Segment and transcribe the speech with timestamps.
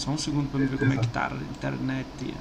[0.00, 2.34] Só um segundo pra eu ver como é que tá a internet.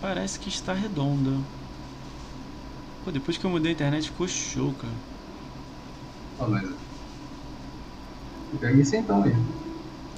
[0.00, 1.32] Parece que está redonda.
[3.04, 4.92] Pô, depois que eu mudei a internet ficou show, cara.
[6.38, 6.70] Ah, mas...
[8.60, 9.34] Pega isso então aí.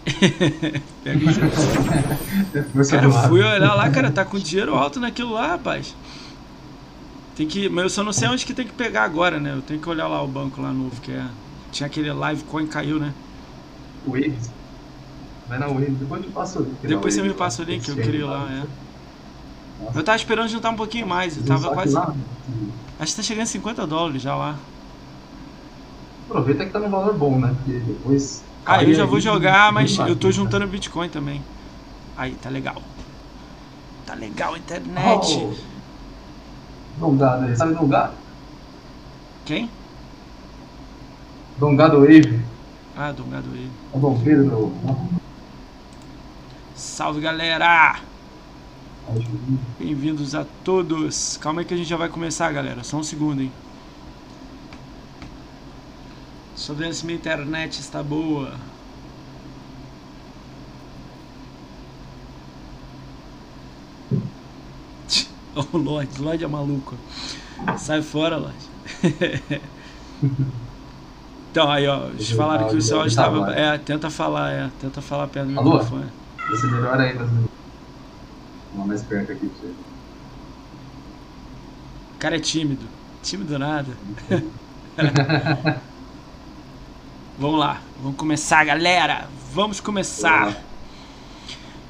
[1.03, 2.91] Pega isso.
[2.91, 5.97] cara, eu fui olhar lá, cara, tá com dinheiro alto naquilo lá, rapaz.
[7.35, 9.55] Tem que, mas eu só não sei onde que tem que pegar agora, né?
[9.55, 11.25] Eu tenho que olhar lá o banco lá novo, que é.
[11.71, 13.15] Tinha aquele live coin caiu, né?
[14.07, 14.51] Waves.
[15.49, 16.77] Vai na Waves, depois eu te passo o link.
[16.83, 18.65] Depois você me passa o link, eu queria lá, é.
[19.83, 19.99] Nossa.
[19.99, 21.95] Eu tava esperando juntar um pouquinho mais, eu tava quase.
[21.95, 22.15] Lá,
[23.01, 24.57] Acho que tá chegando a 50 dólares já lá.
[26.29, 27.55] Aproveita que tá num valor bom, né?
[27.57, 28.45] Porque depois.
[28.65, 31.43] Ah, eu já vou jogar, mas eu tô juntando Bitcoin também.
[32.17, 32.81] Aí, tá legal.
[34.07, 35.39] Tá legal a internet.
[35.41, 35.72] Oh.
[36.99, 37.57] Dongado aí.
[37.57, 38.13] Sabe Dongado?
[39.45, 39.71] Quem?
[41.59, 42.41] Dongado Wave.
[42.97, 43.71] Ah, Dongado Wave.
[43.93, 44.73] É o Dom Pedro.
[46.75, 48.01] Salve, galera!
[49.79, 51.37] Bem-vindos a todos.
[51.39, 52.85] Calma aí que a gente já vai começar, galera.
[52.85, 53.53] Só um segundo, hein?
[56.55, 58.53] Só vendo se minha internet está boa.
[65.55, 66.95] O Lorde, Lorde é maluco.
[67.77, 68.73] Sai fora, Lorde.
[71.51, 73.53] então, aí, ó, eles falaram que o seu áudio estava.
[73.53, 75.73] É, tenta falar, é, tenta falar perto do Alô?
[75.75, 76.07] microfone.
[76.51, 79.75] Você melhora aí, Vamos mais perto aqui pra você.
[82.15, 82.87] O cara é tímido.
[83.23, 83.93] Tímido nada.
[87.39, 89.29] vamos lá, vamos começar, galera.
[89.53, 90.57] Vamos começar.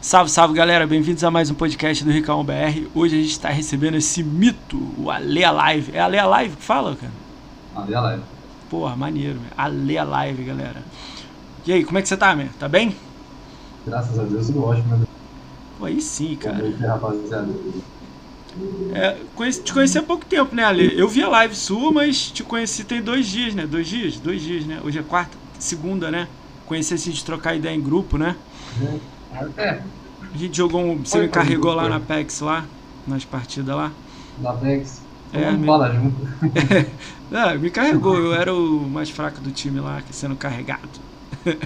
[0.03, 2.89] Salve, salve galera, bem-vindos a mais um podcast do Ricão BR.
[2.93, 5.93] Hoje a gente está recebendo esse mito, o Ale Live.
[5.95, 7.13] É Ale Live que fala, cara?
[7.77, 8.23] Ale Live.
[8.69, 10.83] Porra, maneiro, Ale Live, galera.
[11.65, 12.49] E aí, como é que você tá, meu?
[12.59, 12.97] Tá bem?
[13.87, 15.07] Graças a Deus, tudo ótimo, meu.
[15.79, 16.59] Pô, aí sim, cara.
[16.59, 17.55] Noite, rapaziada.
[18.95, 20.99] É, conheci, te conheci há pouco tempo, né, Ale?
[20.99, 23.69] Eu vi a live sua, mas te conheci tem dois dias, né?
[23.69, 24.19] Dois dias?
[24.19, 24.81] Dois dias, né?
[24.83, 26.27] Hoje é quarta, segunda, né?
[26.67, 28.35] Conheci assim de trocar ideia em grupo, né?
[28.83, 29.12] É.
[29.57, 29.83] É.
[30.35, 30.99] A gente jogou um.
[30.99, 32.65] Você me carregou lá na PEX lá,
[33.07, 33.93] nas partidas lá.
[34.41, 35.03] Na PEX?
[35.33, 35.67] É, me...
[35.67, 36.17] bola junto.
[37.31, 41.01] Não, me carregou, eu era o mais fraco do time lá, sendo carregado.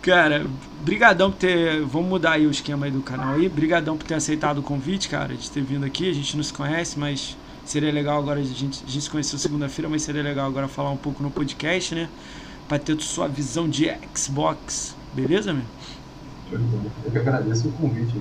[0.00, 0.46] cara,
[0.84, 1.82] brigadão por ter.
[1.82, 3.48] Vamos mudar aí o esquema aí do canal aí.
[3.48, 6.08] Brigadão por ter aceitado o convite, cara, de ter vindo aqui.
[6.08, 8.40] A gente não se conhece, mas seria legal agora.
[8.40, 11.30] A gente, a gente se conheceu segunda-feira, mas seria legal agora falar um pouco no
[11.30, 12.08] podcast, né?
[12.68, 14.94] Pra ter sua visão de Xbox.
[15.12, 15.64] Beleza, meu?
[16.52, 18.14] Eu que agradeço o convite.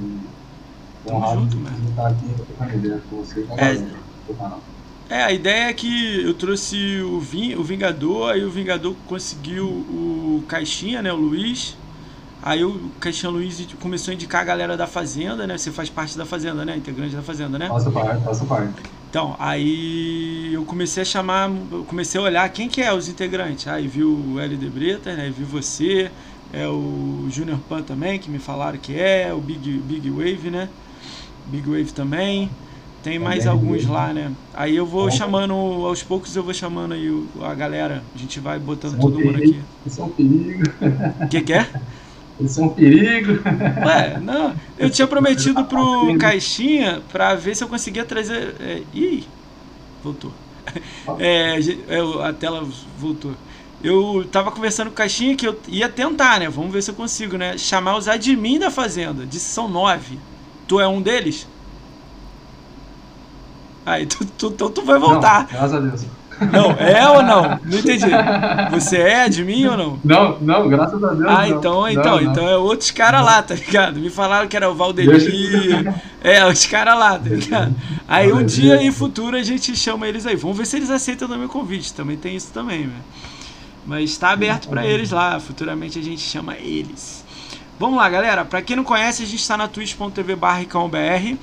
[1.05, 1.89] Tamo junto, mano.
[1.89, 3.45] estar aqui trocando ideia com você
[5.09, 8.95] é, É, a ideia é que eu trouxe o, Ving, o Vingador, aí o Vingador
[9.07, 11.75] conseguiu o Caixinha, né, o Luiz.
[12.41, 15.57] Aí o Caixinha Luiz começou a indicar a galera da Fazenda, né?
[15.57, 16.77] Você faz parte da Fazenda, né?
[16.77, 17.67] Integrante da Fazenda, né?
[17.67, 18.73] Faço parte, faço parte.
[19.09, 21.49] Então, aí eu comecei a chamar,
[21.87, 23.67] comecei a olhar quem que é os integrantes.
[23.67, 25.33] Aí viu o LD Breta, né?
[25.35, 26.09] Viu você,
[26.53, 30.69] é o Junior Pan também, que me falaram que é, o Big, Big Wave, né?
[31.47, 32.49] Big Wave também.
[33.03, 34.31] Tem mais alguns lá, né?
[34.53, 37.09] Aí eu vou chamando, aos poucos eu vou chamando aí
[37.41, 38.03] a galera.
[38.13, 39.61] A gente vai botando todo mundo aqui.
[39.85, 40.63] Eles são um perigo.
[41.23, 41.65] O que, que é?
[42.37, 43.39] Eles são um perigo.
[43.85, 44.53] Ué, não.
[44.77, 48.55] Eu tinha prometido pro Caixinha pra ver se eu conseguia trazer.
[48.59, 49.23] É, ih,
[50.03, 50.33] voltou.
[51.19, 51.57] É,
[52.23, 52.67] a tela
[52.97, 53.31] voltou.
[53.83, 56.49] Eu tava conversando com o Caixinha que eu ia tentar, né?
[56.49, 57.57] Vamos ver se eu consigo, né?
[57.57, 59.25] Chamar os admin da fazenda.
[59.25, 60.19] Disse são nove.
[60.67, 61.47] Tu é um deles?
[63.85, 65.41] Aí, tu, tu, tu, tu vai voltar.
[65.41, 66.05] Não, graças a Deus.
[66.51, 67.59] Não, é ou não?
[67.65, 68.05] Não entendi.
[68.71, 69.99] Você é admin ou não?
[70.03, 71.27] Não, não, graças a Deus.
[71.27, 71.89] Ah, então, não.
[71.89, 73.99] então, não, então é outros caras lá, tá ligado?
[73.99, 75.93] Me falaram que era o Valdemir.
[76.21, 77.75] É, os caras lá, tá ligado?
[78.07, 80.35] Aí um dia em futuro a gente chama eles aí.
[80.35, 81.93] Vamos ver se eles aceitam o meu convite.
[81.93, 83.03] Também tem isso também, velho.
[83.85, 85.39] Mas está aberto para eles lá.
[85.39, 87.25] Futuramente a gente chama eles.
[87.79, 88.43] Vamos lá, galera.
[88.43, 91.37] Para quem não conhece, a gente está na twitch.tv barricãobr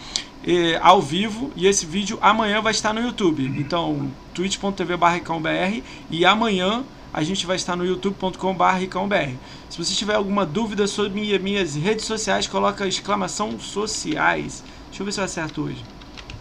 [0.80, 3.44] ao vivo e esse vídeo amanhã vai estar no YouTube.
[3.58, 9.34] Então, twitch.tv barricãobr e amanhã a gente vai estar no youtube.com barricãobr.
[9.70, 14.62] Se você tiver alguma dúvida sobre minha, minhas redes sociais, coloca exclamação sociais.
[14.88, 15.82] Deixa eu ver se eu acerto hoje.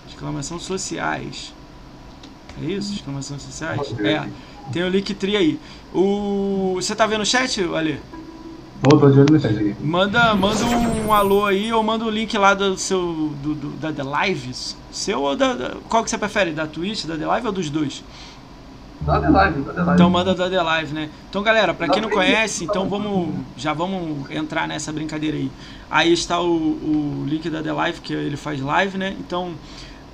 [0.07, 1.53] Exclamação sociais.
[2.61, 2.93] É isso?
[2.93, 3.93] Exclamação sociais?
[3.99, 4.29] É.
[4.71, 5.59] Tem o Linktree aí.
[5.93, 6.73] O...
[6.75, 7.99] Você tá vendo o chat, Ali?
[8.81, 9.75] Tô, tô de olho no chat aqui.
[9.81, 13.33] Manda, manda um alô aí ou manda o link lá do seu.
[13.41, 14.77] Do, do, da The Lives.
[14.91, 16.51] Seu ou da, da, Qual que você prefere?
[16.51, 18.03] Da Twitch, da The Live ou dos dois?
[19.01, 19.93] Da The Live, da The Live.
[19.93, 21.09] Então manda da The Live, né?
[21.29, 23.29] Então, galera, pra quem não conhece, então vamos.
[23.57, 25.51] Já vamos entrar nessa brincadeira aí.
[25.89, 29.15] Aí está o, o link da The Live, que ele faz live, né?
[29.19, 29.53] Então,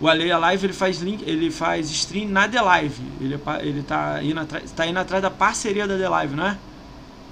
[0.02, 3.02] o Ale a Live ele faz link, ele faz stream na The Live.
[3.22, 6.48] Ele, é ele tá, indo atrás, tá indo atrás da parceria da The Live, não
[6.48, 6.58] é?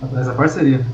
[0.01, 0.85] Atrás da parceria.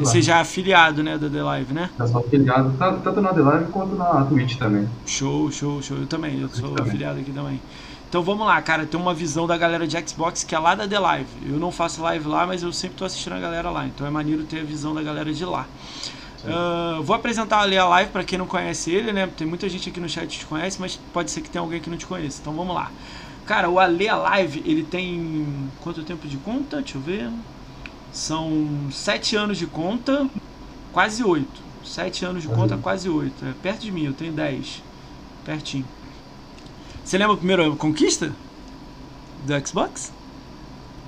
[0.00, 1.88] Você já é afiliado, né, da The Live, né?
[1.96, 4.88] Já sou afiliado, tanto na The Live quanto na Twitch também.
[5.06, 5.96] Show, show, show.
[5.96, 6.88] Eu também, eu sou também.
[6.88, 7.60] afiliado aqui também.
[8.08, 10.86] Então vamos lá, cara, tem uma visão da galera de Xbox que é lá da
[10.88, 11.28] The Live.
[11.46, 13.86] Eu não faço live lá, mas eu sempre tô assistindo a galera lá.
[13.86, 15.64] Então é maneiro ter a visão da galera de lá.
[16.44, 19.26] Uh, vou apresentar ali a live para quem não conhece ele, né?
[19.26, 21.80] Tem muita gente aqui no chat que te conhece, mas pode ser que tenha alguém
[21.80, 22.38] que não te conheça.
[22.40, 22.90] Então vamos lá.
[23.46, 25.46] Cara, o Ale Live, ele tem
[25.82, 26.80] quanto tempo de conta?
[26.80, 27.30] Deixa eu ver.
[28.12, 30.28] São sete anos de conta,
[30.92, 31.60] quase oito.
[31.84, 33.44] Sete anos de conta, quase oito.
[33.44, 34.82] É perto de mim, eu tenho dez.
[35.44, 35.84] Pertinho.
[37.04, 38.32] Você lembra a primeira conquista?
[39.46, 40.12] Do Xbox?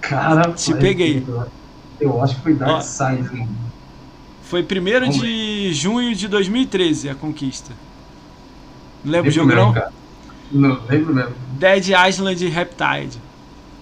[0.00, 1.24] Cara, te peguei.
[2.00, 3.46] Eu acho que foi Dark Side.
[4.52, 7.72] Foi 1 de junho de 2013 a conquista.
[9.02, 9.74] Lembra o jogo não?
[10.52, 11.34] Não, lembro mesmo.
[11.52, 13.18] Dead Island Reptide.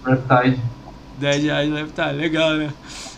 [0.06, 0.60] Reptide.
[1.18, 2.72] Dead Island Reptide, legal, né?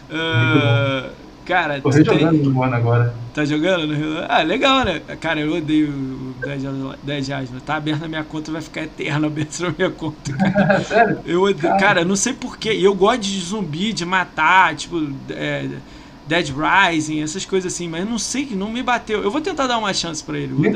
[0.09, 1.11] Uh,
[1.45, 3.15] cara, Tô jogando no ano agora.
[3.35, 5.03] Tá jogando no Ah, legal, né?
[5.21, 6.63] Cara, eu odeio o Dead,
[7.03, 7.63] Dead Island.
[7.67, 10.33] Tá aberto na minha conta, vai ficar eterno aberto na minha conta.
[10.41, 10.81] Cara.
[10.85, 11.19] Sério?
[11.27, 11.77] Eu odeio, cara.
[11.79, 12.73] cara, não sei porquê.
[12.73, 15.07] E eu gosto de zumbi, de matar, tipo.
[15.29, 15.69] É,
[16.33, 19.23] Dead Rising, essas coisas assim, mas não sei que não me bateu.
[19.23, 20.55] Eu vou tentar dar uma chance para ele.
[20.59, 20.73] Nem.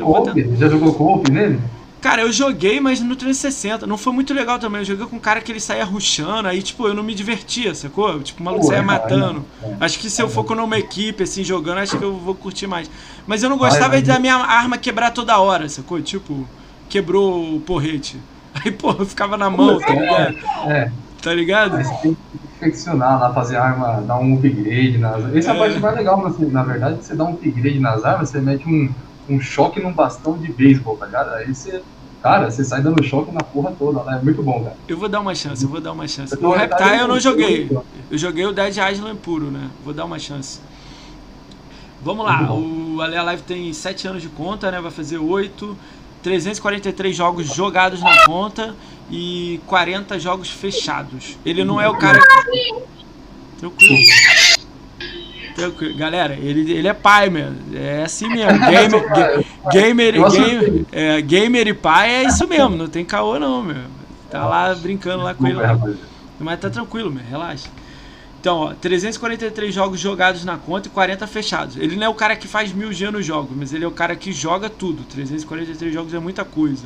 [0.55, 1.59] Já jogou co nele?
[1.99, 3.87] Cara, eu joguei, mas no 360.
[3.87, 4.81] Não foi muito legal também.
[4.81, 7.73] Eu joguei com um cara que ele saía ruxando, aí, tipo, eu não me divertia,
[7.73, 8.19] sacou?
[8.19, 9.43] Tipo, o maluco saía é, matando.
[9.63, 12.15] É, é, acho que se eu for com uma equipe, assim, jogando, acho que eu
[12.15, 12.87] vou curtir mais.
[13.25, 15.99] Mas eu não gostava vai, vai, da minha arma quebrar toda hora, sacou?
[15.99, 16.47] Tipo,
[16.87, 18.17] quebrou o porrete.
[18.53, 20.35] Aí, pô, eu ficava na mão, tá ligado?
[20.69, 20.91] É.
[21.19, 21.77] Tá ligado?
[22.59, 25.35] Perfeccionar lá, fazer arma, dar um upgrade nas armas.
[25.35, 28.29] Essa é a parte mais legal, mas, na verdade, você dá um upgrade nas armas,
[28.29, 28.89] você mete um,
[29.29, 31.33] um choque num bastão de beisebol, tá ligado?
[31.35, 31.83] Aí você.
[32.21, 34.17] Cara, você sai dando choque na porra toda, né?
[34.19, 34.75] É muito bom, cara.
[34.87, 36.35] Eu vou dar uma chance, eu vou dar uma chance.
[36.35, 37.69] O Reptile eu não joguei.
[38.09, 39.69] Eu joguei o Dead Island puro, né?
[39.85, 40.59] Vou dar uma chance.
[42.01, 44.79] Vamos lá, o Ale Live tem 7 anos de conta, né?
[44.79, 45.77] Vai fazer 8.
[46.23, 48.75] 343 jogos jogados na conta
[49.09, 51.37] e 40 jogos fechados.
[51.45, 52.19] Ele não é o cara.
[53.57, 54.03] Tranquilo.
[55.55, 55.97] Tranquilo.
[55.97, 57.57] Galera, ele, ele é pai mesmo.
[57.73, 58.59] É assim mesmo.
[58.69, 62.75] Gamer, ga, gamer, gamer, é, gamer e pai é isso mesmo.
[62.75, 63.83] Não tem caô, não, meu.
[64.29, 65.55] Tá lá brincando lá com ele.
[65.55, 65.79] Lá.
[66.39, 67.23] Mas tá tranquilo, meu.
[67.23, 67.69] Relaxa.
[68.39, 71.75] Então, ó, 343 jogos jogados na conta e 40 fechados.
[71.75, 73.91] Ele não é o cara que faz mil G no jogo, mas ele é o
[73.91, 75.03] cara que joga tudo.
[75.03, 76.85] 343 jogos é muita coisa.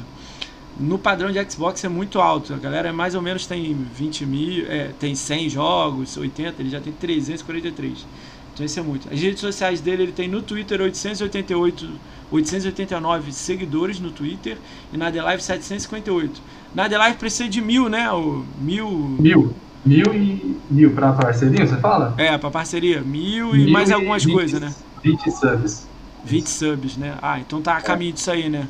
[0.80, 2.54] No padrão de Xbox é muito alto.
[2.54, 6.70] A galera é mais ou menos tem 20 mil, é, tem 100 jogos, 80, ele
[6.70, 8.06] já tem 343.
[8.54, 9.08] Então isso é muito.
[9.12, 11.90] As redes sociais dele, ele tem no Twitter 888,
[12.32, 14.58] 889 seguidores no Twitter
[14.94, 16.42] e na The Live 758.
[16.74, 18.10] Na The Live precisa de mil, né?
[18.12, 18.90] O mil.
[19.20, 19.54] Mil.
[19.84, 22.14] Mil e mil pra parceria, você fala?
[22.18, 23.02] É, pra parceria.
[23.02, 24.76] Mil, mil e mais algumas 20, coisas, né?
[25.04, 25.88] 20 subs.
[26.24, 27.18] 20 subs, né?
[27.22, 28.68] Ah, então tá a caminho disso aí, né?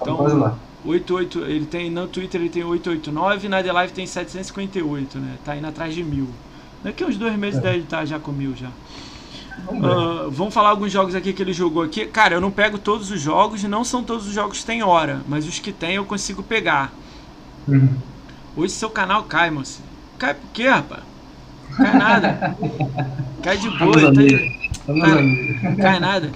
[0.00, 0.58] Então, Vamos lá.
[0.84, 5.36] 88, ele tem no Twitter ele tem 889 na The Live tem 758, né?
[5.42, 6.28] Tá indo atrás de mil.
[6.82, 7.62] Daqui uns dois meses é.
[7.62, 8.70] deve estar tá já com mil já.
[9.64, 12.04] Vamos, uh, vamos, falar alguns jogos aqui que ele jogou aqui.
[12.04, 15.22] Cara, eu não pego todos os jogos, não são todos os jogos que tem hora,
[15.26, 16.92] mas os que tem eu consigo pegar.
[17.66, 17.96] Uhum.
[18.56, 19.80] Hoje seu canal cai, moço.
[20.18, 21.00] Cai por quê, rapaz?
[21.76, 22.56] Cai nada.
[23.42, 23.92] Cai de boa.
[23.92, 26.30] Tá cai, cai nada.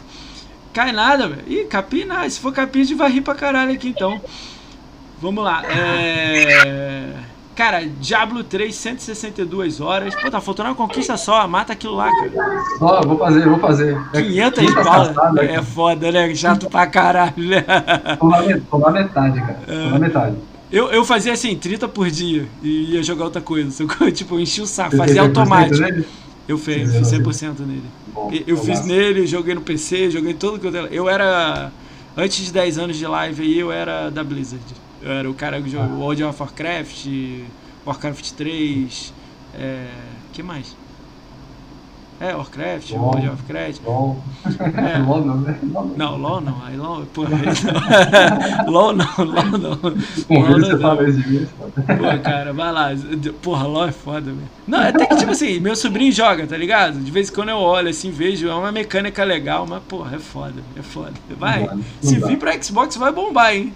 [0.72, 1.42] Cai nada, velho.
[1.46, 2.28] Ih, capim nada.
[2.28, 4.20] Se for capim, a gente vai rir pra caralho aqui então.
[5.20, 5.62] Vamos lá.
[5.64, 7.12] É.
[7.56, 10.14] Cara, Diablo 3, 162 horas.
[10.14, 11.48] Pô, tá faltando uma conquista só.
[11.48, 12.62] Mata aquilo lá, cara.
[12.78, 14.00] Só, vou fazer, vou fazer.
[14.12, 15.16] 500 balas.
[15.38, 16.32] É foda, né?
[16.36, 17.34] Chato pra caralho.
[18.70, 19.58] Tô na metade, cara.
[19.66, 20.36] Tô na metade.
[20.70, 23.70] Eu, eu fazia assim, 30 por dia e ia jogar outra coisa.
[24.12, 25.80] Tipo, eu enchi o saco, fazia automático.
[25.80, 26.06] Nele?
[26.46, 27.82] Eu fiz, fiz 100% nele.
[28.12, 31.70] Bom, eu fiz nele, joguei no PC, joguei tudo que eu Eu era.
[32.16, 34.64] Antes de 10 anos de live aí, eu era da Blizzard.
[35.02, 35.98] Eu era o cara que jogou ah.
[35.98, 37.06] World of Warcraft,
[37.86, 39.14] Warcraft 3.
[39.54, 39.86] É.
[40.32, 40.74] que mais?
[42.20, 43.84] É, Warcraft, LOL, World of Warcraft.
[43.84, 44.16] LOL.
[44.76, 44.98] É.
[45.06, 45.58] LOL não, né?
[45.96, 46.62] Não, LOL não.
[46.64, 47.30] Aí LOL, porra.
[48.66, 49.78] LOL não, LOL não.
[49.80, 50.86] LOL não, não.
[51.96, 52.90] Pô, cara, vai lá.
[53.40, 54.48] Porra, LOL é foda, velho.
[54.66, 56.98] Não, até que tipo assim, meu sobrinho joga, tá ligado?
[56.98, 60.18] De vez em quando eu olho assim, vejo, é uma mecânica legal, mas porra, é
[60.18, 61.14] foda, é foda.
[61.38, 61.68] Vai.
[62.00, 63.72] Se vir pra Xbox, vai bombar, hein?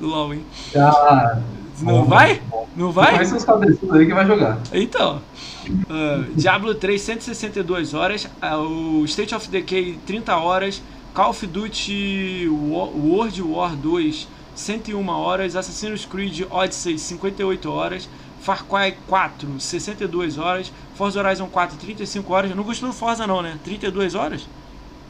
[0.00, 0.44] LOL, hein?
[0.76, 1.38] Ah,
[1.82, 2.42] Não vai?
[2.76, 3.12] Não vai?
[3.12, 4.58] Conhece uns cabeçudos aí que vai jogar.
[4.72, 5.20] Então.
[5.68, 8.24] Uh, Diablo 3, 162 horas.
[8.42, 10.82] Uh, o State of Decay, 30 horas.
[11.14, 15.56] Call of Duty World War 2, 101 horas.
[15.56, 18.08] Assassin's Creed Odyssey, 58 horas.
[18.40, 20.72] Far Cry 4, 62 horas.
[20.94, 22.54] Forza Horizon 4, 35 horas.
[22.54, 23.58] Não gostou do Forza, não, né?
[23.64, 24.46] 32 horas?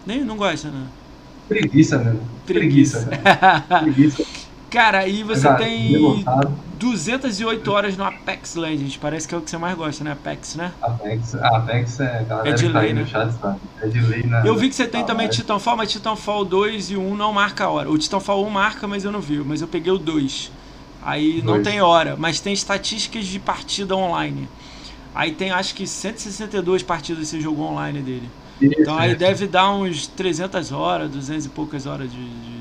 [0.06, 0.86] Nem não gosta, né?
[1.48, 2.16] Preguiça, né?
[2.46, 3.08] Preguiça.
[3.82, 4.24] Preguiça.
[4.70, 6.24] Cara, aí você tem
[6.78, 8.96] 208 horas no Apex Legends.
[8.96, 10.12] Parece que é o que você mais gosta, né?
[10.12, 10.72] Apex, né?
[10.80, 13.04] Apex, Apex é, é de lei, né?
[13.04, 13.56] Chat, tá?
[13.82, 14.42] É de lei, né?
[14.44, 17.68] Eu vi que você tem também Titanfall, mas Titanfall 2 e 1 não marca a
[17.68, 17.90] hora.
[17.90, 19.38] O Titanfall 1 marca, mas eu não vi.
[19.38, 20.52] Mas eu peguei o 2.
[21.02, 24.48] Aí não tem hora, mas tem estatísticas de partida online.
[25.14, 28.30] Aí tem acho que 162 partidas esse jogo online dele.
[28.60, 32.59] Então aí deve dar uns 300 horas, 200 e poucas horas de, de...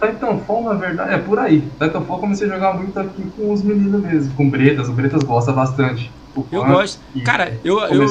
[0.00, 1.62] Titanfall, na verdade, é por aí.
[1.80, 4.88] Titanfall comecei a jogar muito aqui com os meninos mesmo, com Bretas.
[4.88, 6.10] O Bretas gosta bastante.
[6.52, 7.00] eu gosto.
[7.24, 8.06] Cara, eu, eu,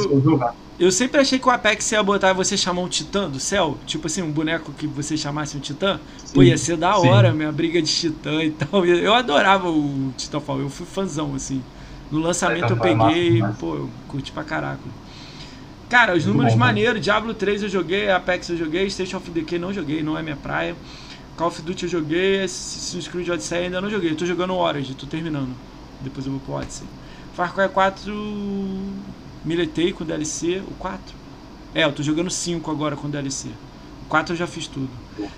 [0.80, 3.78] eu sempre achei que o Apex ia botar você chamar um titã do céu.
[3.86, 6.00] Tipo assim, um boneco que você chamasse um titã.
[6.18, 7.38] Sim, Pô, ia ser da hora, sim.
[7.38, 8.86] minha briga de titã e tal.
[8.86, 11.62] Eu adorava o Titanfall, eu fui fãzão, assim.
[12.12, 14.80] No lançamento eu peguei, é pô, eu curti pra caraca.
[15.90, 16.66] Cara, os números bom, né?
[16.66, 17.02] maneiros.
[17.02, 20.36] Diablo 3 eu joguei, Apex eu joguei, Station of Decay não joguei, não é minha
[20.36, 20.76] praia.
[21.38, 24.12] Call of Duty eu joguei, Assassin's Creed Odyssey ainda não joguei.
[24.12, 25.54] Eu tô jogando Origin, tô terminando.
[26.02, 26.88] Depois eu vou pro Odyssey.
[27.34, 28.14] Far Cry 4
[29.44, 30.62] miletei com DLC.
[30.66, 31.00] O 4?
[31.74, 33.50] É, eu tô jogando 5 agora com DLC.
[34.06, 34.90] O 4 eu já fiz tudo.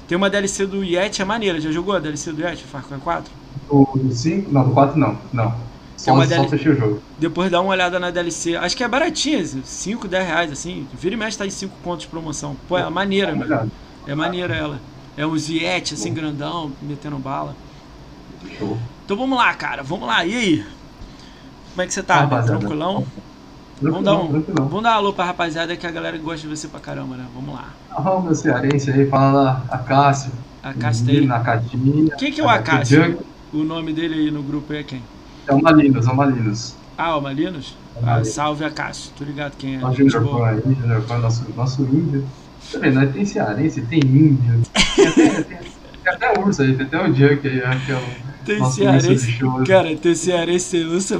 [0.08, 1.60] Tem uma DLC do Yeti, é maneira.
[1.60, 3.32] Já jogou a DLC do Yeti, Far Cry 4?
[3.70, 4.52] O 5?
[4.52, 5.18] Não, do 4 não.
[5.34, 5.56] Não.
[5.98, 6.50] Só, uma DLC...
[6.50, 7.02] fechei o jogo.
[7.18, 8.56] Depois dá uma olhada na DLC.
[8.56, 10.88] Acho que é baratinha, 5, 10 reais, assim.
[10.94, 12.56] Vira e mexe tá em 5 pontos de promoção.
[12.68, 13.72] Pô, é maneira, mano.
[14.06, 14.80] É maneira ela.
[15.18, 17.56] É um Ziet, assim, grandão, metendo bala.
[18.58, 18.78] Show.
[19.04, 19.82] Então vamos lá, cara.
[19.82, 20.24] Vamos lá.
[20.24, 20.66] E aí?
[21.72, 22.24] Como é que você tá?
[22.24, 23.04] Ah, Tranquilão?
[23.82, 26.68] Vamos dar, um, vamos dar um alô pra rapaziada que a galera gosta de você
[26.68, 27.26] pra caramba, né?
[27.34, 27.70] Vamos lá.
[27.92, 30.32] Ah, meu cearense aí, fala lá, Acácio.
[30.64, 31.28] Acácio.
[31.28, 32.16] Na Catinha.
[32.18, 33.20] Quem que é o Acácio?
[33.54, 35.02] O nome dele aí no grupo é quem?
[35.48, 36.76] É o Malinos, é o Malinos.
[36.98, 37.76] Ah, o Malinos?
[37.96, 39.86] É o ah, salve Acácio, tô ligado quem é.
[39.86, 42.26] O Junior Pan aí, Junior Pan, nosso, nosso índio.
[42.72, 43.14] Tá vendo?
[43.14, 44.62] Tem cearense, tem índio.
[44.96, 45.58] Tem até, tem,
[46.04, 48.02] tem até urso aí, tem até o Junk aí, que é o.
[48.46, 49.40] Tem cearense.
[49.68, 51.18] Cara, tem cearense, tem urso, é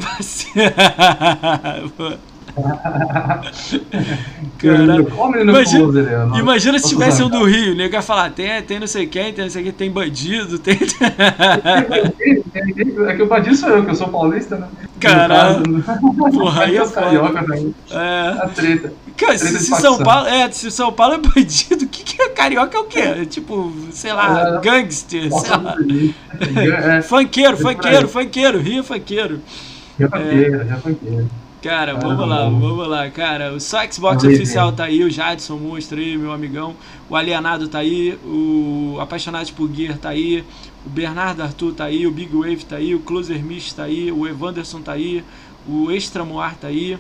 [4.58, 5.08] Caralho.
[5.42, 9.32] Imagina, imagina se tivesse um do Rio, o ia falar, tem, tem não sei quem,
[9.32, 10.80] tem não sei quem, tem bandido, tem.
[13.08, 14.68] é que o bandido sou eu, que eu sou paulista, né?
[15.00, 15.84] Caralho.
[16.34, 17.36] Porra, aí é foda.
[17.92, 18.30] É.
[18.42, 18.92] A treta.
[19.18, 22.30] Cara, se, se São Paulo, é, se São Paulo é bandido, o que, que é
[22.30, 23.00] carioca é o quê?
[23.00, 25.76] É, tipo, sei lá, é, gangster, sei lá.
[26.38, 29.42] É, funkeiro, funkeiro, funkeiro, Rio funkeiro.
[29.98, 31.30] Rio é funkeiro, Rio funkeiro.
[31.62, 33.52] Cara, vamos lá, vamos lá, cara.
[33.54, 36.76] O só Xbox oficial tá aí, o Jadson Monstro aí, meu amigão.
[37.10, 40.44] O Alienado tá aí, o Apaixonado por Gear tá aí,
[40.86, 44.12] o Bernardo Arthur tá aí, o Big Wave tá aí, o Closer Mist tá aí,
[44.12, 45.24] o Evanderson tá aí,
[45.68, 46.98] o Extra Moar tá aí,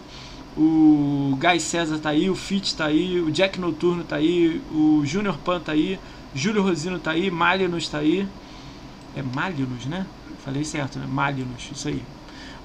[0.58, 5.04] o Guy César tá aí, o Fit tá aí, o Jack Noturno tá aí, o
[5.06, 6.00] Junior Pan tá aí,
[6.34, 8.28] Júlio Rosino tá aí, Malinos tá aí.
[9.16, 10.06] É Malinos, né?
[10.44, 11.08] Falei certo, né?
[11.08, 12.04] Malinos, isso aí.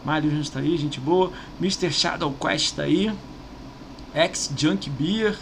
[0.04, 1.32] Mário está aí, gente boa.
[1.60, 1.92] Mr.
[1.92, 3.12] Shadow Quest está aí.
[4.12, 5.38] X Junk Beer.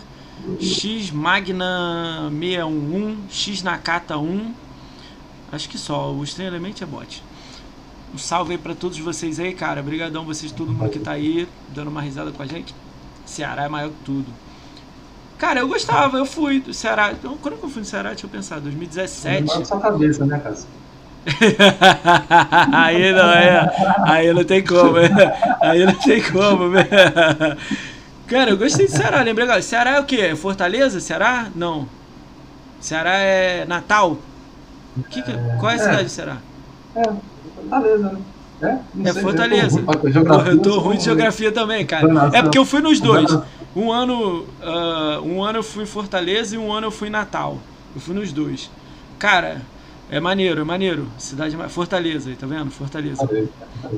[0.61, 3.17] X Magna 611.
[3.31, 4.55] X Nakata 1.
[5.51, 6.13] Acho que só.
[6.13, 7.23] O Estranho Element é bot.
[8.13, 9.81] Um salve aí pra todos vocês aí, cara.
[9.81, 12.75] Obrigadão vocês, todo mundo que tá aí, dando uma risada com a gente.
[13.25, 14.27] Ceará é maior que tudo.
[15.39, 17.13] Cara, eu gostava, eu fui do Ceará.
[17.13, 18.11] Então, quando que eu fui no Ceará?
[18.11, 19.47] Deixa eu pensar, 2017.
[19.47, 20.57] Não sua cabeça, né, cara?
[22.73, 23.95] aí não é.
[24.05, 24.97] Aí não tem como.
[25.61, 26.73] Aí não tem como.
[28.27, 29.63] Cara, eu gostei de Ceará, lembrei agora.
[29.63, 30.35] Ceará é o quê?
[30.37, 31.01] Fortaleza?
[31.01, 31.49] Ceará?
[31.55, 31.89] Não.
[32.81, 34.19] Ceará é Natal?
[35.11, 36.37] Que que, qual é a cidade é, de Ceará?
[36.97, 37.03] É,
[37.61, 38.21] Fortaleza, né?
[38.63, 39.81] É, é Fortaleza.
[40.47, 42.31] Eu tô ruim de geografia também, cara.
[42.33, 43.37] É porque eu fui nos dois.
[43.75, 47.11] Um ano, uh, um ano eu fui em Fortaleza e um ano eu fui em
[47.11, 47.59] Natal.
[47.95, 48.71] Eu fui nos dois.
[49.19, 49.63] Cara,
[50.11, 51.07] é maneiro, é maneiro.
[51.19, 52.71] Cidade Fortaleza, tá vendo?
[52.71, 53.29] Fortaleza.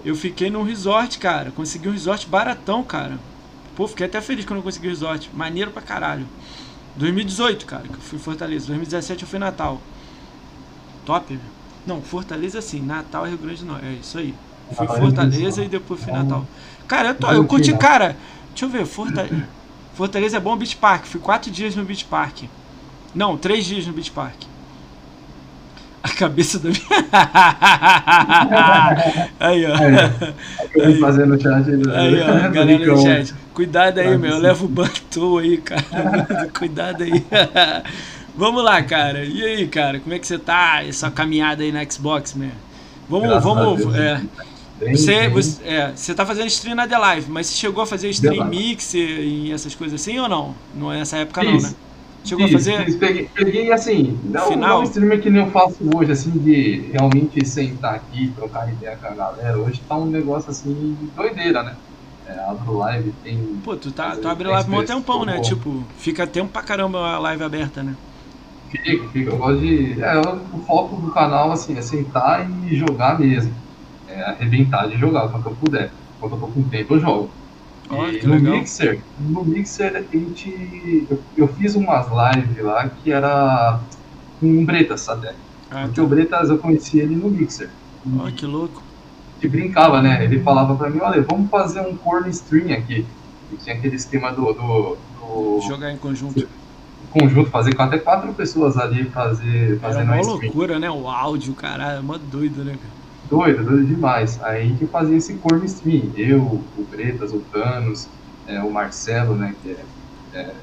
[0.04, 1.50] Eu fiquei num resort, cara.
[1.50, 3.18] Consegui um resort baratão, cara.
[3.74, 5.30] Pô, fiquei até feliz quando eu consegui o resort.
[5.34, 6.26] Maneiro pra caralho.
[6.96, 8.66] 2018, cara, que eu fui Fortaleza.
[8.66, 9.80] 2017 eu fui Natal.
[11.06, 11.38] Top,
[11.86, 12.80] Não, Fortaleza sim.
[12.80, 13.86] Natal é Rio Grande do Norte.
[13.86, 14.34] É isso aí.
[14.74, 16.46] Fui Fortaleza e depois fui Natal.
[16.86, 18.16] Cara, eu, tô, eu curti, cara.
[18.50, 19.48] Deixa eu ver, Fortaleza.
[19.94, 21.04] Fortaleza é bom Beach Park.
[21.04, 22.44] Fui quatro dias no Beach Park.
[23.14, 24.42] Não, três dias no Beach Park.
[26.02, 26.82] A cabeça da minha.
[29.38, 29.76] aí, ó.
[29.76, 29.94] Aí,
[30.84, 30.98] aí.
[30.98, 31.68] fazendo chat.
[31.94, 33.32] Aí, ó, galera do chat.
[33.54, 34.32] Cuidado aí, meu.
[34.32, 36.50] Eu levo o Bantu aí, cara.
[36.58, 37.12] Cuidado aí.
[38.34, 39.24] Vamos lá, cara.
[39.24, 40.82] E aí, cara, como é que você tá?
[40.84, 42.50] Essa caminhada aí na Xbox, meu?
[43.08, 43.94] Vamos, Graças vamos.
[43.94, 44.22] É,
[44.90, 48.08] você, você, é, você tá fazendo stream na The Live, mas você chegou a fazer
[48.10, 50.54] stream mixer e essas coisas assim ou não?
[50.74, 51.72] Não é nessa época não, né?
[52.24, 52.84] Chegou fiz, a fazer?
[52.84, 54.78] Fiz, peguei, peguei, assim, não, Final?
[54.78, 59.06] não streamer que nem eu faço hoje, assim, de realmente sentar aqui, trocar ideia com
[59.06, 59.58] a galera.
[59.58, 61.76] Hoje tá um negócio assim, doideira, né?
[62.26, 63.38] É, abro live, tem.
[63.64, 65.36] Pô, tu, tá, tu abre live um tempão, né?
[65.36, 65.42] Bom.
[65.42, 67.94] Tipo, fica tempo pra caramba a live aberta, né?
[68.72, 69.30] Fica, fica.
[69.30, 70.02] Eu gosto de.
[70.02, 73.52] É, o foco do canal, assim, é sentar e jogar mesmo.
[74.08, 75.90] É arrebentar de jogar quando eu puder.
[76.18, 77.30] Quando eu tô com tempo, eu jogo.
[77.90, 78.56] Oh, no legal.
[78.56, 81.06] Mixer, no Mixer a gente.
[81.10, 83.80] Eu, eu, fiz umas lives lá que era
[84.40, 85.28] com o Bretas, sabe?
[85.70, 86.02] Ah, Porque tá.
[86.02, 87.68] o Bretas eu conheci ele no Mixer.
[88.06, 88.82] Oh, que louco.
[89.40, 90.24] Que brincava, né?
[90.24, 93.04] Ele falava pra mim, olha, vamos fazer um corno stream aqui.
[93.52, 95.60] E tinha aquele esquema do, do, do.
[95.68, 96.48] Jogar em conjunto.
[97.12, 100.90] Conjunto, fazer com até quatro pessoas ali fazer, fazendo Era uma loucura, né?
[100.90, 103.02] O áudio, caralho, é mó doido, né, cara?
[103.32, 104.40] doido, doido demais.
[104.42, 106.12] Aí a gente fazia esse corno stream.
[106.14, 108.10] Eu, o Bretas, o Thanos,
[108.46, 109.86] é, o Marcelo, né, que é,
[110.32, 110.54] é,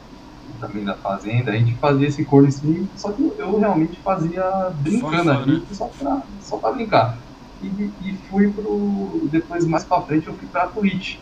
[0.59, 4.43] também da Fazenda, a gente fazia esse corno stream, só que eu realmente fazia
[4.75, 5.65] brincando ali, né?
[5.71, 7.23] só, pra, só pra brincar.
[7.61, 7.67] E,
[7.99, 9.27] e fui pro.
[9.31, 11.17] Depois, mais pra frente, eu fui pra Twitch.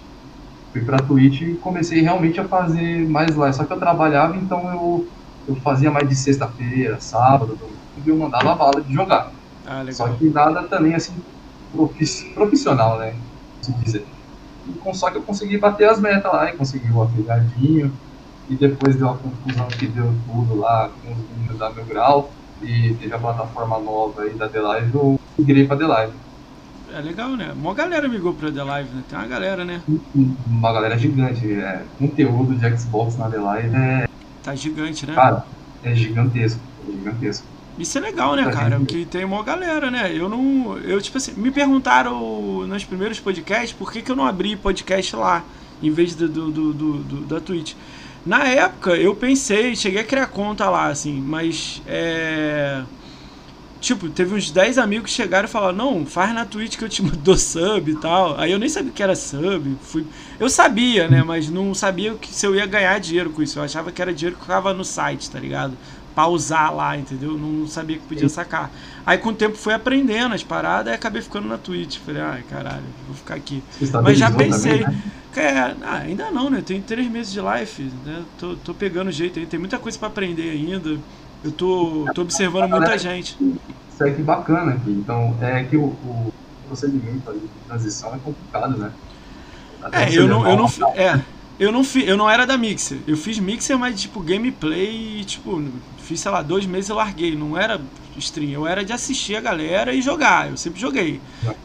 [0.77, 3.55] Fui pra Twitch e comecei realmente a fazer mais live.
[3.55, 5.07] Só que eu trabalhava, então eu,
[5.47, 7.57] eu fazia mais de sexta-feira, sábado,
[8.05, 9.31] e eu mandava bala de jogar.
[9.65, 11.15] Ah, só que nada também assim
[12.35, 13.15] profissional, né?
[13.61, 14.07] Se dizer.
[14.67, 17.91] E só que eu consegui bater as metas lá e consegui o afilhadinho.
[18.47, 22.31] E depois deu a confusão que deu tudo lá com os meninos da Meu Grau.
[22.61, 26.26] E teve a plataforma nova aí da The Live, eu migrei pra The Live.
[26.93, 27.53] É legal, né?
[27.55, 29.03] Uma galera migrou pra The Live, né?
[29.09, 29.81] Tem uma galera, né?
[30.47, 31.51] Uma galera gigante.
[31.51, 34.07] É, conteúdo de Xbox na The Live é.
[34.43, 35.13] Tá gigante, né?
[35.13, 35.45] Cara,
[35.83, 36.59] é gigantesco.
[36.87, 37.45] É gigantesco.
[37.77, 38.77] Isso é legal, né, cara?
[38.79, 40.11] Porque tem uma galera, né?
[40.15, 40.77] Eu não.
[40.79, 45.15] Eu, tipo assim, me perguntaram nos primeiros podcasts por que, que eu não abri podcast
[45.15, 45.43] lá,
[45.83, 47.73] em vez do, do, do, do da Twitch.
[48.25, 51.81] Na época, eu pensei, cheguei a criar conta lá, assim, mas.
[51.85, 52.83] É.
[53.79, 56.89] Tipo, teve uns 10 amigos que chegaram e falaram: Não, faz na Twitch que eu
[56.89, 58.39] te dou sub e tal.
[58.39, 59.77] Aí eu nem sabia que era sub.
[59.81, 60.05] Fui...
[60.39, 61.23] Eu sabia, né?
[61.23, 63.59] Mas não sabia que se eu ia ganhar dinheiro com isso.
[63.59, 65.77] Eu achava que era dinheiro que ficava no site, tá ligado?
[66.17, 67.37] pausar lá, entendeu?
[67.37, 68.71] Não sabia que podia sacar.
[69.05, 71.99] Aí com o tempo fui aprendendo as paradas e acabei ficando na Twitch.
[71.99, 73.63] Falei, ai caralho, vou ficar aqui.
[74.01, 74.79] Mas já pensei.
[74.79, 75.03] Também, né?
[75.35, 76.63] é, ah, ainda não, né?
[76.65, 78.23] Tenho três meses de live, né?
[78.39, 80.97] Tô, tô pegando jeito aí, tem muita coisa para aprender ainda.
[81.43, 83.37] Eu tô, tô observando muita gente.
[83.89, 84.91] Isso é que bacana aqui.
[84.91, 86.33] Então, é que o, o
[86.67, 88.91] procedimento de transição é complicado, né?
[89.81, 90.67] Até é, eu não, eu não.
[90.95, 91.19] É,
[91.59, 92.99] eu não, fi, eu não era da Mixer.
[93.07, 95.63] Eu fiz Mixer, mas tipo, gameplay, tipo,
[95.97, 97.35] fiz, sei lá, dois meses eu larguei.
[97.35, 97.81] Não era
[98.15, 100.49] stream, eu era de assistir a galera e jogar.
[100.49, 101.19] Eu sempre joguei.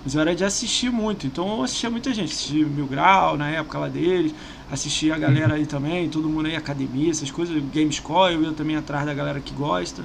[0.05, 1.27] Mas eu era de assistir muito.
[1.27, 2.33] Então eu assistia muita gente.
[2.33, 4.35] Assisti Mil Grau na época lá deles.
[4.73, 7.63] Assisti a galera aí também, todo mundo aí, academia, essas coisas.
[7.73, 10.03] Gamescore, eu ia também atrás da galera que gosta.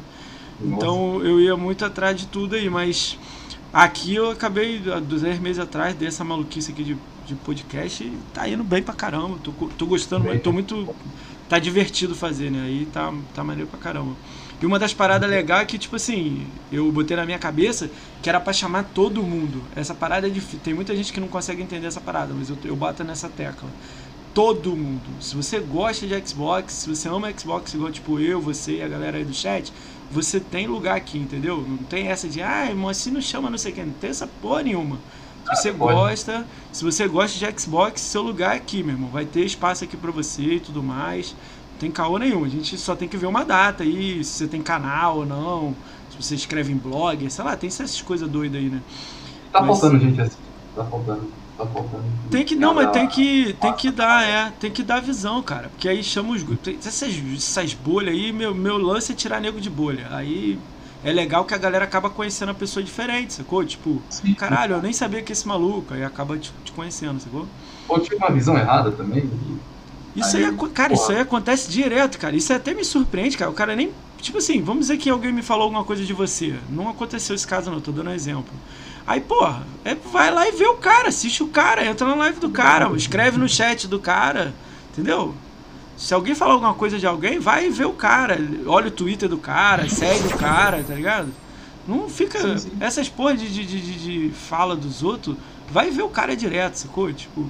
[0.59, 3.17] Então eu ia muito atrás de tudo aí, mas
[3.71, 8.47] aqui eu acabei, há dois meses atrás, dessa maluquice aqui de de podcast e tá
[8.47, 9.37] indo bem pra caramba.
[9.43, 10.87] Tô, tô gostando, bem, tô muito.
[11.49, 12.63] Tá divertido fazer, né?
[12.63, 14.15] Aí tá, tá maneiro pra caramba.
[14.61, 17.89] E uma das paradas legais é que, tipo assim, eu botei na minha cabeça
[18.21, 19.61] que era pra chamar todo mundo.
[19.75, 20.59] Essa parada é difícil.
[20.63, 23.69] Tem muita gente que não consegue entender essa parada, mas eu, eu bato nessa tecla.
[24.37, 25.01] Todo mundo.
[25.19, 28.87] Se você gosta de Xbox, se você ama Xbox, igual tipo eu, você e a
[28.87, 29.73] galera aí do chat,
[30.11, 31.65] você tem lugar aqui, entendeu?
[31.67, 33.87] Não tem essa de, ah, mas se não chama não sei quem.
[33.87, 34.99] Não tem essa porra nenhuma.
[35.43, 39.09] Se você gosta, se você gosta de Xbox, seu lugar é aqui, meu irmão.
[39.09, 41.35] Vai ter espaço aqui para você e tudo mais.
[41.71, 42.45] Não tem caô nenhum.
[42.45, 45.75] A gente só tem que ver uma data aí, se você tem canal ou não,
[46.11, 48.83] se você escreve em blog, sei lá, tem essas coisas doidas aí, né?
[49.51, 49.79] Tá mas...
[49.79, 50.37] faltando gente assim.
[50.75, 51.46] Tá faltando.
[51.57, 51.65] Tá.
[52.29, 55.69] Tem que, não, mas tem que, tem que dar, é, tem que dar visão, cara.
[55.69, 56.45] Porque aí chama os
[56.85, 60.07] essas, essas bolhas aí, meu, meu lance é tirar nego de bolha.
[60.11, 60.59] Aí
[61.03, 63.65] é legal que a galera acaba conhecendo a pessoa diferente, sacou?
[63.65, 64.33] Tipo, Sim.
[64.33, 67.47] caralho, eu nem sabia que esse maluco, aí acaba te, te conhecendo, sacou?
[67.87, 69.29] Ou tinha uma visão errada também.
[70.15, 70.93] Isso aí, aí cara, porra.
[70.93, 72.35] isso aí acontece direto, cara.
[72.35, 73.51] Isso até me surpreende, cara.
[73.51, 73.91] O cara nem.
[74.19, 76.55] Tipo assim, vamos dizer que alguém me falou alguma coisa de você.
[76.69, 78.51] Não aconteceu esse caso, não, tô dando um exemplo.
[79.07, 82.41] Aí, porra, é, vai lá e vê o cara, assiste o cara, entra na live
[82.41, 84.53] do cara, escreve no chat do cara,
[84.91, 85.33] entendeu?
[85.95, 88.37] Se alguém falar alguma coisa de alguém, vai ver o cara.
[88.67, 91.29] Olha o Twitter do cara, segue o cara, tá ligado?
[91.87, 92.39] Não fica.
[92.39, 92.71] Sim, sim.
[92.81, 95.37] Essas porra de, de, de, de, fala dos outros,
[95.71, 97.11] vai ver o cara direto, sacou?
[97.11, 97.49] Tipo.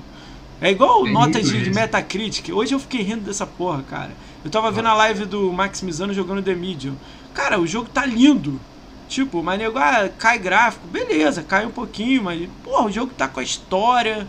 [0.62, 2.50] É igual é nota de, de, Metacritic.
[2.54, 4.12] Hoje eu fiquei rindo dessa porra, cara.
[4.46, 6.96] Eu tava vendo a live do Maximizano jogando The Medium.
[7.34, 8.60] Cara, o jogo tá lindo.
[9.08, 10.88] Tipo, mas nego, ah, cai gráfico.
[10.88, 14.28] Beleza, cai um pouquinho, mas, porra, o jogo tá com a história.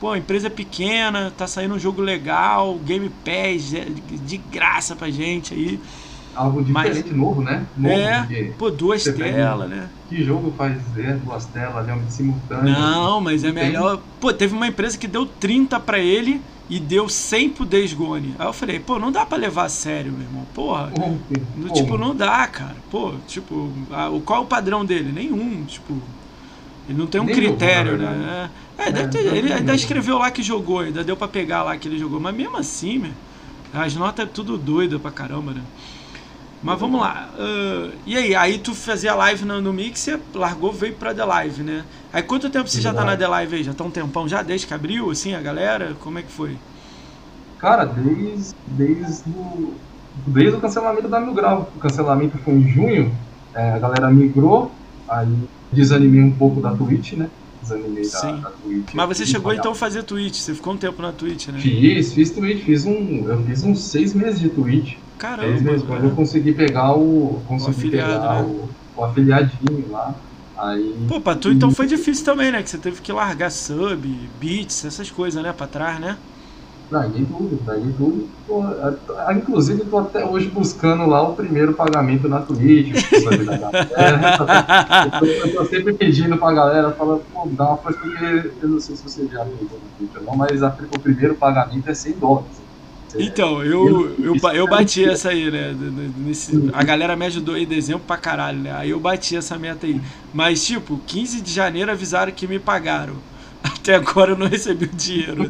[0.00, 5.52] Pô, empresa pequena, tá saindo um jogo legal, Game Pass é de graça pra gente
[5.52, 5.78] aí.
[6.34, 7.66] Algo diferente, Mas, novo, né?
[7.76, 9.90] Novo, é, pô, duas telas, né?
[10.08, 12.02] Que jogo faz é, duas telas, né?
[12.08, 12.72] Simultâneo.
[12.72, 14.00] Não, mas é melhor.
[14.18, 16.40] Pô, teve uma empresa que deu 30 para ele
[16.70, 18.32] e deu 100 pro Days Gone.
[18.38, 20.46] Aí eu falei, pô, não dá para levar a sério, meu irmão.
[20.54, 20.92] Porra.
[21.56, 22.76] No, tipo, não dá, cara.
[22.88, 25.10] Pô, tipo, a, qual é o padrão dele?
[25.10, 26.00] Nenhum, tipo.
[26.88, 28.50] Ele não tem um Nem critério, jogou, né?
[28.78, 31.76] É, é, deve ter, ele ainda escreveu lá que jogou, ainda deu para pegar lá
[31.76, 32.20] que ele jogou.
[32.20, 33.12] Mas mesmo assim, meu,
[33.74, 35.62] as notas é tudo doido pra caramba, né?
[36.62, 37.30] Mas vamos lá.
[37.38, 41.62] Uh, e aí, aí tu fazia live no, no Mixer, largou, veio pra The Live,
[41.62, 41.84] né?
[42.12, 43.64] Aí quanto tempo você já tá na The Live aí?
[43.64, 45.96] Já tá um tempão já, desde que abriu, assim, a galera?
[46.00, 46.56] Como é que foi?
[47.58, 49.74] Cara, desde, desde, o,
[50.26, 51.70] desde o cancelamento da Mil Grau.
[51.76, 53.14] O cancelamento foi em junho,
[53.54, 54.70] é, a galera migrou,
[55.08, 55.28] aí
[55.72, 57.30] desanimei um pouco da Twitch, né?
[57.62, 58.94] Desanimei da, da, Twitch.
[58.94, 61.58] Mas você chegou então a fazer Twitch, você ficou um tempo na Twitch, né?
[61.58, 64.96] Fiz, fiz Twitch, fiz um, eu fiz uns seis meses de Twitch.
[65.20, 65.60] Caramba.
[65.60, 67.42] Mesmo, quando eu consegui pegar o.
[67.46, 68.42] Consegui o pegar né?
[68.42, 70.14] o, o, afiliadinho lá.
[70.56, 70.96] Aí.
[71.06, 72.62] Pô, pra tu então foi difícil também, né?
[72.62, 74.08] Que você teve que largar sub,
[74.40, 75.52] beats, essas coisas, né?
[75.52, 76.16] Pra trás, né?
[76.90, 78.26] Larguei tudo, larguei tudo.
[78.48, 78.64] Pô,
[79.32, 83.04] inclusive, tô até hoje buscando lá o primeiro pagamento na Twitch.
[85.44, 87.20] eu, tô, sempre pedindo pra galera, pô,
[87.52, 90.34] dá uma força, porque eu não sei se você já viu no Twitch ou não,
[90.34, 92.69] mas a, o primeiro pagamento é 100 dólares.
[93.18, 95.74] Então, eu, eu, eu bati essa aí, né?
[96.18, 98.72] Nesse, a galera me ajudou em dezembro pra caralho, né?
[98.74, 100.00] Aí eu bati essa meta aí.
[100.32, 103.14] Mas, tipo, 15 de janeiro avisaram que me pagaram.
[103.62, 105.46] Até agora eu não recebi o dinheiro.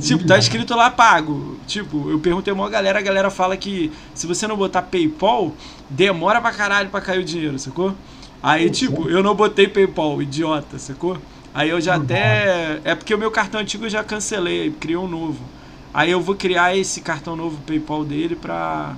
[0.00, 1.58] tipo, tá escrito lá pago.
[1.66, 5.54] Tipo, eu perguntei uma galera, a galera fala que se você não botar PayPal,
[5.88, 7.94] demora pra caralho pra cair o dinheiro, sacou?
[8.42, 11.18] Aí, tipo, eu não botei PayPal, idiota, sacou?
[11.52, 12.80] Aí eu já até.
[12.84, 15.38] É porque o meu cartão antigo eu já cancelei, criei um novo.
[15.92, 18.94] Aí eu vou criar esse cartão novo PayPal dele pra.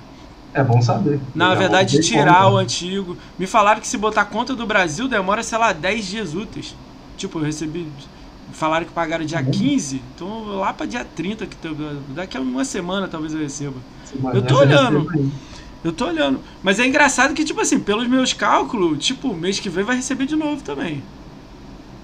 [0.53, 1.19] É bom saber.
[1.33, 3.17] Na verdade, tirar o antigo.
[3.39, 6.75] Me falaram que se botar conta do Brasil demora, sei lá, 10 dias úteis.
[7.17, 7.87] Tipo, eu recebi.
[8.51, 11.57] Falaram que pagaram dia 15, tá então lá pra dia 30, que
[12.09, 13.77] daqui a uma semana talvez eu receba.
[14.31, 15.09] eu tô olhando.
[15.83, 16.39] Eu tô olhando.
[16.61, 20.27] Mas é engraçado que, tipo assim, pelos meus cálculos, tipo, mês que vem vai receber
[20.27, 21.03] de novo também.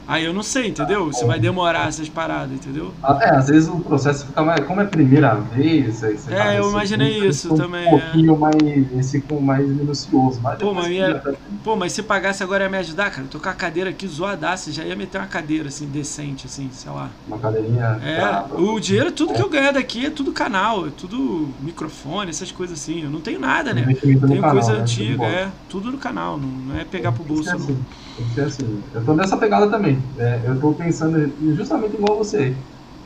[0.09, 1.13] Aí eu não sei, entendeu?
[1.13, 2.91] Se vai demorar essas paradas, entendeu?
[3.03, 4.65] Ah, é, às vezes o processo fica mais.
[4.65, 7.85] Como é a primeira vez, você É, eu imaginei isso também.
[7.85, 8.37] Um pouquinho é.
[8.39, 8.91] mais.
[8.97, 10.39] Esse com mais minucioso.
[10.41, 11.21] Mas pô, mas, ia,
[11.63, 13.27] pô, mas se pagasse agora ia me ajudar, cara.
[13.29, 16.91] Tô com a cadeira aqui zoadaça, já ia meter uma cadeira assim, decente, assim, sei
[16.91, 17.11] lá.
[17.27, 17.99] Uma cadeirinha.
[18.03, 22.51] É, o dinheiro, tudo que eu ganhar daqui é tudo canal, é tudo microfone, essas
[22.51, 23.03] coisas assim.
[23.03, 23.85] Eu não tenho nada, né?
[24.01, 24.79] Tenho canal, coisa né?
[24.79, 27.57] antiga, é, tudo no canal, não é pegar pro bolso, não.
[27.57, 27.77] Assim.
[28.19, 28.83] Tem que ser assim.
[28.93, 29.97] Eu tô nessa pegada também.
[30.17, 32.53] É, eu tô pensando justamente igual você.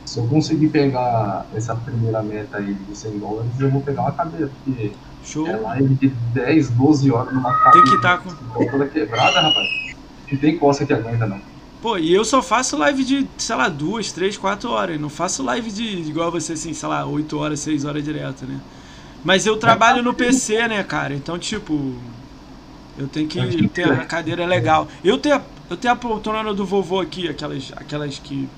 [0.04, 4.12] Se eu conseguir pegar essa primeira meta aí de 100 dólares, eu vou pegar uma
[4.12, 5.46] cadeira, porque Show.
[5.46, 7.72] é live de 10, 12 horas numa cadeira.
[7.72, 8.70] Tem que estar tá com.
[8.70, 9.68] toda quebrada, rapaz.
[10.30, 11.40] Não tem costa que aguenta, não.
[11.80, 15.00] Pô, e eu só faço live de, sei lá, duas, três, quatro horas.
[15.00, 18.58] Não faço live de igual você, assim, sei lá, 8 horas, 6 horas direto, né?
[19.22, 21.14] Mas eu trabalho no PC, né, cara?
[21.14, 21.94] Então, tipo,
[22.96, 24.88] eu tenho que ter a cadeira legal.
[25.02, 28.48] Eu tenho, eu tenho a poltrona do vovô aqui, aquelas, aquelas que,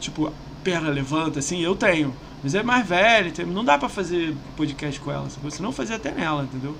[0.00, 2.14] tipo, perna levanta, assim, eu tenho.
[2.42, 5.28] Mas é mais velha, não dá pra fazer podcast com ela.
[5.50, 6.76] Se não fazer até nela, entendeu?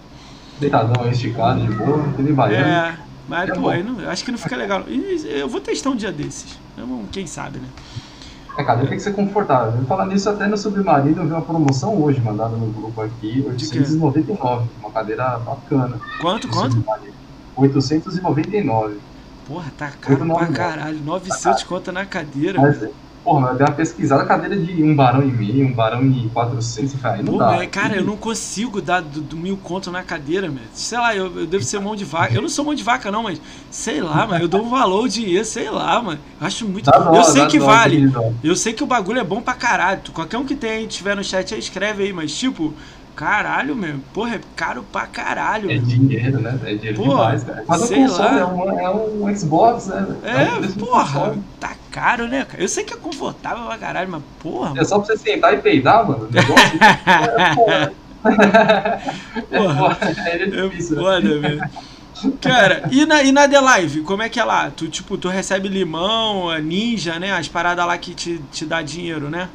[0.59, 2.66] Deitadão, esticado, de boa, tudo baiano.
[2.66, 2.98] É,
[3.29, 4.85] mas, é pô, não, acho que não fica legal.
[4.88, 6.59] E eu vou testar um dia desses.
[7.12, 7.68] Quem sabe, né?
[8.56, 9.80] É, cara, tem que ser confortável.
[9.80, 13.42] Eu falar nisso até no Submarino, eu vi uma promoção hoje mandada no grupo aqui,
[13.46, 15.98] 899, uma cadeira bacana.
[16.20, 16.84] Quanto, quanto?
[17.56, 19.00] 899.
[19.46, 21.02] Porra, tá caro pra caralho.
[21.02, 22.60] 900 tá conta na cadeira.
[22.60, 22.78] Mas,
[23.24, 26.92] Porra, eu dei uma pesquisada, cadeira de um barão e meio, um barão e quatrocentos,
[27.04, 27.64] aí não Pô, dá.
[27.68, 30.64] cara, eu não consigo dar do, do mil conto na cadeira, meu.
[30.72, 32.35] Sei lá, eu, eu devo ser mão de vaca.
[32.35, 35.04] Eu não sou mão de vaca, não, mas sei lá, mano, eu dou um valor,
[35.04, 36.18] o dinheiro, sei lá, mano.
[36.40, 36.90] Eu acho muito.
[36.90, 38.12] Dó, eu sei que dó, vale.
[38.42, 40.00] Eu sei que o bagulho é bom pra caralho.
[40.12, 42.74] Qualquer um que tem, tiver no chat aí, escreve aí, mas tipo.
[43.14, 43.96] Caralho, meu.
[44.12, 45.70] Porra, é caro pra caralho.
[45.70, 46.59] É dinheiro, né?
[46.64, 47.64] É dinheiro porra, demais, cara.
[47.68, 50.16] Mas o console é um, é um Xbox, né?
[50.25, 51.37] É, é um porra.
[51.61, 52.62] Tá caro, né, cara?
[52.62, 54.81] Eu sei que é confortável pra caralho, mas porra.
[54.81, 56.29] É só pra você sentar e peidar, mano.
[56.35, 56.42] é,
[57.55, 57.92] porra.
[59.51, 59.98] porra.
[60.27, 61.48] É, é difícil, é foda, né?
[61.48, 61.70] velho.
[62.40, 64.70] Cara, e na, e na The Live, como é que é lá?
[64.70, 67.33] Tu, tipo, tu recebe limão, ninja, né?
[67.33, 69.48] As paradas lá que te, te dá dinheiro, né?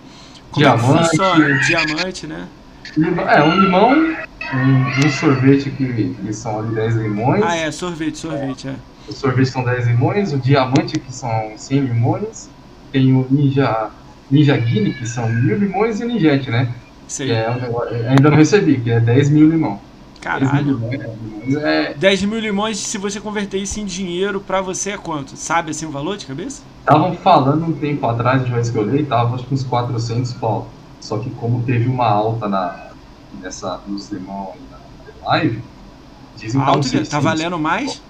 [0.51, 0.99] Como diamante.
[0.99, 1.59] É funciona?
[1.59, 2.47] Diamante, né?
[2.97, 7.43] É, um limão, um, um sorvete que, que são ali 10 limões.
[7.45, 8.75] Ah, é, sorvete, sorvete, é.
[9.07, 12.49] O sorvete são 10 limões, o diamante que são 100 limões,
[12.91, 13.91] tem o ninja,
[14.31, 16.73] ninja guine que são mil limões e o ninjete, né?
[17.07, 17.31] Sei.
[17.31, 17.47] É,
[18.09, 19.79] ainda não recebi, que é 10 mil limão.
[20.19, 20.77] Caralho.
[20.77, 21.93] 10 mil limões, é...
[21.93, 25.37] 10 mil limões, se você converter isso em dinheiro, pra você é quanto?
[25.37, 26.63] Sabe assim o valor de cabeça?
[26.79, 30.33] Estavam falando um tempo atrás, de vez que eu olhei, tava acho que uns 400
[30.33, 30.67] pau.
[30.99, 32.86] Só que como teve uma alta na,
[33.33, 35.63] nessa, nos limão na live,
[36.35, 38.01] dizem que Alto, tá, tá valendo mais?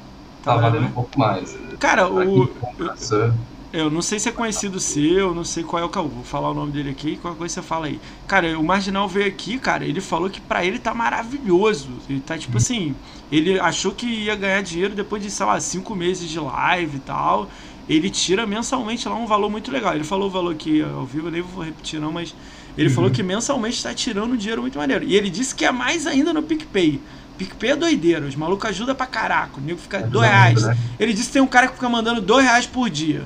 [0.43, 1.57] Tá, tá valendo um pouco mais.
[1.79, 2.49] Cara, o.
[2.77, 3.33] Eu,
[3.73, 6.51] eu não sei se é conhecido seu, não sei qual é o que vou falar
[6.51, 7.99] o nome dele aqui, qualquer coisa você fala aí.
[8.25, 11.89] Cara, o Marginal veio aqui, cara, ele falou que para ele tá maravilhoso.
[12.09, 12.57] Ele tá tipo hum.
[12.57, 12.95] assim,
[13.31, 17.01] ele achou que ia ganhar dinheiro depois de, sei lá, cinco meses de live e
[17.01, 17.49] tal.
[17.89, 19.93] Ele tira mensalmente lá um valor muito legal.
[19.93, 22.33] Ele falou o valor aqui ao vivo, eu nem vou repetir não, mas
[22.77, 22.95] ele uhum.
[22.95, 25.03] falou que mensalmente está tirando um dinheiro muito maneiro.
[25.03, 27.01] E ele disse que é mais ainda no PicPay.
[27.37, 29.57] PicPay é doideira, os malucos ajudam pra caraca.
[29.57, 30.63] O nego fica é dois reais.
[30.63, 30.77] Né?
[30.99, 33.23] Ele disse que tem um cara que fica mandando dois reais por dia.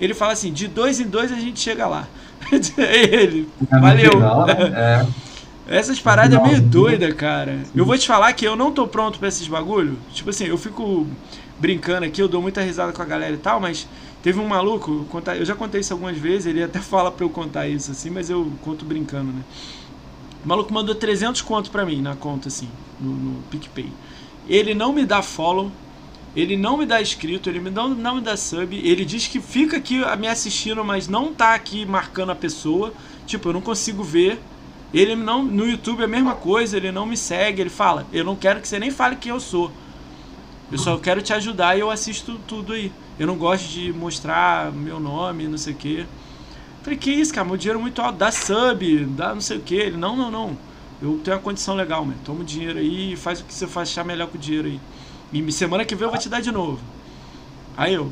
[0.00, 2.06] Ele fala assim: de dois em dois a gente chega lá.
[2.78, 4.20] ele, é valeu.
[4.20, 4.72] Né?
[4.74, 5.06] é.
[5.68, 7.60] Essas paradas é meio doida, cara.
[7.64, 7.70] Sim.
[7.74, 9.96] Eu vou te falar que eu não tô pronto para esses bagulho.
[10.12, 11.06] Tipo assim, eu fico
[11.58, 13.86] brincando aqui, eu dou muita risada com a galera e tal, mas
[14.22, 15.06] teve um maluco,
[15.38, 18.30] eu já contei isso algumas vezes, ele até fala pra eu contar isso assim, mas
[18.30, 19.42] eu conto brincando, né?
[20.44, 22.68] O maluco mandou 300 conto pra mim na conta, assim,
[23.00, 23.92] no, no PicPay.
[24.48, 25.70] Ele não me dá follow,
[26.34, 28.74] ele não me dá inscrito, ele não, não me dá sub.
[28.74, 32.92] Ele diz que fica aqui me assistindo, mas não tá aqui marcando a pessoa.
[33.26, 34.40] Tipo, eu não consigo ver.
[34.94, 35.44] Ele não.
[35.44, 38.60] No YouTube é a mesma coisa, ele não me segue, ele fala, eu não quero
[38.60, 39.70] que você nem fale quem eu sou.
[40.70, 42.90] Eu só quero te ajudar e eu assisto tudo aí.
[43.18, 46.06] Eu não gosto de mostrar meu nome, não sei o quê.
[46.82, 49.60] Falei, que isso, cara, meu dinheiro é muito alto, dá sub, dá não sei o
[49.60, 49.74] quê.
[49.76, 50.56] Ele, não, não, não.
[51.00, 52.18] Eu tenho uma condição legal, mano.
[52.24, 54.80] Toma o dinheiro aí e faz o que você achar melhor com o dinheiro aí.
[55.32, 56.80] E semana que vem eu vou te dar de novo.
[57.76, 58.10] Aí eu,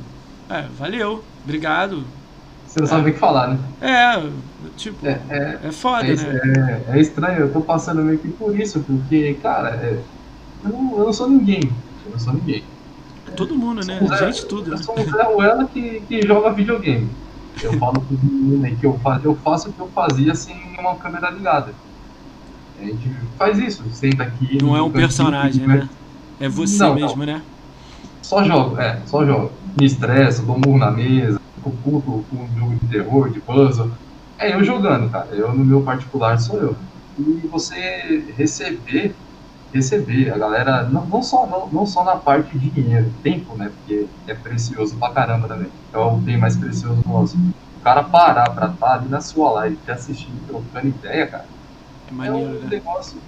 [0.48, 2.04] é, valeu, obrigado.
[2.66, 2.88] Você não é.
[2.88, 3.58] sabe o que falar, né?
[3.80, 4.30] É,
[4.76, 6.82] tipo, é, é, é foda, é, né?
[6.88, 10.00] É, é, estranho, eu tô passando meio que por isso, porque, cara, é,
[10.64, 11.60] eu, não, eu não sou ninguém.
[12.04, 12.64] Eu não sou ninguém.
[13.40, 13.98] Todo mundo, né?
[14.18, 14.70] Gente, tudo.
[14.70, 14.82] Eu né?
[14.82, 17.08] sou um Zé Ruela que, que joga videogame.
[17.62, 21.30] Eu falo pro menino que eu eu faço o que eu fazia sem uma câmera
[21.30, 21.72] ligada.
[22.78, 24.58] A gente faz isso, senta aqui.
[24.62, 25.88] Não é um personagem, né?
[26.38, 27.26] É você não, mesmo, não.
[27.26, 27.42] né?
[28.22, 29.52] Só jogo, é, só jogo.
[29.78, 33.90] Me estresso, dou murro na mesa, fico puto com um jogo de terror, de puzzle.
[34.38, 35.28] É eu jogando, cara.
[35.32, 36.76] Eu, no meu particular, sou eu.
[37.18, 39.14] E você receber,
[39.72, 43.68] receber, a galera, não, não, só, não, não só na parte de dinheiro, tempo, né?
[43.68, 45.70] Porque é precioso pra caramba também.
[45.92, 47.36] É o bem mais precioso nosso.
[47.76, 51.48] O cara parar pra estar ali na sua live, te assistindo, trocando ideia, cara.
[52.08, 52.68] É maneiro, é um né?
[52.68, 53.20] negócio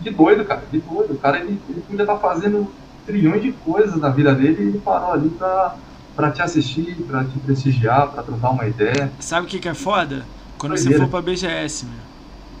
[0.00, 1.14] de doido, cara, de doido.
[1.14, 2.72] O cara ele, ele podia estar tá fazendo
[3.04, 5.76] trilhões de coisas na vida dele e ele parou ali pra,
[6.14, 9.12] pra te assistir, pra te prestigiar, pra trocar uma ideia.
[9.18, 10.24] Sabe o que, que é foda?
[10.58, 12.11] Quando você for pra BGS, meu.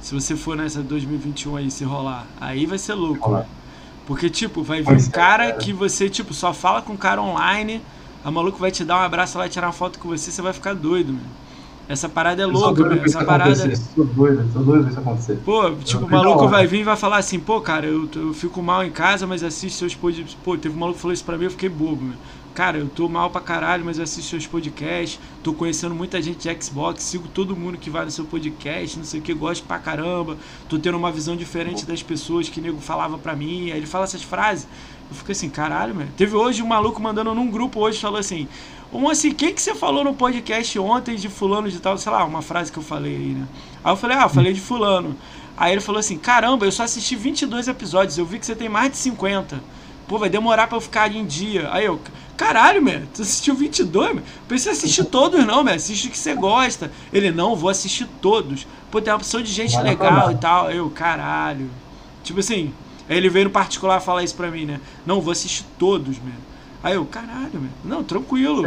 [0.02, 3.40] Se você for nessa 2021 aí, se rolar, aí vai ser louco.
[4.04, 7.86] Porque, tipo, vai vir um cara que você, tipo, só fala com o cara online,
[8.24, 10.42] a maluco vai te dar um abraço lá e tirar uma foto com você, você
[10.42, 11.30] vai ficar doido, meu.
[11.88, 13.02] Essa parada é louca, meu.
[13.04, 13.72] Essa parada.
[13.94, 15.36] Tô doido, tô doido isso acontecer.
[15.38, 18.62] Pô, tipo, o maluco vai vir e vai falar assim, pô, cara, eu, eu fico
[18.62, 20.34] mal em casa, mas assisto seus podcasts.
[20.42, 22.18] Pô, teve um maluco que falou isso pra mim, eu fiquei bobo, meu.
[22.54, 26.46] Cara, eu tô mal pra caralho, mas eu assisto seus podcasts, tô conhecendo muita gente
[26.46, 29.64] de Xbox, sigo todo mundo que vai no seu podcast, não sei o que, gosto
[29.64, 30.36] pra caramba,
[30.68, 33.70] tô tendo uma visão diferente das pessoas que o nego falava pra mim.
[33.70, 34.68] Aí ele fala essas frases,
[35.10, 36.08] eu fico assim, caralho, meu.
[36.14, 38.46] Teve hoje um maluco mandando num grupo hoje, falou assim,
[38.92, 42.12] um assim, o que, que você falou no podcast ontem de fulano de tal, sei
[42.12, 43.48] lá, uma frase que eu falei aí, né?
[43.82, 45.16] Aí eu falei, ah, eu falei de fulano.
[45.56, 48.68] Aí ele falou assim, caramba, eu só assisti 22 episódios, eu vi que você tem
[48.68, 49.62] mais de 50.
[50.06, 51.72] Pô, vai demorar pra eu ficar em dia.
[51.72, 51.98] Aí eu,
[52.42, 54.24] caralho, meu, tu assistiu 22, meu?
[54.48, 56.90] Pensei assistir todos não, meu, assiste o que você gosta.
[57.12, 58.66] Ele, não, vou assistir todos.
[58.90, 60.70] Pô, tem uma opção de gente vai legal e tal.
[60.70, 61.70] Eu, caralho.
[62.24, 62.72] Tipo assim,
[63.08, 64.80] aí ele veio no particular falar isso pra mim, né?
[65.06, 66.34] Não, vou assistir todos, meu.
[66.82, 67.70] Aí eu, caralho, meu.
[67.84, 68.64] Não, tranquilo.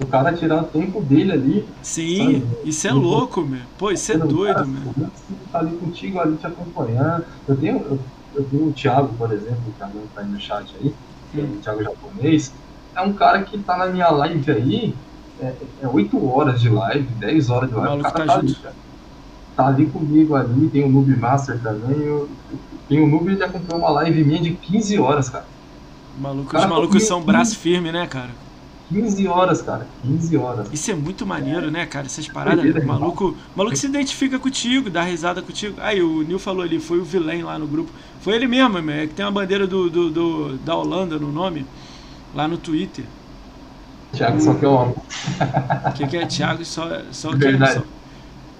[0.00, 1.68] O cara tirar o tempo dele ali.
[1.82, 2.68] Sim, sabe?
[2.68, 3.62] isso é louco, meu.
[3.78, 5.10] Pô, isso é doido, meu.
[5.50, 7.24] Tá ali contigo, ali te acompanhando.
[7.48, 7.98] Eu tenho, eu,
[8.34, 10.94] eu tenho o Thiago, por exemplo, que agora tá aí no chat aí,
[11.36, 12.52] é o Thiago japonês.
[12.98, 14.94] É um cara que tá na minha live aí,
[15.40, 18.00] é, é 8 horas de live, 10 horas de live.
[18.00, 18.74] O, cara tá, tá ali, cara.
[19.56, 21.96] Tá ali comigo ali, tem o Noob Master também.
[21.96, 22.28] Eu,
[22.88, 25.46] tem o Noob, ele acompanhou uma live minha de 15 horas, cara.
[26.18, 28.30] Maluco, os malucos são braço firme, né, cara?
[28.88, 29.86] 15 horas, cara.
[30.02, 30.68] 15 horas.
[30.72, 32.06] Isso é muito maneiro, né, cara?
[32.06, 32.64] Essas paradas.
[32.74, 35.76] O maluco, maluco se identifica contigo, dá risada contigo.
[35.80, 37.92] Aí o Nil falou ali, foi o Vilain lá no grupo.
[38.20, 41.64] Foi ele mesmo, é que tem uma bandeira do, do, do, da Holanda no nome,
[42.34, 43.04] lá no Twitter.
[44.12, 44.96] Thiago só que eu amo.
[45.86, 47.74] O que, que é Thiago só, só que Verdade.
[47.74, 47.82] Só...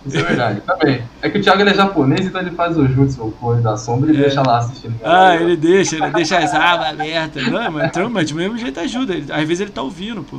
[0.07, 1.03] Isso é verdade, também.
[1.21, 3.77] É que o Thiago ele é japonês, então ele faz o jutsu, o clone da
[3.77, 4.21] sombra, e é.
[4.21, 4.95] deixa lá assistindo.
[5.05, 7.47] Ah, ele deixa, ele deixa as abas abertas.
[7.47, 9.15] Não, mas, mas de mesmo jeito ajuda.
[9.15, 10.39] Ele, às vezes ele tá ouvindo, pô.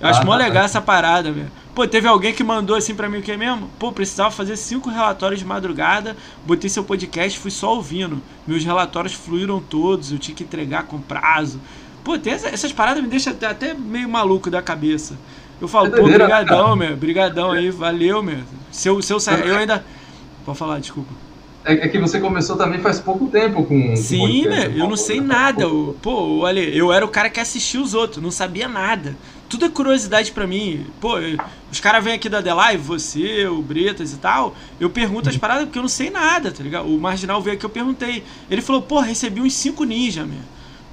[0.00, 0.64] Eu acho ah, mó tá, legal tá.
[0.64, 1.50] essa parada, velho.
[1.74, 3.68] Pô, teve alguém que mandou assim pra mim o que mesmo?
[3.78, 8.22] Pô, precisava fazer cinco relatórios de madrugada, botei seu podcast, fui só ouvindo.
[8.46, 11.60] Meus relatórios fluíram todos, eu tinha que entregar com prazo.
[12.08, 15.14] Pô, tem essa, essas paradas me deixam até meio maluco da cabeça.
[15.60, 18.38] Eu falo, pô, brigadão, meu, brigadão aí, valeu, meu.
[18.72, 19.84] Se eu, se eu sair, eu ainda...
[20.42, 21.12] Pode falar, desculpa.
[21.66, 23.94] É, é, que você começou também faz pouco tempo com.
[23.94, 24.72] Sim, com né?
[24.74, 25.66] Eu não sei nada.
[26.00, 29.14] Pô, olha, eu era o cara que assistia os outros, não sabia nada.
[29.46, 30.86] Tudo é curiosidade para mim.
[31.02, 31.16] Pô,
[31.70, 34.56] os caras vêm aqui da The Live, você, o Bretas e tal.
[34.80, 36.86] Eu pergunto as paradas porque eu não sei nada, tá ligado?
[36.88, 38.24] O Marginal veio aqui, eu perguntei.
[38.50, 40.40] Ele falou, pô, recebi uns 5 ninja, meu.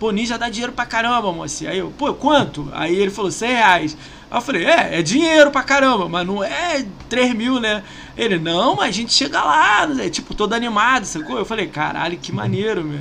[0.06, 1.68] Pô, ninja dá dinheiro pra caramba, moça.
[1.68, 2.70] Aí eu, pô, quanto?
[2.74, 3.98] Aí ele falou, 100 reais.
[4.30, 7.82] Aí eu falei, é, é dinheiro pra caramba, mas não é 3 mil, né?
[8.16, 10.08] Ele, não, mas a gente chega lá, né?
[10.08, 11.40] tipo, todo animado, sacou?
[11.40, 13.00] Eu falei, caralho, que maneiro, meu.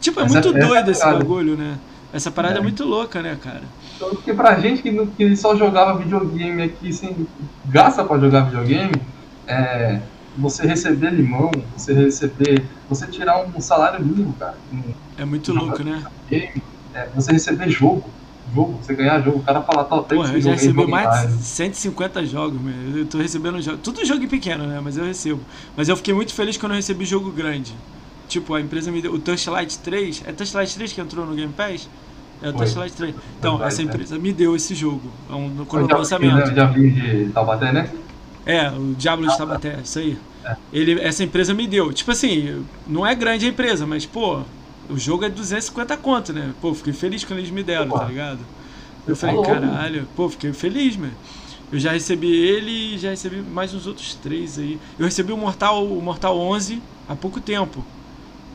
[0.00, 1.76] Tipo, é muito doido esse bagulho, né?
[2.12, 2.58] Essa parada é.
[2.58, 2.62] é.
[2.62, 3.62] muito louca, né, cara?
[3.98, 7.26] Porque pra gente que, que só jogava videogame aqui, sem
[7.64, 8.94] gasta pra jogar videogame,
[9.48, 9.98] é,
[10.36, 12.64] você receber limão, você receber.
[12.88, 14.56] Você tirar um salário mínimo, cara.
[14.72, 14.82] Um,
[15.18, 16.04] é muito louco, né?
[16.28, 16.62] Game,
[16.94, 18.04] é, você receber jogo
[18.54, 21.42] jogo, você ganhar jogo, o cara fala, tá, tem Porra, eu já recebi mais de
[21.42, 22.98] 150 jogos, meu.
[22.98, 23.80] Eu tô recebendo jogos.
[23.82, 24.80] Tudo jogo pequeno, né?
[24.82, 25.40] Mas eu recebo.
[25.76, 27.74] Mas eu fiquei muito feliz quando eu recebi jogo grande.
[28.28, 29.12] Tipo, a empresa me deu.
[29.12, 30.22] O Touchlight 3.
[30.26, 31.88] É Touchlight 3 que entrou no Game Pass?
[32.42, 33.14] É o Touchlight 3.
[33.38, 33.84] Então, essa é.
[33.84, 35.10] empresa me deu esse jogo.
[35.30, 36.48] É um, quando o lançamento.
[36.48, 37.90] O Diablo de Taubaté, né?
[38.46, 40.18] É, o Diablo de Taubaté, isso aí.
[40.44, 40.56] É.
[40.72, 41.92] Ele, essa empresa me deu.
[41.92, 44.42] Tipo assim, não é grande a empresa, mas, pô,
[44.88, 46.52] o jogo é 250 conto, né?
[46.60, 48.00] Pô, fiquei feliz quando eles me deram, Opa.
[48.00, 48.40] tá ligado?
[49.06, 51.12] Eu falei, caralho, pô, fiquei feliz, mano.
[51.72, 54.78] Eu já recebi ele e já recebi mais uns outros três aí.
[54.98, 57.84] Eu recebi o Mortal, o Mortal 11 há pouco tempo.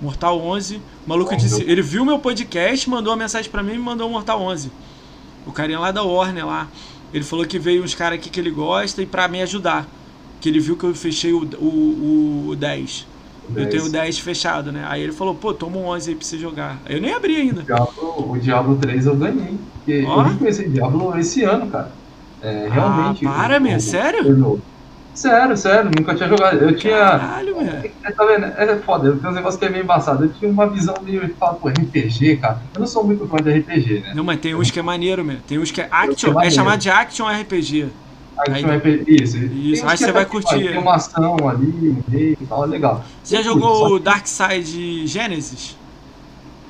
[0.01, 3.77] Mortal 11, o maluco disse, ele viu meu podcast, mandou uma mensagem para mim e
[3.77, 4.71] mandou o Mortal 11.
[5.45, 6.67] O carinha lá da Warner lá.
[7.13, 9.87] Ele falou que veio uns caras aqui que ele gosta e para me ajudar.
[10.39, 13.07] Que ele viu que eu fechei o, o, o 10.
[13.55, 14.85] Eu tenho 10 fechado, né?
[14.87, 16.79] Aí ele falou, pô, toma um 11 aí pra você jogar.
[16.85, 17.61] Aí eu nem abri ainda.
[17.61, 19.57] O Diablo, o Diablo 3 eu ganhei.
[19.73, 20.21] Porque oh.
[20.21, 21.91] eu conheci Diablo esse ano, cara.
[22.41, 23.25] É, realmente.
[23.25, 24.61] Ah, para, meu, sério?
[25.19, 26.59] Sério, sério, nunca tinha jogado.
[26.59, 26.97] Eu tinha.
[26.97, 27.91] Caralho, velho.
[28.05, 28.45] É, tá vendo?
[28.45, 30.23] É foda, tem um negócio que é meio embaçado.
[30.23, 32.61] Eu tinha uma visão meio de falar, pô, RPG, cara.
[32.73, 34.13] Eu não sou muito fã de RPG, né?
[34.15, 35.35] Não, mas tem uns que é maneiro, meu.
[35.45, 36.39] Tem uns que é action.
[36.39, 37.89] É chamado de action RPG.
[38.47, 39.85] Aí, aí, isso, isso.
[39.85, 40.69] aí você vai curtir.
[40.69, 43.03] Tem uma ação ali no meio e tal, legal.
[43.21, 45.75] Você já jogou o Dark Side Genesis?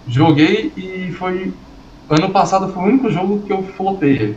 [0.08, 1.54] Joguei e foi.
[2.10, 4.36] Ano passado foi o único jogo que eu flopei.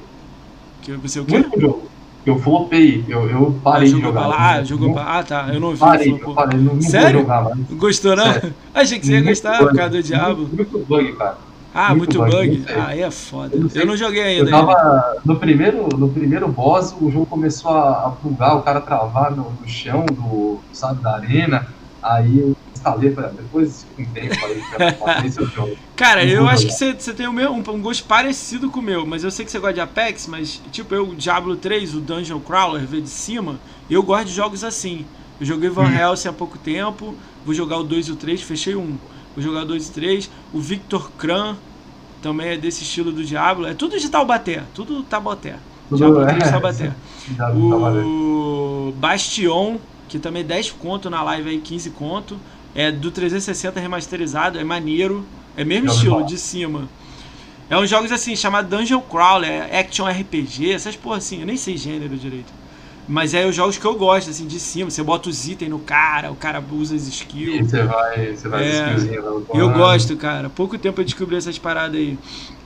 [0.82, 1.32] Que você o quê?
[1.32, 1.91] O único jogo que
[2.24, 3.04] eu flopei.
[3.08, 4.28] Eu, eu parei ah, de jogar.
[4.28, 4.36] Pra...
[4.36, 5.18] Ah, jogou pra...
[5.18, 5.50] Ah, tá.
[5.52, 5.78] Eu não vi.
[5.78, 7.20] Parei, eu parei, não, não Sério?
[7.20, 7.78] Jogar, mas...
[7.78, 8.32] Gostou, não?
[8.32, 8.54] Sério.
[8.72, 10.42] Achei que você ia gostar por causa do diabo.
[10.42, 11.38] Muito, muito bug, cara.
[11.74, 12.56] Ah, muito, muito bug?
[12.58, 12.72] bug?
[12.72, 13.56] Ah, aí é foda.
[13.56, 14.50] Eu não, eu não joguei ainda.
[14.50, 18.80] Eu tava, no, primeiro, no primeiro boss, o jogo começou a, a bugar, o cara
[18.80, 21.66] travar no, no chão do, sabe, da arena.
[22.02, 25.76] Aí eu instalei, depois com tempo aí, esse jogo.
[25.96, 28.82] Cara, eu acho que você, você tem o meu, um, um, gosto parecido com o
[28.82, 32.00] meu, mas eu sei que você gosta de Apex, mas tipo, eu, Diablo 3, o
[32.00, 35.06] Dungeon Crawler, ver de cima, eu gosto de jogos assim.
[35.40, 35.94] Eu joguei Van hum.
[35.94, 37.14] Helsing há pouco tempo,
[37.44, 38.96] vou jogar o 2 e o 3, fechei um
[39.36, 41.56] o jogador de 3, o Victor Kran
[42.20, 45.56] também é desse estilo do Diablo, é tudo de Taubaté, tudo Taubaté.
[45.90, 46.92] Diablo 3 é, Taubaté.
[48.04, 52.38] o Bastion, que também é 10 conto na live aí, 15 conto,
[52.74, 55.24] é do 360 remasterizado, é maneiro,
[55.56, 56.88] é mesmo estilo, de cima.
[57.68, 61.56] É uns jogos assim, chamado Dungeon Crawler, é Action RPG, essas porra assim, eu nem
[61.56, 62.52] sei gênero direito.
[63.08, 64.88] Mas é os jogos que eu gosto, assim, de cima.
[64.88, 67.60] Você bota os itens no cara, o cara usa as skills.
[67.60, 68.96] E você vai, você vai é,
[69.54, 70.48] Eu gosto, cara.
[70.48, 72.16] Pouco tempo eu descobri essas paradas aí.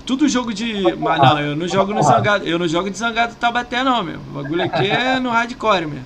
[0.04, 0.94] Tudo jogo de.
[0.98, 2.46] Mas não, eu não jogo no Zangado.
[2.46, 4.18] Eu não jogo de Zangado Tabaté, não, meu.
[4.18, 6.02] O bagulho aqui é no hardcore, meu.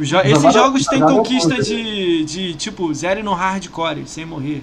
[0.00, 4.62] Jo esses jogos têm conquista de, de tipo zero no hardcore, sem morrer.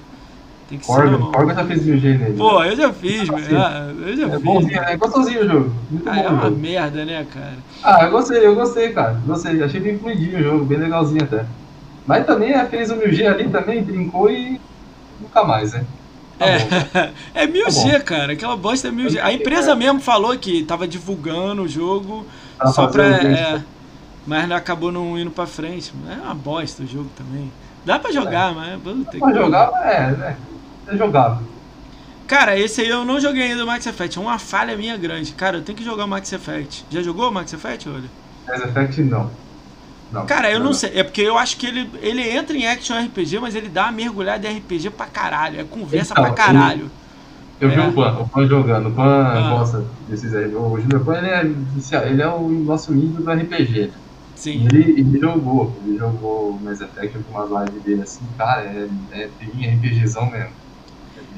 [0.70, 1.24] Tem que Corga, ser.
[1.32, 2.38] Corga já fez o G nele.
[2.38, 3.58] Pô, eu já fiz, velho.
[3.60, 4.42] Ah, eu já é fiz.
[4.42, 5.76] Bonzinho, é gostosinho o jogo.
[5.92, 6.58] Muito ah, bom é uma jogo.
[6.58, 7.58] merda, né, cara?
[7.84, 9.22] Ah, eu gostei, eu gostei, cara.
[9.26, 9.62] Gostei.
[9.62, 11.46] Achei bem fluidinho o jogo, bem legalzinho até.
[12.08, 14.60] Mas também a fez o 1000G ali também, brincou e
[15.20, 15.86] nunca mais, né?
[16.40, 17.12] Tá é,
[17.44, 18.34] é 1000G, tá cara.
[18.34, 19.20] Aquela bosta é 1000G.
[19.22, 19.76] A empresa é.
[19.76, 22.26] mesmo falou que tava divulgando o jogo
[22.58, 23.06] pra só pra.
[23.06, 23.62] É,
[24.26, 25.94] mas acabou não indo pra frente.
[26.10, 27.52] É uma bosta o jogo também.
[27.86, 28.56] Dá pra jogar, é.
[28.56, 28.82] mas.
[28.82, 30.38] Puta, Dá pra jogar, é, né?
[30.88, 31.56] É jogável.
[32.28, 34.18] Cara, esse aí eu não joguei ainda o Max Effect.
[34.18, 35.32] É uma falha minha grande.
[35.34, 36.86] Cara, eu tenho que jogar o Max Effect.
[36.90, 38.10] Já jogou o Max Effect, olha?
[38.48, 39.30] Max Effect não.
[40.12, 40.26] não.
[40.26, 40.92] Cara, eu não, não sei.
[40.96, 43.92] É porque eu acho que ele, ele entra em action RPG, mas ele dá uma
[43.92, 45.60] mergulhada em RPG pra caralho.
[45.60, 46.90] É conversa então, pra caralho.
[47.62, 47.82] Eu, eu é.
[47.82, 48.90] vi o Pan, o Pan jogando.
[48.90, 49.50] O Pan ah.
[49.52, 50.54] gosta desses aí.
[50.56, 53.92] O Júnior Pan, ele é, ele é o nosso índio do RPG.
[54.36, 54.68] Sim.
[54.72, 55.76] Ele, ele jogou.
[55.86, 58.26] Ele jogou Mass Effect com umas lives dele assim.
[58.38, 60.66] Cara, é, é RPGzão mesmo.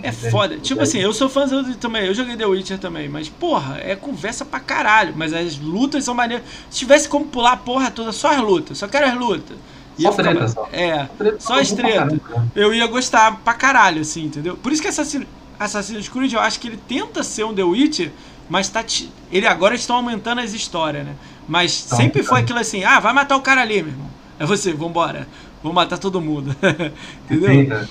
[0.04, 0.58] É foda.
[0.58, 1.48] Tipo assim, eu sou fã
[1.80, 5.14] também, eu joguei The Witcher também, mas porra, é conversa pra caralho.
[5.16, 6.46] Mas as lutas são maneiras.
[6.70, 9.58] Se tivesse como pular a porra toda, só as lutas, só quero as lutas.
[10.00, 10.70] Só treta, só.
[10.72, 11.08] É,
[11.40, 12.20] só as treta.
[12.56, 14.56] Eu ia gostar pra caralho, assim, entendeu?
[14.56, 15.26] Por isso que Assassin's,
[15.60, 18.12] Assassin's Creed, eu acho que ele tenta ser um The Witcher,
[18.48, 18.86] mas tá.
[19.32, 21.16] Ele agora estão aumentando as histórias, né?
[21.48, 24.08] Mas tá, sempre foi aquilo assim, ah, vai matar o cara ali, meu irmão.
[24.40, 25.28] É você, vambora.
[25.64, 26.56] Vou matar todo mundo.
[27.30, 27.88] entendeu?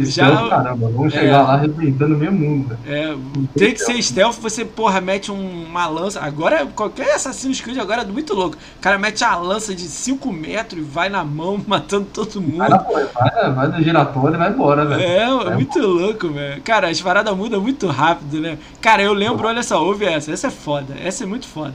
[0.00, 2.76] Já, caramba, vamos é, chegar lá arrebentando meio mundo.
[2.84, 3.14] É,
[3.56, 6.20] tem que ser stealth, você, porra, mete um, uma lança.
[6.20, 8.56] Agora, qualquer Assassin's Creed agora é muito louco.
[8.56, 12.58] O cara mete a lança de 5 metros e vai na mão, matando todo mundo.
[12.58, 15.00] Vai, vai, vai no giratório e vai embora, velho.
[15.00, 16.60] É, é muito louco, velho.
[16.62, 18.58] Cara, as paradas mudam muito rápido, né?
[18.80, 20.32] Cara, eu lembro, olha só, ouve essa.
[20.32, 20.96] Essa é foda.
[21.00, 21.74] Essa é muito foda.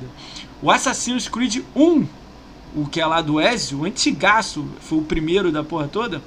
[0.62, 2.08] O Assassin's Creed 1,
[2.76, 6.22] o que é lá do Ezio, o antigaço, foi o primeiro da porra toda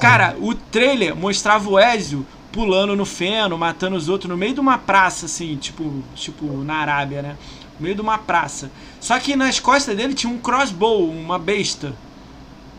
[0.00, 4.60] Cara, o trailer mostrava o Ezio pulando no feno, matando os outros no meio de
[4.60, 7.36] uma praça, assim, tipo, tipo na Arábia, né?
[7.78, 8.70] No meio de uma praça.
[9.00, 11.94] Só que nas costas dele tinha um crossbow, uma besta.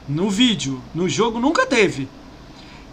[0.08, 0.82] No vídeo.
[0.96, 2.08] No jogo nunca teve.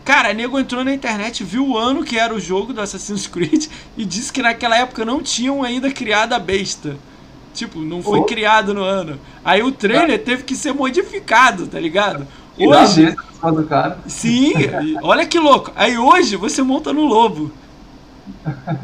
[0.04, 3.66] Cara, nego entrou na internet, viu o ano que era o jogo do Assassin's Creed
[3.96, 6.96] e disse que naquela época não tinham ainda criado a besta.
[7.56, 8.24] Tipo, não foi oh.
[8.24, 9.18] criado no ano.
[9.42, 12.26] Aí o trailer teve que ser modificado, tá ligado?
[12.58, 13.16] Hoje.
[13.42, 13.98] Do cara.
[14.06, 14.52] Sim,
[15.02, 15.72] olha que louco.
[15.74, 17.50] Aí hoje você monta no lobo.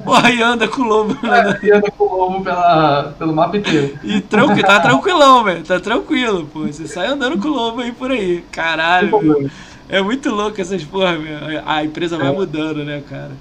[0.04, 1.18] Porra, e anda com o lobo.
[1.26, 3.98] É, e anda com o lobo pela, pelo mapa inteiro.
[4.04, 5.64] E tranqui, tá tranquilão, velho.
[5.64, 6.60] Tá tranquilo, pô.
[6.60, 8.42] Você sai andando com o lobo aí por aí.
[8.52, 9.50] Caralho,
[9.88, 11.38] É muito louco essas porra, meu.
[11.66, 12.32] A empresa vai é.
[12.32, 13.32] mudando, né, cara?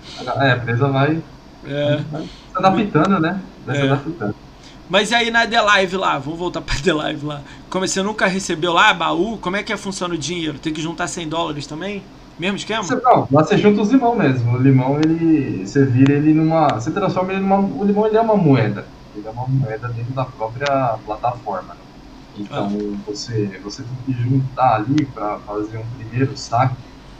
[0.44, 1.22] É, a empresa vai,
[1.66, 2.00] é.
[2.12, 3.40] vai se adaptando, né?
[3.66, 3.86] Vai se é.
[3.86, 4.36] adaptando.
[4.92, 7.42] Mas e aí na The Live lá, vamos voltar pra The Live lá.
[7.70, 10.60] Como você nunca recebeu lá, baú, como é que é, funciona o dinheiro?
[10.60, 12.04] Tem que juntar 100 dólares também?
[12.38, 12.84] Mesmo esquema?
[12.84, 14.52] Você, não, lá você junta os limão mesmo.
[14.52, 15.66] O limão, ele.
[15.66, 16.68] Você vira ele numa.
[16.74, 17.60] Você transforma ele numa.
[17.60, 18.86] O limão ele é uma moeda.
[19.16, 21.78] Ele é uma moeda dentro da própria plataforma.
[22.38, 22.98] Então ah.
[23.08, 26.76] você, você tem que juntar ali para fazer um primeiro saque.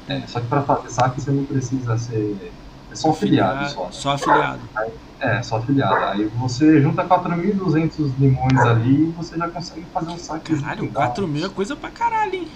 [0.10, 2.52] É, só que para fazer saque você não precisa ser.
[2.92, 3.70] É só afiliado.
[3.70, 4.60] Só, só afiliado.
[4.76, 4.92] Aí,
[5.22, 5.96] é, só afiliado.
[6.06, 10.60] Aí você junta 4.200 limões ali e você já consegue fazer um saque.
[10.60, 12.48] Caralho, 4.000 é coisa pra caralho, hein?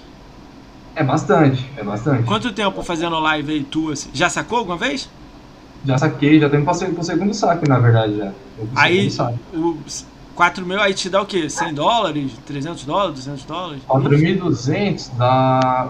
[0.95, 2.23] É bastante, é bastante.
[2.23, 4.09] Quanto tempo fazendo live aí tu, assim?
[4.13, 5.09] Já sacou alguma vez?
[5.85, 8.31] Já saquei, já tô indo pro segundo saque, na verdade, já.
[8.75, 9.11] Aí,
[9.53, 9.77] o
[10.33, 11.49] 4 mil aí te dá o quê?
[11.49, 12.31] 100 dólares?
[12.45, 13.15] 300 dólares?
[13.25, 13.83] 200 dólares?
[13.87, 15.89] 4.200 dá...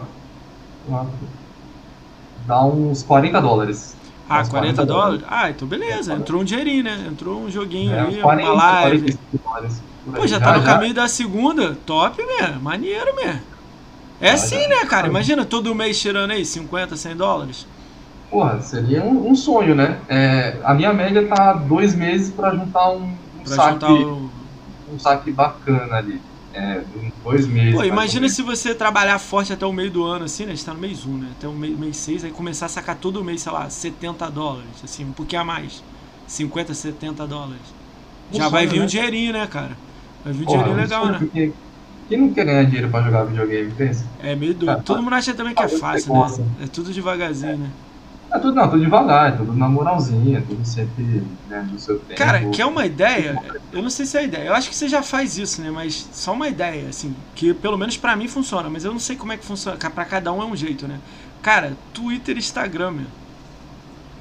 [2.45, 3.95] Dá uns 40 dólares.
[4.27, 5.25] Ah, 40, 40 dólares?
[5.27, 6.13] Ah, então beleza.
[6.13, 7.05] Entrou um dinheirinho, né?
[7.07, 9.19] Entrou um joguinho é, aí, 40, uma live.
[10.15, 11.75] Pô, já tá já, no caminho da segunda.
[11.85, 12.61] Top mesmo.
[12.61, 13.41] Maneiro mesmo.
[14.19, 15.07] É assim, né, cara?
[15.07, 17.67] Imagina todo mês tirando aí 50, 100 dólares.
[18.29, 19.99] Porra, seria um, um sonho, né?
[20.07, 23.73] É, a minha média tá dois meses pra juntar um, um pra saque.
[23.73, 24.31] Juntar o...
[24.91, 26.21] Um saque bacana ali.
[26.55, 26.81] É,
[27.21, 27.75] dois meses.
[27.75, 30.53] Pô, imagina se você trabalhar forte até o meio do ano, assim, né?
[30.53, 31.27] A gente tá no mês 1, um, né?
[31.37, 34.81] Até o mês, mês 6, aí começar a sacar todo mês, sei lá, 70 dólares,
[34.81, 35.83] assim, um pouquinho a mais.
[36.25, 37.61] 50, 70 dólares.
[38.31, 38.85] Já sonho, vai vir né?
[38.85, 39.77] um dinheirinho, né, cara?
[40.23, 41.17] Vai vir um Porra, dinheirinho legal, né?
[41.19, 41.53] Porque...
[42.07, 44.05] Quem não quer ganhar dinheiro pra jogar videogame, pensa?
[44.19, 44.83] É meio doido.
[44.83, 46.55] Todo mundo acha também que é fácil, né?
[46.63, 47.69] É tudo devagarzinho, né?
[48.31, 52.17] É tudo, não, tudo devagar, é tudo na moralzinha, tudo sempre né, no seu tempo.
[52.17, 54.89] Cara, que é uma ideia, eu não sei se é ideia, eu acho que você
[54.89, 55.71] já faz isso, né?
[55.71, 59.15] Mas só uma ideia, assim, que pelo menos para mim funciona, mas eu não sei
[59.15, 60.99] como é que funciona, para cada um é um jeito, né?
[61.41, 63.05] Cara, Twitter e Instagram, meu.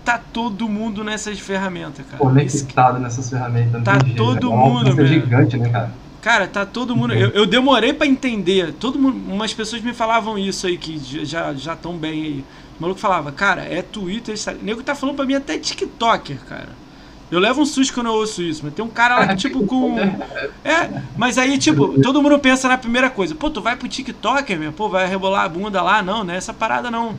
[0.05, 2.19] Tá todo mundo nessas ferramentas, cara.
[2.19, 3.83] Conectado nessas ferramentas.
[3.83, 4.57] Tá jeito, todo né?
[4.57, 5.91] mundo, é gigante, né, cara?
[6.21, 7.13] Cara, tá todo mundo.
[7.13, 8.73] Eu, eu demorei para entender.
[8.75, 12.45] Todo mundo, umas pessoas me falavam isso aí que já já estão bem aí.
[12.79, 14.63] O maluco falava, cara, é Twitter, Instagram.
[14.63, 16.85] O nego tá falando pra mim até TikToker, cara.
[17.31, 19.67] Eu levo um susto quando eu ouço isso, mas tem um cara lá que, tipo,
[19.67, 19.97] com.
[20.65, 23.35] É, mas aí, tipo, todo mundo pensa na primeira coisa.
[23.35, 24.73] Pô, tu vai pro TikToker, meu?
[24.73, 26.03] Pô, vai rebolar a bunda lá?
[26.03, 27.19] Não, não é essa parada não.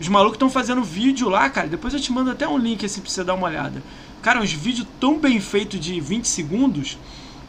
[0.00, 1.68] Os malucos estão fazendo vídeo lá, cara.
[1.68, 3.82] Depois eu te mando até um link assim pra você dar uma olhada.
[4.20, 6.98] Cara, uns vídeos tão bem feitos de 20 segundos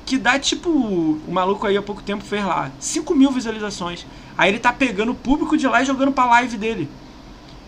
[0.06, 0.70] que dá tipo.
[0.70, 4.06] O maluco aí há pouco tempo fez lá 5 mil visualizações.
[4.38, 6.90] Aí ele tá pegando o público de lá e jogando pra live dele.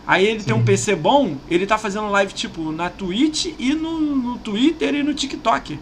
[0.07, 0.45] Aí ele Sim.
[0.47, 4.93] tem um PC bom, ele tá fazendo live tipo na Twitch e no, no Twitter
[4.93, 5.79] e no TikTok.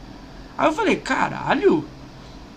[0.57, 1.85] Aí eu falei, caralho.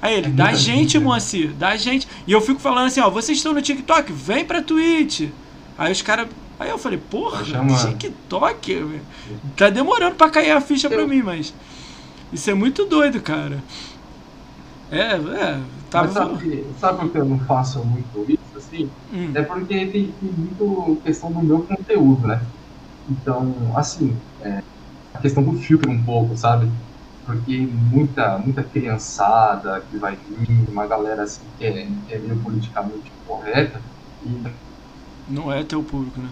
[0.00, 2.06] Aí ele, é dá gente, gente, Moacir, dá gente.
[2.26, 5.28] E eu fico falando assim, ó, vocês estão no TikTok, vem pra Twitch.
[5.76, 6.28] Aí os caras.
[6.58, 9.00] Aí eu falei, porra, TikTok,
[9.56, 10.90] Tá demorando pra cair a ficha eu...
[10.90, 11.52] pra mim, mas.
[12.32, 13.62] Isso é muito doido, cara.
[14.90, 15.60] É, é.
[15.90, 16.02] Tá...
[16.02, 18.90] Mas sabe, sabe por que eu não faço muito isso, assim?
[19.12, 19.32] Hum.
[19.34, 22.40] É porque tem, tem muito questão do meu conteúdo, né?
[23.08, 24.62] Então, assim, é,
[25.14, 26.70] a questão do filtro um pouco, sabe?
[27.24, 33.12] Porque muita, muita criançada que vai vir, uma galera assim que é, é meio politicamente
[33.26, 33.80] correta.
[34.24, 34.42] E...
[35.28, 36.28] Não é teu público, né?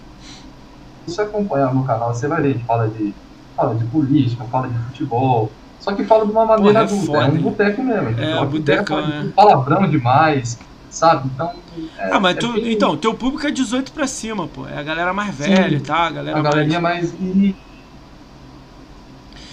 [1.06, 3.14] Se você acompanhar no canal, você vai ver, gente fala de,
[3.56, 5.50] fala de política, fala de futebol,
[5.84, 8.20] só que fala de uma maneira Porra, é adulta, foda, é um boteco mesmo.
[8.20, 9.28] É, um botecão, é.
[9.36, 10.58] Palavrão demais,
[10.94, 11.28] sabe?
[11.34, 11.52] Então.
[11.98, 12.72] É, ah, mas é tu, bem...
[12.72, 14.66] então, teu público é 18 pra cima, pô.
[14.66, 16.06] É a galera mais velha, Sim, tá?
[16.06, 17.12] A galera a galerinha mais.
[17.18, 17.54] mais...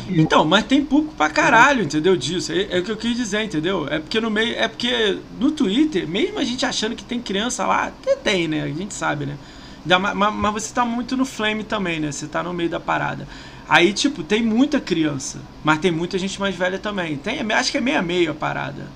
[0.10, 2.16] Então, mas tem público pra caralho, entendeu?
[2.16, 2.52] Disso.
[2.52, 3.88] É, é, o que eu quis dizer, entendeu?
[3.90, 4.56] É porque no meio.
[4.56, 8.64] É porque no Twitter, mesmo a gente achando que tem criança lá, até tem, né?
[8.64, 9.38] A gente sabe, né?
[9.86, 12.12] Mas, mas você tá muito no flame também, né?
[12.12, 13.28] Você tá no meio da parada.
[13.68, 17.16] Aí, tipo, tem muita criança, mas tem muita gente mais velha também.
[17.18, 18.88] Tem, acho que é meia meia a parada.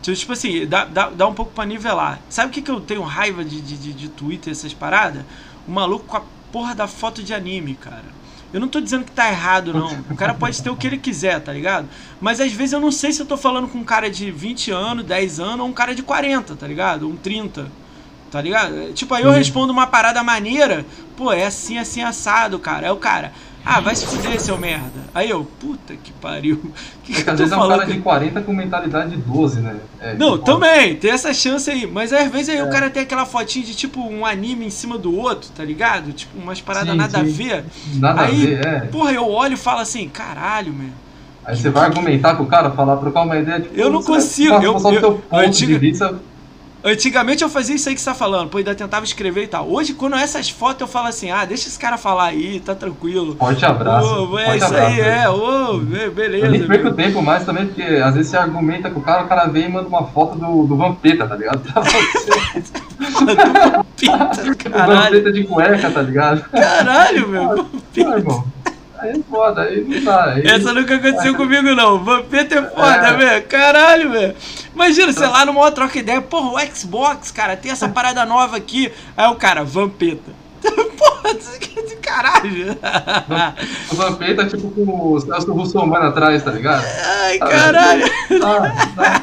[0.00, 2.20] Então, tipo assim, dá, dá, dá um pouco pra nivelar.
[2.28, 5.24] Sabe o que, que eu tenho raiva de, de, de Twitter, essas paradas?
[5.66, 6.22] O maluco com a
[6.52, 8.18] porra da foto de anime, cara.
[8.52, 10.00] Eu não tô dizendo que tá errado, não.
[10.10, 11.86] O cara pode ter o que ele quiser, tá ligado?
[12.18, 14.70] Mas às vezes eu não sei se eu tô falando com um cara de 20
[14.70, 17.06] anos, 10 anos, ou um cara de 40, tá ligado?
[17.06, 17.70] Um 30.
[18.30, 18.92] Tá ligado?
[18.92, 20.84] Tipo, aí eu respondo uma parada maneira,
[21.16, 22.86] pô, é assim, assim, assado, cara.
[22.86, 23.32] É o cara.
[23.70, 24.98] Ah, vai se fuder, seu merda.
[25.14, 26.58] Aí eu, puta que pariu.
[27.04, 29.76] Que é que às vezes é um cara de 40 com mentalidade de 12, né?
[29.98, 31.86] É, não, também, tem essa chance aí.
[31.86, 32.64] Mas às vezes aí é.
[32.64, 36.12] o cara tem aquela fotinha de tipo um anime em cima do outro, tá ligado?
[36.12, 37.18] Tipo, umas paradas nada sim.
[37.18, 37.64] a ver.
[37.94, 38.80] Nada aí, a ver, é.
[38.80, 40.90] Porra, eu olho e falo assim, caralho, meu.
[41.46, 43.60] Aí você vai argumentar com o cara, falar, trocar uma ideia.
[43.60, 44.54] Tipo, eu não consigo.
[44.56, 45.78] eu, eu, eu, antiga,
[46.82, 49.68] Antigamente eu fazia isso aí que você tá falando, pô, ainda tentava escrever e tal.
[49.68, 53.34] Hoje, quando essas fotos, eu falo assim, ah, deixa esse cara falar aí, tá tranquilo.
[53.36, 54.06] Forte abraço.
[54.06, 55.78] Ô, é Forte isso abraço, aí, é, ô,
[56.14, 56.46] beleza.
[56.46, 59.28] Eu nem perco tempo mais também, porque às vezes você argumenta com o cara, o
[59.28, 61.60] cara vem e manda uma foto do, do Vampeta, tá ligado?
[61.72, 62.30] Pra você.
[63.26, 65.02] Vampeta, caralho.
[65.04, 66.42] Vampeta de cueca, tá ligado?
[66.50, 67.48] Caralho, meu.
[67.48, 68.08] Vampeta.
[68.08, 68.44] Ah, irmão.
[68.98, 70.32] Aí é foda, aí não dá.
[70.32, 70.46] Aí...
[70.46, 72.02] Essa nunca aconteceu comigo, não.
[72.02, 73.16] Vampeta é foda, é.
[73.16, 73.46] velho.
[73.46, 74.36] Caralho, velho.
[74.74, 78.92] Imagina, sei lá, numa troca ideia, porra, o Xbox, cara, tem essa parada nova aqui.
[79.16, 80.37] Aí o cara, Vampeta.
[80.98, 82.76] porra, de caralho.
[83.90, 86.84] O Vampeta é tipo com o Celso Russomano atrás, tá ligado?
[86.84, 88.04] Ai, caralho.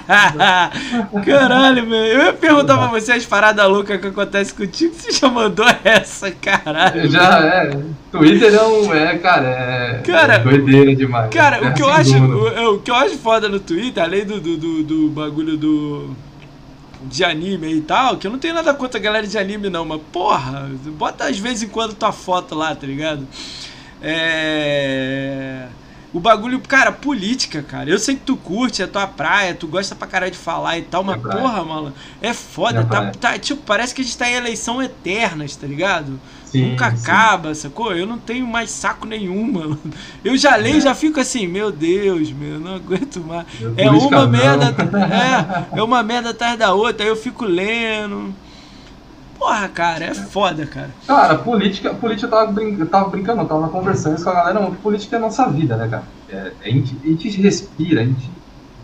[0.07, 0.71] Ah,
[1.25, 1.99] caralho, meu.
[1.99, 4.93] Eu ia perguntar pra você as paradas loucas que acontecem contigo.
[4.95, 7.09] Você já mandou essa, caralho.
[7.09, 7.77] Já, é.
[8.11, 11.29] Twitter não é, cara, é, cara, é doideira demais.
[11.33, 14.23] Cara, é o, que eu acho, o, o, que eu acho foda no Twitter, além
[14.25, 16.15] do, do, do, do bagulho do
[17.06, 19.86] de anime e tal, que eu não tenho nada contra a galera de anime não,
[19.86, 23.28] mas porra, bota às vezes em quando tua foto lá, tá ligado?
[24.01, 25.68] É
[26.16, 27.89] o bagulho, cara, política, cara.
[27.89, 30.82] Eu sei que tu curte, é tua praia, tu gosta pra caralho de falar e
[30.84, 32.86] tal, mas porra, mano, é foda.
[32.86, 36.18] Tá, tá, tipo, parece que a gente tá em eleição eternas, tá ligado?
[36.56, 37.03] Sim, Nunca sim.
[37.03, 37.93] acaba, sacou?
[37.93, 39.78] Eu não tenho mais saco nenhum, mano.
[40.24, 40.82] Eu já leio e é.
[40.82, 43.45] já fico assim, meu Deus, meu, não aguento mais.
[43.76, 44.30] é uma não.
[44.30, 44.66] merda,
[45.76, 48.34] é, é uma merda atrás da outra, aí eu fico lendo.
[49.38, 50.89] Porra, cara, é foda, cara.
[51.06, 54.76] Cara, política, política eu tava, brin tava brincando, eu tava conversando com a galera, mano,
[54.76, 56.03] política é a nossa vida, né, cara?
[56.30, 58.30] É, a, gente, a gente respira, a gente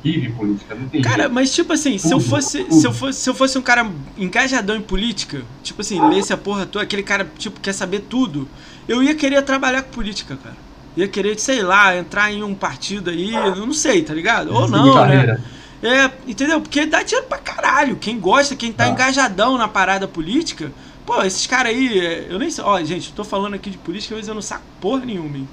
[0.04, 1.34] vive política, não tem Cara, jeito.
[1.34, 2.66] mas tipo assim, tudo, se eu fosse.
[2.72, 6.38] Se eu fosse, se eu fosse um cara engajadão em política, tipo assim, lesse a
[6.38, 8.48] porra toda, aquele cara, tipo, quer saber tudo,
[8.88, 10.58] eu ia querer trabalhar com política, cara.
[10.98, 14.54] Ia querer, sei lá, entrar em um partido aí, eu não sei, tá ligado?
[14.54, 15.40] Ou não, né?
[15.82, 16.62] É, entendeu?
[16.62, 17.96] Porque dá dinheiro pra caralho.
[17.96, 18.90] Quem gosta, quem tá ah.
[18.90, 20.72] engajadão na parada política,
[21.06, 22.64] pô, esses caras aí, é, eu nem sei.
[22.64, 25.50] Ó, gente, eu tô falando aqui de política, mas eu não saco porra nenhuma, hein?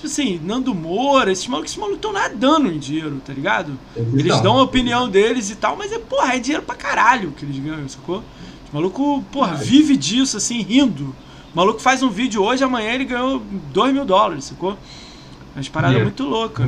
[0.00, 3.78] Tipo assim, Nando Moura, esses malucos, esses malucos estão nadando em dinheiro, tá ligado?
[3.94, 7.44] Eles dão a opinião deles e tal, mas é, porra, é dinheiro pra caralho que
[7.44, 8.22] eles ganham, sacou?
[8.72, 11.14] O maluco, porra, vive disso, assim, rindo.
[11.52, 13.42] O maluco faz um vídeo hoje, amanhã ele ganhou
[13.74, 14.78] 2 mil dólares, sacou?
[15.54, 16.66] Umas paradas muito loucas.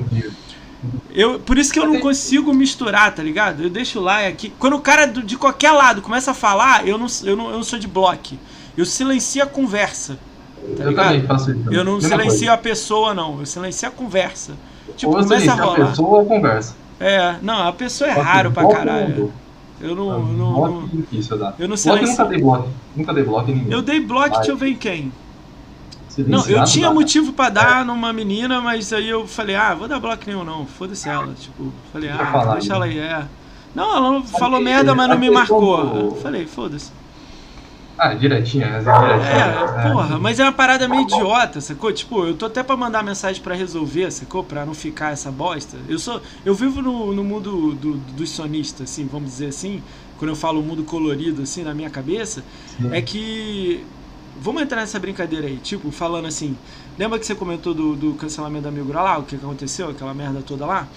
[1.15, 3.63] Eu, por isso que eu não consigo misturar, tá ligado?
[3.63, 4.53] Eu deixo lá aqui.
[4.59, 7.65] Quando o cara de qualquer lado começa a falar, eu não, eu não, eu não
[7.65, 8.37] sou de bloco.
[8.77, 10.19] Eu silencio a conversa.
[10.77, 11.73] Tá eu também faço isso.
[11.73, 12.53] Eu não Mesma silencio coisa.
[12.53, 13.41] a pessoa, não.
[13.41, 14.53] Eu silencio a conversa.
[14.97, 15.89] Tipo, Ou eu começa a silencio a rolar.
[15.91, 16.77] pessoa ou conversa.
[17.01, 19.33] É, não, a pessoa é raro pra caralho.
[19.81, 20.21] não Eu não.
[20.21, 22.07] não, não- Bloco é difícil, eu não eu silencio.
[22.11, 22.69] nunca dei bloco.
[22.97, 23.73] Nunca dei bloco em ninguém.
[23.73, 24.39] Eu dei bloco, Vai.
[24.39, 25.13] deixa eu ver em quem.
[26.27, 26.95] Não, eu tinha dá.
[26.95, 30.67] motivo pra dar numa menina, mas aí eu falei, ah, vou dar bloco nenhum não,
[30.67, 31.33] foda-se ela.
[31.33, 32.75] Tipo, falei, Deixa eu ah, falar, deixa né?
[32.75, 33.25] ela aí, é.
[33.75, 35.97] Não, ela não falou merda, mas não me questão marcou.
[35.97, 36.93] Eu falei, foda-se.
[38.03, 39.31] Ah, direitinho, mas é direitinho.
[39.31, 41.93] É, porra, mas é uma parada meio idiota, sacou?
[41.93, 44.43] Tipo, eu tô até pra mandar mensagem pra resolver, sacou?
[44.43, 45.77] Pra não ficar essa bosta.
[45.89, 46.21] Eu sou.
[46.45, 49.81] Eu vivo no, no mundo do, dos sonistas, assim, vamos dizer assim.
[50.19, 52.43] Quando eu falo mundo colorido, assim, na minha cabeça,
[52.77, 52.89] Sim.
[52.93, 53.87] é que.
[54.41, 56.57] Vamos entrar nessa brincadeira aí, tipo, falando assim.
[56.99, 59.91] Lembra que você comentou do, do cancelamento da Mil Grau lá, o que que aconteceu,
[59.91, 60.89] aquela merda toda lá?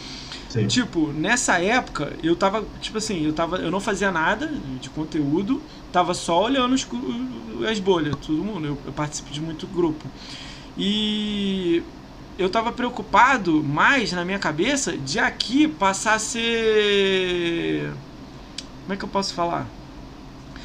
[0.50, 0.68] Sim.
[0.68, 5.62] Tipo, nessa época, eu tava, tipo assim, eu tava, eu não fazia nada de conteúdo,
[5.91, 6.88] tava só olhando os
[7.70, 10.10] as bolhas, todo mundo, eu, eu participo de muito grupo.
[10.78, 11.84] E
[12.38, 17.93] eu tava preocupado mais na minha cabeça de aqui passar a ser
[18.84, 19.70] Como é que eu posso falar?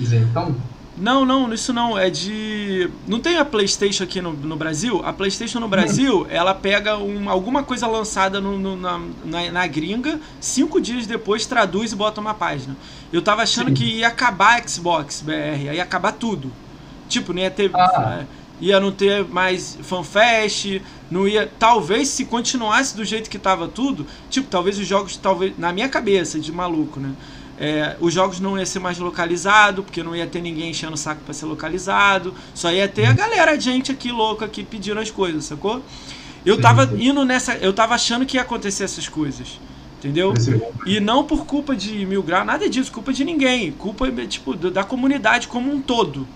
[0.00, 0.69] Isentão?
[0.96, 1.96] Não, não, isso não.
[1.96, 2.90] É de.
[3.06, 5.00] Não tem a PlayStation aqui no, no Brasil?
[5.04, 9.66] A PlayStation no Brasil, ela pega um, alguma coisa lançada no- no- na, na, na
[9.66, 12.76] gringa, cinco dias depois traduz e bota uma página.
[13.12, 13.74] Eu tava achando Sim.
[13.74, 16.52] que ia acabar a Xbox BR, ia acabar tudo.
[17.08, 17.70] Tipo, não ia ter.
[17.74, 18.18] Ah.
[18.22, 18.26] eh,
[18.62, 21.50] Ia não ter mais fanfest, não ia.
[21.58, 25.56] Talvez se continuasse do jeito que tava tudo, tipo, talvez os jogos, talvez.
[25.56, 27.12] Na minha cabeça, de maluco, né?
[27.62, 30.96] É, os jogos não ia ser mais localizado, porque não ia ter ninguém enchendo o
[30.96, 32.34] saco pra ser localizado.
[32.54, 35.82] Só ia ter a galera, a gente aqui louca aqui pedindo as coisas, sacou?
[36.44, 37.54] Eu tava indo nessa.
[37.56, 39.60] Eu tava achando que ia acontecer essas coisas.
[39.98, 40.32] Entendeu?
[40.86, 43.70] E não por culpa de mil graus, nada disso, culpa de ninguém.
[43.72, 46.26] Culpa, tipo, da comunidade como um todo.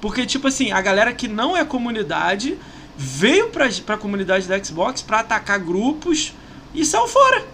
[0.00, 2.56] Porque, tipo assim, a galera que não é comunidade
[2.96, 6.32] veio pra, pra comunidade da Xbox pra atacar grupos
[6.72, 7.44] e saiu fora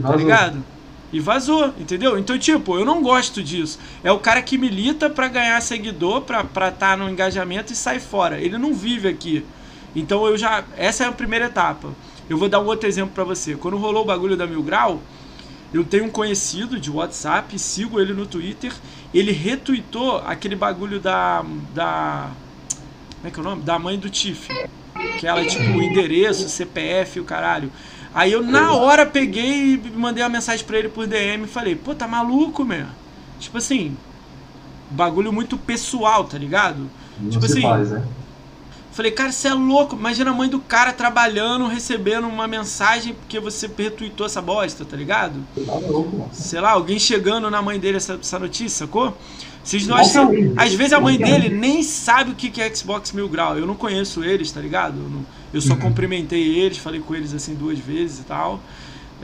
[0.00, 0.64] tá ligado?
[1.12, 2.18] E vazou, entendeu?
[2.18, 3.78] Então, tipo, eu não gosto disso.
[4.02, 8.00] É o cara que milita pra ganhar seguidor, pra estar tá no engajamento e sai
[8.00, 8.40] fora.
[8.40, 9.44] Ele não vive aqui.
[9.94, 10.64] Então eu já.
[10.76, 11.90] Essa é a primeira etapa.
[12.30, 13.54] Eu vou dar um outro exemplo pra você.
[13.54, 15.02] Quando rolou o bagulho da Mil Grau,
[15.72, 18.72] eu tenho um conhecido de WhatsApp, sigo ele no Twitter.
[19.12, 21.44] Ele retweetou aquele bagulho da.
[21.74, 22.30] da.
[23.16, 23.62] Como é que é o nome?
[23.62, 24.48] Da mãe do Tiff.
[25.18, 27.70] Que ela, tipo, endereço, CPF, o caralho.
[28.14, 31.74] Aí eu, na hora, peguei e mandei uma mensagem pra ele por DM e falei,
[31.74, 32.86] pô, tá maluco, meu?
[33.40, 33.96] Tipo assim,
[34.90, 36.90] bagulho muito pessoal, tá ligado?
[37.18, 38.04] Não Tipo assim, faz, né?
[38.92, 39.96] Falei, cara, você é louco.
[39.96, 44.94] Imagina a mãe do cara trabalhando, recebendo uma mensagem porque você retweetou essa bosta, tá
[44.94, 45.40] ligado?
[45.66, 46.30] Tá louco, mano.
[46.32, 49.16] Sei lá, alguém chegando na mãe dele essa, essa notícia, sacou?
[49.64, 50.30] Vocês não acham.
[50.56, 53.56] Às vezes a mãe dele nem sabe o que é Xbox Mil Grau.
[53.56, 54.98] Eu não conheço eles, tá ligado?
[54.98, 55.80] Eu, não- eu só Uhum.
[55.80, 58.60] cumprimentei eles, falei com eles assim duas vezes e tal.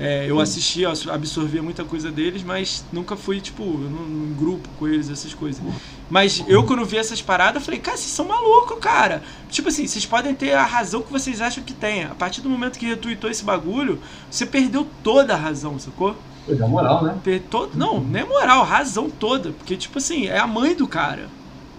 [0.01, 4.87] É, eu assisti, eu absorvia muita coisa deles, mas nunca fui, tipo, num, grupo com
[4.87, 5.61] eles, essas coisas.
[6.09, 9.25] Mas eu, quando vi essas paradas, falei, cara, vocês são malucos, cara.
[9.51, 12.05] Tipo assim, vocês podem ter a razão que vocês acham que tem.
[12.05, 13.99] A partir do momento que retweetou esse bagulho,
[14.31, 16.17] você perdeu toda a razão, sacou?
[16.49, 17.15] Perdeu a moral, né?
[17.23, 19.51] Per- todo- não, nem moral, razão toda.
[19.53, 21.29] Porque, tipo assim, é a mãe do cara.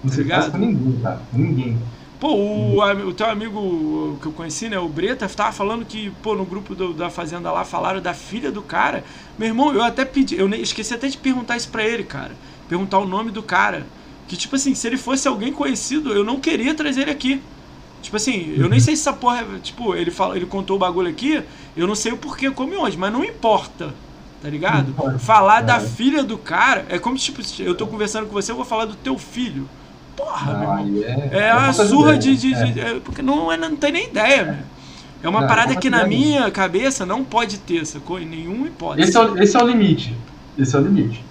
[0.03, 0.57] Não se Ligado?
[0.57, 1.21] ninguém, cara.
[1.31, 1.77] Com Ninguém.
[2.19, 6.35] Pô, o, o teu amigo que eu conheci, né, o Breta, tava falando que, pô,
[6.35, 9.03] no grupo do- da Fazenda lá, falaram da filha do cara.
[9.37, 12.31] Meu irmão, eu até pedi, eu nem- esqueci até de perguntar isso pra ele, cara.
[12.67, 13.85] Perguntar o nome do cara.
[14.27, 17.41] Que, tipo assim, se ele fosse alguém conhecido, eu não queria trazer ele aqui.
[18.01, 20.79] Tipo assim, eu nem sei se essa porra, é- tipo, ele, fala, ele contou o
[20.79, 21.41] bagulho aqui,
[21.75, 23.93] eu não sei o porquê, como e onde, mas não importa.
[24.41, 24.93] Tá ligado?
[25.19, 25.79] Falar da É.
[25.81, 28.85] filha do cara é como, tipo, se eu tô conversando com você, eu vou falar
[28.85, 29.67] do teu filho.
[30.15, 30.97] Porra, meu Não, irmão.
[30.97, 31.37] aí é.
[31.39, 32.35] É a falta surra de.
[32.37, 32.63] de- É.
[32.65, 34.55] de- é, porque não, é, não tem nem ideia, meu.
[35.21, 38.17] É uma Não, parada não que na minha cabeça não pode ter, sacou?
[38.19, 39.09] Em nenhuma hipótese.
[39.09, 40.15] Esse é, o, esse é o limite.
[40.57, 41.23] Esse é o limite.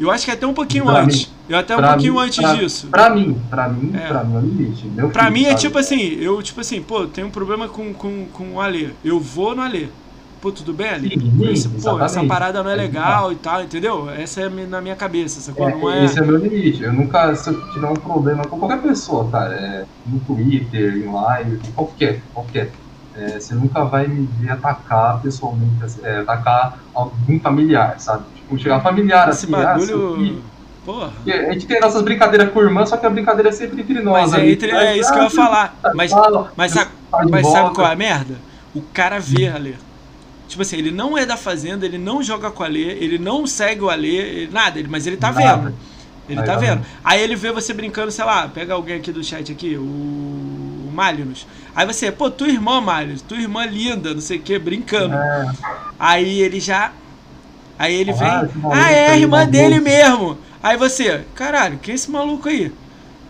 [0.00, 1.26] Eu acho que até um pouquinho Pra antes.
[1.26, 2.86] mim- eu até um pra pouquinho mim- antes pra- disso.
[2.88, 4.08] Pra mim, pra mim, É.
[4.08, 4.86] pra mim é o limite.
[4.86, 5.60] Meu Pra filho, mim é sabe?
[5.60, 8.88] tipo assim, eu, tipo assim, pô, tenho um problema com, com, com o Alê.
[9.04, 9.88] Eu vou no Alê.
[10.44, 10.90] Pô, tudo bem,
[11.54, 14.10] Esse- pô, essa parada não é É legal e tal, entendeu?
[14.10, 15.66] Essa é na minha cabeça, sacou?
[15.66, 16.04] É, não é.
[16.04, 16.82] Esse é meu limite.
[16.82, 21.10] Eu nunca, se eu tiver um problema com qualquer pessoa, cara, é, no Twitter, em
[21.10, 22.74] live, qualquer, qualquer,
[23.14, 28.26] é, você nunca vai me ver atacar pessoalmente, assim, é, atacar algum familiar, sabe?
[28.34, 30.14] Tipo, chegar familiar Esse assim, ah, bagulho.
[30.14, 30.44] filho.
[30.84, 31.10] Porra.
[31.26, 34.30] A gente tem nossas brincadeiras com irmã, só que a brincadeira é sempre entre nós.
[34.30, 34.52] Mas é, ali.
[34.52, 35.78] entre, é isso que eu ia falar.
[35.94, 36.12] Mas,
[36.54, 36.90] mas sabe,
[37.30, 38.42] Mas sabe qual é a merda?
[38.74, 39.76] O cara vê a Alê.
[40.48, 43.46] Tipo assim, ele não é da fazenda, ele não joga com a Alê, ele não
[43.46, 45.56] segue o Alê, nada, ele, mas ele tá Nada.
[45.56, 45.74] vendo.
[46.28, 46.82] Ele aí tá vendo.
[47.02, 50.90] Aí ele vê você brincando, sei lá, pega alguém aqui do chat aqui, o, o
[50.92, 51.46] Malinos.
[51.74, 55.14] Aí você, pô, tua irmã, Malinos, tua irmã linda, não sei o que, brincando.
[55.14, 55.52] É.
[55.98, 56.92] Aí ele já.
[57.78, 58.28] Aí ele vem.
[58.28, 60.38] Ah, ah é a irmã dele mesmo.
[60.62, 62.72] Aí você, caralho, quem é esse maluco aí?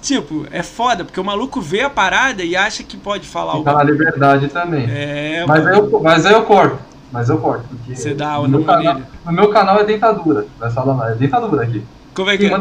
[0.00, 3.64] Tipo, é foda, porque o maluco vê a parada e acha que pode falar algo.
[3.64, 4.86] Tá na liberdade também.
[4.88, 6.78] É, mas, aí eu, mas aí eu corto.
[7.14, 7.64] Mas eu corto.
[7.68, 10.46] Porque Você dá no, meu canal, no meu canal é dentadura.
[10.58, 11.84] Vai falar é dentadura aqui.
[12.12, 12.60] Como é que quem é?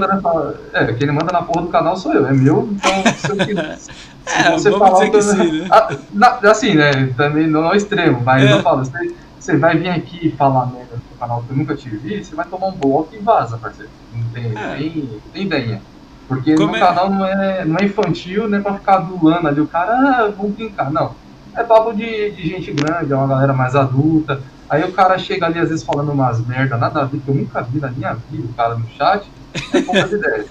[0.74, 3.80] É, quem manda na porra do canal sou eu, é meu, então se eu quiser.
[4.28, 5.68] é, você falar, dizer que sim, né?
[5.72, 7.08] Ah, na, assim, né?
[7.18, 8.54] Também não é extremo, mas é.
[8.54, 11.76] eu falo, você, você vai vir aqui e falar merda no canal que eu nunca
[11.76, 13.92] te vi, você vai tomar um bloco e vaza, parceiro.
[14.14, 14.78] Não tem, é.
[14.78, 15.82] nem, tem ideia.
[16.28, 16.80] Porque Como no é?
[16.80, 20.54] canal não é, não é infantil, nem pra ficar adulando ali o cara, ah, vamos
[20.54, 20.92] brincar.
[20.92, 21.16] Não.
[21.56, 24.42] É papo de, de gente grande, é uma galera mais adulta.
[24.70, 27.36] Aí o cara chega ali, às vezes, falando umas merda, nada a ver, que eu
[27.36, 29.28] nunca vi na minha vida, o cara no chat,
[29.74, 30.48] é poucas ideias.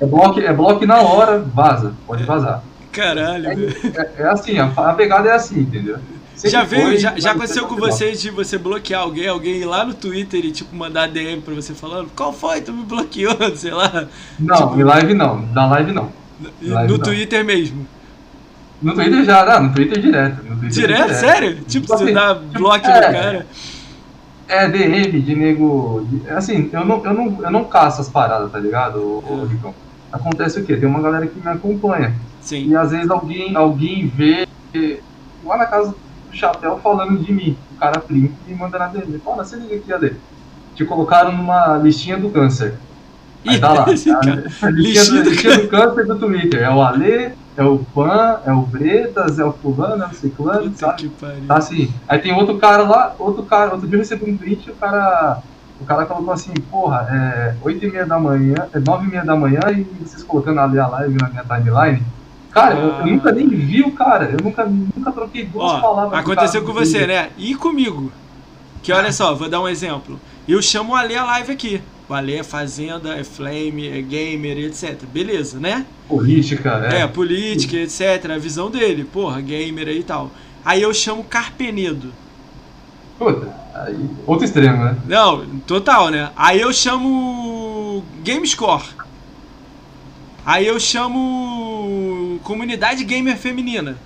[0.00, 2.62] É bloco, é bloco na hora, vaza, pode vazar.
[2.90, 5.98] Caralho, é, é, é assim, a, a, pegada é assim, entendeu?
[6.42, 9.92] já veio, já, já aconteceu com vocês de você bloquear alguém, alguém ir lá no
[9.92, 12.62] Twitter e tipo mandar DM pra você falando, qual foi?
[12.62, 14.08] Tu me bloqueou, sei lá.
[14.38, 16.10] Não, tipo, em live não, na live não.
[16.62, 17.04] Live no não.
[17.04, 17.86] Twitter mesmo.
[18.82, 20.42] No Twitter já, não, no Twitter direto.
[20.42, 21.02] No Twitter direto?
[21.06, 21.20] direto?
[21.20, 21.54] Sério?
[21.56, 23.46] Tipo, tipo você assim, dá bloco é, no cara.
[24.48, 26.06] É, DM de nego.
[26.30, 29.90] Assim, eu não, eu, não, eu não caço as paradas, tá ligado, o, é.
[30.12, 30.76] Acontece o quê?
[30.76, 32.14] Tem uma galera que me acompanha.
[32.40, 32.68] Sim.
[32.68, 34.48] E às vezes alguém, alguém vê
[35.44, 37.56] lá na casa do chapéu falando de mim.
[37.72, 39.18] O cara print e manda na DM.
[39.18, 40.16] Fala, você liga aqui, AD.
[40.74, 42.74] Te colocaram numa listinha do câncer.
[43.46, 43.86] Aí tá lá.
[43.86, 46.62] A listinha, do, do câncer do Twitter.
[46.62, 50.72] É o Ale, é o Pan, é o Bretas, é o fulano, é o ciclano,
[50.76, 51.10] sabe?
[51.46, 51.92] Tá assim.
[52.08, 54.74] Aí tem outro cara lá, outro cara, outro dia eu recebi um print e o
[54.74, 55.42] cara.
[55.80, 59.24] O cara colocou assim, porra, é 8 e meia da manhã, é 9 e meia
[59.24, 62.02] da manhã e vocês colocando ali a live na minha timeline.
[62.50, 64.26] Cara, eu, eu, nunca nem vi o cara.
[64.26, 66.18] Eu nunca, nunca troquei duas Ó, palavras.
[66.18, 67.30] Aconteceu com você, né?
[67.38, 68.12] E comigo.
[68.82, 70.18] Que olha só, vou dar um exemplo.
[70.48, 71.82] Eu chamo o Ale a live aqui.
[72.10, 75.04] O Ale é Fazenda, é Flame, é gamer, etc.
[75.12, 75.86] Beleza, né?
[76.08, 77.02] Política, é.
[77.02, 78.32] É, política, etc.
[78.34, 80.28] A visão dele, porra, gamer aí e tal.
[80.64, 82.12] Aí eu chamo Carpenedo.
[83.16, 84.96] Puta, aí, outro extremo, né?
[85.06, 86.30] Não, total, né?
[86.34, 88.88] Aí eu chamo Gamescore.
[90.44, 93.96] Aí eu chamo Comunidade Gamer Feminina.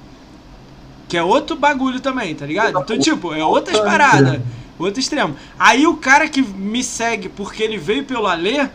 [1.09, 2.79] Que é outro bagulho também, tá ligado?
[2.79, 4.43] Então, tipo, é outras paradas.
[4.79, 5.37] Outro extremo.
[5.59, 8.69] Aí o cara que me segue porque ele veio pelo Alê,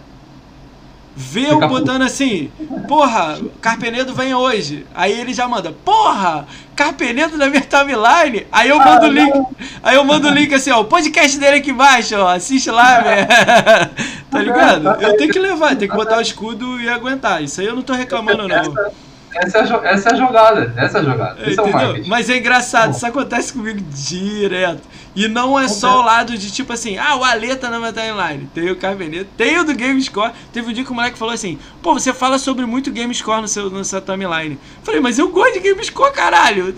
[1.15, 2.49] vê eu botando assim,
[2.87, 4.85] porra, Carpenedo vem hoje.
[4.95, 8.47] Aí ele já manda, porra, Carpenedo na minha timeline.
[8.49, 9.45] Aí eu mando o link,
[9.83, 13.01] aí eu mando o link assim, ó, o podcast dele aqui embaixo, ó, assiste lá,
[13.01, 13.27] velho.
[14.31, 15.01] tá ligado?
[15.01, 17.43] Eu tenho que levar, tenho que botar o escudo e aguentar.
[17.43, 18.73] Isso aí eu não tô reclamando, não.
[19.35, 21.39] Essa é, a, essa é a jogada, essa é a jogada.
[21.41, 24.81] É, é Mas é engraçado, isso acontece comigo direto.
[25.19, 27.91] E não é só o lado de tipo assim, ah, o Alê tá na minha
[27.91, 28.49] timeline.
[28.53, 30.31] Tem o Carveneto, tem o do Gamescore.
[30.53, 33.47] Teve um dia que o moleque falou assim: pô, você fala sobre muito Gamescore no
[33.49, 34.57] seu, no seu timeline.
[34.81, 36.73] Falei, mas eu gosto de Gamescore, caralho.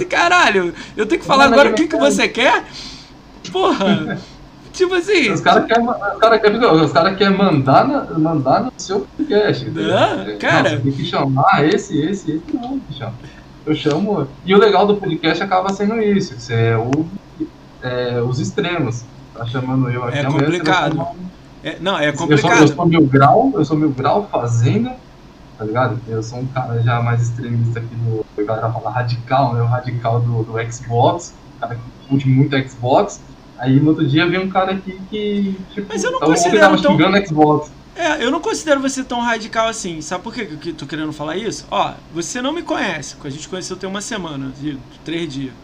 [0.00, 2.64] É, caralho, eu tenho que falar agora o que, que você quer?
[3.52, 4.18] Porra.
[4.72, 5.30] Tipo assim.
[5.30, 5.86] Os caras querem
[6.18, 9.70] cara quer, cara quer mandar, na, mandar no seu podcast.
[9.92, 10.70] Ah, cara.
[10.70, 12.42] Não, tem que chamar esse, esse, esse.
[12.54, 12.80] Não,
[13.66, 14.26] eu chamo.
[14.46, 17.25] E o legal do podcast acaba sendo isso, você ouve
[17.82, 19.04] é, os extremos.
[19.34, 21.06] Tá chamando eu aqui É complicado.
[21.62, 22.52] É, não, é complicado.
[22.52, 24.90] Eu sou, eu sou mil grau, eu sou mil grau fazendo,
[25.58, 25.98] tá ligado?
[26.08, 28.24] Eu sou um cara já mais extremista aqui do.
[28.38, 29.62] A galera fala radical, né?
[29.62, 33.20] O radical do, do Xbox, o cara que curte muito Xbox.
[33.58, 35.58] Aí no outro dia vem um cara aqui que.
[35.74, 36.92] Tipo, Mas eu não considero tão...
[36.92, 37.70] xingando Xbox.
[37.96, 40.02] É, eu não considero você tão radical assim.
[40.02, 41.66] Sabe por que eu tô querendo falar isso?
[41.70, 43.16] Ó, você não me conhece.
[43.24, 44.52] A gente conheceu tem uma semana,
[45.02, 45.54] três dias.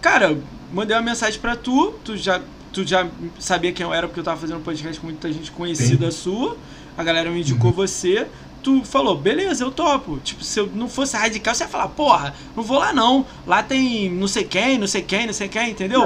[0.00, 0.38] Cara,
[0.72, 2.40] mandei uma mensagem pra tu, tu já,
[2.72, 3.06] tu já
[3.38, 6.18] sabia quem eu era porque eu tava fazendo um podcast com muita gente conhecida Sim.
[6.18, 6.56] sua.
[6.96, 7.76] A galera me indicou uhum.
[7.76, 8.26] você
[8.62, 10.18] tu falou, beleza, eu topo.
[10.18, 13.26] Tipo, se eu não fosse radical, você ia falar, porra, não vou lá não.
[13.46, 16.02] Lá tem não sei quem, não sei quem, não sei quem, entendeu?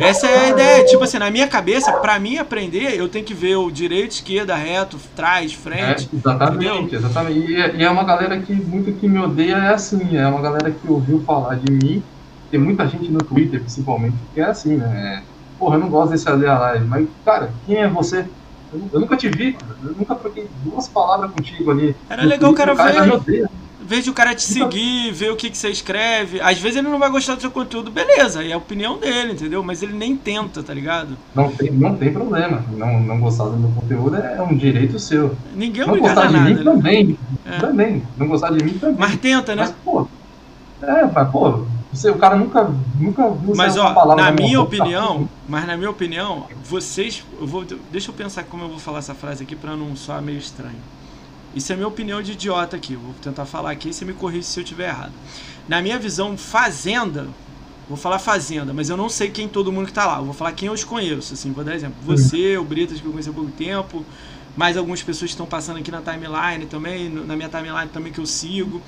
[0.00, 0.84] Essa é a ideia.
[0.86, 4.56] Tipo assim, na minha cabeça, pra mim aprender, eu tenho que ver o direito, esquerda,
[4.56, 6.08] reto, trás, frente.
[6.12, 6.98] É, exatamente, entendeu?
[6.98, 7.38] exatamente.
[7.38, 10.40] E, é, e é uma galera que muito que me odeia é assim, é uma
[10.40, 12.02] galera que ouviu falar de mim.
[12.50, 15.22] Tem muita gente no Twitter, principalmente, que é assim, né?
[15.58, 18.26] Porra, eu não gosto desse ali a live, mas, cara, quem é você?
[18.72, 21.94] Eu, nunca te vi, eu nunca troquei duas palavras contigo ali.
[22.08, 22.72] Era legal o cara
[23.18, 23.48] ver.
[23.80, 26.88] vez de o cara te seguir, ver o que, que você escreve, às vezes ele
[26.88, 29.62] não vai gostar do seu conteúdo, beleza, é a opinião dele, entendeu?
[29.62, 31.16] Mas ele nem tenta, tá ligado?
[31.34, 32.64] Não tem, não tem problema.
[32.76, 35.36] Não, não gostar do meu conteúdo é um direito seu.
[35.54, 36.48] Ninguém é não gostar de nada.
[36.48, 36.62] mim né?
[36.62, 37.18] também.
[37.44, 37.58] É.
[37.58, 38.02] Também.
[38.16, 38.96] Não gostar de mim também.
[38.98, 39.62] Mas tenta, né?
[39.62, 40.06] Mas, pô.
[40.82, 45.28] É, mas, pô, você, o cara nunca, nunca viu Mas ó, palavra na minha opinião,
[45.48, 49.14] mas na minha opinião, vocês, eu vou, deixa eu pensar como eu vou falar essa
[49.14, 50.78] frase aqui pra não soar meio estranho.
[51.54, 52.94] Isso é minha opinião de idiota aqui.
[52.94, 55.12] Vou tentar falar aqui e você me corrige se eu estiver errado.
[55.68, 57.26] Na minha visão, fazenda,
[57.88, 60.18] vou falar fazenda, mas eu não sei quem todo mundo que tá lá.
[60.18, 61.96] Eu vou falar quem eu os conheço, assim, vou dar exemplo.
[62.04, 64.04] Você, o Britas que eu conheci há pouco tempo,
[64.56, 68.20] mais algumas pessoas que estão passando aqui na timeline também, na minha timeline também que
[68.20, 68.80] eu sigo.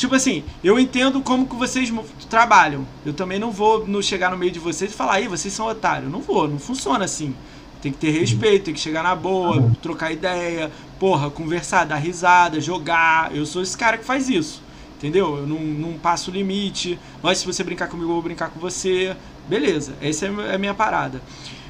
[0.00, 1.92] Tipo assim, eu entendo como que vocês
[2.30, 2.86] trabalham.
[3.04, 5.66] Eu também não vou no, chegar no meio de vocês e falar, aí, vocês são
[5.66, 6.10] otários.
[6.10, 7.34] Não vou, não funciona assim.
[7.82, 12.62] Tem que ter respeito, tem que chegar na boa, trocar ideia, porra, conversar, dar risada,
[12.62, 13.36] jogar.
[13.36, 14.62] Eu sou esse cara que faz isso.
[14.96, 15.36] Entendeu?
[15.36, 16.98] Eu não, não passo limite.
[17.22, 19.14] Mas se você brincar comigo, eu vou brincar com você.
[19.50, 21.20] Beleza, essa é a minha parada.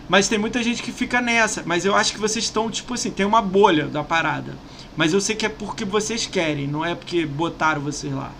[0.08, 1.64] Mas tem muita gente que fica nessa.
[1.66, 4.56] Mas eu acho que vocês estão, tipo assim, tem uma bolha da parada.
[4.96, 8.32] Mas eu sei que é porque vocês querem, não é porque botaram vocês lá.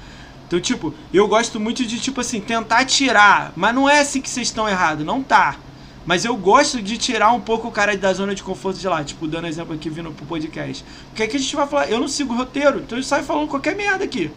[0.46, 3.53] Então, tipo, eu gosto muito de, tipo assim, tentar tirar.
[3.55, 5.57] Mas não é assim que vocês estão errados, não tá.
[6.05, 9.05] Mas eu gosto de tirar um pouco o cara da zona de conforto de lá,
[9.05, 10.84] tipo, dando exemplo aqui vindo pro podcast.
[11.09, 13.48] Porque aqui a gente vai falar, eu não sigo o roteiro, então eu saio falando
[13.48, 14.30] qualquer merda aqui.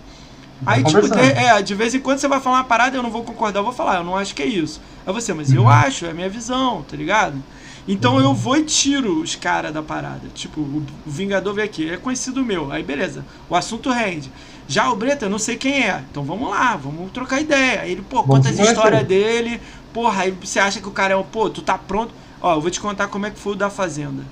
[0.66, 3.10] Aí, tipo, de, é, de vez em quando você vai falar uma parada, eu não
[3.10, 4.80] vou concordar, eu vou falar, eu não acho que é isso.
[5.06, 7.42] É você, mas eu acho, é a minha visão, tá ligado?
[7.88, 10.30] Então eu vou e tiro os caras da parada.
[10.34, 12.72] Tipo, o Vingador veio aqui, é conhecido meu.
[12.72, 14.32] Aí beleza, o assunto rende.
[14.68, 16.04] Já o Breta, eu não sei quem é.
[16.10, 17.82] Então vamos lá, vamos trocar ideia.
[17.82, 19.60] Aí ele, pô, conta as histórias dele.
[19.92, 22.14] Porra, aí você acha que o cara é um, pô, tu tá pronto.
[22.42, 24.24] Ó, eu vou te contar como é que foi o da Fazenda.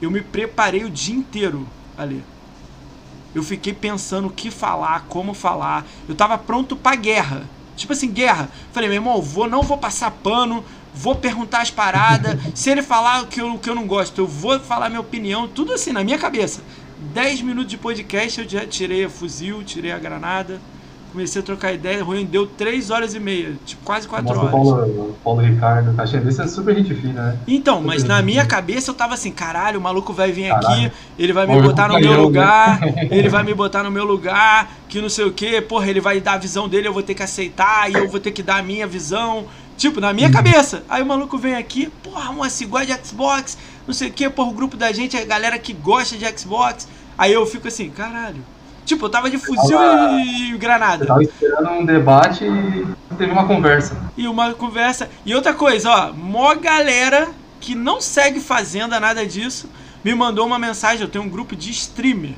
[0.00, 1.66] Eu me preparei o dia inteiro
[1.98, 2.24] ali.
[3.34, 5.86] Eu fiquei pensando o que falar, como falar.
[6.08, 7.44] Eu tava pronto pra guerra.
[7.76, 8.48] Tipo assim, guerra.
[8.72, 10.64] Falei, meu irmão, vou, não vou passar pano,
[10.94, 12.36] vou perguntar as paradas.
[12.54, 15.00] Se ele falar o que eu, o que eu não gosto, eu vou falar minha
[15.00, 15.48] opinião.
[15.48, 16.60] Tudo assim, na minha cabeça.
[17.14, 20.60] 10 minutos de podcast, eu já tirei a fuzil, tirei a granada.
[21.12, 24.46] Comecei a trocar ideia, ruim, deu 3 horas e meia, tipo, quase 4 Mostra o
[24.46, 24.86] horas.
[24.86, 27.38] Paulo, o Paulo Ricardo, caixinha desse é super gente fina, né?
[27.48, 28.54] Então, mas Super na gente minha fina.
[28.54, 30.86] cabeça eu tava assim, caralho, o maluco vai vir Caralho.
[30.86, 32.16] aqui, ele vai me Maluco botar no meu né?
[32.16, 32.80] lugar,
[33.10, 36.20] ele vai me botar no meu lugar, que não sei o que, porra, ele vai
[36.20, 38.58] dar a visão dele, eu vou ter que aceitar, e eu vou ter que dar
[38.58, 39.46] a minha visão.
[39.80, 40.32] Tipo, na minha Uhum.
[40.34, 40.82] cabeça.
[40.90, 43.56] Aí o maluco vem aqui, porra, uma gosta de Xbox,
[43.86, 46.38] não sei o que, porra, o grupo da gente é a galera que gosta de
[46.38, 46.86] Xbox.
[47.16, 48.44] Aí eu fico assim, caralho.
[48.84, 51.04] Tipo, eu tava de fuzil Tava- e granada.
[51.04, 53.96] Eu tava esperando um debate e teve uma conversa.
[54.18, 55.08] e uma conversa.
[55.24, 57.28] E outra coisa, ó, mó galera
[57.58, 59.66] que não segue Fazenda, nada disso,
[60.04, 61.00] me mandou uma mensagem.
[61.00, 62.34] Eu tenho um grupo de streamer.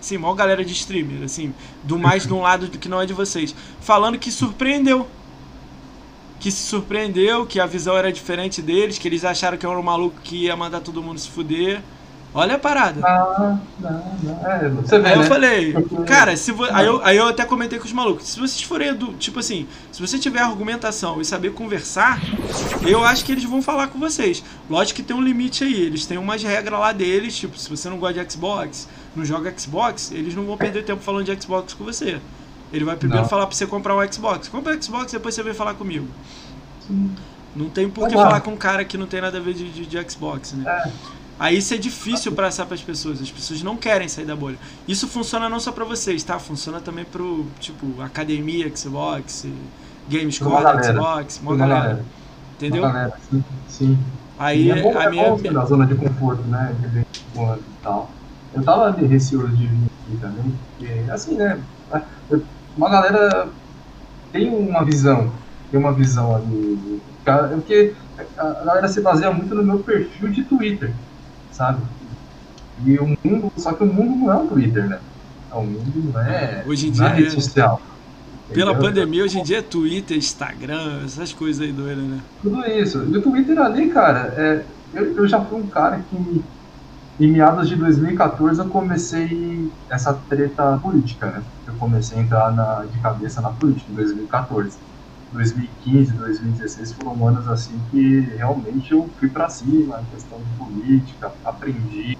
[0.00, 3.12] Sim, mó galera de streamer, assim, do mais de um lado que não é de
[3.14, 3.52] vocês.
[3.80, 5.08] Falando que surpreendeu.
[6.40, 9.80] Que se surpreendeu, que a visão era diferente deles, que eles acharam que eu era
[9.80, 11.80] um maluco que ia mandar todo mundo se fuder.
[12.36, 13.00] Olha a parada.
[13.06, 14.50] Ah, não, não.
[14.50, 15.26] É, você vê, Aí eu né?
[15.28, 16.64] falei, Porque- cara, se vo...
[16.64, 19.68] aí, eu, aí eu até comentei com os malucos, se vocês forem, do, tipo assim,
[19.92, 22.20] se você tiver argumentação e saber conversar,
[22.84, 24.42] eu acho que eles vão falar com vocês.
[24.68, 27.88] Lógico que tem um limite aí, eles têm umas regras lá deles, tipo, se você
[27.88, 31.72] não gosta de Xbox, não joga Xbox, eles não vão perder tempo falando de Xbox
[31.72, 32.20] com você.
[32.74, 33.28] Ele vai primeiro Não.
[33.28, 34.48] falar pra você comprar um Xbox.
[34.48, 36.06] Compra o Xbox, depois você vem falar comigo.
[36.86, 37.10] Sim.
[37.54, 38.26] Não tem por que Vamos lá.
[38.26, 40.64] falar com um cara que não tem nada a ver de, de, de Xbox, né?
[40.68, 40.90] É.
[41.38, 43.20] Aí isso é difícil passar para as pessoas.
[43.22, 44.56] As pessoas não querem sair da bolha.
[44.88, 46.38] Isso funciona não só para vocês, tá?
[46.38, 49.46] Funciona também pro, tipo, academia Xbox,
[50.08, 50.92] Gamescore galera.
[50.92, 51.80] Xbox, uma Uma galera.
[51.80, 52.04] galera.
[52.56, 52.82] Entendeu?
[52.82, 53.44] Uma galera, sim.
[53.68, 53.98] sim.
[54.38, 55.30] Aí é bom, a é minha.
[55.30, 56.74] bom ser na zona de conforto, né?
[56.80, 57.06] De vez
[57.36, 58.10] em e tal.
[58.52, 61.60] Eu tava de receoso de vir aqui também, porque, assim, né?
[62.30, 62.42] eu-
[62.76, 63.48] Uma galera
[64.32, 65.32] tem uma visão,
[65.70, 67.00] tem uma visão ali.
[67.24, 67.94] cara, Porque
[68.36, 70.92] a galera se baseia muito no meu perfil de Twitter,
[71.52, 71.80] sabe?
[72.84, 74.98] E o mundo, só que o mundo não é um Twitter, né?
[75.52, 77.30] O mundo não é, Hoje em não é dia rede é.
[77.30, 77.80] social.
[78.52, 78.88] Pela entendeu?
[78.88, 82.18] pandemia, hoje em dia é Twitter, Instagram, essas coisas aí doidas, né?
[82.42, 83.04] Tudo isso.
[83.04, 86.44] E o Twitter ali, cara, é, eu, eu já fui um cara que
[87.18, 91.44] em meados de 2014 eu comecei essa treta política, né?
[91.66, 94.78] Eu comecei a entrar na, de cabeça na política em 2014.
[95.30, 102.16] 2015, 2016 foram anos assim que realmente eu fui pra cima questão de política, aprendi,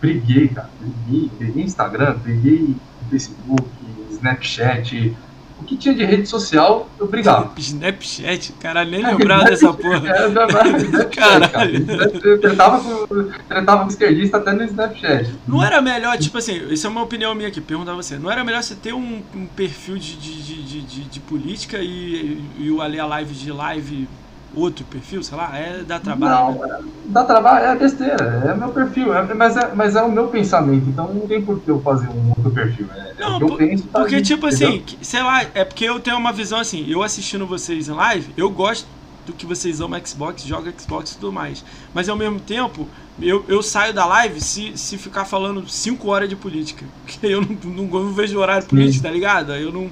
[0.00, 2.76] briguei, cara, briguei, peguei Instagram, peguei
[3.08, 3.70] Facebook,
[4.10, 5.16] Snapchat,
[5.60, 7.52] o que tinha de rede social, eu brigava.
[7.58, 8.52] Snapchat?
[8.60, 10.08] Caralho, nem lembrava dessa porra.
[10.08, 11.86] É, Snapchat, Caralho.
[12.24, 15.34] Eu tretava com, tretava com esquerdista até no Snapchat.
[15.46, 18.16] Não era melhor, tipo assim, isso é uma opinião minha aqui, perguntar você.
[18.16, 22.42] Não era melhor você ter um, um perfil de, de, de, de, de política e,
[22.58, 24.08] e o Ali a live de live
[24.58, 26.58] outro perfil, sei lá, é dá trabalho.
[26.58, 26.78] Não, né?
[27.06, 30.88] dá trabalho, é besteira, é meu perfil, é, mas, é, mas é o meu pensamento,
[30.88, 32.86] então não tem por que eu fazer um outro perfil.
[32.94, 34.68] É, não, é por, penso, tá porque, ali, tipo entendeu?
[34.68, 38.32] assim, sei lá, é porque eu tenho uma visão assim, eu assistindo vocês em live,
[38.36, 38.86] eu gosto
[39.28, 41.64] do que vocês amam Xbox, joga Xbox e tudo mais.
[41.92, 42.88] Mas ao mesmo tempo,
[43.20, 46.84] eu, eu saio da live se, se ficar falando 5 horas de política.
[47.04, 49.54] Porque eu não, não, não vejo horário político, tá ligado?
[49.54, 49.90] Eu não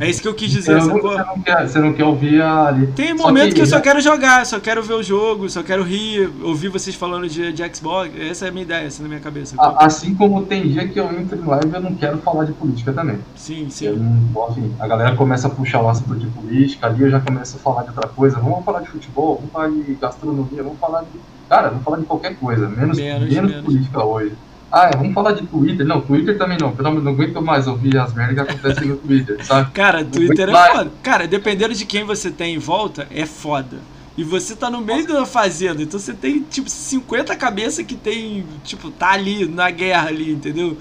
[0.00, 2.42] é isso que eu quis dizer, você não, você não, quer, você não quer ouvir
[2.42, 2.88] ali.
[2.88, 5.82] Tem momento que, que, eu só quero jogar, só quero ver o jogo, só quero
[5.82, 8.10] rir, ouvir vocês falando de, de Xbox.
[8.18, 9.54] Essa é a minha ideia, essa é na minha cabeça.
[9.58, 12.92] Assim como tem dia que eu entro em live eu não quero falar de política
[12.92, 13.18] também.
[13.36, 13.86] Sim, sim.
[13.86, 17.56] Eu assim, a galera começa a puxar o assunto de política, ali eu já começo
[17.56, 18.38] a falar de outra coisa.
[18.38, 21.20] Vamos falar de futebol, vamos falar de gastronomia, vamos falar de.
[21.48, 23.64] Cara, vamos falar de qualquer coisa, menos, menos, menos, menos.
[23.64, 24.32] política hoje.
[24.70, 25.86] Ah, vamos falar de Twitter.
[25.86, 26.72] Não, Twitter também não.
[26.72, 29.70] Pelo menos não aguento mais ouvir as merdas que acontecem no Twitter, sabe?
[29.72, 30.72] Cara, Twitter é mais.
[30.72, 30.90] foda.
[31.02, 33.78] Cara, dependendo de quem você tem em volta, é foda.
[34.16, 38.44] E você tá no meio da fazenda, então você tem, tipo, 50 cabeças que tem,
[38.64, 40.76] tipo, tá ali na guerra ali, entendeu?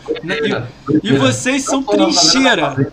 [1.04, 2.92] E, e vocês são trincheira.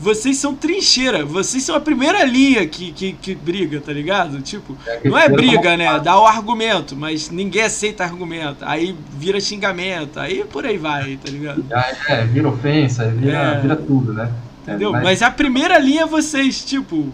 [0.00, 4.40] Vocês são trincheira, vocês são a primeira linha que, que, que briga, tá ligado?
[4.40, 6.00] Tipo, é não é briga, né?
[6.00, 8.64] Dá o argumento, mas ninguém aceita argumento.
[8.64, 11.66] Aí vira xingamento, aí por aí vai, tá ligado?
[12.08, 14.32] É, vira ofensa, vira, é, vira tudo, né?
[14.62, 14.90] Entendeu?
[14.90, 15.02] Mas...
[15.02, 17.12] mas a primeira linha vocês, tipo,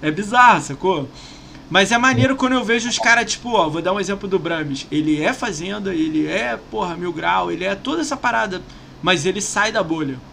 [0.00, 1.08] é bizarro, sacou?
[1.68, 4.38] Mas é maneiro quando eu vejo os caras, tipo, ó, vou dar um exemplo do
[4.38, 4.86] Brames.
[4.88, 8.62] Ele é fazenda, ele é, porra, mil grau, ele é toda essa parada,
[9.02, 10.29] mas ele sai da bolha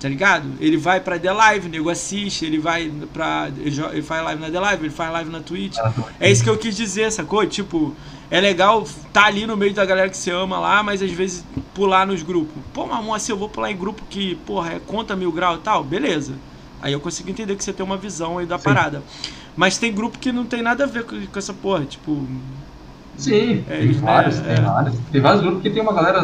[0.00, 0.48] tá ligado?
[0.60, 3.50] Ele vai pra The Live, o nego assiste, ele vai pra.
[3.58, 5.76] Ele, ele faz live na The Live, ele faz live na Twitch.
[6.20, 7.44] É isso que eu quis dizer, sacou?
[7.46, 7.94] Tipo,
[8.30, 11.44] é legal tá ali no meio da galera que você ama lá, mas às vezes
[11.74, 12.62] pular nos grupos.
[12.72, 15.60] Pô, mamão, assim, eu vou pular em grupo que, porra, é conta mil grau e
[15.60, 16.34] tal, beleza.
[16.80, 18.64] Aí eu consigo entender que você tem uma visão aí da Sim.
[18.64, 19.02] parada.
[19.56, 22.24] Mas tem grupo que não tem nada a ver com, com essa porra, tipo.
[23.16, 24.68] Sim, é, tem vários, né, tem é.
[24.68, 24.96] vários.
[25.10, 26.22] Tem vários grupos que tem uma galera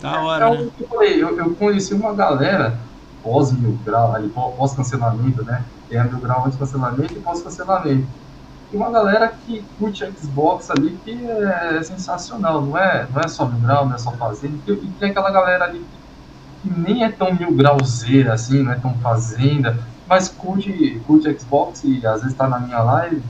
[0.00, 0.46] da hora.
[0.46, 0.70] É, né?
[0.78, 2.78] eu, falei, eu, eu, conheci uma galera
[3.22, 5.64] pós mil grau, ali, pós cancelamento, né?
[5.88, 8.06] Tem a mil grau antes cancelamento e pós cancelamento.
[8.72, 13.44] E uma galera que curte Xbox ali que é sensacional, não é, não é só
[13.44, 14.56] mil grau, não é só fazenda.
[14.66, 15.84] E tem aquela galera ali
[16.62, 19.76] que, que nem é tão mil grauzeira assim, não é tão fazenda,
[20.08, 23.22] mas curte, curte Xbox e às vezes tá na minha live.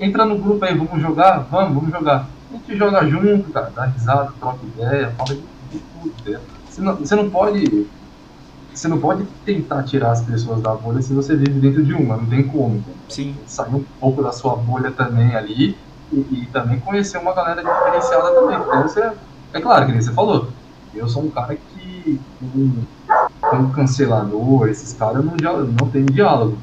[0.00, 1.46] Entra no grupo aí, vamos jogar?
[1.50, 2.26] Vamos, vamos jogar.
[2.50, 5.42] A gente joga junto, cara, dá risada, troca ideia, fala de
[6.68, 7.86] você não, você não pode.
[8.74, 12.18] Você não pode tentar tirar as pessoas da bolha se você vive dentro de uma,
[12.18, 12.84] não tem como.
[13.08, 13.34] Sim.
[13.46, 15.74] Sair um pouco da sua bolha também ali
[16.12, 18.58] e, e também conhecer uma galera diferenciada também.
[18.58, 19.12] Então você,
[19.54, 20.48] é claro, que nem você falou,
[20.94, 22.20] eu sou um cara que
[23.40, 26.58] com cancelador, esses caras não, não tem diálogo.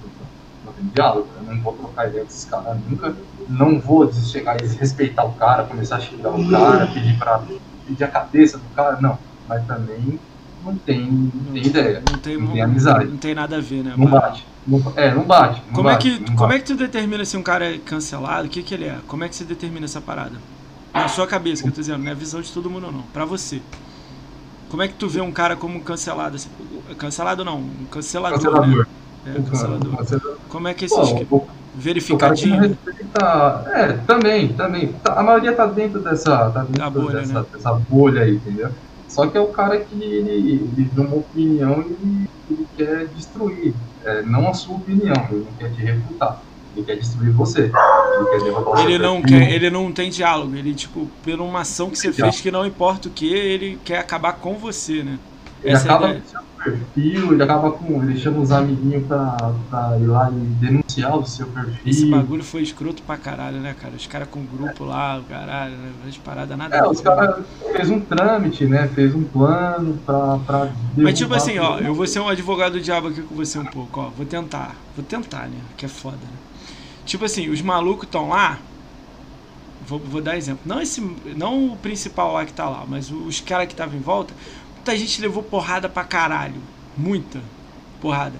[0.65, 3.15] Não tem diálogo, eu não vou trocar ideia com esses caras nunca.
[3.49, 7.41] Não vou chegar e respeitar o cara, começar a xingar o cara, pedir pra
[7.85, 9.17] pedir a cabeça do cara, não.
[9.47, 10.19] Mas também
[10.63, 12.03] não tem, não tem ideia.
[12.09, 13.05] Não tem, não tem amizade.
[13.05, 13.93] Não tem nada a ver, né?
[13.97, 14.45] Não bate.
[14.65, 15.61] Não, é, não bate.
[15.67, 18.47] Não como, bate, é que, como é que tu determina se um cara é cancelado?
[18.47, 18.97] O que, que ele é?
[19.07, 20.37] Como é que você determina essa parada?
[20.93, 23.01] Na sua cabeça, que eu tô dizendo, não é a visão de todo mundo, não.
[23.01, 23.61] Pra você.
[24.69, 26.35] Como é que tu vê um cara como cancelado?
[26.35, 26.49] Assim,
[26.97, 28.43] cancelado não, um cancelador, né?
[28.43, 28.87] cancelador.
[29.25, 29.35] né?
[29.35, 29.97] É, cancelador.
[29.97, 30.37] cancelador.
[30.49, 31.23] Como é que esses.
[31.27, 32.77] Bom, verificadinho?
[33.73, 34.93] é, também, também.
[35.03, 37.45] Tá, a maioria tá dentro dessa, tá dentro bolha, dessa, né?
[37.51, 38.69] dessa bolha aí, entendeu?
[39.07, 43.73] Só que é o cara que ele, ele dá uma opinião e ele, quer destruir.
[44.03, 46.41] É, não a sua opinião, ele não quer te refutar.
[46.75, 47.61] Ele quer destruir você.
[47.61, 50.55] Ele quer ele não quer, Ele não tem diálogo.
[50.55, 53.99] Ele, tipo, por uma ação que você fez que não importa o que, ele quer
[53.99, 55.19] acabar com você, né?
[55.63, 56.21] Ele Essa acaba é
[56.63, 58.03] perfil, ele acaba com.
[58.03, 59.37] Ele chama os amiguinhos pra,
[59.69, 61.79] pra ir lá e denunciar o seu perfil.
[61.85, 63.95] Esse bagulho foi escroto pra caralho, né, cara?
[63.95, 65.91] Os caras com o grupo lá, o caralho, né?
[66.07, 66.75] as paradas nada.
[66.75, 67.43] É, os caras
[67.75, 68.87] fez um trâmite, né?
[68.93, 70.37] Fez um plano pra.
[70.39, 73.59] pra Mas tipo assim, ó, eu vou ser um advogado do diabo aqui com você
[73.59, 74.09] um pouco, ó.
[74.09, 74.75] Vou tentar.
[74.95, 75.57] Vou tentar, né?
[75.77, 76.37] Que é foda, né?
[77.05, 78.57] Tipo assim, os malucos estão lá.
[79.85, 80.61] Vou, vou dar exemplo.
[80.65, 81.01] Não esse.
[81.35, 84.33] Não o principal lá que tá lá, mas os caras que estavam em volta
[84.83, 86.61] Muita gente levou porrada pra caralho.
[86.97, 87.39] Muita
[88.01, 88.33] porrada.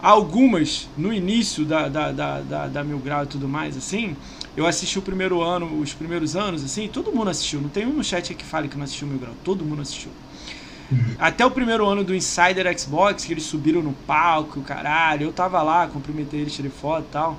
[0.00, 4.16] Algumas, no início da, da, da, da, da Mil Grau e tudo mais, assim,
[4.56, 7.60] eu assisti o primeiro ano, os primeiros anos, assim, todo mundo assistiu.
[7.60, 9.34] Não tem um no chat que fale que não assistiu Mil Grau.
[9.44, 10.10] Todo mundo assistiu.
[11.18, 15.24] Até o primeiro ano do Insider Xbox, que eles subiram no palco, caralho.
[15.24, 17.38] Eu tava lá, cumprimentei eles, tirei foto e tal.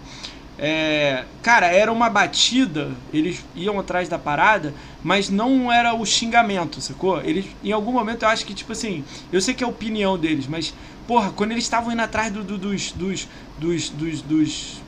[0.58, 4.74] É, cara, era uma batida, eles iam atrás da parada,
[5.04, 7.20] mas não era o xingamento, sacou?
[7.22, 10.18] Eles, em algum momento eu acho que, tipo assim, eu sei que é a opinião
[10.18, 10.74] deles, mas,
[11.08, 13.28] porra, quando eles estavam indo atrás do, do, dos, dos,
[13.58, 14.82] dos, dos, dos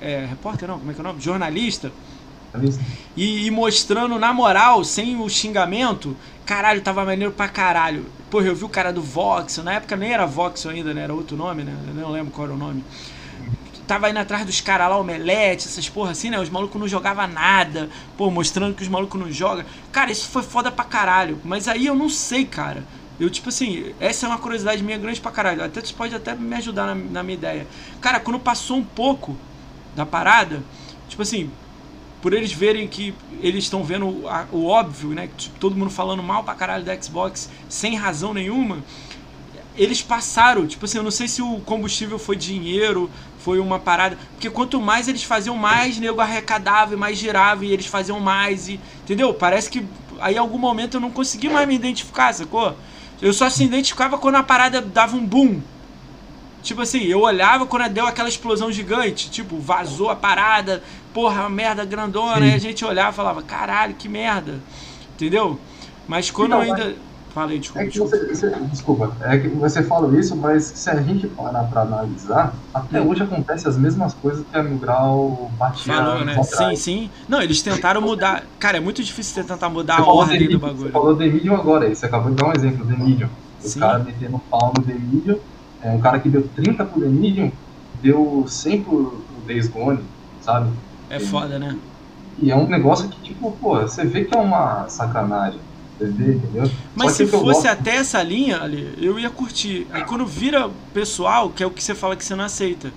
[0.00, 1.20] é, repórter não, como é que é o nome?
[1.20, 1.92] Jornalista,
[3.16, 8.06] e, e, mostrando na moral, sem o xingamento, caralho, tava maneiro pra caralho.
[8.30, 11.02] Porra, eu vi o cara do Voxel, na época nem era Voxel ainda, né?
[11.02, 11.76] Era outro nome, né?
[11.88, 12.84] Eu não lembro qual era o nome
[13.86, 16.40] tava indo atrás dos caras lá, omelete, essas porra assim, né?
[16.40, 19.64] Os malucos não jogavam nada, pô, mostrando que os malucos não jogam.
[19.92, 21.40] Cara, isso foi foda pra caralho.
[21.44, 22.84] Mas aí eu não sei, cara.
[23.18, 25.62] Eu, tipo assim, essa é uma curiosidade minha grande pra caralho.
[25.62, 27.66] Até tu pode até me ajudar na, na minha ideia.
[28.00, 29.36] Cara, quando passou um pouco
[29.94, 30.62] da parada,
[31.08, 31.50] tipo assim,
[32.20, 35.28] por eles verem que eles estão vendo o, a, o, óbvio, né?
[35.36, 38.82] Tipo, todo mundo falando mal pra caralho da Xbox sem razão nenhuma.
[39.76, 43.10] Eles passaram, tipo assim, eu não sei se o combustível foi dinheiro,
[43.44, 44.16] foi uma parada.
[44.32, 48.68] Porque quanto mais eles faziam, mais nego arrecadava e mais girava e eles faziam mais.
[48.68, 49.34] E, entendeu?
[49.34, 49.86] Parece que
[50.18, 52.74] aí em algum momento eu não consegui mais me identificar, sacou?
[53.20, 55.60] Eu só se identificava quando a parada dava um boom.
[56.62, 60.82] Tipo assim, eu olhava quando deu aquela explosão gigante, tipo, vazou a parada,
[61.12, 62.52] porra, uma merda grandona, Sim.
[62.52, 64.58] e a gente olhava e falava, caralho, que merda.
[65.14, 65.60] Entendeu?
[66.08, 66.84] Mas quando então, ainda.
[66.86, 66.96] Mas
[67.34, 67.82] Falei, desculpa.
[67.82, 68.16] É que desculpa.
[68.16, 72.54] Você, você, desculpa, é que você fala isso, mas se a gente parar pra analisar,
[72.72, 73.08] até hum.
[73.08, 75.94] hoje acontece as mesmas coisas que a Mil Grau batia.
[75.94, 76.40] Falou, né?
[76.44, 77.10] Sim, sim.
[77.28, 78.44] Não, eles tentaram mudar.
[78.60, 80.84] Cara, é muito difícil você tentar mudar você a ordem do bagulho.
[80.84, 83.28] Você falou The Medium agora aí, você acabou de dar um exemplo, The Medium.
[83.64, 83.80] O sim.
[83.80, 85.38] cara metendo pau no The Medium,
[85.82, 87.50] é, um cara que deu 30 pro The Medium,
[88.00, 89.98] deu 100 pro, pro Days Gone,
[90.40, 90.70] sabe?
[91.10, 91.76] É foda, né?
[92.40, 95.58] E é um negócio que, tipo, pô, você vê que é uma sacanagem
[96.00, 96.70] entendeu?
[96.94, 99.86] Mas se fosse até essa linha, ali, eu ia curtir.
[99.92, 102.92] Aí quando vira pessoal, que é o que você fala que você não aceita.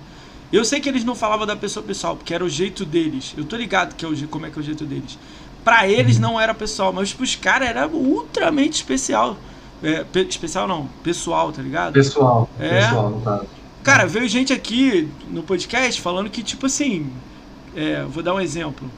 [0.52, 3.34] Eu sei que eles não falavam da pessoa pessoal, porque era o jeito deles.
[3.38, 5.20] Eu tô ligado que é o, como é que é o jeito deles.
[5.64, 9.38] Pra eles não era pessoal, mas pros caras era ultramente especial.
[9.84, 11.94] É, pe especial não, pessoal, tá ligado?
[11.94, 12.82] Pessoal, é.
[12.82, 13.46] pessoal, no caso.
[13.84, 17.12] Cara, veio gente aqui no podcast falando que, tipo assim.
[17.76, 18.90] É, vou dar um exemplo.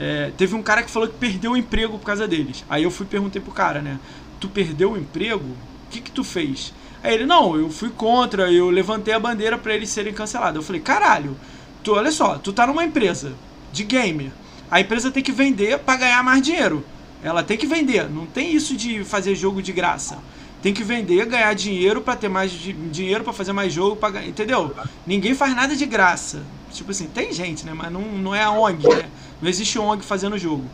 [0.00, 2.64] É, teve um cara que falou que perdeu o emprego por causa deles.
[2.70, 3.98] Aí eu fui perguntei pro cara, né?
[4.40, 5.44] Tu perdeu o emprego?
[5.44, 6.72] O que que tu fez?
[7.02, 10.56] Aí ele, não, eu fui contra, eu levantei a bandeira para eles serem cancelados.
[10.56, 11.36] Eu falei, caralho,
[11.84, 13.34] tu, olha só, tu tá numa empresa
[13.70, 14.32] de game.
[14.70, 16.82] A empresa tem que vender para ganhar mais dinheiro.
[17.22, 20.18] Ela tem que vender, não tem isso de fazer jogo de graça.
[20.62, 24.74] Tem que vender, ganhar dinheiro para ter mais dinheiro para fazer mais jogo, pra, entendeu?
[25.06, 26.42] Ninguém faz nada de graça.
[26.70, 27.72] Tipo assim, tem gente, né?
[27.74, 29.08] Mas não, não é a ONG, né?
[29.40, 30.64] Não existe ONG fazendo jogo.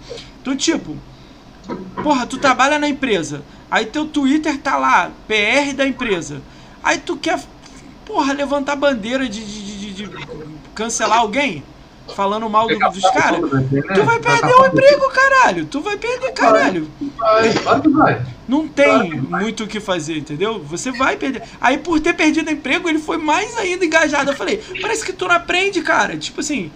[0.40, 0.96] Então, tipo,
[2.02, 3.42] porra, tu trabalha na empresa.
[3.70, 6.40] Aí teu Twitter tá lá, PR da empresa.
[6.82, 7.40] Aí tu quer,
[8.04, 10.10] porra, levantar bandeira de, de, de, de
[10.74, 11.64] cancelar alguém?
[12.14, 15.66] Falando mal do, dos caras, tu vai perder o emprego, caralho.
[15.66, 16.88] Tu vai perder, caralho.
[17.94, 18.22] Vai.
[18.48, 20.62] Não tem muito o que fazer, entendeu?
[20.62, 21.42] Você vai perder.
[21.60, 24.30] Aí, por ter perdido o emprego, ele foi mais ainda engajado.
[24.30, 26.16] Eu falei, parece que tu não aprende, cara.
[26.16, 26.70] Tipo assim,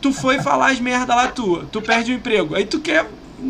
[0.00, 2.54] tu foi falar as merda lá tua, tu perde o emprego.
[2.54, 3.06] Aí tu quer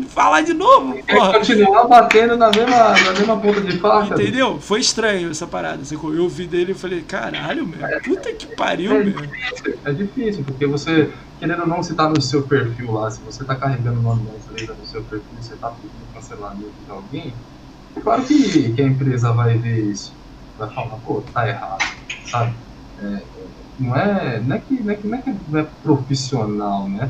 [0.07, 1.33] falar de novo, porra.
[1.33, 4.13] continuar batendo na mesma, na mesma ponta de faca.
[4.13, 4.59] Entendeu?
[4.59, 5.81] Foi estranho essa parada.
[5.91, 9.21] Eu ouvi dele e falei, caralho, meu, é, puta que pariu, é meu.
[9.21, 13.21] Difícil, é difícil, porque você, querendo ou não, se tá no seu perfil lá, se
[13.21, 16.91] você tá carregando o nome da empresa no seu perfil, você tá pedindo cancelamento de
[16.91, 17.33] alguém,
[17.95, 20.13] é claro que, que a empresa vai ver isso.
[20.57, 21.83] Vai falar, pô, tá errado,
[22.25, 22.53] sabe?
[23.01, 23.21] É,
[23.79, 27.09] não, é, não, é que, não, é que, não é que não é profissional, né?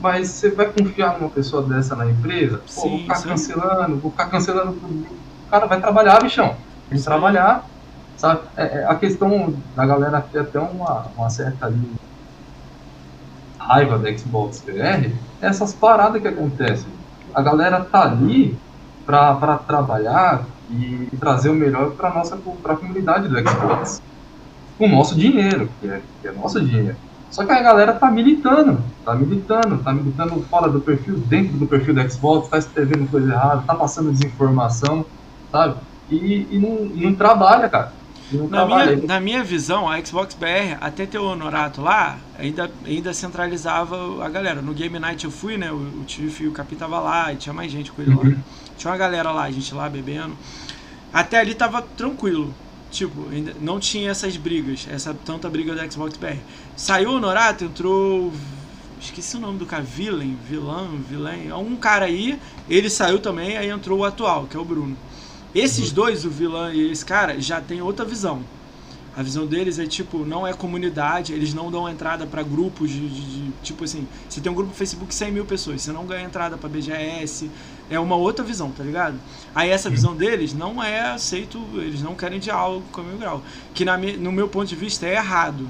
[0.00, 2.58] Mas você vai confiar numa pessoa dessa na empresa?
[2.58, 3.28] Pô, sim, vou ficar sim.
[3.28, 4.70] cancelando, vou ficar cancelando.
[4.70, 6.56] O cara vai trabalhar, bichão.
[6.88, 7.66] Tem que trabalhar.
[8.16, 8.40] Sabe?
[8.56, 11.90] É, é, a questão da galera ter até uma, uma certa ali,
[13.58, 16.88] raiva da Xbox BR é essas paradas que acontecem.
[17.34, 18.58] A galera tá ali
[19.06, 24.02] para trabalhar e trazer o melhor para nossa pra comunidade do Xbox.
[24.76, 26.96] Com o nosso dinheiro, que é, que é nosso dinheiro.
[27.30, 31.66] Só que a galera tá militando, tá militando, tá militando fora do perfil, dentro do
[31.66, 35.06] perfil do Xbox, tá escrevendo coisa errada, tá passando desinformação,
[35.52, 35.76] sabe?
[36.10, 37.92] E, e, não, não trabalha, cara.
[38.32, 38.96] Não na, trabalha.
[38.96, 44.24] Minha, na minha visão, a Xbox BR, até ter o Honorato lá, ainda, ainda centralizava
[44.24, 44.60] a galera.
[44.60, 45.70] No Game Night eu fui, né?
[45.70, 48.30] O, o Tiff e o Capi tava lá, e tinha mais gente com ele uhum.
[48.30, 48.36] lá.
[48.76, 50.36] Tinha uma galera lá, a gente lá bebendo.
[51.12, 52.52] Até ali tava tranquilo.
[52.90, 56.38] Tipo, ainda não tinha essas brigas, essa tanta briga da Xbox BR.
[56.76, 58.32] Saiu o Norato, entrou.
[59.00, 61.62] Esqueci o nome do cara, Villain, vilão, vilão.
[61.62, 62.38] Um cara aí,
[62.68, 64.96] ele saiu também, aí entrou o atual, que é o Bruno.
[65.54, 68.42] Esses dois, o vilão e esse cara, já tem outra visão.
[69.16, 73.08] A visão deles é tipo, não é comunidade, eles não dão entrada para grupos de,
[73.08, 76.06] de, de, Tipo assim, você tem um grupo no Facebook 100 mil pessoas, você não
[76.06, 77.50] ganha entrada para BGS.
[77.90, 79.18] É uma outra visão, tá ligado?
[79.54, 83.42] Aí essa visão deles não é aceito, eles não querem diálogo com o Mil Grau.
[83.74, 85.68] Que na, no meu ponto de vista é errado.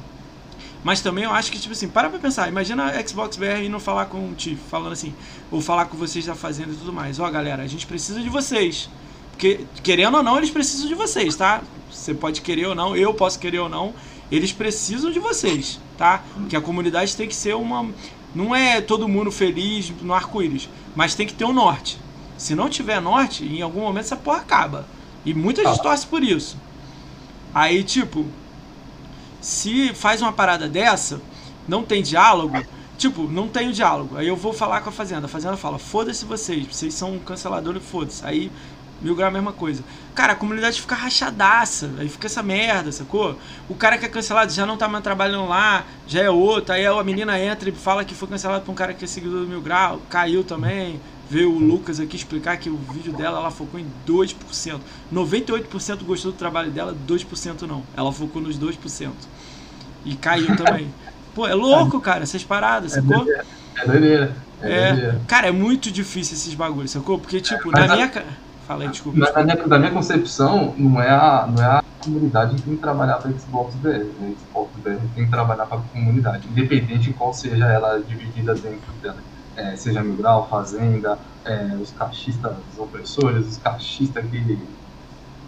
[0.82, 2.48] Mas também eu acho que, tipo assim, para pra pensar.
[2.48, 5.14] Imagina a Xbox BR não falar com o Tiff, falando assim,
[5.50, 7.18] ou falar com vocês da Fazenda e tudo mais.
[7.18, 8.88] Ó, oh, galera, a gente precisa de vocês.
[9.30, 11.62] Porque, querendo ou não, eles precisam de vocês, tá?
[11.90, 13.94] Você pode querer ou não, eu posso querer ou não.
[14.30, 16.22] Eles precisam de vocês, tá?
[16.34, 17.88] Porque a comunidade tem que ser uma.
[18.34, 21.98] Não é todo mundo feliz no arco-íris, mas tem que ter um norte.
[22.40, 24.86] Se não tiver norte, em algum momento essa porra acaba.
[25.26, 26.56] E muita gente torce por isso.
[27.54, 28.24] Aí, tipo,
[29.42, 31.20] se faz uma parada dessa,
[31.68, 32.64] não tem diálogo,
[32.96, 34.16] tipo, não tem o diálogo.
[34.16, 35.26] Aí eu vou falar com a Fazenda.
[35.26, 38.24] A Fazenda fala: foda-se vocês, vocês são canceladores, foda-se.
[38.24, 38.50] Aí
[39.02, 39.82] Mil grau é a mesma coisa.
[40.14, 41.90] Cara, a comunidade fica rachadaça.
[41.98, 43.36] Aí fica essa merda, sacou?
[43.68, 46.74] O cara que é cancelado já não tá mais trabalhando lá, já é outro.
[46.74, 49.40] Aí a menina entra e fala que foi cancelado por um cara que é seguidor
[49.40, 50.00] do Mil Grau.
[50.10, 51.00] Caiu também.
[51.30, 54.80] Veio o Lucas aqui explicar que o vídeo dela ela focou em 2%.
[55.14, 57.84] 98% gostou do trabalho dela, 2% não.
[57.96, 59.10] Ela focou nos 2%.
[60.04, 60.92] E caiu também.
[61.32, 63.24] Pô, é louco, cara, essas paradas, é sacou?
[63.78, 64.34] É doideira.
[64.60, 67.16] É, é, cara, é muito difícil esses bagulhos, sacou?
[67.16, 68.10] Porque, tipo, na minha.
[68.66, 69.16] Fala aí, desculpa.
[69.20, 72.74] Na, na, minha, na minha concepção, não é, a, não é a comunidade que tem
[72.74, 73.88] que trabalhar para Xbox BR.
[73.88, 74.34] Né?
[74.36, 78.92] Xbox BR tem que trabalhar para a comunidade, independente de qual seja ela dividida dentro
[79.00, 79.18] dela.
[79.60, 84.58] É, seja Migral, Fazenda, é, os caixistas os opressores, os caixistas que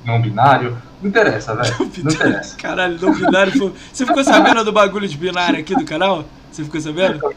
[0.05, 0.76] não binário.
[1.01, 1.74] Não interessa, velho.
[1.78, 2.56] Não interessa.
[2.56, 3.74] Caralho, não binário.
[3.93, 6.24] Você ficou sabendo do bagulho de binário aqui do canal?
[6.51, 7.34] Você ficou sabendo?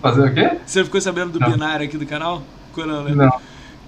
[0.00, 0.58] Fazer o quê?
[0.64, 1.50] Você ficou sabendo do não.
[1.50, 2.42] binário aqui do canal?
[2.76, 3.14] Não, né?
[3.14, 3.40] Não.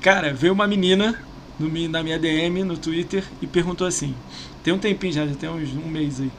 [0.02, 1.18] Cara, veio uma menina
[1.58, 4.14] no, na minha DM, no Twitter, e perguntou assim:
[4.62, 6.30] tem um tempinho já, já tem uns, um mês aí.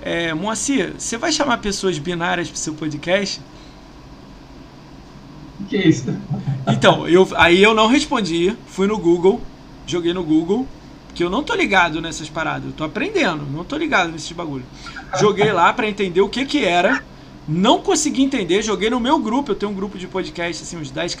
[0.00, 3.40] É, Moacir, você vai chamar pessoas binárias pro seu podcast?
[5.60, 6.16] O que é isso?
[6.66, 9.40] Então, eu, aí eu não respondi, fui no Google,
[9.86, 10.66] joguei no Google,
[11.14, 14.64] que eu não tô ligado nessas paradas, eu tô aprendendo, não tô ligado nesses bagulho.
[15.18, 17.02] Joguei lá para entender o que que era,
[17.48, 20.90] não consegui entender, joguei no meu grupo, eu tenho um grupo de podcast, assim, uns
[20.90, 21.16] 10,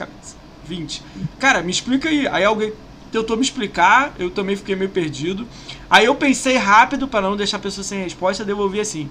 [0.68, 1.02] 20.
[1.38, 2.28] Cara, me explica aí.
[2.28, 2.72] Aí alguém
[3.10, 5.48] tentou me explicar, eu também fiquei meio perdido.
[5.88, 9.08] Aí eu pensei rápido para não deixar a pessoa sem resposta, devolvi assim.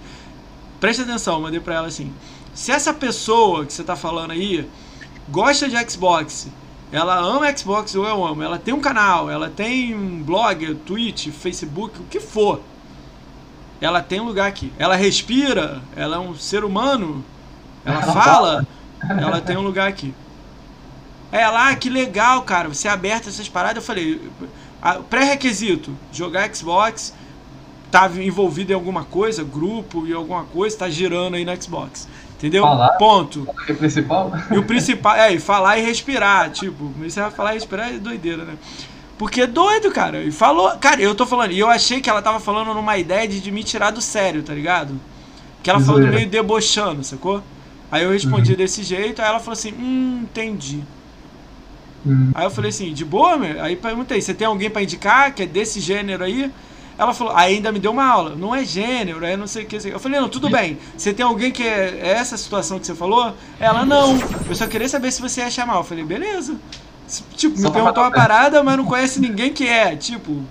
[0.79, 2.13] Preste atenção, mandei para ela assim:
[2.53, 4.67] se essa pessoa que você tá falando aí
[5.29, 6.47] gosta de Xbox,
[6.91, 11.29] ela ama Xbox ou eu amo, ela tem um canal, ela tem um blog, Twitch,
[11.29, 12.61] Facebook, o que for.
[13.79, 14.71] Ela tem um lugar aqui.
[14.79, 17.23] Ela respira, ela é um ser humano,
[17.85, 18.67] ela fala,
[19.01, 20.13] ela tem um lugar aqui.
[21.31, 23.77] É lá, que legal, cara, você é aberto a essas paradas.
[23.77, 24.21] Eu falei,
[25.09, 27.13] pré-requisito, jogar Xbox,
[27.91, 32.07] tá envolvido em alguma coisa, grupo e alguma coisa, tá girando aí no Xbox.
[32.37, 32.63] Entendeu?
[32.63, 33.47] Falar, Ponto.
[33.67, 34.31] É o principal?
[34.51, 37.97] E o principal, é, e falar e respirar, tipo, você vai falar e respirar é
[37.97, 38.53] doideira, né?
[39.17, 40.21] Porque é doido, cara.
[40.21, 43.27] E falou, cara, eu tô falando, e eu achei que ela tava falando numa ideia
[43.27, 44.93] de, de me tirar do sério, tá ligado?
[45.63, 47.41] Que ela falou meio debochando, sacou?
[47.91, 48.57] Aí eu respondi uhum.
[48.57, 50.83] desse jeito, aí ela falou assim: Hum, entendi.
[52.05, 52.31] Hum.
[52.35, 53.61] Aí eu falei assim, de boa, meu?
[53.61, 56.51] Aí perguntei, você tem alguém para indicar que é desse gênero aí?
[56.97, 59.75] Ela falou, ainda me deu uma aula, não é gênero, é não sei o que.
[59.87, 60.79] Eu falei, não, tudo bem.
[60.97, 63.33] Você tem alguém que é, é essa situação que você falou?
[63.59, 64.17] Ela, não.
[64.49, 65.75] Eu só queria saber se você ia chamar.
[65.75, 66.55] Eu falei, beleza.
[67.35, 69.95] Tipo, me perguntou uma parada, mas não conhece ninguém que é.
[69.95, 70.41] Tipo,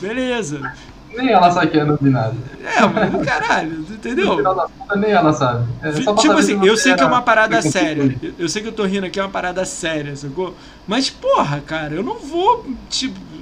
[0.00, 0.72] beleza.
[1.16, 2.36] Nem ela sabe que é binário.
[2.64, 4.36] É, mas caralho, entendeu?
[4.96, 5.66] nem ela sabe.
[5.82, 8.16] É tipo assim, eu sei que é uma parada séria.
[8.38, 10.54] Eu sei que eu tô rindo aqui, é uma parada séria, sacou?
[10.86, 13.33] Mas, porra, cara, eu não vou, tipo.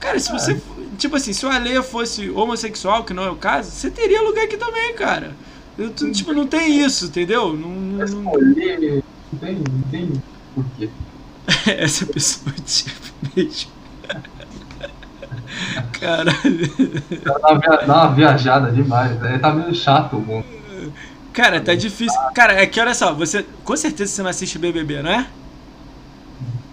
[0.00, 0.60] Cara, se você.
[0.96, 4.44] Tipo assim, se o Aleia fosse homossexual, que não é o caso, você teria lugar
[4.44, 5.32] aqui também, cara.
[5.78, 7.54] Eu, tipo, não tem isso, entendeu?
[7.54, 8.06] Não, não...
[8.06, 9.02] não tem,
[9.40, 10.12] não tem
[10.54, 10.90] por quê.
[11.70, 13.70] Essa pessoa, tipo, mesmo.
[15.92, 16.32] Caralho.
[17.86, 19.18] Dá uma viajada demais.
[19.20, 19.38] Né?
[19.38, 20.46] Tá meio chato o mundo.
[21.32, 22.20] Cara, tá difícil.
[22.34, 23.44] Cara, é que olha só, você.
[23.64, 25.26] Com certeza você não assiste BBB, não é?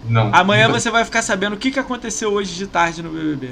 [0.08, 0.30] Não.
[0.32, 3.50] Amanhã você vai ficar sabendo o que, que aconteceu hoje de tarde no BBB.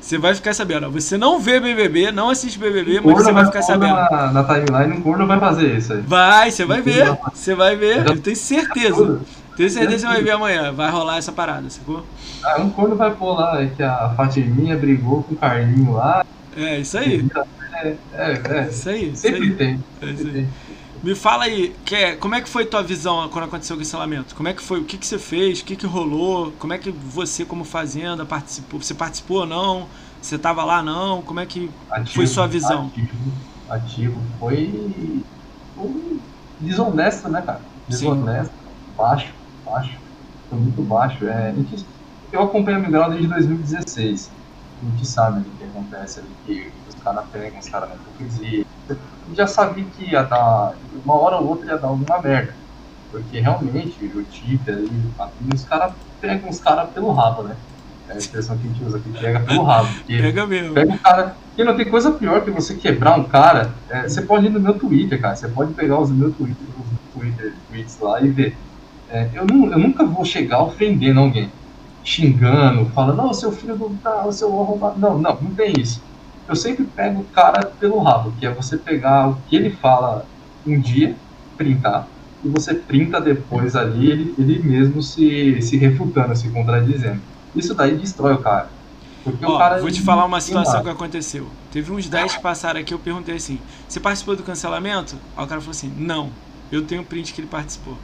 [0.00, 0.90] Você vai ficar sabendo.
[0.90, 3.94] Você não vê BBB, não assiste BBB, mas você vai ficar sabendo.
[3.94, 6.00] Na, na timeline, o corno vai fazer isso aí.
[6.00, 7.18] Vai, você vai ver.
[7.34, 8.06] Você vai ver.
[8.06, 9.20] Eu tenho certeza.
[9.56, 10.72] Tenho certeza que você vai ver amanhã.
[10.72, 12.06] Vai rolar essa parada, sacou?
[12.44, 16.24] Ah, um corno vai pôr lá, que a Fatiminha brigou com o Carlinho lá.
[16.56, 17.28] É, isso aí.
[17.74, 18.68] É, é, é.
[18.70, 19.16] Isso aí.
[19.16, 19.56] Sempre isso aí.
[19.56, 19.84] tem.
[20.00, 20.46] É isso aí.
[21.02, 24.34] Me fala aí, que é, como é que foi tua visão quando aconteceu o cancelamento?
[24.34, 24.80] Como é que foi?
[24.80, 25.60] O que, que você fez?
[25.60, 26.52] O que, que rolou?
[26.52, 28.82] Como é que você, como fazenda, participou?
[28.82, 29.88] Você participou ou não?
[30.20, 31.22] Você estava lá não?
[31.22, 32.86] Como é que ativo, foi sua visão?
[32.86, 33.32] Ativo,
[33.70, 34.20] ativo.
[34.40, 35.24] Foi,
[35.74, 36.20] foi
[36.58, 37.60] desonesto, né, cara?
[37.86, 38.94] Desonesto, Sim.
[38.96, 39.34] baixo,
[39.64, 39.98] baixo.
[40.48, 41.28] Foi muito baixo.
[41.28, 41.54] É,
[42.32, 44.32] eu acompanho a Migral desde 2016.
[44.80, 48.64] A gente sabe o que acontece ali, que os caras pegam, os caras não hipocrisia.
[49.34, 50.74] Já sabia que ia dar,
[51.04, 52.54] uma hora ou outra ia dar alguma merda.
[53.10, 57.56] Porque realmente, o Twitter e os caras pegam os caras pelo rabo, né?
[58.08, 59.88] É a expressão que a gente usa aqui, pega pelo rabo.
[60.06, 60.74] Pega mesmo.
[60.74, 61.36] Pega o cara.
[61.56, 63.72] E não tem coisa pior que você quebrar um cara.
[63.90, 65.36] É, você pode ir no meu Twitter, cara.
[65.36, 68.56] Você pode pegar os meus Twitter, os Twitter tweets lá e ver.
[69.10, 71.50] É, eu, não, eu nunca vou chegar ofendendo alguém,
[72.04, 74.98] xingando, falando, não, seu filho do tá, seu arrombado.
[74.98, 76.02] Não, não, não tem isso.
[76.48, 80.26] Eu sempre pego o cara pelo rabo, que é você pegar o que ele fala
[80.66, 81.16] um dia,
[81.56, 82.06] printar,
[82.44, 87.20] e você printa depois ali, ele, ele mesmo se, se refutando, se contradizendo.
[87.54, 88.68] Isso daí destrói o cara.
[89.24, 91.46] Porque Ó, o cara vou te falar uma situação que aconteceu.
[91.72, 95.16] Teve uns 10 que passaram aqui, eu perguntei assim: você participou do cancelamento?
[95.36, 96.30] Aí o cara falou assim: não,
[96.70, 97.96] eu tenho print que ele participou.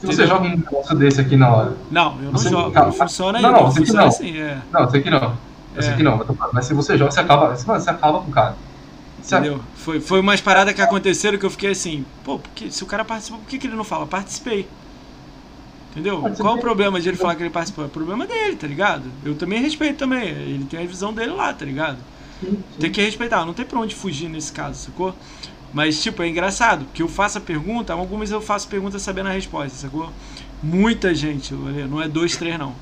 [0.00, 1.76] Se você joga um negócio desse aqui na hora.
[1.90, 2.72] Não, eu não você jogo.
[2.72, 4.08] Não funciona não, não, funciona não.
[4.08, 4.58] assim, é.
[4.70, 5.36] Não, esse aqui não.
[5.76, 5.92] Esse é.
[5.92, 6.24] aqui não.
[6.52, 8.56] Mas se você joga, você acaba, você acaba com o cara.
[9.18, 9.60] Entendeu?
[9.74, 13.04] Foi, foi umas paradas que aconteceram que eu fiquei assim, pô, porque, se o cara
[13.04, 14.06] participou, por que, que ele não fala?
[14.06, 14.68] Participei.
[15.90, 16.22] Entendeu?
[16.38, 17.84] Qual o problema de ele falar que ele participou?
[17.84, 19.04] É o problema dele, tá ligado?
[19.24, 20.28] Eu também respeito também.
[20.28, 21.96] Ele tem a visão dele lá, tá ligado?
[22.38, 22.78] Sim, sim.
[22.78, 25.14] Tem que respeitar, não tem pra onde fugir nesse caso, sacou?
[25.72, 29.32] Mas, tipo, é engraçado, que eu faço a pergunta, algumas eu faço pergunta sabendo a
[29.32, 30.10] resposta, sacou?
[30.62, 32.74] Muita gente, não é dois, três, não.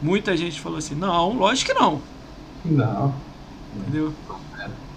[0.00, 2.00] Muita gente falou assim, não, lógico que não.
[2.64, 3.14] Não.
[3.76, 4.12] Entendeu?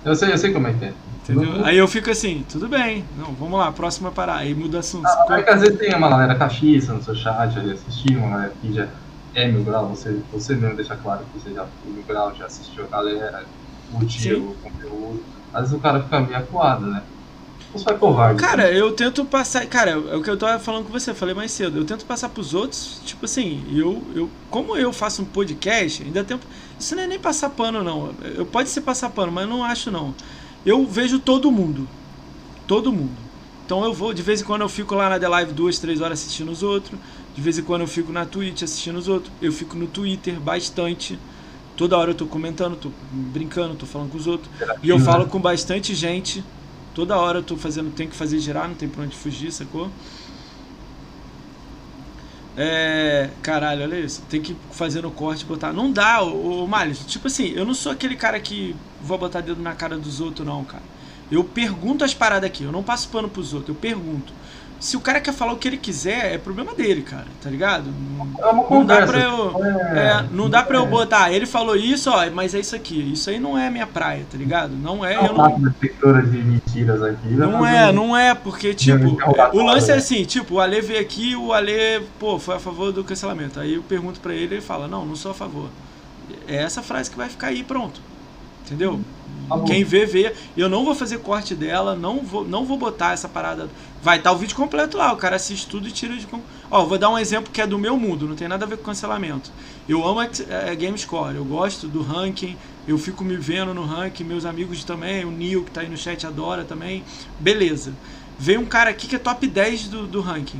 [0.03, 0.93] Eu sei, eu sei como é que é.
[1.23, 1.63] Entendeu?
[1.63, 4.39] Aí eu fico assim, tudo bem, não, vamos lá, próxima parada.
[4.39, 5.07] Aí muda assunto.
[5.07, 8.31] Ah, é que às vezes tem uma galera caxiça no seu chat ali assistindo, uma
[8.31, 8.87] galera que já
[9.33, 12.45] é mil grau, você, você mesmo deixa claro que você já foi mil grau, já
[12.45, 13.45] assistiu a galera,
[13.91, 15.23] curtiu o conteúdo.
[15.53, 17.03] Às vezes o cara fica meio acuado, né?
[17.71, 18.39] Você vai covarde.
[18.39, 19.65] Cara, eu tento passar.
[19.65, 21.79] Cara, é o que eu tava falando com você, falei mais cedo.
[21.79, 26.23] Eu tento passar pros outros, tipo assim, eu, eu como eu faço um podcast, ainda
[26.23, 26.45] tempo.
[26.79, 28.13] Isso não é nem passar pano, não.
[28.35, 30.13] Eu, pode ser passar pano, mas não acho, não
[30.65, 31.87] eu vejo todo mundo.
[32.67, 33.11] Todo mundo.
[33.65, 36.01] Então eu vou, de vez em quando eu fico lá na The Live duas, três
[36.01, 36.99] horas assistindo os outros.
[37.35, 39.31] De vez em quando eu fico na Twitch assistindo os outros.
[39.41, 41.19] Eu fico no Twitter bastante.
[41.75, 44.49] Toda hora eu tô comentando, tô brincando, tô falando com os outros.
[44.81, 46.43] E eu falo com bastante gente.
[46.93, 49.89] Toda hora eu tô fazendo, tem que fazer girar, não tem pra onde fugir, sacou?
[52.55, 53.29] É.
[53.41, 54.21] Caralho, olha isso.
[54.29, 55.73] Tem que fazer no corte botar.
[55.73, 56.93] Não dá, o Malho.
[56.93, 60.45] Tipo assim, eu não sou aquele cara que vou botar dedo na cara dos outros,
[60.45, 60.83] não, cara.
[61.31, 64.33] Eu pergunto as paradas aqui, eu não passo pano pros outros, eu pergunto.
[64.83, 67.89] Se o cara quer falar o que ele quiser, é problema dele, cara, tá ligado?
[68.37, 69.63] É uma não dá pra eu.
[69.63, 73.13] É, é, não dá pra eu botar, ele falou isso, ó, mas é isso aqui.
[73.13, 74.75] Isso aí não é minha praia, tá ligado?
[74.75, 75.15] Não é.
[75.15, 76.21] Eu não...
[76.23, 77.29] de mentiras aqui.
[77.29, 79.17] Não é, não é, porque, tipo,
[79.53, 82.91] o lance é assim, tipo, o Ale veio aqui, o Ale, pô, foi a favor
[82.91, 83.61] do cancelamento.
[83.61, 85.69] Aí eu pergunto pra ele, ele fala, não, não sou a favor.
[86.45, 88.01] É essa frase que vai ficar aí, pronto.
[88.65, 88.99] Entendeu?
[89.47, 90.33] Tá Quem vê, vê.
[90.55, 93.69] Eu não vou fazer corte dela, não vou, não vou botar essa parada.
[94.01, 96.27] Vai estar tá o vídeo completo lá, o cara assiste tudo e tira de.
[96.69, 98.77] Ó, vou dar um exemplo que é do meu mundo, não tem nada a ver
[98.77, 99.51] com cancelamento.
[99.87, 102.57] Eu amo a, a GameScore, eu gosto do ranking,
[102.87, 105.97] eu fico me vendo no ranking, meus amigos também, o Neil que tá aí no
[105.97, 107.03] chat adora também.
[107.39, 107.93] Beleza.
[108.37, 110.59] Vem um cara aqui que é top 10 do, do ranking.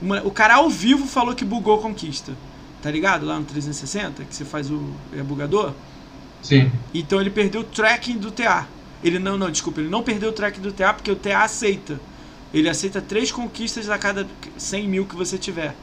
[0.00, 2.32] Uma, o cara ao vivo falou que bugou conquista.
[2.82, 3.26] Tá ligado?
[3.26, 4.82] Lá no 360, que você faz o.
[5.12, 5.74] é bugador.
[6.42, 6.70] Sim.
[6.94, 8.66] Então ele perdeu o tracking do TA.
[9.02, 12.00] Ele não, não, desculpa, ele não perdeu o tracking do TA porque o TA aceita.
[12.52, 14.26] Ele aceita três conquistas a cada
[14.56, 15.74] 100 mil que você tiver.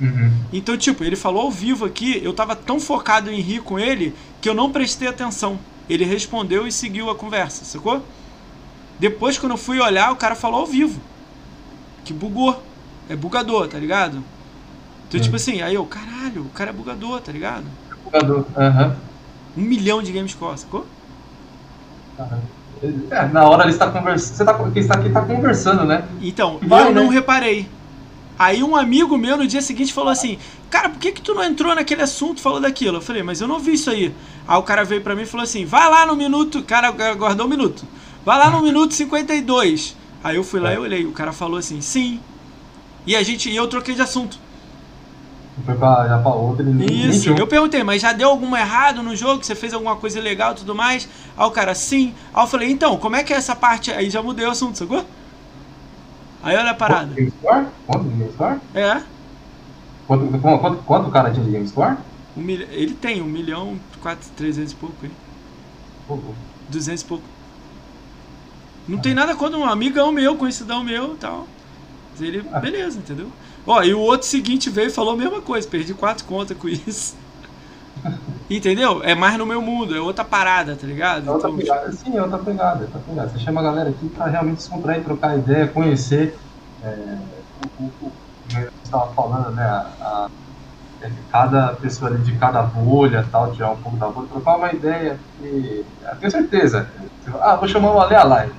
[0.00, 0.32] Uhum.
[0.52, 4.12] Então, tipo, ele falou ao vivo aqui, eu tava tão focado em rir com ele
[4.40, 5.58] que eu não prestei atenção.
[5.88, 8.04] Ele respondeu e seguiu a conversa, sacou?
[8.98, 11.00] Depois, quando eu fui olhar, o cara falou ao vivo.
[12.04, 12.62] Que bugou.
[13.08, 14.24] É bugador, tá ligado?
[15.06, 15.24] Então, uhum.
[15.24, 17.64] tipo assim, aí eu, caralho, o cara é bugador, tá ligado?
[17.90, 18.86] É bugador, aham.
[18.88, 19.13] Uhum.
[19.56, 20.86] Um milhão de games score, sacou?
[23.10, 24.36] É, na hora ele está conversando.
[24.36, 26.04] Você tá, quem está aqui está conversando, né?
[26.20, 27.00] Então, Vai, eu né?
[27.00, 27.68] não reparei.
[28.38, 31.44] Aí um amigo meu no dia seguinte falou assim: Cara, por que, que tu não
[31.44, 32.96] entrou naquele assunto falou daquilo?
[32.98, 34.12] Eu falei, mas eu não vi isso aí.
[34.46, 36.62] Aí o cara veio pra mim e falou assim: Vai lá no minuto.
[36.64, 37.84] Cara, guardou um minuto.
[38.24, 39.96] Vai lá no minuto 52.
[40.22, 41.06] Aí eu fui lá e olhei.
[41.06, 42.20] O cara falou assim: Sim.
[43.06, 43.48] E a gente.
[43.48, 44.38] E eu troquei de assunto.
[45.64, 49.14] Foi pra, já pra outra e Isso, eu perguntei, mas já deu algum errado no
[49.14, 49.44] jogo?
[49.44, 51.08] Você fez alguma coisa legal e tudo mais?
[51.36, 52.12] Aí o cara, sim.
[52.32, 53.92] Aí eu falei, então, como é que é essa parte?
[53.92, 55.04] Aí já mudei o assunto, sacou?
[56.42, 57.14] Aí olha a parada.
[57.14, 57.66] Game Score?
[57.86, 58.60] Quanto Game Score?
[58.74, 59.02] É.
[60.08, 61.96] Quanto, quanto, quanto o cara tinha de Game Score?
[62.36, 62.50] Um.
[62.50, 65.10] Ele tem um milhão, quatro, trezentos e pouco aí.
[66.68, 67.24] Duzentos e pouco.
[68.88, 69.00] Não ah.
[69.00, 71.46] tem nada contra um amigão meu, conhecidão meu e tal.
[72.10, 72.58] Mas ele, ah.
[72.58, 73.30] beleza, entendeu?
[73.66, 76.68] Ó, e o outro seguinte veio e falou a mesma coisa, perdi quatro contas com
[76.68, 77.16] isso.
[78.48, 79.02] Entendeu?
[79.02, 81.26] É mais no meu mundo, é outra parada, tá ligado?
[81.26, 82.04] É outra então, pegada, tipo...
[82.04, 83.28] sim, é outra pegada, é outra pegada.
[83.30, 86.38] Você chama a galera aqui pra realmente se contrair, trocar ideia, conhecer.
[86.82, 87.16] É,
[87.78, 88.12] o, o, o,
[88.50, 89.64] você estava falando, né?
[89.64, 90.28] A, a,
[91.00, 94.72] é, cada pessoa ali de cada bolha tal, tirar um pouco da bolha, trocar uma
[94.72, 95.18] ideia.
[95.42, 96.86] E, eu tenho certeza.
[97.40, 98.52] Ah, vou chamar o Ale Live.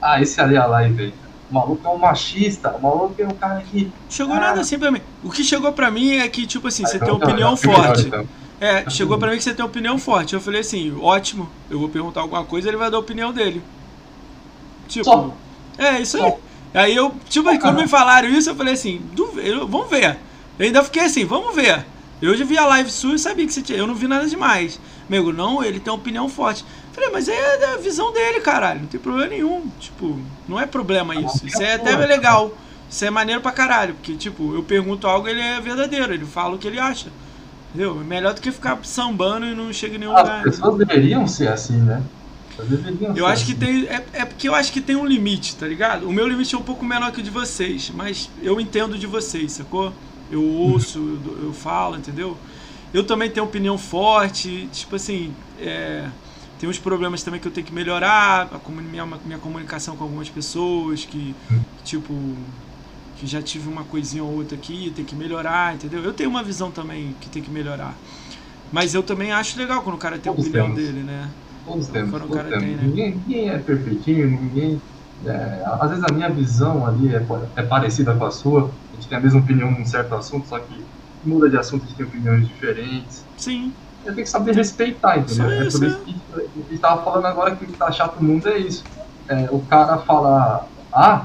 [0.00, 3.62] Ah, esse Ale Live aí o maluco é um machista, o maluco é um cara
[3.62, 3.92] que.
[4.08, 5.00] Chegou ah, nada assim pra mim.
[5.22, 7.56] O que chegou pra mim é que, tipo assim, ah, você então, tem uma opinião
[7.56, 8.06] forte.
[8.06, 8.26] Então.
[8.60, 10.34] É, chegou pra mim que você tem uma opinião forte.
[10.34, 13.62] Eu falei assim, ótimo, eu vou perguntar alguma coisa, ele vai dar a opinião dele.
[14.88, 15.04] Tipo.
[15.04, 15.34] Só.
[15.78, 16.22] É, isso aí.
[16.22, 16.38] Só.
[16.74, 19.00] Aí eu, tipo, Só, quando me falaram isso, eu falei assim,
[19.68, 20.18] vamos ver.
[20.58, 21.86] Eu ainda fiquei assim, vamos ver.
[22.20, 23.78] Eu já vi a live sua e sabia que você tinha.
[23.78, 24.80] Eu não vi nada demais.
[25.08, 26.64] Amigo, não, ele tem uma opinião forte.
[26.96, 28.80] Falei, mas é a visão dele, caralho.
[28.80, 29.70] Não tem problema nenhum.
[29.78, 30.18] Tipo,
[30.48, 31.46] não é problema isso.
[31.46, 32.56] Isso é até legal.
[32.88, 33.92] Isso é maneiro pra caralho.
[33.92, 36.14] Porque, tipo, eu pergunto algo ele é verdadeiro.
[36.14, 37.08] Ele fala o que ele acha.
[37.68, 38.00] Entendeu?
[38.00, 40.38] É melhor do que ficar sambando e não chega em nenhum As lugar.
[40.38, 42.02] As pessoas deveriam ser assim, né?
[43.14, 43.52] Eu acho assim.
[43.52, 43.86] que tem.
[43.88, 46.08] É, é porque eu acho que tem um limite, tá ligado?
[46.08, 47.92] O meu limite é um pouco menor que o de vocês.
[47.94, 49.92] Mas eu entendo de vocês, sacou?
[50.30, 52.38] Eu ouço, eu, eu falo, entendeu?
[52.94, 54.66] Eu também tenho opinião forte.
[54.72, 55.34] Tipo assim.
[55.60, 56.08] É
[56.58, 60.28] tem uns problemas também que eu tenho que melhorar, a minha, minha comunicação com algumas
[60.28, 61.34] pessoas, que,
[61.84, 62.14] tipo,
[63.18, 66.02] que já tive uma coisinha ou outra aqui, tem que melhorar, entendeu?
[66.02, 67.94] Eu tenho uma visão também que tem que melhorar.
[68.72, 70.76] Mas eu também acho legal quando o cara tem a opinião temos.
[70.76, 71.28] dele, né?
[71.66, 72.64] Todos temos, quando todos temos.
[72.64, 72.82] Tem, né?
[72.82, 74.80] ninguém, ninguém, é perfeitinho, ninguém...
[75.24, 77.26] É, às vezes a minha visão ali é,
[77.56, 80.58] é parecida com a sua, a gente tem a mesma opinião num certo assunto, só
[80.58, 80.84] que
[81.24, 83.24] muda de assunto, a gente tem opiniões diferentes.
[83.36, 83.72] Sim
[84.06, 85.50] você tem que saber respeitar, entendeu?
[85.50, 88.28] é por isso que a gente estava falando agora que o que tá chato no
[88.28, 88.84] mundo é isso.
[89.28, 91.24] É, o cara fala A,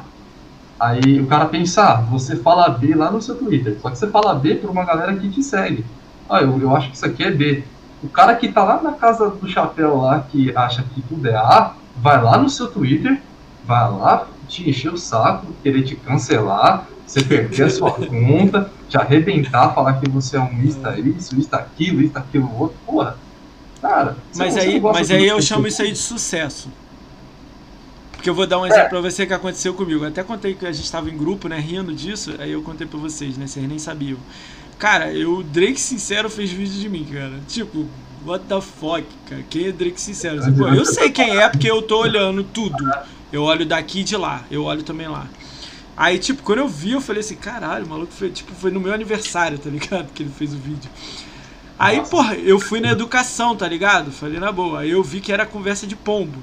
[0.80, 3.78] aí o cara pensa A, você fala B lá no seu Twitter.
[3.82, 5.86] Só que você fala B para uma galera que te segue.
[6.30, 7.64] Ah, eu, eu acho que isso aqui é B.
[8.04, 11.36] O cara que tá lá na casa do chapéu lá, que acha que tudo é
[11.36, 13.22] A, vai lá no seu Twitter,
[13.64, 18.98] vai lá te encher o saco, querer te cancelar, você perder a sua conta, te
[18.98, 23.18] arrebentar, falar que você é um ista isso, ista aquilo, ista aquilo outro, porra.
[23.82, 26.70] Cara, mas aí, mas aí eu chamo isso aí de sucesso.
[28.12, 28.90] Porque eu vou dar um exemplo é.
[28.90, 30.04] pra você que aconteceu comigo.
[30.04, 32.86] Eu até contei que a gente tava em grupo, né, rindo disso, aí eu contei
[32.86, 34.20] pra vocês, né, vocês nem sabiam.
[34.78, 37.40] Cara, eu, Drake Sincero fez vídeo de mim, cara.
[37.48, 37.88] Tipo,
[38.26, 39.44] what the fuck, cara?
[39.50, 40.40] Quem é Drake Sincero?
[40.54, 42.78] Pô, eu sei quem é porque eu tô olhando tudo.
[43.32, 45.28] Eu olho daqui e de lá, eu olho também lá.
[45.96, 48.80] Aí, tipo, quando eu vi, eu falei assim, caralho, o maluco foi, tipo, foi no
[48.80, 50.12] meu aniversário, tá ligado?
[50.14, 50.90] Que ele fez o vídeo.
[51.78, 52.12] Aí, Nossa.
[52.12, 54.12] porra, eu fui na educação, tá ligado?
[54.12, 54.82] Falei na boa.
[54.82, 56.40] Aí eu vi que era conversa de pombo.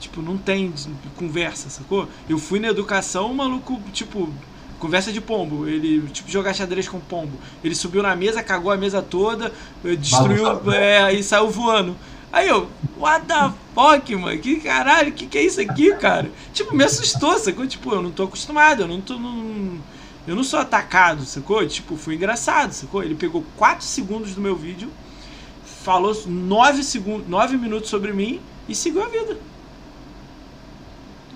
[0.00, 0.72] Tipo, não tem
[1.16, 2.08] conversa, sacou?
[2.28, 4.32] Eu fui na educação, o maluco, tipo,
[4.78, 5.68] conversa de pombo.
[5.68, 7.38] Ele, tipo, jogar xadrez com pombo.
[7.62, 9.52] Ele subiu na mesa, cagou a mesa toda,
[9.98, 11.96] destruiu, é, e saiu voando.
[12.32, 14.38] Aí eu, what the fuck, mano?
[14.40, 16.30] Que caralho, que que é isso aqui, cara?
[16.54, 17.66] Tipo, me assustou, sacou?
[17.66, 19.18] Tipo, eu não tô acostumado, eu não tô.
[19.18, 19.78] Não,
[20.26, 21.66] eu não sou atacado, sacou?
[21.66, 23.02] Tipo, foi engraçado, sacou?
[23.02, 24.90] Ele pegou 4 segundos do meu vídeo,
[25.64, 29.36] falou 9, segundos, 9 minutos sobre mim e seguiu a vida.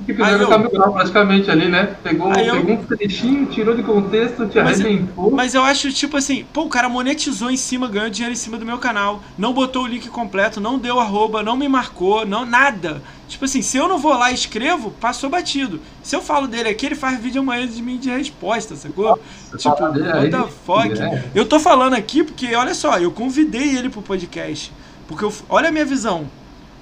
[0.04, 1.96] Que fizeram eu, Camilo praticamente ali, né?
[2.02, 5.30] Pegou, pegou eu, um trechinho, tirou de contexto, te mas, arrebentou.
[5.30, 8.58] Mas eu acho, tipo assim, pô, o cara monetizou em cima, ganhou dinheiro em cima
[8.58, 12.44] do meu canal, não botou o link completo, não deu arroba, não me marcou, não
[12.44, 13.02] nada.
[13.26, 15.80] Tipo assim, se eu não vou lá e escrevo, passou batido.
[16.02, 19.06] Se eu falo dele aqui, ele faz vídeo amanhã de mim de resposta, sacou?
[19.06, 21.02] Nossa, tipo, what the fuck?
[21.02, 21.24] É.
[21.34, 24.72] Eu tô falando aqui porque, olha só, eu convidei ele pro podcast.
[25.08, 26.26] Porque eu, olha a minha visão.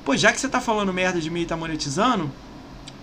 [0.04, 2.30] Pô, já que você tá falando merda de mim e tá monetizando,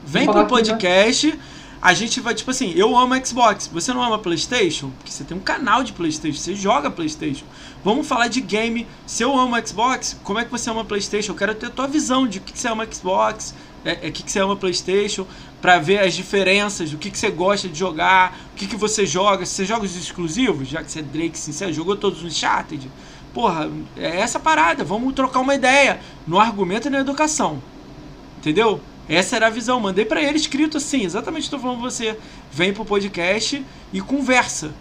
[0.05, 1.27] Vem pro podcast.
[1.27, 1.43] Aqui, né?
[1.81, 3.67] A gente vai, tipo assim, eu amo Xbox.
[3.73, 4.91] Você não ama PlayStation?
[4.91, 7.43] Porque você tem um canal de PlayStation, você joga PlayStation.
[7.83, 8.85] Vamos falar de game.
[9.07, 11.31] Se eu amo Xbox, como é que você ama PlayStation?
[11.31, 14.09] Eu quero ter a tua visão de o que, que você ama Xbox, é, é,
[14.09, 15.25] o que, que você ama PlayStation,
[15.59, 19.03] para ver as diferenças, o que, que você gosta de jogar, o que, que você
[19.03, 19.43] joga.
[19.43, 22.91] Você joga os exclusivos, já que você é Drake sincero, jogou todos os Uncharted?
[23.33, 24.83] Porra, é essa parada.
[24.83, 27.59] Vamos trocar uma ideia no argumento e na educação.
[28.37, 28.79] Entendeu?
[29.11, 29.77] Essa era a visão.
[29.77, 32.17] Mandei para ele escrito assim, exatamente estou falando você.
[32.49, 33.61] Vem pro podcast
[33.91, 34.71] e conversa.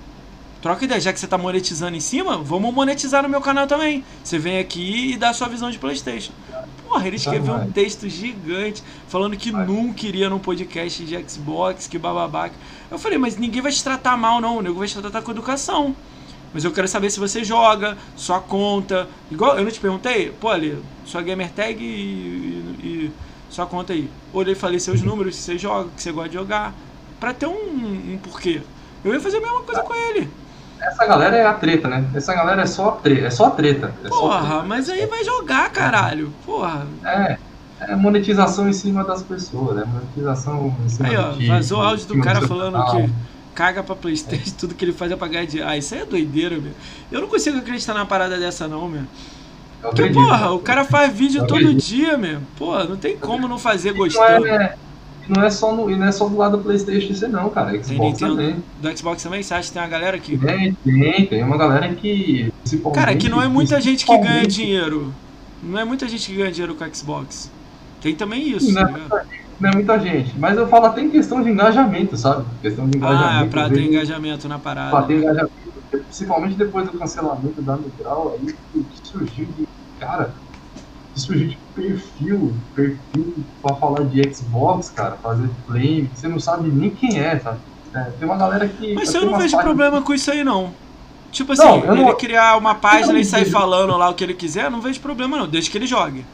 [0.62, 4.04] troca ideia, já que você tá monetizando em cima, vamos monetizar no meu canal também.
[4.22, 6.32] Você vem aqui e dá a sua visão de Playstation.
[6.86, 11.98] Porra, ele escreveu um texto gigante falando que nunca iria num podcast de Xbox, que
[11.98, 12.54] bababaca.
[12.88, 14.58] Eu falei, mas ninguém vai te tratar mal, não.
[14.58, 15.96] O nego vai te tratar com educação.
[16.52, 19.08] Mas eu quero saber se você joga, sua conta.
[19.30, 23.12] Igual eu não te perguntei, pô, ali, sua gamer tag e, e, e
[23.50, 24.08] sua conta aí.
[24.32, 26.72] Olhei e falei seus números, se você joga, que você gosta de jogar.
[27.18, 28.62] Pra ter um, um porquê.
[29.04, 30.30] Eu ia fazer a mesma coisa com ele.
[30.80, 32.08] Essa galera é a treta, né?
[32.14, 33.26] Essa galera é só treta.
[33.26, 33.94] É só treta.
[34.02, 34.64] É Porra, só treta.
[34.64, 36.32] mas aí vai jogar, caralho.
[36.46, 36.86] Porra.
[37.04, 37.36] É.
[37.80, 39.84] É monetização em cima das pessoas, né?
[39.86, 43.12] Monetização em cima Aí, ó, vazou o áudio do cara falando que
[43.54, 45.62] caga pra Playstation, tudo que ele faz é pagar de.
[45.62, 46.72] Ah, isso aí é doideira, meu.
[47.10, 49.02] Eu não consigo acreditar numa parada dessa, não, meu.
[49.80, 52.40] Porque, porra, o cara faz vídeo todo dia, meu.
[52.58, 54.46] Porra, não tem como não fazer gostando.
[54.46, 54.74] Não é,
[55.28, 57.70] não é só no, não é só do lado do Playstation isso não, cara.
[57.70, 58.56] Xbox tem Nintendo, também.
[58.80, 59.42] Do Xbox também?
[59.42, 60.36] Você acha que tem uma galera que.
[60.36, 62.52] Tem, tem, tem uma galera que.
[62.92, 65.14] Cara, que não é muita gente que ganha dinheiro.
[65.62, 67.50] Não é muita gente que ganha dinheiro com Xbox.
[68.00, 69.26] Tem também isso, não, tá é,
[69.60, 70.32] não é muita gente.
[70.38, 72.46] Mas eu falo até em questão de engajamento, sabe?
[72.62, 73.44] Questão de engajamento.
[73.44, 74.90] Ah, pra ter engajamento na parada.
[74.90, 75.52] Pra ter engajamento.
[75.90, 78.54] Principalmente depois do cancelamento da Migral, aí
[79.02, 79.68] surgiu de.
[79.98, 80.32] Cara,
[81.14, 86.90] surgiu de perfil, perfil pra falar de Xbox, cara, fazer flame, você não sabe nem
[86.90, 87.58] quem é, sabe?
[87.94, 88.94] É, tem uma galera que.
[88.94, 90.72] Mas eu não vejo problema com isso aí, não.
[91.32, 92.16] Tipo assim, não, ele não...
[92.16, 95.48] criar uma página e sair falando lá o que ele quiser, não vejo problema não,
[95.48, 96.24] desde que ele jogue.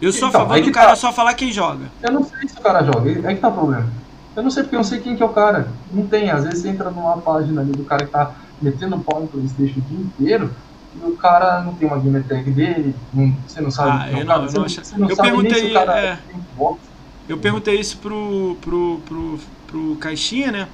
[0.00, 0.96] Eu sou então, a favor do cara tá.
[0.96, 1.90] só falar quem joga.
[2.02, 3.90] Eu não sei se o cara joga, é que tá o problema.
[4.36, 5.68] Eu não sei porque eu não sei quem que é o cara.
[5.90, 9.20] Não tem, às vezes você entra numa página ali do cara que tá metendo pau
[9.20, 10.50] no Playstation o dia inteiro
[10.94, 14.24] e o cara não tem uma gamer tag dele, não, você não sabe ah, eu
[14.24, 16.18] não, cara, eu não, você, não eu sabe perguntei, nem se o cara é,
[17.28, 20.68] Eu perguntei isso pro, pro, pro, pro Caixinha, né?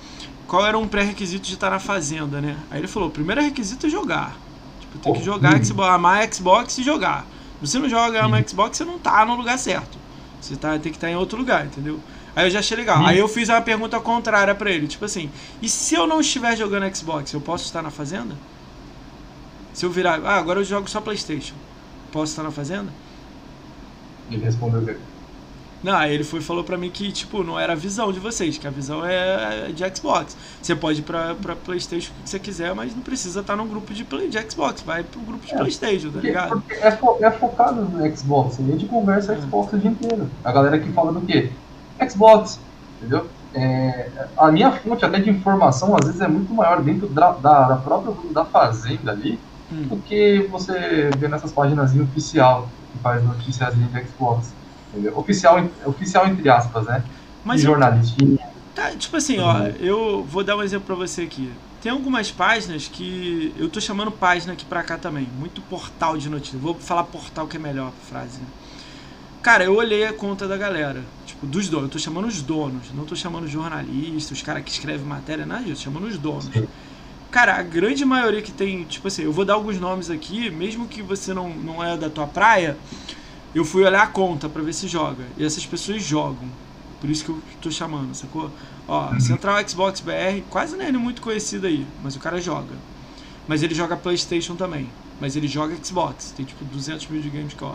[0.46, 2.56] Qual era um pré-requisito de estar na fazenda, né?
[2.70, 4.36] Aí ele falou, o primeiro requisito é jogar.
[4.80, 5.64] Tipo, tem que jogar, hum.
[5.64, 7.26] Xbox, amar Xbox e jogar.
[7.60, 9.98] Se você não joga no Xbox, você não tá no lugar certo.
[10.40, 11.98] Você tá, tem que estar tá em outro lugar, entendeu?
[12.34, 13.04] Aí eu já achei legal.
[13.04, 15.30] Aí eu fiz uma pergunta contrária para ele, tipo assim:
[15.60, 18.34] e se eu não estiver jogando Xbox, eu posso estar na fazenda?
[19.72, 21.54] Se eu virar, ah, agora eu jogo só PlayStation,
[22.10, 22.92] posso estar na fazenda?
[24.30, 24.96] Ele respondeu o quê?
[25.82, 28.56] Não, aí ele foi falou pra mim que, tipo, não era a visão de vocês,
[28.56, 30.36] que a visão é de Xbox.
[30.62, 33.66] Você pode ir pra, pra Playstation o que você quiser, mas não precisa estar num
[33.66, 36.62] grupo de, play, de Xbox, vai pro grupo de é, Playstation, tá ligado?
[36.70, 39.40] É, fo é, focado no Xbox, a gente conversa é.
[39.40, 40.30] Xbox o dia inteiro.
[40.44, 41.50] A galera que fala do quê?
[42.08, 42.60] Xbox,
[42.98, 43.26] entendeu?
[43.54, 47.68] É, a minha fonte até de informação às vezes é muito maior dentro da, da,
[47.68, 49.38] da própria da fazenda ali
[49.70, 49.88] hum.
[49.88, 54.52] do que você vê nessas páginas oficial que faz notícias de Xbox.
[54.90, 55.18] Entendeu?
[55.18, 57.02] Oficial, oficial entre aspas, né?
[57.44, 58.38] Mas de jornalistinha.
[58.74, 59.66] Tá, tipo assim, ó, uhum.
[59.80, 61.50] eu vou dar um exemplo pra você aqui.
[61.82, 63.52] Tem algumas páginas que.
[63.58, 65.28] Eu tô chamando página aqui pra cá também.
[65.38, 66.60] Muito portal de notícias.
[66.60, 68.38] Vou falar portal que é melhor a frase.
[68.38, 68.46] Né?
[69.42, 71.02] Cara, eu olhei a conta da galera.
[71.42, 71.86] Dos donos.
[71.86, 72.92] Eu tô chamando os donos.
[72.94, 75.84] Não tô chamando jornalistas, os caras que escrevem matéria, nada disso.
[75.84, 76.50] Tô chamando os donos.
[77.30, 78.84] Cara, a grande maioria que tem.
[78.84, 82.08] Tipo assim, eu vou dar alguns nomes aqui, mesmo que você não, não é da
[82.08, 82.76] tua praia
[83.54, 85.24] eu fui olhar a conta para ver se joga.
[85.36, 86.48] E essas pessoas jogam.
[87.00, 88.50] Por isso que eu tô chamando, sacou?
[88.88, 89.20] Ó, uhum.
[89.20, 92.74] Central Xbox BR, quase nem é muito conhecido aí, mas o cara joga.
[93.46, 94.88] Mas ele joga PlayStation também.
[95.20, 96.32] Mas ele joga Xbox.
[96.36, 97.74] Tem tipo 200 mil de games que ó.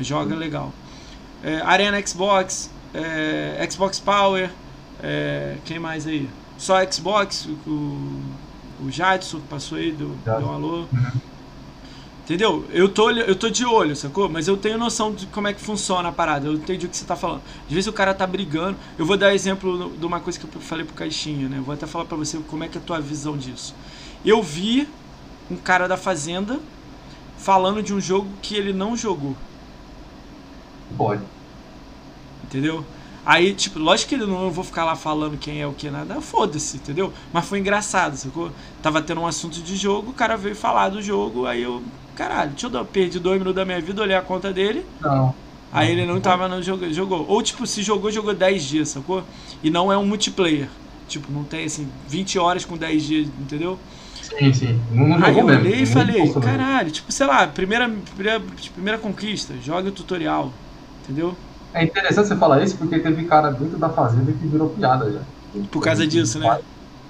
[0.00, 0.40] Joga uhum.
[0.40, 0.72] legal.
[1.42, 4.50] É, Arena Xbox, é, Xbox Power,
[5.02, 6.28] é, quem mais aí?
[6.56, 8.20] Só Xbox, o,
[8.82, 10.78] o Jadson que passou aí, deu, deu um alô.
[10.92, 11.20] Uhum.
[12.28, 12.66] Entendeu?
[12.70, 14.28] Eu tô, eu tô de olho, sacou?
[14.28, 16.46] Mas eu tenho noção de como é que funciona a parada.
[16.46, 17.40] Eu entendi o que você tá falando.
[17.66, 18.76] Às vezes o cara tá brigando.
[18.98, 21.56] Eu vou dar exemplo de uma coisa que eu falei pro Caixinha, né?
[21.56, 23.74] Eu vou até falar pra você como é que é a tua visão disso.
[24.22, 24.86] Eu vi
[25.50, 26.60] um cara da Fazenda
[27.38, 29.34] falando de um jogo que ele não jogou.
[30.98, 31.22] Pode.
[32.48, 32.84] Entendeu?
[33.24, 36.18] Aí, tipo, lógico que eu não vou ficar lá falando quem é o que nada,
[36.20, 37.12] foda-se, entendeu?
[37.30, 38.50] Mas foi engraçado, sacou?
[38.82, 41.82] Tava tendo um assunto de jogo, o cara veio falar do jogo, aí eu
[42.16, 44.84] caralho, deixa eu dar, perdi dois minutos da minha vida, olhei a conta dele.
[45.00, 45.34] Não.
[45.70, 47.26] Aí ele não tava no jogo, jogou.
[47.28, 49.22] Ou tipo, se jogou, jogou 10 dias, sacou?
[49.62, 50.68] E não é um multiplayer.
[51.06, 53.78] Tipo, não tem assim, 20 horas com 10 dias, entendeu?
[54.22, 54.80] Sim, sim.
[54.90, 58.42] Não, Aí eu olhei e falei, caralho, tipo, sei lá, primeira, primeira,
[58.74, 60.52] primeira conquista, joga o tutorial,
[61.04, 61.36] entendeu?
[61.74, 65.20] É interessante você falar isso porque teve cara dentro da fazenda que virou piada já.
[65.70, 66.60] Por causa disso, né?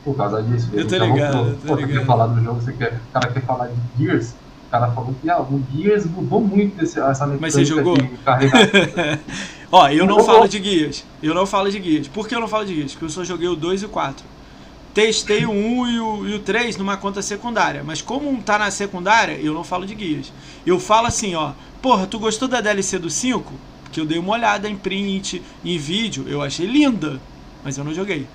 [0.04, 0.68] Por causa disso.
[0.72, 1.88] Eu tô ligado, eu tô ligado.
[1.88, 4.34] Você quer falar do jogo, você quer, o cara quer falar de Gears,
[4.66, 7.96] o cara falou que ah, o Gears mudou muito desse, essa mecânica Mas você jogou?
[9.70, 11.04] Ó, eu não, não falo de Gears.
[11.22, 12.08] Eu não falo de Gears.
[12.08, 12.92] Por que eu não falo de Gears?
[12.92, 14.24] Porque eu só joguei o 2 e o 4.
[14.94, 17.82] testei o 1 e o, e o 3 numa conta secundária.
[17.84, 20.32] Mas como um tá na secundária, eu não falo de guias.
[20.66, 21.52] Eu falo assim, ó.
[21.82, 23.52] Porra, tu gostou da DLC do 5?
[23.88, 26.26] Porque eu dei uma olhada em print, em vídeo.
[26.28, 27.20] Eu achei linda.
[27.64, 28.26] Mas eu não joguei.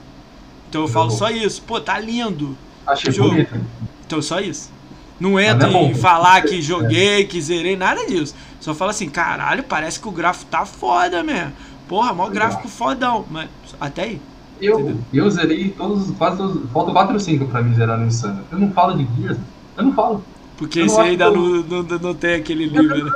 [0.69, 1.61] Então eu falo só isso.
[1.61, 2.57] Pô, tá lindo.
[2.85, 3.29] Achei o jogo.
[3.29, 3.61] Bonito.
[4.05, 4.71] Então só isso.
[5.19, 8.35] Não entra é em falar que joguei, que zerei, nada disso.
[8.59, 11.53] Só fala assim, caralho, parece que o gráfico tá foda mesmo.
[11.87, 13.25] Porra, maior gráfico fodão.
[13.29, 13.49] Mas
[13.79, 14.21] até aí.
[14.59, 16.69] Eu, eu zerei todos, quase todos.
[16.71, 18.43] Falta 4 ou 5 pra mim zerar no Insano.
[18.51, 19.37] Eu não falo de Gears,
[19.77, 20.23] eu não falo.
[20.57, 23.11] Porque esse ainda não, não, não, tem aquele livro, né?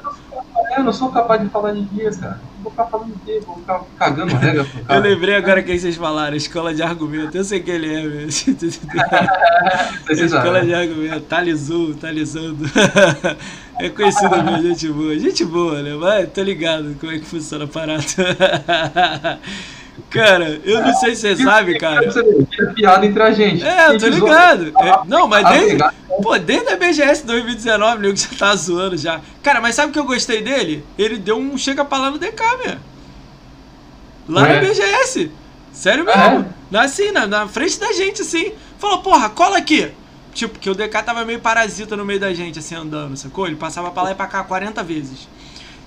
[0.77, 2.39] Eu não sou capaz de falar Gears, cara.
[2.61, 3.41] Vou ficar falando quê?
[3.43, 4.99] Vou ficar cagando regra pro cara.
[4.99, 7.35] Eu lembrei agora quem vocês falaram, escola de argumento.
[7.35, 8.55] Eu sei quem ele é mesmo.
[10.11, 12.63] escola de argumento, Talizou, Talizando.
[13.79, 15.19] É conhecido mesmo, gente boa.
[15.19, 15.93] Gente boa, né?
[15.93, 18.03] Mas tô ligado como é que funciona a parada.
[20.09, 22.05] Cara, eu não sei se você sabe, cara.
[22.05, 23.63] É piada entre a gente.
[23.63, 24.73] É, eu tô ligado.
[24.79, 25.83] É, não, mas desde,
[26.21, 29.19] pô, desde a BGS 2019, o nego já tá zoando já.
[29.43, 30.85] Cara, mas sabe o que eu gostei dele?
[30.97, 32.77] Ele deu um chega pra lá no DK, meu.
[34.29, 34.61] Lá é.
[34.61, 35.31] no BGS.
[35.73, 36.45] Sério mesmo.
[36.71, 36.77] É.
[36.79, 38.51] Assim, na, na frente da gente, assim.
[38.79, 39.91] Falou, porra, cola aqui.
[40.33, 43.47] Tipo, que o DK tava meio parasita no meio da gente, assim, andando, sacou?
[43.47, 45.27] Ele passava pra lá e pra cá 40 vezes.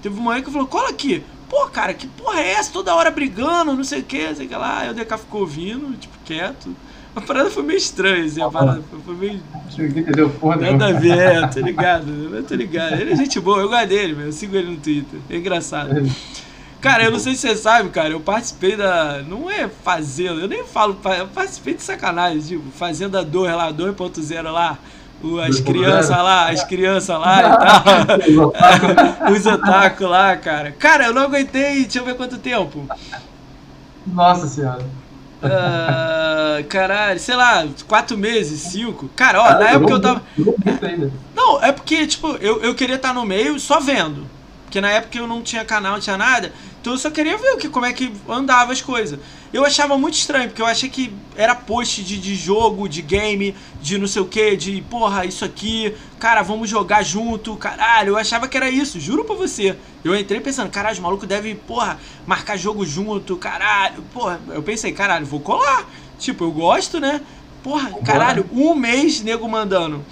[0.03, 1.23] Teve uma manhã que falou, cola aqui.
[1.51, 2.73] Pô, cara, que porra é essa?
[2.73, 4.79] Toda hora brigando, não sei o que, sei que lá.
[4.79, 6.75] Aí o DK ficou ouvindo, tipo, quieto.
[7.15, 9.43] A parada foi meio estranha, assim, a parada foi meio.
[9.77, 10.31] Entendeu?
[10.31, 13.01] Porra, Nada a ver, é, tô ligado, eu tô ligado.
[13.01, 14.27] Ele é gente boa, eu gosto dele, meu.
[14.27, 15.19] Eu sigo ele no Twitter.
[15.29, 15.91] É engraçado.
[16.81, 19.23] Cara, eu não sei se você sabe, cara, eu participei da.
[19.23, 20.97] Não é Fazenda, eu nem falo.
[21.19, 24.79] Eu participei de sacanagem, tipo, Fazenda 2 lá, 2.0 lá
[25.47, 28.53] as crianças lá, as crianças lá e tal.
[29.33, 30.73] Os otaku lá, cara.
[30.73, 32.87] Cara, eu não aguentei, deixa eu ver quanto tempo.
[34.07, 34.85] Nossa senhora.
[35.43, 39.11] Uh, caralho, sei lá, quatro meses, cinco.
[39.17, 40.23] Cara, ó, na época eu tava.
[41.35, 44.27] Não, é porque, tipo, eu, eu queria estar no meio só vendo.
[44.65, 46.53] Porque na época eu não tinha canal, não tinha nada.
[46.81, 49.19] Então eu só queria ver o que, como é que andava as coisas.
[49.53, 53.55] Eu achava muito estranho, porque eu achei que era post de, de jogo, de game,
[53.83, 58.11] de não sei o que, de porra, isso aqui, cara, vamos jogar junto, caralho.
[58.11, 59.77] Eu achava que era isso, juro pra você.
[60.05, 64.03] Eu entrei pensando, caralho, os malucos devem, porra, marcar jogo junto, caralho.
[64.13, 65.85] Porra, eu pensei, caralho, vou colar.
[66.17, 67.21] Tipo, eu gosto, né?
[67.63, 70.05] Porra, caralho, um mês nego mandando.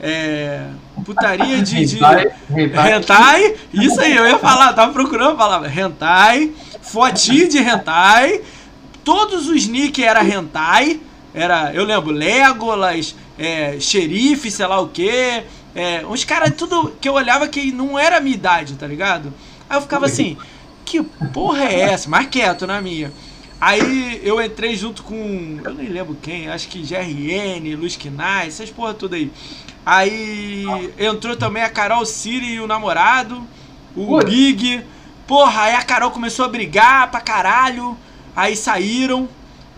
[0.00, 0.68] É,
[1.04, 7.48] putaria de, de hentai, isso aí, eu ia falar, tava procurando a palavra hentai, fotinho
[7.48, 8.40] de hentai,
[9.08, 11.00] todos os nick era hentai,
[11.32, 15.44] era, eu lembro, Legolas, é, xerife, sei lá o que,
[15.74, 19.32] é, uns caras tudo que eu olhava que não era a minha idade, tá ligado?
[19.66, 20.36] Aí eu ficava assim,
[20.84, 22.06] que porra é essa?
[22.06, 23.10] Mais quieto na minha.
[23.58, 28.68] Aí eu entrei junto com, eu nem lembro quem, acho que GRN, Luz Kinai, essas
[28.68, 29.32] porra tudo aí.
[29.86, 30.66] Aí
[30.98, 33.42] entrou também a Carol Siri e o namorado,
[33.96, 34.24] o Oi.
[34.26, 34.84] Big.
[35.26, 37.96] Porra, aí a Carol começou a brigar pra caralho.
[38.38, 39.28] Aí saíram.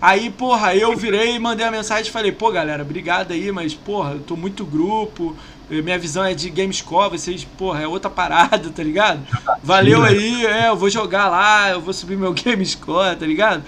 [0.03, 4.13] Aí, porra, eu virei mandei a mensagem e falei, pô, galera, obrigado aí, mas, porra,
[4.13, 5.35] eu tô muito grupo.
[5.71, 9.21] Minha visão é de Gamescore, vocês, porra, é outra parada, tá ligado?
[9.63, 13.63] Valeu aí, é, eu vou jogar lá, eu vou subir meu Gamescore, tá ligado?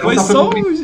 [0.00, 0.82] Foi só um.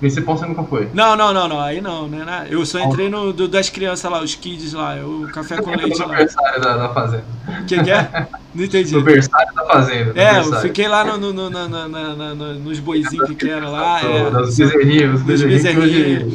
[0.00, 0.88] Principal você nunca foi?
[0.94, 1.60] Não, não, não, não.
[1.60, 2.46] Aí não, né?
[2.50, 5.98] Eu só entrei no do, das crianças lá, os kids lá, o café com leite
[5.98, 6.06] lá.
[6.06, 7.24] Aniversário da, da fazenda.
[7.60, 8.28] O que, é?
[8.58, 8.92] Não entendi.
[8.92, 10.12] No aniversário da fazenda.
[10.20, 14.00] É, eu fiquei lá no, no, no, no, no, no nos boizinhos pequenos lá.
[14.02, 16.34] É, das bezerrinhos, bezerrinhos.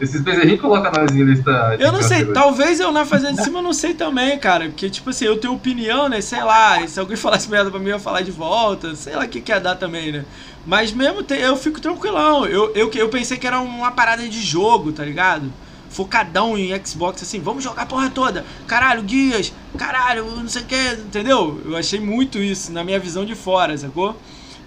[0.00, 1.76] Esses bezerrinhos colocam nós em lista.
[1.80, 4.66] Eu não sei, talvez eu na fazenda de cima eu não sei também, cara.
[4.66, 6.20] Porque, tipo assim, eu tenho opinião, né?
[6.20, 8.94] Sei lá, se alguém falasse merda pra mim, eu ia falar de volta.
[8.94, 10.24] Sei lá o que, que ia dar também, né?
[10.64, 12.46] Mas mesmo eu fico tranquilão.
[12.46, 15.50] Eu, eu, eu pensei que era uma parada de jogo, tá ligado?
[15.94, 18.44] Focadão em Xbox, assim, vamos jogar a porra toda.
[18.66, 21.62] Caralho, guias, caralho, não sei o que, entendeu?
[21.64, 24.16] Eu achei muito isso na minha visão de fora, sacou?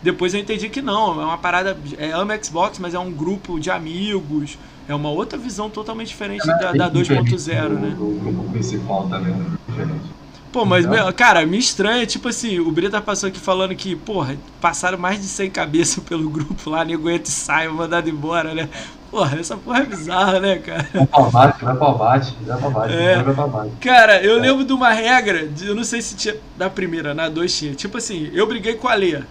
[0.02, 1.78] Depois eu entendi que não, é uma parada.
[1.98, 4.58] É, ama Xbox, mas é um grupo de amigos.
[4.88, 7.94] É uma outra visão totalmente diferente é, da, da 2.0, né?
[7.99, 10.18] O grupo principal também é diferente.
[10.49, 14.38] Pô, mas, meu, cara, me estranha, tipo assim, o Brita passou aqui falando que, porra,
[14.62, 18.70] passaram mais de 100 cabeças pelo grupo lá, nego entra e sai, mandado embora, né?
[19.10, 20.88] Porra, essa porra é bizarra, né, cara?
[20.94, 23.22] Vai pra bate, vai pra bate, vai pra bate, é.
[23.22, 23.72] vai pra bate.
[23.80, 24.42] Cara, eu é.
[24.42, 27.98] lembro de uma regra, eu não sei se tinha, da primeira, na 2 tinha, tipo
[27.98, 29.22] assim, eu briguei com a Lê.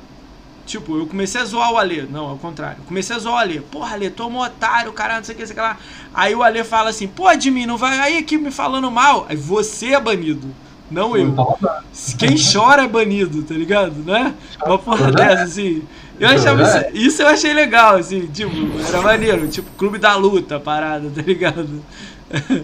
[0.66, 2.02] Tipo, eu comecei a zoar o Alê.
[2.02, 2.78] Não, ao contrário.
[2.88, 3.60] Comecei a zoar o Alê.
[3.60, 5.78] Porra, Alê, tu é um otário, caralho, não sei o que, sei o que lá.
[6.12, 9.26] Aí o Alê fala assim, pô, Admin, não vai aí aqui me falando mal.
[9.28, 10.48] Aí você é banido.
[10.90, 11.34] Não eu.
[12.18, 13.94] Quem chora é banido, tá ligado?
[14.04, 14.34] Né?
[14.64, 15.82] Uma porra dessa, assim.
[16.18, 18.50] Eu achava isso, isso eu achei legal, assim, tipo,
[18.88, 21.82] era maneiro, tipo, clube da luta, parada, tá ligado?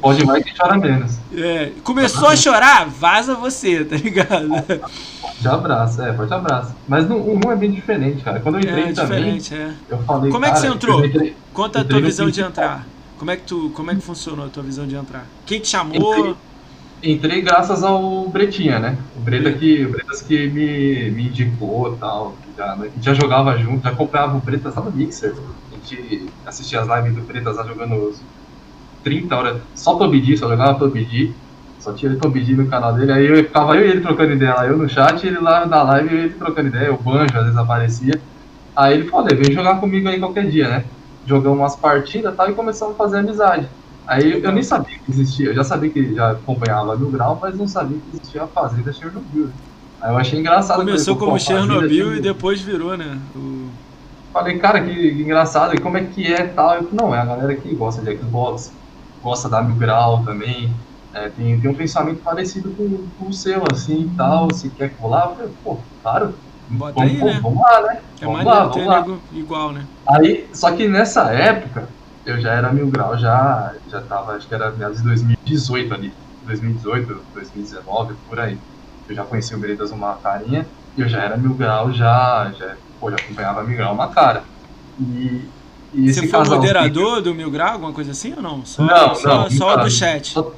[0.01, 1.19] Pode mais que chora menos.
[1.33, 4.49] É, começou a chorar, vaza você, tá ligado?
[5.20, 6.74] Pode abraço, é, pode abraço.
[6.89, 8.41] Mas no, um é bem diferente, cara.
[8.41, 9.70] Quando eu entrei é, também, é.
[9.89, 11.05] eu falei, Como é que você entrou?
[11.05, 12.87] Entrei, Conta a tua visão de entrar.
[13.19, 15.27] Como é que tu, como é que funcionou a tua visão de entrar?
[15.47, 16.19] Quem te chamou?
[16.19, 16.35] Entrei,
[17.03, 18.97] entrei graças ao Bretinha, né?
[19.16, 22.35] O Breta que, o Bretas que me, me indicou e tal.
[22.57, 22.91] Já, né?
[23.01, 25.35] já jogava junto, já comprava o Bretas lá no Mixer.
[25.70, 28.15] A gente assistia as lives do Bretas lá jogando
[29.03, 31.35] 30 horas só PUBG, só jogava PUBG.
[31.83, 34.55] Só tinha ele PUBG no canal dele, aí eu ficava eu e ele trocando ideia
[34.55, 37.59] lá, eu no chat, ele lá na live, ele trocando ideia, o Banjo às vezes
[37.59, 38.20] aparecia.
[38.77, 40.85] Aí ele falou, vem jogar comigo aí qualquer dia, né?
[41.27, 43.69] Jogamos umas partidas e tal, e começamos a fazer amizade.
[44.07, 47.57] Aí eu nem sabia que existia, eu já sabia que já acompanhava Mil Grau, mas
[47.57, 49.51] não sabia que existia a Fazenda Chernobyl.
[50.01, 50.79] Aí eu achei engraçado.
[50.79, 53.19] Começou como Chernobyl e depois virou, né?
[53.35, 53.69] O...
[54.33, 56.74] Falei, cara, que, que engraçado, e como é que é tal?
[56.74, 58.73] Eu, não, é a galera que gosta de Xbox,
[59.23, 60.73] gosta da Mil Grau também,
[61.12, 64.91] é, tem, tem um pensamento parecido com, com o seu, assim, e tal, se quer
[64.97, 66.35] colar, eu falei, pô, claro,
[66.69, 67.41] Bota vamos, aí, né?
[67.43, 68.01] Vamos lá, né?
[68.20, 69.07] É vamos lá, vamos lá.
[69.33, 69.87] igual, né?
[70.07, 71.89] Aí, só que nessa época,
[72.24, 76.12] eu já era Mil Grau, já, já tava, acho que era meados de 2018 ali,
[76.47, 78.59] 2018, 2019, por aí.
[79.09, 80.66] Eu já conheci o Veredas uma carinha,
[80.97, 84.44] e eu já era Mil Grau, já, já, pô, já acompanhava Mil Grau uma cara.
[85.01, 85.49] E
[85.94, 88.65] e Você foi moderador do Mil Grau, alguma coisa assim ou não?
[88.65, 89.51] Só, não, só, não.
[89.51, 90.31] Só do chat.
[90.31, 90.53] Só,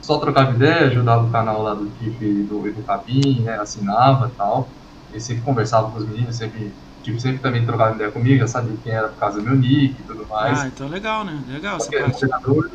[0.00, 4.30] só, trocava ideia, ajudava o canal lá do Tiff e do, do Capim, né, assinava
[4.32, 4.68] e tal.
[5.12, 6.72] E sempre conversava com os meninos, sempre,
[7.06, 10.02] tipo, sempre também trocava ideia comigo, já sabia quem era por causa do meu nick
[10.02, 10.58] e tudo mais.
[10.60, 11.44] Ah, então legal, né?
[11.46, 11.90] Legal essa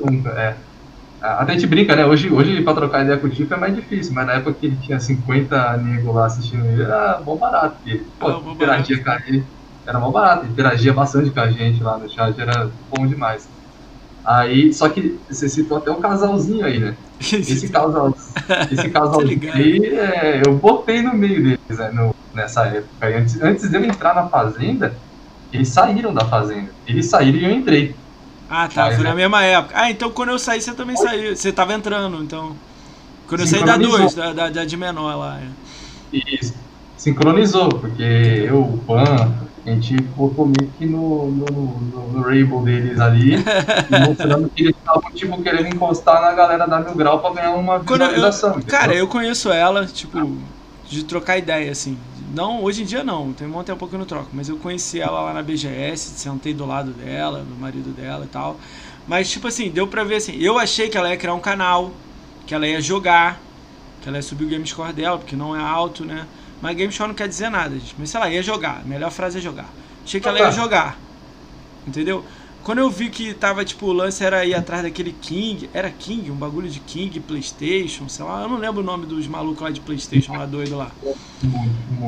[0.01, 0.63] nunca, é.
[1.21, 2.05] Até a gente brinca, né?
[2.05, 4.65] Hoje, hoje pra trocar ideia com o Tiff é mais difícil, mas na época que
[4.65, 7.75] ele tinha 50 negros lá assistindo ele, era bom barato.
[7.75, 9.51] Porque, pô, ah, interagia com ele
[9.85, 13.51] era mal barato, interagia bastante com a gente lá no chat, era bom demais.
[14.23, 16.95] Aí, só que você citou até um casalzinho aí, né?
[17.19, 18.15] Esse casal,
[18.71, 23.07] esse casalzinho aí, é, eu botei no meio deles, né, no, nessa época.
[23.07, 24.95] antes, antes de eu entrar na fazenda,
[25.53, 26.71] eles saíram da fazenda.
[26.87, 27.95] Eles saíram e eu entrei.
[28.49, 29.73] Ah, tá, Mas, foi na mesma época.
[29.77, 31.35] Ah, então quando eu saí, você também saiu.
[31.35, 32.55] Você tava entrando, então.
[33.27, 35.39] Quando eu saí da 2, da, da, da, de menor lá.
[35.39, 36.17] É.
[36.17, 36.53] Isso.
[36.97, 39.33] Sincronizou, porque eu, o Pan,
[39.65, 43.37] a gente meio que no, no, no, no Rainbow deles ali,
[44.07, 47.77] mostrando que eles estavam tipo, querendo encostar na galera da Mil Grau pra ganhar uma
[47.77, 48.55] visualização.
[48.55, 50.39] Eu, cara, eu conheço ela, tipo,
[50.83, 51.97] de trocar ideia, assim.
[52.33, 54.99] Não, hoje em dia não, tem um tempo que eu não troco, mas eu conheci
[54.99, 58.57] ela lá na BGS, sentei do lado dela, do marido dela e tal.
[59.07, 61.91] Mas, tipo assim, deu pra ver assim, eu achei que ela ia criar um canal,
[62.47, 63.39] que ela ia jogar,
[64.01, 66.25] que ela ia subir o game score dela, porque não é alto, né?
[66.61, 67.95] Mas game show não quer dizer nada, gente.
[67.97, 68.81] Mas sei lá, ia jogar.
[68.81, 69.67] A melhor frase é jogar.
[70.05, 70.97] Achei que ela ia jogar.
[71.87, 72.23] Entendeu?
[72.63, 75.69] Quando eu vi que tava, tipo, o lance era ir atrás daquele King.
[75.73, 78.43] Era King, um bagulho de King, Playstation, sei lá.
[78.43, 80.91] Eu não lembro o nome dos malucos lá de Playstation, lá doido lá.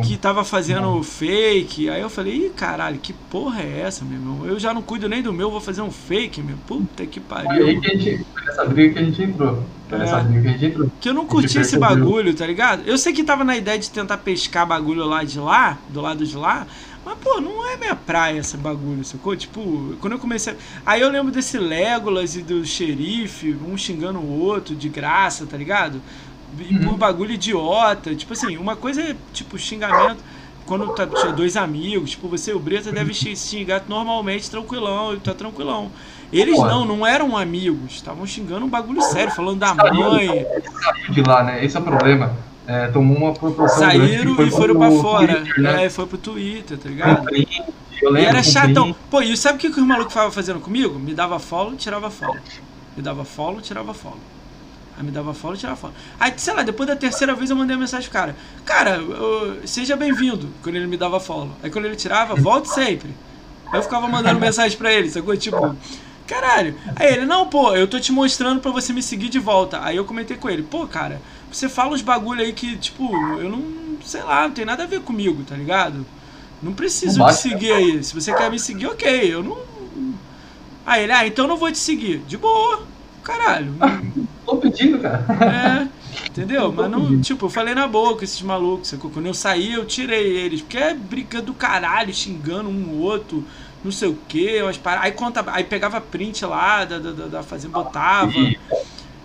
[0.06, 1.90] Que tava fazendo fake.
[1.90, 4.46] Aí eu falei, ih, caralho, que porra é essa, meu irmão?
[4.46, 6.56] Eu já não cuido nem do meu, vou fazer um fake, meu.
[6.68, 7.66] Puta que pariu.
[7.66, 9.64] Aí que a gente, nessa briga que a gente entrou.
[9.90, 10.24] Foi nessa é.
[10.24, 10.92] briga que a gente entrou.
[11.02, 12.84] Que eu não curti esse bagulho, tá ligado?
[12.86, 16.26] Eu sei que tava na ideia de tentar pescar bagulho lá de lá, do lado
[16.26, 16.68] de lá.
[17.06, 19.36] Mas, pô, não é minha praia esse bagulho, sacou?
[19.36, 20.56] Tipo, quando eu comecei.
[20.86, 25.58] Aí eu lembro desse Legolas e do xerife, um xingando o outro de graça, tá
[25.58, 26.02] ligado?
[26.58, 26.90] Uhum.
[26.90, 28.16] por bagulho idiota.
[28.16, 30.24] Tipo assim, uma coisa é, tipo, xingamento.
[30.66, 35.92] Quando tá dois amigos, tipo, você e o Breta deve xingar normalmente, tranquilão, tá tranquilão.
[36.32, 40.46] Eles não, não eram amigos, estavam xingando um bagulho sério, falando da mãe.
[40.82, 41.66] Saiu de lá, né?
[41.66, 42.34] Esse é o problema
[42.66, 45.36] é, tomou uma proporção Saíram e foram pra fora.
[45.36, 45.86] Twitter, né?
[45.86, 47.28] É, foi pro Twitter, tá ligado?
[47.36, 48.96] e era chatão.
[49.10, 50.98] Pô, e sabe o que, que os malucos estavam fazendo comigo?
[50.98, 52.38] Me dava follow, tirava follow.
[52.96, 54.20] Me dava follow, tirava follow.
[54.98, 55.96] Aí me dava follow, tirava follow.
[56.20, 58.36] Aí, sei lá, depois da terceira vez eu mandei uma mensagem pro cara.
[58.64, 60.50] Cara, eu, seja bem-vindo.
[60.62, 61.52] Quando ele me dava follow.
[61.62, 63.10] Aí quando ele tirava, volte sempre.
[63.74, 65.36] Eu ficava mandando mensagem pra ele, sacou?
[65.36, 65.76] Tipo,
[66.28, 66.76] caralho.
[66.96, 69.84] Aí ele, não, pô, eu tô te mostrando pra você me seguir de volta.
[69.84, 71.20] Aí eu comentei com ele, pô, cara,
[71.58, 73.84] você fala uns bagulho aí que, tipo, eu não.
[74.04, 76.06] Sei lá, não tem nada a ver comigo, tá ligado?
[76.62, 78.04] Não preciso não te seguir aí.
[78.04, 79.34] Se você quer me seguir, ok.
[79.34, 79.58] Eu não.
[80.86, 82.20] Aí ele, ah, então não vou te seguir.
[82.20, 82.84] De boa.
[83.24, 83.74] Caralho.
[84.46, 85.26] Tô pedindo, cara.
[85.42, 86.04] É.
[86.28, 86.72] Entendeu?
[86.72, 88.94] Mas não, tipo, eu falei na boa com esses malucos.
[89.14, 90.62] Quando eu saí, eu tirei eles.
[90.62, 93.44] Porque é briga do caralho, xingando um outro,
[93.84, 94.62] não sei o quê.
[94.62, 95.00] Umas par...
[95.02, 95.44] aí, conta...
[95.48, 98.34] aí pegava print lá da, da, da fazenda, botava.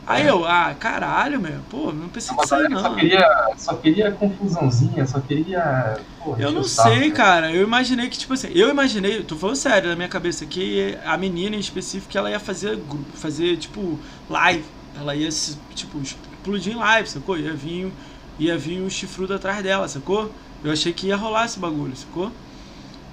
[0.09, 2.81] Aí eu, ah, caralho, meu, pô, não precisa disso aí não.
[2.81, 6.01] Só queria, só queria confusãozinha, só queria.
[6.39, 7.53] eu não sei, cara.
[7.53, 11.15] Eu imaginei que, tipo assim, eu imaginei, tô falando sério na minha cabeça, que a
[11.19, 12.83] menina em específico ela ia fazer,
[13.17, 13.99] fazer tipo,
[14.31, 14.65] live.
[14.99, 15.29] Ela ia,
[15.75, 17.37] tipo, explodir em live, sacou?
[17.37, 17.93] Ia vir,
[18.39, 20.33] ia vir um chifrudo atrás dela, sacou?
[20.65, 22.33] Eu achei que ia rolar esse bagulho, sacou?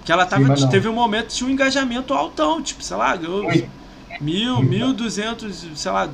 [0.06, 3.52] Que ela tava, Sim, teve um momento de um engajamento altão, tipo, sei lá, ganhou.
[4.22, 6.08] Mil, mil duzentos, sei lá,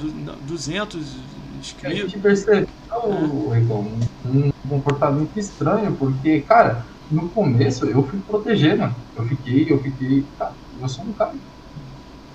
[0.47, 1.15] duzentos
[1.59, 1.99] inscritos.
[1.99, 4.27] A gente percebeu, é.
[4.27, 8.95] um comportamento estranho, porque, cara, no começo eu fui proteger, mano.
[9.15, 11.33] Eu fiquei, eu fiquei, cara, eu sou um cara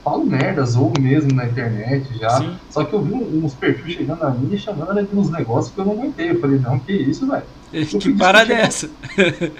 [0.06, 2.30] falo merdas ou mesmo na internet já.
[2.30, 2.56] Sim.
[2.70, 5.80] Só que eu vi uns perfis chegando a mim e chamando de uns negócios que
[5.80, 6.30] eu não aguentei.
[6.30, 7.42] Eu falei, não, que isso, velho.
[8.00, 8.88] Que parada é essa?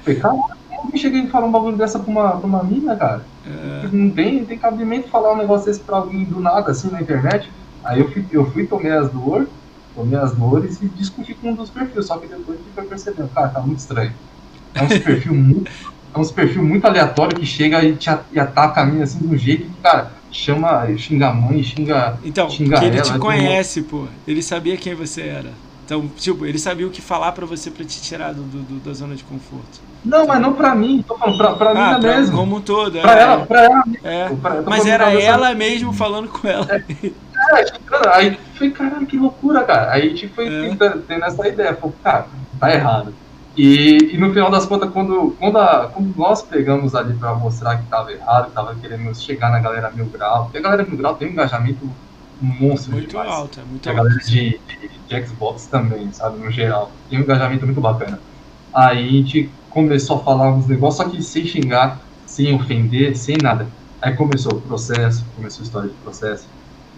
[0.04, 3.24] Falei, caralho, como cheguei a falar um bagulho dessa pra uma, pra uma mina, cara?
[3.47, 3.89] É.
[3.93, 7.51] Não tem, tem cabimento falar um negócio desse pra alguém do nada, assim, na internet.
[7.85, 9.48] Aí eu fui, eu fui tomei as dores,
[9.94, 12.06] tomei as dores e discuti com um dos perfis.
[12.06, 14.12] Só que depois fui percebendo, cara, tá muito estranho.
[14.74, 15.70] É uns perfil muito.
[16.14, 19.27] É uns perfil muito aleatório que chega e, te, e ataca a mina assim de
[19.27, 22.18] um jeito que, cara, chama, xinga a mãe, xinga.
[22.24, 24.06] Então, xinga ele ela, te conhece, pô.
[24.27, 25.52] Ele sabia quem você era.
[25.85, 28.93] Então, tipo, ele sabia o que falar para você para te tirar do, do, da
[28.93, 29.81] zona de conforto.
[30.06, 32.36] Não, mas não pra mim, tô falando pra, pra ah, mim pra, mesmo.
[32.36, 33.00] Como um todo.
[33.00, 33.22] Pra é.
[33.22, 34.06] ela, pra ela mesmo.
[34.06, 34.28] É.
[34.36, 36.66] Pra, mas era ela mesmo falando com ela.
[36.70, 37.66] É, é
[38.14, 39.92] aí foi, caralho, que loucura, cara.
[39.92, 40.76] Aí a gente foi é.
[41.08, 42.26] tendo essa ideia, falou, cara,
[42.60, 43.12] tá errado.
[43.56, 47.78] E, e no final das contas, quando, quando, a, quando nós pegamos ali pra mostrar
[47.78, 50.96] que tava errado, que tava querendo chegar na galera mil grau, porque a galera mil
[50.96, 51.90] grau tem um engajamento
[52.40, 53.30] monstro muito demais.
[53.30, 54.00] alto, é muito a alto.
[54.00, 56.92] A galera de, de, de, Xbox também, sabe, no geral.
[57.08, 58.20] Tem um engajamento muito bacana.
[58.77, 63.39] Aí a gente começou a falar uns negócios, só que sem xingar, sem ofender, sem
[63.43, 63.66] nada.
[64.03, 66.47] Aí começou o processo, começou a história de processo.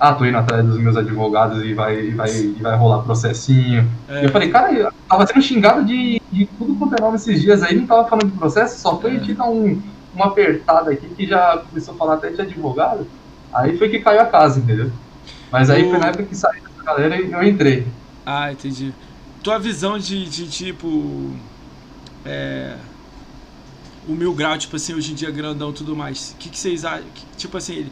[0.00, 3.88] Ah, tô indo atrás dos meus advogados e vai, e vai, e vai rolar processinho.
[4.08, 4.24] É.
[4.24, 7.62] Eu falei, cara, eu tava sendo xingado de, de tudo quanto é nome esses dias
[7.62, 9.20] aí, não tava falando de processo, só foi é.
[9.20, 9.80] te dar um,
[10.12, 13.06] uma apertada aqui que já começou a falar até de advogado.
[13.54, 14.90] Aí foi que caiu a casa, entendeu?
[15.52, 15.90] Mas aí o...
[15.90, 17.86] foi na época que saiu essa galera e eu entrei.
[18.26, 18.92] Ah, entendi.
[19.44, 21.32] Tua visão de, de tipo.
[22.28, 22.76] É,
[24.06, 26.32] o mil grau, tipo assim, hoje em dia grandão e tudo mais.
[26.32, 27.06] O que, que vocês acham?
[27.36, 27.90] Tipo assim,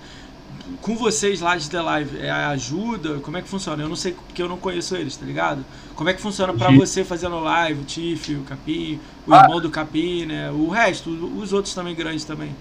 [0.83, 3.19] com vocês lá de The Live, é ajuda?
[3.21, 3.83] Como é que funciona?
[3.83, 5.65] Eu não sei porque eu não conheço eles, tá ligado?
[5.95, 9.43] Como é que funciona para você fazendo live, o Tiff, o Capim, o ah.
[9.43, 10.51] irmão do Capim, né?
[10.51, 12.55] O resto, os outros também grandes também.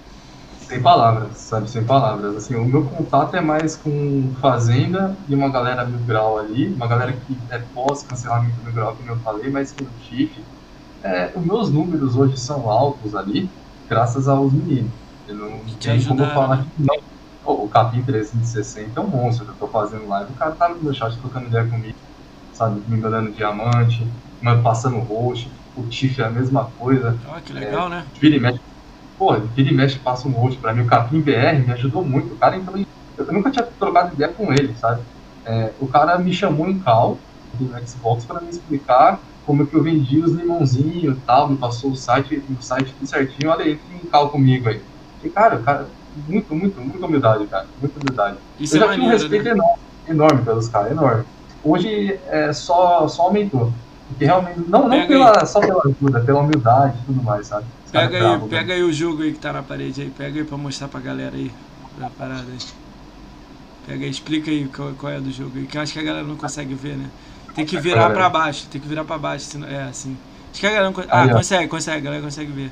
[0.62, 1.70] Sem palavras, sabe?
[1.70, 2.36] Sem palavras.
[2.36, 6.88] Assim, o meu contato é mais com Fazenda e uma galera mil grau ali, uma
[6.88, 10.34] galera que é pós-cancelamento mil grau, como eu falei, mas com o Tiff.
[11.06, 13.52] É, os meus números hoje são altos ali,
[13.88, 14.92] graças aos meninos.
[15.28, 16.96] Eu não tem como eu falar que não.
[17.44, 20.94] o Capim 360 é um monstro, eu tô fazendo live, o cara tá no meu
[20.96, 21.96] chat trocando ideia comigo,
[22.52, 22.82] sabe?
[22.90, 24.12] Me mandando diamante,
[24.42, 27.20] me passando roxo, o Tiff é a mesma coisa.
[27.28, 28.08] Ah, que legal, é, né?
[28.20, 28.60] Vira e mexe
[29.16, 30.82] pô, vira e mexe, passa um rosto pra mim.
[30.82, 32.34] O Capim BR me ajudou muito.
[32.34, 32.74] O cara, então,
[33.18, 35.06] eu nunca tinha trocado ideia com ele, sabe?
[35.46, 37.20] É, o cara me chamou em cal
[37.54, 41.58] do Xbox para me explicar como é que eu vendi os limãozinhos e tal, me
[41.58, 43.80] passou o site, o site tudo certinho, olha aí,
[44.12, 44.84] cal comigo aí.
[45.24, 45.92] E, cara, cara,
[46.28, 48.38] muito, muito, muita humildade, cara, muita humildade.
[48.60, 49.52] Isso eu é já tinha um respeito né?
[49.52, 51.26] enorme, enorme pelos caras, enorme.
[51.64, 53.74] Hoje é, só, só aumentou.
[54.08, 57.66] Porque realmente, não, não pela, só pela ajuda, pela humildade e tudo mais, sabe?
[57.92, 58.48] Pega aí, né?
[58.48, 61.00] pega aí o jogo aí que tá na parede aí, pega aí pra mostrar pra
[61.00, 61.52] galera aí.
[61.98, 62.58] Da parada aí.
[63.88, 66.04] Pega aí, explica aí qual, qual, é do jogo aí, que eu acho que a
[66.04, 67.10] galera não consegue ver, né?
[67.56, 70.18] Tem que virar pra baixo, tem que virar pra baixo, senão, é assim.
[70.52, 70.94] Acho que a galera.
[71.10, 72.72] Ah, consegue, consegue, a galera consegue ver.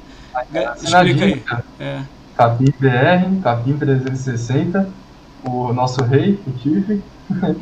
[0.81, 1.43] Explica aí.
[1.79, 2.01] É.
[2.35, 4.89] Capim BR, Capim 360,
[5.43, 7.01] o nosso rei, o Tiff.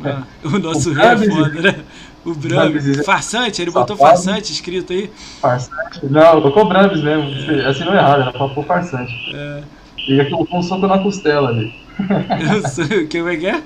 [0.04, 1.84] Ah, o nosso o rei é foda, né?
[2.24, 3.04] O Brambis.
[3.04, 5.10] Farsante, ele botou farsante escrito aí.
[5.40, 6.00] Farsante?
[6.04, 7.68] Não, colocou Brambis mesmo.
[7.68, 9.12] Assinou errado, era pra pôr farsante.
[9.34, 9.62] É.
[10.08, 11.74] E colocou um soco na costela ali.
[13.10, 13.62] Como é que é?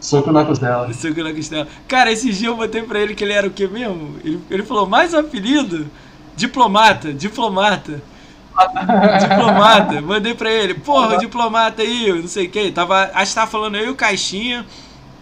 [0.00, 0.90] Soco na costela.
[0.94, 1.68] Soco na costela.
[1.86, 4.16] Cara, esse dia eu botei pra ele que ele era o que mesmo?
[4.24, 5.86] Ele, ele falou, mais um apelido?
[6.36, 8.00] Diplomata, diplomata.
[9.20, 10.00] diplomata.
[10.00, 12.72] Mandei pra ele, porra, diplomata aí, não sei quem.
[12.72, 14.64] Tava, acho que tava falando eu e o Caixinha.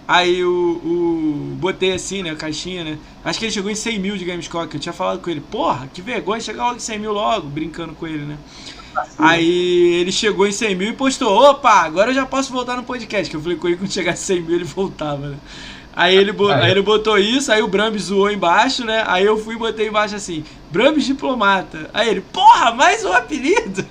[0.08, 1.56] Aí o, o.
[1.56, 2.34] Botei assim, né?
[2.36, 2.98] Caixinha, né?
[3.24, 5.40] Acho que ele chegou em 100 mil de Gamescore, que eu tinha falado com ele.
[5.40, 8.36] Porra, que vergonha chegar logo em 100 mil logo, brincando com ele, né?
[9.18, 12.82] Aí ele chegou em 100 mil e postou: opa, agora eu já posso voltar no
[12.82, 13.30] podcast.
[13.30, 15.36] Que eu falei com ele quando chegasse 100 mil ele voltava, né?
[15.94, 19.02] Aí ele, aí ele botou isso, aí o Brambis zoou embaixo, né?
[19.06, 21.88] Aí eu fui e botei embaixo assim: Brambis Diplomata.
[21.94, 23.84] Aí ele: porra, mais um apelido!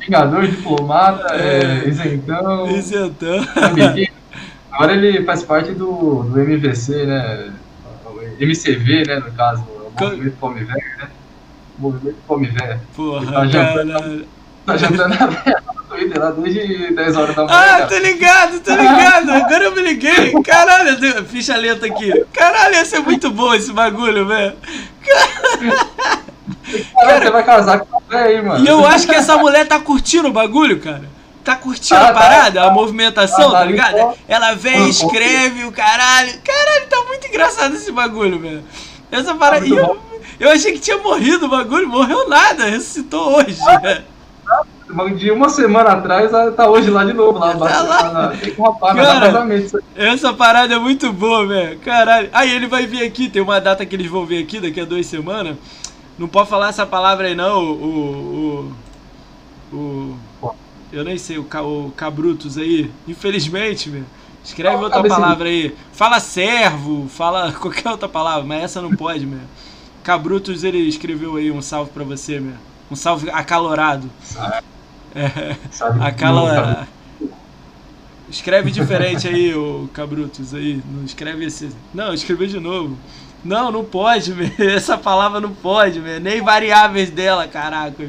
[0.00, 2.70] Vingador, diplomata, é, isentão.
[2.70, 3.46] Isentão.
[4.70, 7.52] Agora ele faz parte do, do MVC, né?
[8.38, 11.08] MCV, né, no caso, o Movimento Fome Velho, né?
[11.78, 12.80] Movimento Fome Velho.
[12.94, 14.26] Porra, tá jantando,
[14.66, 17.58] tá jantando a velha no Twitter lá desde 10 horas da manhã.
[17.58, 19.30] Ah, tô ligado, tô ligado.
[19.30, 20.32] Agora eu me liguei.
[20.42, 22.12] Caralho, ficha lenta aqui.
[22.32, 24.56] Caralho, ia ser muito bom esse bagulho, velho.
[26.94, 28.64] Cara, você vai casar com a velha aí, mano.
[28.64, 31.18] E eu acho que essa mulher tá curtindo o bagulho, cara
[31.48, 32.20] tá curtindo ah, a tá.
[32.20, 34.14] parada, tá, a movimentação, tá, tá ligado?
[34.28, 36.38] Ela vem, escreve o caralho.
[36.44, 38.62] Caralho, tá muito engraçado esse bagulho, velho.
[39.10, 39.66] Essa parada.
[39.66, 39.98] Tá eu,
[40.38, 43.58] eu achei que tinha morrido o bagulho, morreu nada, ressuscitou hoje.
[45.16, 48.28] De uma semana atrás, tá hoje lá de novo, lá, tá lá.
[48.28, 49.46] tem rapar, Cara,
[49.94, 51.78] Essa parada é muito boa, velho.
[51.80, 52.30] Caralho.
[52.32, 54.86] Aí ele vai vir aqui, tem uma data que eles vão vir aqui daqui a
[54.86, 55.56] duas semanas.
[56.18, 58.72] Não pode falar essa palavra aí, não, o.
[59.72, 60.18] o, o
[60.90, 62.90] eu nem sei, o, o Cabrutos aí.
[63.06, 64.04] Infelizmente, meu.
[64.42, 65.74] Escreve outra palavra aí.
[65.92, 69.40] Fala servo, fala qualquer outra palavra, mas essa não pode, meu.
[70.08, 72.54] Cabrutos, ele escreveu aí um salve pra você, meu.
[72.90, 74.10] Um salve acalorado.
[75.14, 75.54] É,
[76.00, 76.88] acalorado.
[78.30, 80.82] Escreve diferente aí, o Cabrutos aí.
[80.90, 81.68] Não escreve esse.
[81.92, 82.96] Não, escreveu de novo.
[83.44, 84.50] Não, não pode, meu.
[84.58, 86.18] Essa palavra não pode, meu.
[86.18, 88.08] Nem variáveis dela, caraca.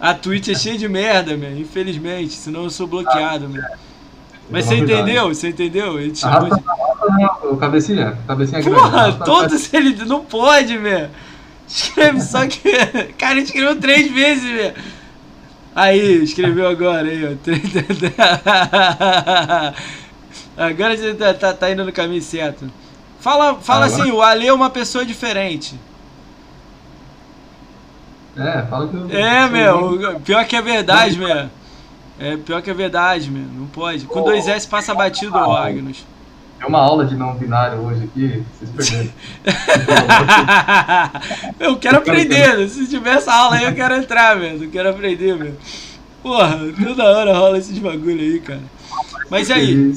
[0.00, 3.62] A Twitch é cheia de merda, meu, infelizmente, senão eu sou bloqueado, meu.
[4.52, 5.28] Mas você entendeu?
[5.28, 5.98] Você entendeu?
[5.98, 6.62] Ele te chamou de...
[7.58, 9.18] Cabecinha, cabecinha Porra, grande.
[9.18, 11.08] Porra, todos ele não pode, meu.
[11.66, 12.70] Escreve só que.
[13.18, 14.72] Cara, ele escreveu três vezes, meu.
[15.74, 17.30] Aí, escreveu agora aí, ó.
[20.64, 22.70] Agora você tá, tá, tá indo no caminho certo.
[23.18, 25.80] Fala, fala assim, o Ale é uma pessoa diferente.
[28.36, 29.10] É, fala que eu.
[29.10, 31.48] É, meu, pior que é verdade, meu.
[32.18, 33.42] É pior que é verdade, meu.
[33.42, 34.04] Não pode.
[34.06, 36.04] Com dois S passa batido, o Agnus.
[36.58, 39.12] Tem uma aula de não binário hoje aqui, vocês perderam.
[41.58, 42.68] eu quero aprender.
[42.68, 44.62] Se tiver essa aula aí, eu quero entrar, meu.
[44.62, 45.56] Eu quero aprender, meu.
[46.22, 48.62] Porra, toda hora rola esses bagulho aí, cara.
[49.28, 49.92] Mas e aí?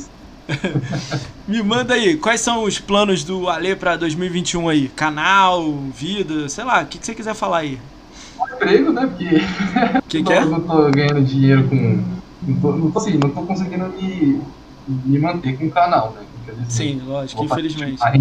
[1.47, 4.87] Me manda aí, quais são os planos do Ale pra 2021 aí?
[4.89, 7.79] Canal, vida, sei lá, o que, que você quiser falar aí
[8.53, 9.07] emprego, né?
[9.07, 9.29] Porque
[10.07, 10.45] que que é?
[10.45, 12.15] não tô ganhando dinheiro com.
[12.41, 14.41] Não tô, não tô, assim, não tô conseguindo me,
[14.87, 16.25] me manter com o canal, né?
[16.69, 18.01] Sim, lógico, infelizmente.
[18.03, 18.11] A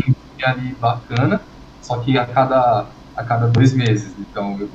[0.51, 1.40] ali bacana,
[1.80, 4.18] só que a cada, a cada dois meses.
[4.18, 4.70] Então, eu,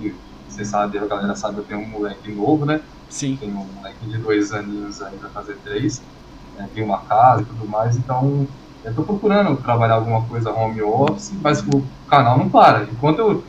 [0.48, 2.82] você sabe, a galera sabe, eu tenho um moleque novo, né?
[3.08, 3.38] Sim.
[3.38, 6.02] Tenho um moleque de dois aninhos aí pra fazer três.
[6.56, 6.70] Né?
[6.74, 8.48] Tem uma casa e tudo mais, então
[8.84, 12.84] eu tô procurando trabalhar alguma coisa home office, mas o canal não para.
[12.84, 13.44] Enquanto eu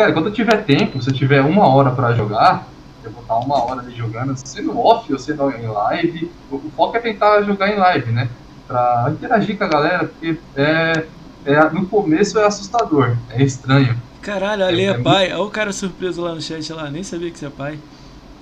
[0.00, 2.66] Cara, quando eu tiver tempo, se eu tiver uma hora para jogar,
[3.04, 6.32] eu vou estar uma hora ali jogando, sendo off ou sendo em live.
[6.50, 8.30] O, foco é tentar jogar em live, né?
[8.66, 11.04] Pra interagir com a galera, porque é,
[11.44, 13.94] é, no começo é assustador, é estranho.
[14.22, 15.34] Caralho, ali é, é pai.
[15.34, 17.78] Olha o cara surpreso lá no chat lá, nem sabia que você é pai.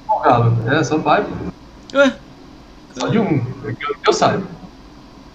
[0.08, 1.26] Ô, Galo, é, sou pai.
[1.92, 2.14] Ué?
[2.96, 4.46] Só de um, que eu, que eu saiba.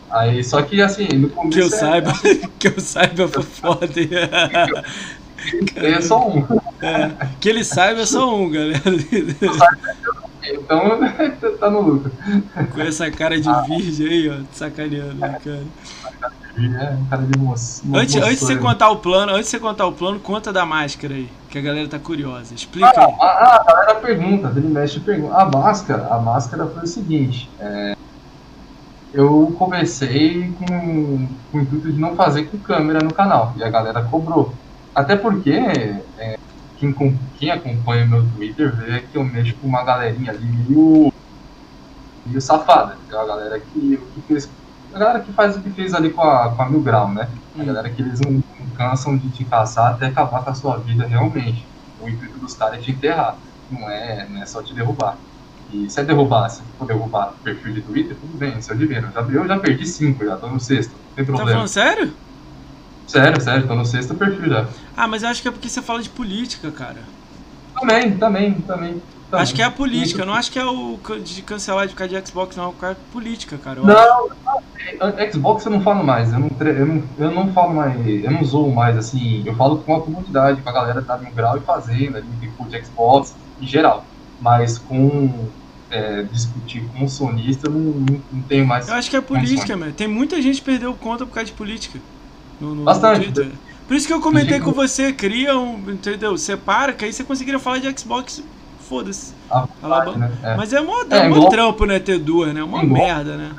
[0.09, 1.57] Aí, só que assim, no começo.
[1.57, 2.13] Que eu é, saiba,
[2.57, 3.87] que eu saiba foi foda.
[5.75, 6.45] É só um.
[6.81, 8.81] É, que ele saiba é só um, galera.
[10.45, 10.99] Então
[11.59, 12.11] tá no lucro.
[12.73, 15.63] Com essa cara de virgem aí, ó, sacaneando, né, cara.
[16.55, 17.83] É, cara de moço.
[17.93, 20.65] Antes, antes de você contar o plano, antes de você contar o plano, conta da
[20.65, 22.53] máscara aí, que a galera tá curiosa.
[22.53, 23.15] Explica ah, aí.
[23.19, 25.35] Ah, a galera pergunta, ele mexe pergunta.
[25.35, 27.95] A máscara, a máscara foi o seguinte, é,
[29.13, 33.69] eu comecei com, com o intuito de não fazer com câmera no canal, e a
[33.69, 34.53] galera cobrou.
[34.95, 36.37] Até porque é,
[36.77, 41.13] quem, quem acompanha meu Twitter vê que eu mexo com uma galerinha ali meio,
[42.25, 42.97] meio safada.
[43.11, 44.49] É a galera que, que fez.
[44.93, 47.27] A galera que faz o que fez ali com a, com a Mil Grau, né?
[47.57, 47.65] A hum.
[47.65, 48.43] galera que eles não, não
[48.75, 51.65] cansam de te caçar até acabar com a sua vida realmente.
[51.99, 53.37] O intuito dos caras é te enterrar,
[53.71, 55.17] não é, não é só te derrubar.
[55.71, 58.85] E se é derrubar, se for derrubar perfil de Twitter, tudo bem, isso é de
[58.85, 59.03] ver.
[59.03, 61.49] Eu já, eu já perdi cinco, já tô no sexto, não tem tá problema.
[61.49, 62.13] Tá falando sério?
[63.07, 64.67] Sério, sério, tô no sexto perfil já.
[64.95, 67.01] Ah, mas eu acho que é porque você fala de política, cara.
[67.79, 69.01] Também, também, também.
[69.29, 69.43] também.
[69.43, 72.07] Acho que é a política, eu não acho que é o de cancelar de ficar
[72.07, 73.81] de Xbox, não, é política, cara.
[73.81, 74.29] não,
[74.99, 78.31] não, Xbox eu não falo mais, eu não, eu, não, eu não falo mais, eu
[78.31, 81.31] não zoo mais, assim, eu falo com a comunidade, com a galera que tá no
[81.31, 84.05] grau e fazendo, ali, que curte Xbox, em geral.
[84.39, 85.49] Mas com
[85.93, 88.87] é, discutir com o sonista, eu não, não, não tenho mais.
[88.87, 89.93] Eu acho que é política, mano.
[89.93, 91.99] Tem muita gente que perdeu conta por causa de política.
[92.59, 93.31] No, no Bastante.
[93.87, 96.37] Por isso que eu comentei com você, cria um, entendeu?
[96.37, 98.41] Separa, que aí você conseguiria falar de Xbox,
[98.87, 99.33] foda-se.
[99.51, 99.67] Ah,
[100.17, 100.31] né?
[100.41, 100.55] é.
[100.55, 102.63] Mas é mó, é, é mó trampo, né, ter duas, né?
[102.63, 103.51] Uma merda, né?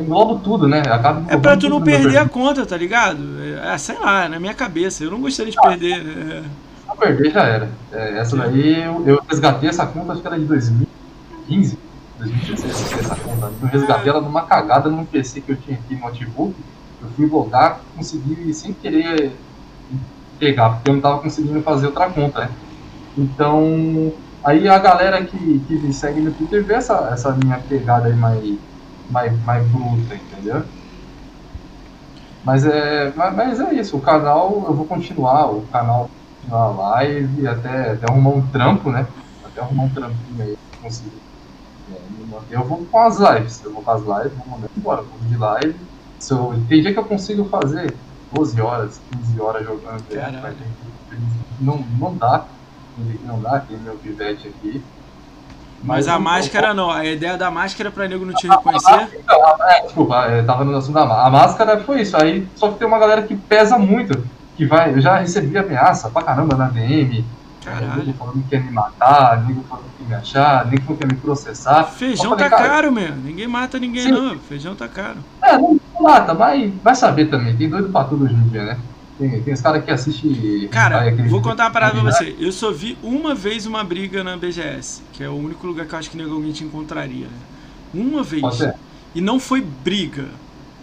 [0.00, 0.80] englobo tudo, né?
[0.80, 3.20] Acaba é pra tu não perder a conta, tá ligado?
[3.62, 5.04] É, sei lá, na minha cabeça.
[5.04, 6.00] Eu não gostaria de ah, perder.
[6.00, 6.42] É.
[6.42, 7.68] Se eu perder, já era.
[7.92, 11.78] É, essa daí, eu, eu, resgatei essa conta, acho que era de 2015,
[12.18, 13.52] 2016, essa conta.
[13.62, 16.54] Eu resgatei ela numa cagada num PC que eu tinha aqui no notebook.
[17.00, 19.32] Eu fui logar, consegui sem querer
[20.38, 22.50] pegar, porque eu não tava conseguindo fazer outra conta, né?
[23.16, 24.12] Então,
[24.44, 28.14] aí a galera que, que me segue no Twitter vê essa, essa minha pegada aí
[28.14, 28.58] mais
[29.10, 30.64] mais, mais bruta, entendeu?
[32.44, 37.92] Mas é, mas é isso, o canal eu vou continuar, o canal continuar live, até,
[37.92, 39.06] até arrumar um trampo, né?
[39.44, 41.20] Até arrumar um trampinho aí, conseguir
[41.92, 42.00] é,
[42.50, 45.36] Eu vou com as lives, eu vou com as lives, vou mandar embora, vou de
[45.36, 45.89] live.
[46.20, 47.94] Se eu, tem dia que eu consigo fazer
[48.32, 50.54] 12 horas, 15 horas jogando, né?
[51.58, 52.44] não, não dá,
[53.24, 54.82] não dá, tem meu pivete aqui.
[55.82, 59.08] Mas a máscara não, a ideia da máscara é pra nego não te reconhecer.
[59.62, 61.26] É, desculpa, eu tava no assunto da máscara.
[61.26, 64.20] A máscara foi isso, aí só que tem uma galera que pesa muito,
[64.56, 64.92] que vai.
[64.92, 67.24] Eu já recebi ameaça pra caramba na DM.
[67.96, 71.84] Nego falando que quer me matar, nego falando me achar, falando que quer me processar.
[71.84, 73.14] Feijão falei, tá caro, meu.
[73.14, 74.10] Ninguém mata ninguém, sim.
[74.10, 74.38] não.
[74.38, 75.18] Feijão tá caro.
[75.42, 77.56] É, não mata, mas vai saber também.
[77.56, 78.78] Tem doido pra tudo hoje em dia, né?
[79.18, 80.68] Tem, tem os caras que assistem.
[80.68, 82.34] Cara, vou contar uma parada pra você.
[82.38, 85.94] Eu só vi uma vez uma briga na BGS, que é o único lugar que
[85.94, 87.26] eu acho que alguém te encontraria.
[87.26, 87.32] Né?
[87.94, 88.42] Uma vez.
[89.14, 90.28] E não foi briga.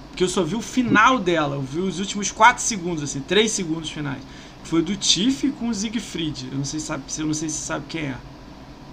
[0.09, 1.55] Porque eu só vi o final dela.
[1.55, 4.21] Eu vi os últimos 4 segundos, assim, 3 segundos finais.
[4.63, 6.49] Foi do Tiff com o Siegfried.
[6.51, 8.15] Eu não sei, sabe, eu não sei se sabe quem é.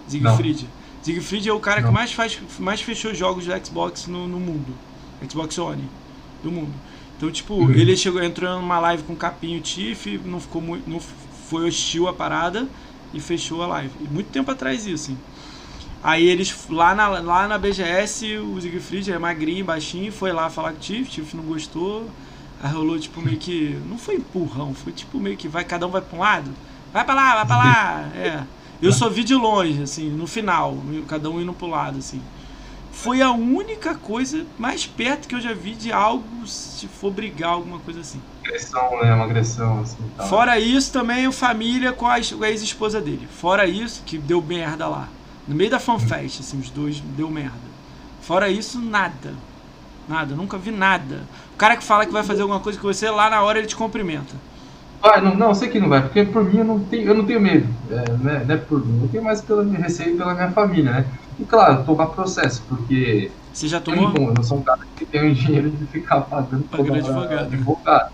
[0.08, 0.62] Siegfried.
[0.62, 0.70] Não.
[1.02, 1.88] Siegfried é o cara não.
[1.88, 4.74] que mais, faz, mais fechou jogos do Xbox no, no mundo.
[5.28, 5.84] Xbox One.
[6.42, 6.72] Do mundo.
[7.16, 7.70] Então, tipo, uhum.
[7.70, 10.88] ele chegou, entrou numa live com o Capinho Tiff, não ficou muito.
[10.88, 12.68] não foi hostil a parada
[13.12, 13.92] e fechou a live.
[14.00, 15.18] E muito tempo atrás isso, hein?
[16.02, 20.72] Aí eles, lá na, lá na BGS, o Siegfried é magrinho, baixinho, foi lá falar
[20.72, 22.10] com o Tiff, Tiff não gostou.
[22.62, 23.78] Aí rolou tipo meio que.
[23.88, 26.50] Não foi empurrão, foi tipo meio que vai, cada um vai pra um lado.
[26.92, 28.10] Vai pra lá, vai pra lá.
[28.16, 28.44] É.
[28.84, 30.76] Eu só vi de longe, assim, no final,
[31.08, 32.20] cada um indo pro lado, assim
[32.94, 37.50] foi a única coisa mais perto que eu já vi de algo, se for brigar,
[37.50, 38.20] alguma coisa assim.
[38.42, 39.12] Agressão, né?
[39.12, 39.98] Uma agressão, assim.
[40.16, 40.24] Tá.
[40.24, 43.28] Fora isso, também o família com a, ex-esposa dele.
[43.30, 45.08] Fora isso, que deu merda lá.
[45.46, 47.74] No meio da fanfest, assim, os dois deu merda.
[48.22, 49.34] Fora isso, nada.
[50.08, 51.24] Nada, nunca vi nada.
[51.52, 53.66] O cara que fala que vai fazer alguma coisa com você, lá na hora ele
[53.66, 54.34] te cumprimenta.
[55.04, 57.26] Vai, não, não, sei que não vai, porque por mim eu não tenho, eu não
[57.26, 57.68] tenho medo.
[57.90, 60.92] É, né, não é por mim, eu tenho mais pelo meu receio pela minha família,
[60.92, 61.06] né?
[61.38, 63.30] E claro, tomar processo, porque.
[63.52, 64.08] Você já tomou?
[64.08, 67.44] Bom, eu não sou um cara que tem o dinheiro de ficar pagando Pagando advogado.
[67.44, 68.12] advogado.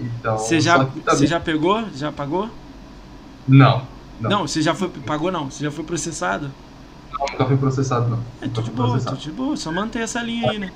[0.00, 1.02] Então, você já, também...
[1.04, 1.84] você já pegou?
[1.94, 2.50] Já pagou?
[3.46, 3.86] Não,
[4.20, 4.30] não.
[4.30, 4.88] Não, você já foi.
[4.88, 5.48] Pagou não?
[5.48, 6.50] Você já foi processado?
[7.12, 8.18] Não, nunca fui processado, não.
[8.40, 10.72] É tudo de boa, tudo de boa, só manter essa linha aí, né?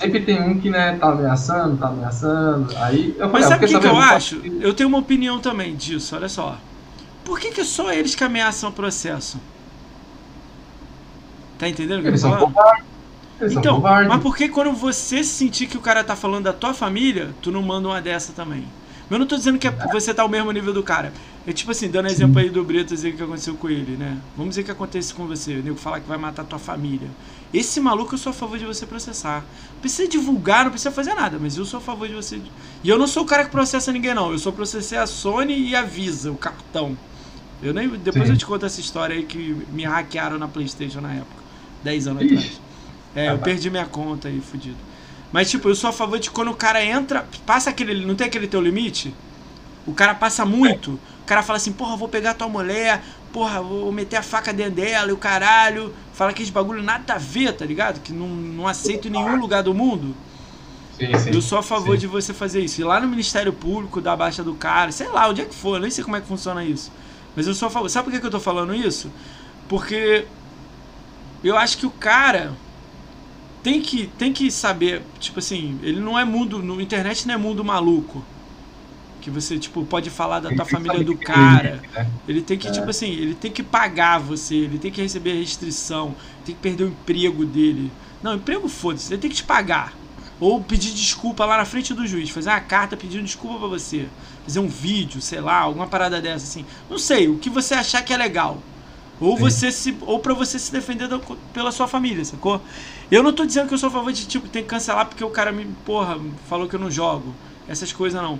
[0.00, 2.74] Sempre tem um que, né, tá ameaçando, tá ameaçando.
[2.78, 4.40] Aí eu Mas sabe o que, que eu acho?
[4.60, 6.56] Eu tenho uma opinião também disso, olha só.
[7.22, 9.38] Por que, que só eles que ameaçam o processo?
[11.58, 12.90] Tá entendendo o que eles eu tô falando?
[13.42, 17.34] então, mas por que quando você sentir que o cara tá falando da tua família,
[17.42, 18.64] tu não manda uma dessa também?
[19.10, 21.12] Eu não tô dizendo que é, você tá ao mesmo nível do cara.
[21.46, 24.18] É tipo assim, dando exemplo aí do Brito dizer o que aconteceu com ele, né?
[24.36, 27.08] Vamos dizer que acontece com você, o nego falar que vai matar tua família.
[27.52, 29.44] Esse maluco eu sou a favor de você processar.
[29.72, 32.40] Não precisa divulgar, não precisa fazer nada, mas eu sou a favor de você.
[32.84, 34.30] E eu não sou o cara que processa ninguém, não.
[34.30, 36.96] Eu só processei a Sony e a Visa, o cartão.
[37.60, 38.32] Eu nem, depois Sim.
[38.32, 41.40] eu te conto essa história aí que me hackearam na Playstation na época.
[41.82, 42.34] 10 anos Ixi.
[42.34, 42.60] atrás.
[43.16, 44.89] É, eu perdi minha conta aí, fudido.
[45.32, 48.04] Mas, tipo, eu sou a favor de quando o cara entra, passa aquele.
[48.04, 49.14] Não tem aquele teu limite?
[49.86, 50.92] O cara passa muito.
[51.22, 53.02] O cara fala assim, porra, vou pegar tua mulher,
[53.32, 55.94] porra, vou meter a faca dentro dela e o caralho.
[56.12, 58.00] Fala aqueles bagulho nada a ver, tá ligado?
[58.00, 60.14] Que não, não aceito em nenhum lugar do mundo.
[60.98, 62.00] Sim, sim, eu sou a favor sim.
[62.00, 62.80] de você fazer isso.
[62.80, 65.76] Ir lá no Ministério Público, da baixa do cara, sei lá, onde é que for,
[65.76, 66.92] eu nem sei como é que funciona isso.
[67.34, 67.88] Mas eu sou a favor.
[67.88, 69.10] Sabe por que, que eu tô falando isso?
[69.68, 70.26] Porque
[71.42, 72.52] eu acho que o cara
[73.62, 77.36] tem que, tem que saber, tipo assim, ele não é mundo, no internet não é
[77.36, 78.24] mundo maluco.
[79.20, 81.82] Que você, tipo, pode falar da tua família do cara.
[81.92, 82.10] Né?
[82.26, 82.70] Ele tem que, é.
[82.70, 86.14] tipo assim, ele tem que pagar você, ele tem que receber restrição,
[86.44, 87.92] tem que perder o emprego dele.
[88.22, 89.94] Não, emprego foda-se, ele tem que te pagar.
[90.40, 94.08] Ou pedir desculpa lá na frente do juiz, fazer uma carta pedindo desculpa para você.
[94.44, 96.64] Fazer um vídeo, sei lá, alguma parada dessa assim.
[96.88, 98.62] Não sei, o que você achar que é legal.
[99.20, 99.42] Ou Sim.
[99.42, 101.20] você se ou para você se defender da,
[101.52, 102.62] pela sua família, sacou?
[103.10, 105.24] Eu não tô dizendo que eu sou a favor de tipo tem que cancelar porque
[105.24, 106.18] o cara me, porra,
[106.48, 107.34] falou que eu não jogo.
[107.68, 108.38] Essas coisas não.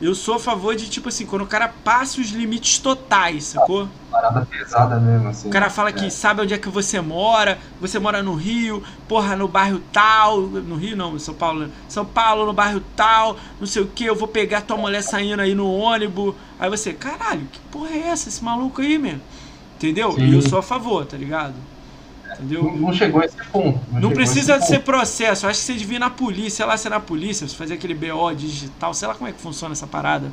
[0.00, 3.88] Eu sou a favor de, tipo assim, quando o cara passa os limites totais, sacou?
[4.12, 5.48] Parada pesada mesmo, assim.
[5.48, 5.92] O cara fala é.
[5.92, 10.42] que sabe onde é que você mora, você mora no Rio, porra, no bairro tal,
[10.42, 11.70] no Rio não, São Paulo, né?
[11.88, 15.42] São Paulo, no bairro tal, não sei o que, eu vou pegar tua mulher saindo
[15.42, 16.32] aí no ônibus.
[16.60, 19.20] Aí você, caralho, que porra é essa, esse maluco aí, mesmo?
[19.74, 20.12] Entendeu?
[20.12, 20.26] Sim.
[20.26, 21.54] E eu sou a favor, tá ligado?
[22.38, 22.62] Entendeu?
[22.64, 23.80] Não, não chegou a esse ponto.
[23.92, 24.84] Não a precisa ser ponto.
[24.86, 25.46] processo.
[25.46, 27.74] Acho que você devia ir na polícia, sei lá, se é na polícia, você fazer
[27.74, 30.30] aquele BO digital, sei lá como é que funciona essa parada.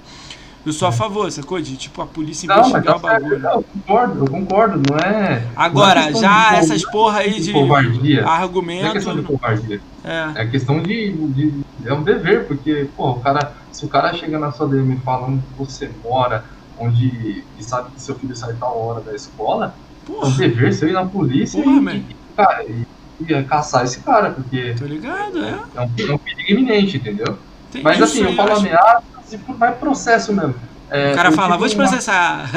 [0.66, 1.62] Eu sou a favor, sacou?
[1.62, 3.30] De tipo a polícia Não, investigar tá o bagulho.
[3.30, 5.44] certo, não, eu concordo, eu concordo, não é.
[5.56, 8.22] Agora, não é já de- essas porra aí de covardia.
[8.24, 8.92] Não é argumento.
[8.94, 9.82] questão de covardia.
[10.04, 10.32] É.
[10.42, 13.54] É questão de, de- É um dever, porque, pô, o cara.
[13.72, 16.44] Se o cara chega na sua DM e fala onde você mora,
[16.80, 17.44] onde.
[17.60, 19.76] e sabe que seu filho sai tal hora da escola,
[20.22, 22.84] é um Porra, dever seu ir na polícia Porra, e, e, cara, e,
[23.20, 25.60] e caçar esse cara, porque tô ligado, é.
[25.76, 27.46] é um, é um perigo iminente, entendeu?
[27.70, 28.66] Tem Mas assim, eu falo acho.
[28.68, 30.56] ameaças e vai processo mesmo.
[30.92, 32.50] É, O cara fala, vou te processar.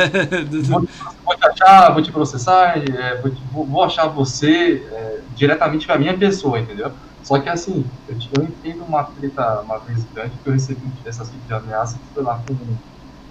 [0.67, 0.81] Vou,
[1.25, 5.87] vou te achar, vou te processar, é, vou, te- vou- vou achar você é, diretamente
[5.87, 6.95] com a minha pessoa, entendeu?
[7.23, 11.31] Só que assim, eu, eu entendo uma treta uma vez grande que eu recebi essas
[11.31, 12.55] tipos de ameaça que foi lá com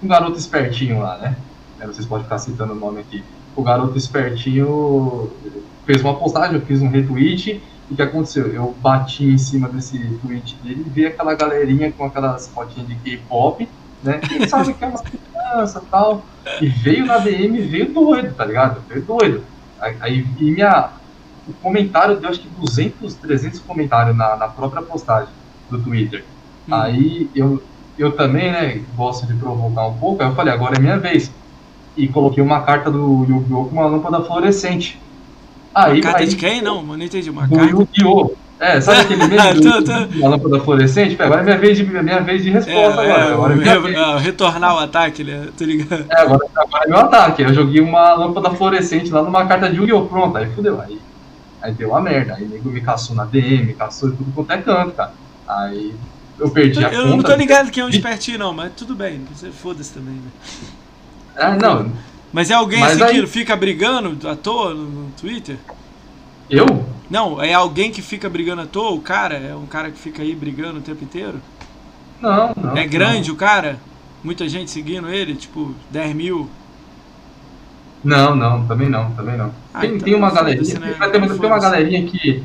[0.01, 1.45] um garoto espertinho lá, né?
[1.79, 3.25] É, Vocês podem ficar citando o nome aqui.
[3.57, 5.31] O garoto espertinho
[5.83, 7.59] fez uma postagem, eu fiz um retweet,
[7.89, 8.47] e o que aconteceu?
[8.47, 12.95] Eu bati em cima desse tweet dele e vi aquela galerinha com aquelas fotinhas de
[12.95, 13.67] K-pop,
[14.03, 14.19] né?
[14.19, 16.23] Quem sabe que é uma criança e tal.
[16.61, 18.79] E veio na DM, veio doido, tá ligado?
[18.87, 19.43] Veio doido.
[19.79, 20.89] Aí, e minha,
[21.47, 25.33] o comentário deu acho que 200, 300 comentários na, na própria postagem
[25.69, 26.23] do Twitter.
[26.69, 26.75] Hum.
[26.75, 27.63] Aí eu,
[27.97, 31.31] eu também, né, gosto de provocar um pouco, aí eu falei, agora é minha vez.
[31.97, 33.65] E coloquei uma carta do Yu-Gi-Oh!
[33.65, 34.99] com uma lâmpada fluorescente.
[35.73, 36.61] Aí, carta aí, de quem?
[36.61, 37.29] Não, não entendi.
[37.29, 37.71] Uma do carta.
[37.71, 38.31] Yu-Gi-Oh!
[38.59, 41.15] É, sabe aquele meme do, da lâmpada fluorescente?
[41.15, 43.33] Pô, Agora é minha vez de, minha vez de É, resposta é, agora.
[43.33, 43.95] Agora é vez.
[43.95, 45.47] é, retornar o ataque, né?
[45.57, 46.05] Tô ligado.
[46.09, 47.41] É, agora, agora é meu ataque.
[47.43, 50.05] Eu joguei uma lâmpada fluorescente lá numa carta de Yu-Gi-Oh!
[50.05, 50.79] Pronto, aí fudeu.
[50.81, 50.99] Aí,
[51.61, 52.35] aí deu uma merda.
[52.35, 55.13] Aí nego me caçou na DM, me caçou tudo quanto é canto, cara.
[55.47, 55.93] Aí
[56.39, 57.15] eu perdi a Eu conta.
[57.15, 59.21] não tô ligado quem é um espertinho, não, mas tudo bem.
[59.61, 60.31] Foda-se também, né?
[61.37, 61.91] É, não.
[62.33, 65.57] Mas é alguém Mas assim aí- que fica brigando à toa no, Twitter?
[66.49, 66.65] Eu?
[67.09, 69.35] Não, é alguém que fica brigando à toa, o cara?
[69.35, 71.39] É um cara que fica aí brigando o tempo inteiro?
[72.21, 72.75] Não, não.
[72.77, 73.77] é grande o cara?
[74.23, 76.49] Muita gente seguindo ele, tipo, 10 mil.
[78.03, 79.51] Não, não, também não, também não.
[79.73, 80.79] Ah, tem, então tem uma galerinha.
[80.79, 80.95] né?
[80.99, 81.61] Tem, tem uma Foda-se.
[81.61, 82.43] galerinha que.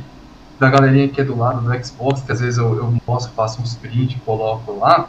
[0.59, 3.61] Da galerinha que é do lado do Xbox, que às vezes eu, eu mostro, faço
[3.61, 5.09] uns print, coloco lá,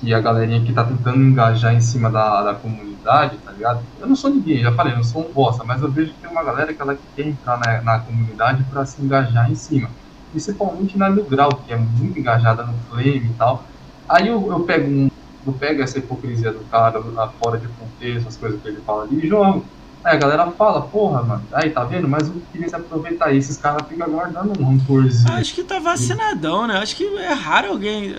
[0.00, 3.86] que a galerinha que tá tentando engajar em cima da, da comunidade, tá ligado?
[3.98, 6.20] Eu não sou ninguém, já falei, eu não sou um bosta, mas eu vejo que
[6.20, 9.90] tem uma galera que ela quer entrar na, na comunidade pra se engajar em cima.
[10.30, 13.68] Principalmente na Mil Grau, que é muito engajada no Flame e tal.
[14.08, 15.08] Aí eu, eu pego um.
[15.44, 17.02] Eu pego essa hipocrisia do cara
[17.42, 19.66] fora de contexto, as coisas que ele fala ali e jogo.
[20.04, 22.08] Aí a galera fala, porra, mano, aí tá vendo?
[22.08, 23.38] Mas eu queria se aproveitar aí.
[23.38, 25.32] Esses caras ficam guardando um rancorzinho.
[25.34, 26.78] Acho que tá vacinadão, né?
[26.78, 28.14] Acho que é raro alguém.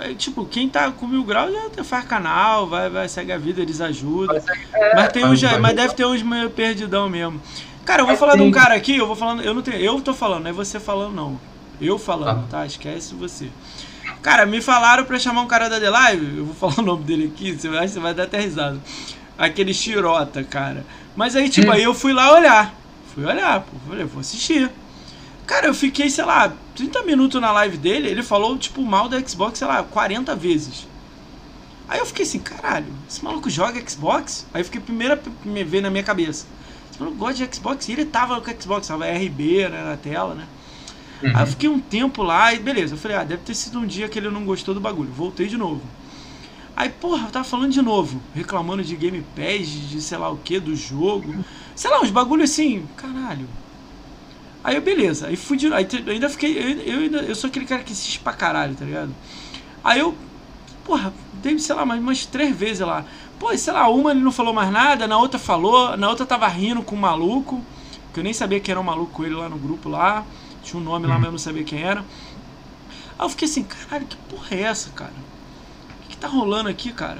[0.00, 3.60] é, Tipo, quem tá com mil graus já faz canal, vai, vai, segue a vida,
[3.60, 4.34] eles ajudam.
[4.94, 7.38] mas tem mas uns, vai mas deve ter uns meio perdidão mesmo.
[7.84, 9.62] Cara, eu vou Mas falar de um tem- cara aqui, eu vou falando, eu não
[9.62, 11.38] tenho, eu tô falando, não é você falando não.
[11.80, 12.64] Eu falando, tá?
[12.66, 13.50] Esquece você.
[14.22, 17.04] Cara, me falaram pra chamar um cara da The Live, eu vou falar o nome
[17.04, 18.80] dele aqui, você vai, você vai dar até risada.
[19.38, 20.84] Aquele Chirota, cara.
[21.16, 21.72] Mas aí, tipo, Hum.
[21.72, 22.74] aí eu fui lá olhar.
[23.14, 23.72] Fui olhar, pô.
[23.88, 24.70] Falei, vou assistir.
[25.46, 29.20] Cara, eu fiquei, sei lá, 30 minutos na live dele, ele falou, tipo, mal da
[29.20, 30.86] Xbox, sei lá, 40 vezes.
[31.88, 34.44] Aí eu fiquei assim, caralho, esse maluco joga Xbox?
[34.52, 36.46] Aí eu fiquei primeiro a me ver na minha cabeça.
[36.90, 37.88] Esse maluco gosta de Xbox?
[37.88, 40.46] E ele tava com Xbox, tava RB né, na tela, né?
[41.22, 41.30] Uhum.
[41.34, 42.94] Aí eu fiquei um tempo lá e beleza.
[42.94, 45.10] Eu falei, ah, deve ter sido um dia que ele não gostou do bagulho.
[45.12, 45.80] Voltei de novo.
[46.76, 50.36] Aí, porra, eu tava falando de novo, reclamando de Game Pass, de sei lá o
[50.36, 51.34] que, do jogo.
[51.74, 53.48] Sei lá, uns bagulho assim, caralho.
[54.62, 56.58] Aí beleza, aí fui de Aí ainda fiquei.
[56.58, 59.14] Eu, eu, ainda, eu sou aquele cara que assiste pra caralho, tá ligado?
[59.82, 60.14] Aí eu,
[60.84, 63.04] porra, dei, sei lá, mais umas três vezes lá.
[63.38, 66.46] Pô, sei lá, uma ele não falou mais nada, na outra falou, na outra tava
[66.48, 67.62] rindo com um maluco,
[68.12, 70.26] que eu nem sabia que era um maluco ele lá no grupo lá.
[70.62, 72.00] Tinha um nome lá, mas eu não sabia quem era.
[73.18, 75.25] Aí eu fiquei assim, caralho, que porra é essa, cara?
[76.16, 77.18] Que, tá rolando aqui, cara?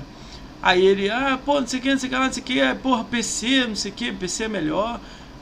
[0.63, 2.43] Aí ele, ah, pô, não sei o que, não sei o que, lá, não sei
[2.43, 4.99] o que, é, porra, PC, não sei o que, PC é melhor.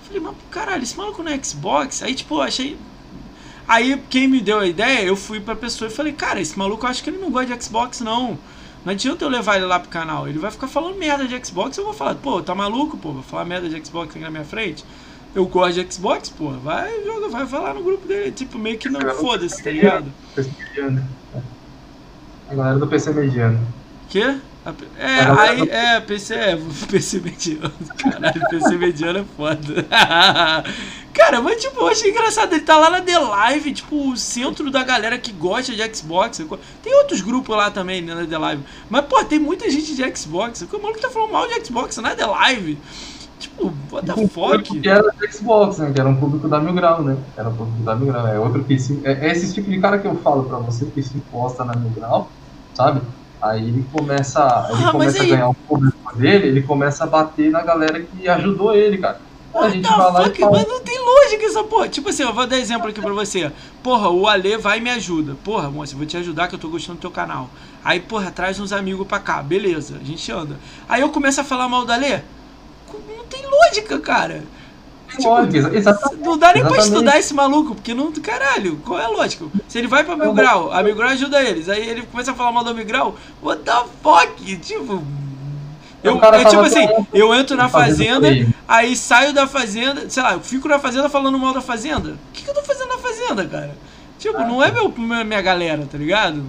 [0.07, 2.03] Falei, mas caralho, esse maluco no Xbox?
[2.03, 2.77] Aí, tipo, achei.
[3.67, 6.85] Aí, quem me deu a ideia, eu fui pra pessoa e falei, cara, esse maluco
[6.85, 8.39] eu acho que ele não gosta de Xbox, não.
[8.85, 10.29] Não adianta eu levar ele lá pro canal.
[10.29, 11.79] Ele vai ficar falando merda de Xbox.
[11.79, 13.13] Eu vou falar, pô, tá maluco, pô?
[13.13, 14.85] Vai falar merda de Xbox aqui na minha frente?
[15.35, 16.51] Eu gosto de Xbox, pô.
[16.51, 18.31] Vai, joga, vai falar no grupo dele.
[18.31, 20.13] Tipo, meio que não foda-se, tá ligado?
[22.49, 23.61] A galera do PC mediano.
[24.09, 24.37] Quê?
[24.99, 26.57] É, aí, é, PC, é,
[26.91, 27.73] PC mediano.
[27.99, 29.87] Caralho, PC mediano é foda.
[31.13, 32.53] Cara, mas tipo, eu achei engraçado.
[32.55, 36.43] Ele tá lá na The Live, tipo, o centro da galera que gosta de Xbox.
[36.83, 38.63] Tem outros grupos lá também, né, na The Live.
[38.89, 40.63] Mas, pô, tem muita gente de Xbox.
[40.63, 42.79] O maluco tá falando mal de Xbox na The Live.
[43.45, 44.81] Tipo, what the fuck?
[44.81, 45.93] Que era Xbox, né?
[45.93, 47.17] Que era um público da Mil Grau, né?
[47.37, 48.27] Era um público da Mil Grau.
[48.27, 49.01] É outro que se.
[49.05, 51.75] É, é esse tipo de cara que eu falo pra você que se posta na
[51.75, 52.31] Mil Grau,
[52.73, 53.03] sabe?
[53.43, 57.51] Aí ele começa, ele ah, começa a ganhar o público dele, ele começa a bater
[57.51, 59.21] na galera que ajudou ele, cara.
[59.55, 60.39] A gente vai lá fuck?
[60.39, 60.53] e fala...
[60.57, 61.89] Mas não tem lógica essa porra.
[61.89, 63.53] Tipo assim, eu vou dar exemplo aqui pra você.
[63.83, 65.37] Porra, o Ale vai e me ajuda.
[65.45, 67.51] Porra, moça, eu vou te ajudar que eu tô gostando do teu canal.
[67.85, 69.43] Aí, porra, traz uns amigos pra cá.
[69.43, 70.59] Beleza, a gente anda.
[70.89, 72.25] Aí eu começo a falar mal do Ale.
[73.17, 74.43] Não tem lógica, cara.
[75.17, 76.23] Tipo, exatamente.
[76.23, 78.13] Não dá nem pra estudar esse maluco, porque não.
[78.13, 79.47] Caralho, qual é a lógica?
[79.69, 81.69] Se ele vai pra Mil Grau, a Mil Grau ajuda eles.
[81.69, 84.57] Aí ele começa a falar mal da Mil Grau, what the fuck?
[84.57, 85.03] Tipo.
[86.03, 88.29] Eu, é tipo assim, eu entro na fazenda,
[88.69, 92.11] aí saio da fazenda, sei lá, eu fico na fazenda falando mal da fazenda.
[92.11, 93.75] O que, que eu tô fazendo na fazenda, cara?
[94.19, 94.93] Tipo, não é meu,
[95.25, 96.45] minha galera, tá ligado?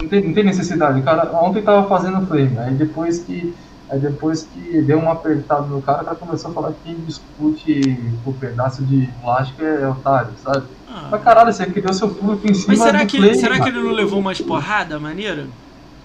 [0.00, 1.28] Não tem, não tem necessidade, cara.
[1.36, 3.52] Ontem tava fazendo flame, aí depois que
[3.88, 6.96] Aí depois que deu um apertado no cara, o cara começou a falar que quem
[7.04, 10.66] discute por pedaço de plástico é otário, sabe?
[10.90, 11.08] Ah.
[11.10, 13.80] Mas caralho, você criou seu público em cima Mas será, que, play, será que ele
[13.80, 15.46] não levou umas porrada maneira?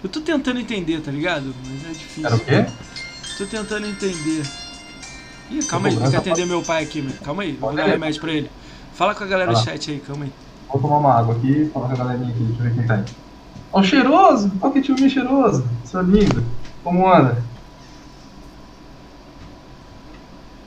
[0.03, 1.53] Eu tô tentando entender, tá ligado?
[1.65, 2.25] Mas é difícil.
[2.25, 2.65] Era o quê?
[3.37, 4.43] Tô tentando entender.
[5.49, 7.15] Ih, calma aí, tem que atender meu pai aqui, mano.
[7.23, 8.51] Calma aí, vou dar remédio pra ele.
[8.93, 10.33] Fala com a galera do chat aí, calma aí.
[10.69, 12.87] Vou tomar uma água aqui e falar com a galerinha aqui, deixa eu ver quem
[12.87, 13.03] tá aí.
[13.73, 14.51] Ó, oh, cheiroso!
[14.61, 15.65] Ó, que tio cheiroso!
[15.83, 16.43] Seu lindo!
[16.83, 17.43] Como anda?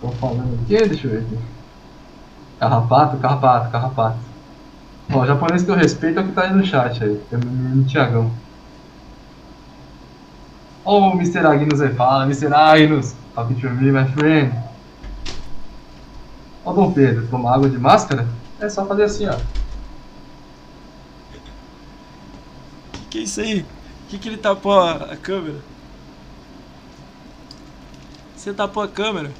[0.04, 1.38] Tô falando aqui, deixa eu ver aqui.
[2.60, 4.18] Carrapato, carrapato, carrapato.
[5.10, 7.36] Ó, o japonês que eu respeito é o que tá aí no chat aí, é
[7.36, 8.30] o menino Tiagão.
[10.84, 11.46] O Mr.
[11.46, 12.52] Agnus aí, fala, Mr.
[12.52, 14.54] Agnus, talk to me, my friend.
[16.66, 18.26] Ó Dom Pedro, tomar água de máscara?
[18.60, 19.38] É só fazer assim, ó.
[22.92, 23.64] Que que é isso aí?
[24.10, 25.60] Que que ele tapou a câmera?
[28.36, 29.30] Você tapou a câmera?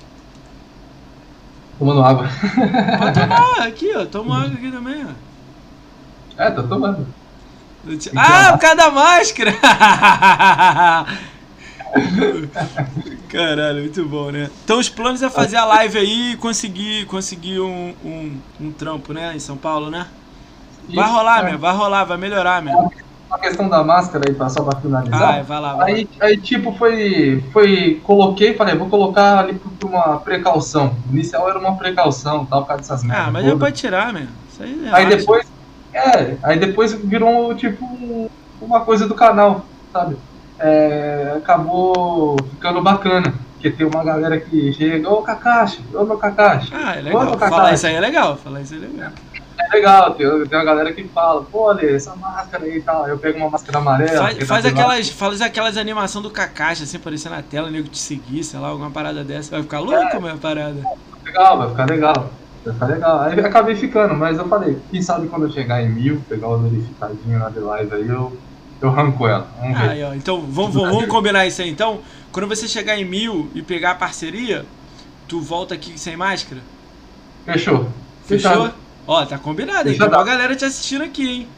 [1.79, 2.29] Tomando água.
[2.99, 4.05] Pode tomar, aqui, ó.
[4.07, 5.11] Toma água aqui também, ó.
[6.43, 7.07] É, tô tomando.
[8.17, 9.55] Ah, por causa da máscara!
[13.29, 14.51] Caralho, muito bom, né?
[14.65, 19.13] Então os planos é fazer a live aí e conseguir, conseguir um, um, um trampo,
[19.13, 19.37] né?
[19.37, 20.07] Em São Paulo, né?
[20.93, 22.91] Vai rolar, meu, vai rolar, vai melhorar, meu
[23.35, 25.41] a questão da máscara aí, só pra finalizar.
[25.41, 28.01] Ah, vai lá, vai aí, aí, tipo, foi, foi.
[28.05, 30.95] Coloquei, falei, vou colocar ali por uma precaução.
[31.09, 33.27] O inicial era uma precaução, tal, por causa dessas merdas.
[33.27, 34.27] Ah, mas já pode tirar, meu.
[34.51, 35.47] Isso aí, é aí depois.
[35.93, 38.31] É, aí depois virou, tipo,
[38.61, 40.17] uma coisa do canal, sabe?
[40.59, 43.35] É, acabou ficando bacana.
[43.55, 46.71] Porque tem uma galera que chega, ô Kakashi, ô meu Kakashi.
[46.75, 47.39] Ah, é legal.
[47.39, 49.34] Falar isso aí é legal, falar isso aí é legal é
[49.73, 53.09] legal, tem, tem uma galera que fala, pô, Ale, essa máscara aí e tal.
[53.09, 54.23] Eu pego uma máscara amarela.
[54.23, 58.45] Faz, faz aquelas, faz aquelas animação do Kakashi, assim, aparecer na tela, nego te seguir,
[58.45, 59.51] sei lá, alguma parada dessa.
[59.51, 60.77] Vai ficar louco é, a parada.
[61.25, 62.31] Legal, vai ficar legal.
[62.65, 63.21] Vai ficar legal.
[63.21, 66.59] Aí acabei ficando, mas eu falei, quem sabe quando eu chegar em mil, pegar o
[66.59, 68.37] verificadinho na The Live aí, eu,
[68.81, 69.47] eu ranco ela.
[69.61, 69.91] Vamos ver.
[69.91, 71.71] Aí, ó, então vamos, vamos, combinar isso aí.
[71.71, 72.01] Então,
[72.33, 74.65] quando você chegar em mil e pegar a parceria,
[75.29, 76.61] tu volta aqui sem máscara?
[77.45, 77.89] Fechou.
[78.25, 78.51] Fechou?
[78.51, 78.84] Fechado.
[79.07, 79.99] Ó, tá combinado, hein?
[79.99, 81.49] Tem uma galera te assistindo aqui, hein?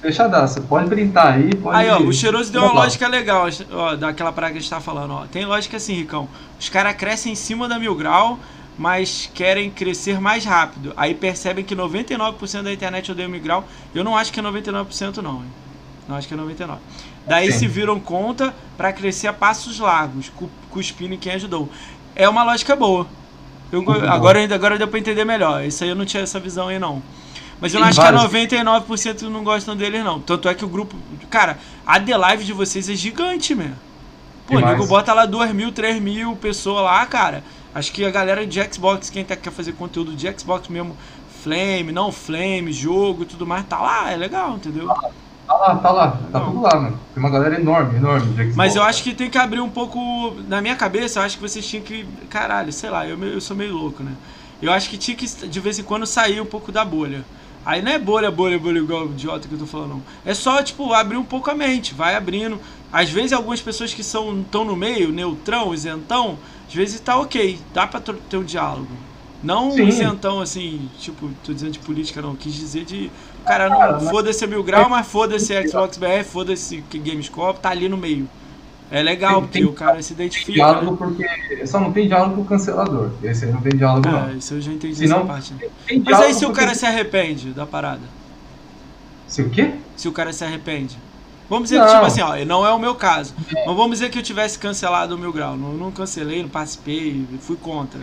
[0.00, 1.76] Fechadaça, pode printar aí, pode...
[1.76, 4.80] Aí, ó, o Cheiroso deu uma lógica legal, ó, daquela praga que a gente tá
[4.80, 5.26] falando, ó.
[5.26, 6.28] Tem lógica assim, Ricão.
[6.58, 8.38] Os caras crescem em cima da Mil Grau,
[8.78, 10.92] mas querem crescer mais rápido.
[10.96, 13.64] Aí percebem que 99% da internet odeia Mil Grau.
[13.92, 15.50] Eu não acho que é 99% não, hein?
[16.08, 16.78] Não acho que é 99%.
[17.26, 17.58] Daí Sim.
[17.58, 20.32] se viram conta para crescer a passos largos,
[20.70, 21.68] cuspindo em quem ajudou.
[22.14, 23.06] É uma lógica boa.
[23.70, 25.64] Eu, agora, agora deu pra entender melhor.
[25.64, 27.02] Isso aí eu não tinha essa visão aí, não.
[27.60, 28.22] Mas eu não acho vários.
[28.22, 30.20] que 99% não gostam deles, não.
[30.20, 30.96] Tanto é que o grupo.
[31.28, 33.72] Cara, a The Live de vocês é gigante, meu.
[34.46, 37.44] Pô, o nego bota lá 2 mil, 3 mil pessoas lá, cara.
[37.74, 40.96] Acho que a galera de Xbox, quem tá, quer fazer conteúdo de Xbox mesmo,
[41.42, 44.90] Flame, não Flame, jogo e tudo mais, tá lá, é legal, entendeu?
[44.90, 45.10] Ah,
[45.48, 47.00] Tá lá, tá lá, tá tudo lá, mano.
[47.14, 48.52] Tem uma galera enorme, enorme.
[48.54, 50.36] Mas eu acho que tem que abrir um pouco.
[50.46, 52.06] Na minha cabeça, eu acho que vocês tinham que.
[52.28, 54.12] Caralho, sei lá, eu, eu sou meio louco, né?
[54.60, 57.24] Eu acho que tinha que de vez em quando sair um pouco da bolha.
[57.64, 60.02] Aí não é bolha, bolha, bolha igual o idiota que eu tô falando, não.
[60.24, 62.60] É só, tipo, abrir um pouco a mente, vai abrindo.
[62.92, 67.58] Às vezes algumas pessoas que são estão no meio, neutrão, isentão, às vezes tá ok,
[67.72, 68.88] dá pra ter um diálogo.
[69.42, 69.86] Não Sim.
[69.86, 73.10] isentão assim, tipo, tô dizendo de política não, quis dizer de
[73.48, 77.96] Cara, não, foda-se a Mil Grau, mas foda-se Xbox BR, foda-se Gamescom, tá ali no
[77.96, 78.28] meio.
[78.90, 80.52] É legal, porque o cara se identifica.
[80.52, 80.96] diálogo né?
[80.98, 81.66] porque.
[81.66, 83.10] Só não tem diálogo com o cancelador.
[83.22, 84.36] Esse aí não tem diálogo, ah, não.
[84.36, 85.54] Isso eu já entendi Senão, essa parte.
[85.54, 85.68] Né?
[86.04, 88.02] Mas aí se o cara se arrepende da parada?
[89.26, 89.74] Se o quê?
[89.94, 90.96] Se o cara se arrepende.
[91.50, 91.86] Vamos dizer não.
[91.86, 93.34] que, tipo assim, ó, não é o meu caso.
[93.54, 93.66] É.
[93.66, 95.56] Mas vamos dizer que eu tivesse cancelado o meu grau.
[95.56, 98.00] Não, não cancelei, não participei, fui contra.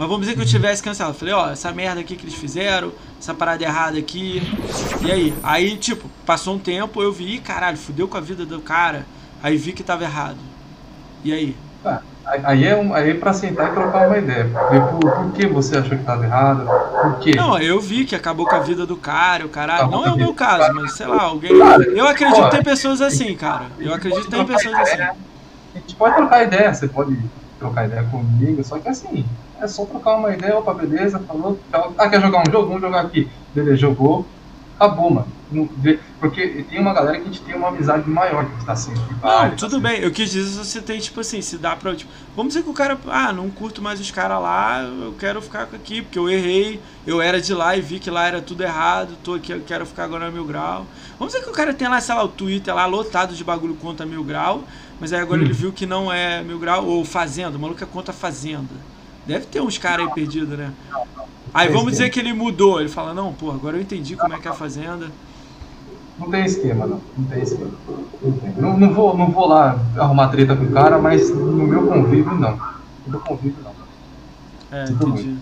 [0.00, 1.14] Mas vamos dizer que eu tivesse cancelado.
[1.14, 2.90] Falei, ó, essa merda aqui que eles fizeram,
[3.20, 4.40] essa parada errada aqui.
[5.02, 5.34] E aí?
[5.42, 9.04] Aí, tipo, passou um tempo, eu vi, caralho, fudeu com a vida do cara.
[9.42, 10.38] Aí vi que tava errado.
[11.22, 11.56] E aí?
[11.84, 14.48] Ah, aí é, um, aí é pra sentar e trocar uma ideia.
[14.48, 16.64] Por, por que você achou que tava errado?
[16.64, 17.34] Por quê?
[17.36, 19.82] Não, eu vi que acabou com a vida do cara, o caralho.
[19.82, 20.72] Acabou não é o meu caso, cara.
[20.72, 21.52] mas sei lá, alguém.
[21.52, 23.66] Eu acredito que tem pessoas assim, cara.
[23.78, 25.02] Eu acredito que tem pessoas assim.
[25.02, 27.18] A gente pode trocar ideia, você pode
[27.58, 29.26] trocar ideia comigo, só que assim,
[29.60, 32.68] é só trocar uma ideia, opa, beleza, falou, ah, quer jogar um jogo?
[32.68, 33.28] Vamos jogar aqui.
[33.54, 34.26] Beleza, jogou,
[34.76, 35.40] acabou, mano.
[36.20, 39.02] Porque tem uma galera que a gente tem uma amizade maior que está sempre.
[39.20, 40.00] Não, tudo tá bem.
[40.00, 41.94] Eu quis dizer você tem, tipo assim, se dá pra.
[41.94, 45.42] Tipo, vamos dizer que o cara, ah, não curto mais os caras lá, eu quero
[45.42, 48.62] ficar aqui, porque eu errei, eu era de lá e vi que lá era tudo
[48.62, 50.86] errado, tô aqui, eu quero ficar agora no mil grau.
[51.18, 53.74] Vamos dizer que o cara tem lá, sei lá, o Twitter lá lotado de bagulho
[53.74, 54.62] contra mil grau,
[55.00, 55.44] mas aí agora hum.
[55.44, 58.99] ele viu que não é mil grau, ou fazenda, o maluco é contra fazenda.
[59.30, 60.72] Deve ter uns caras aí perdidos, né?
[61.54, 64.40] Aí vamos dizer que ele mudou, ele fala, não, pô, agora eu entendi como é
[64.40, 65.06] que é a fazenda.
[66.18, 67.00] Não tem esquema, não.
[67.16, 67.70] Não tem esquema.
[68.56, 72.34] Não, não, vou, não vou lá arrumar treta com o cara, mas no meu convívio,
[72.34, 72.56] não.
[73.06, 74.76] No meu convívio, não.
[74.76, 75.36] É, entendi.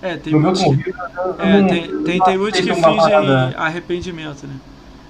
[0.00, 0.94] É, tem muitos, convívio,
[1.38, 3.14] é, não, tem, tem, tem muitos que fingem
[3.56, 4.56] arrependimento, né?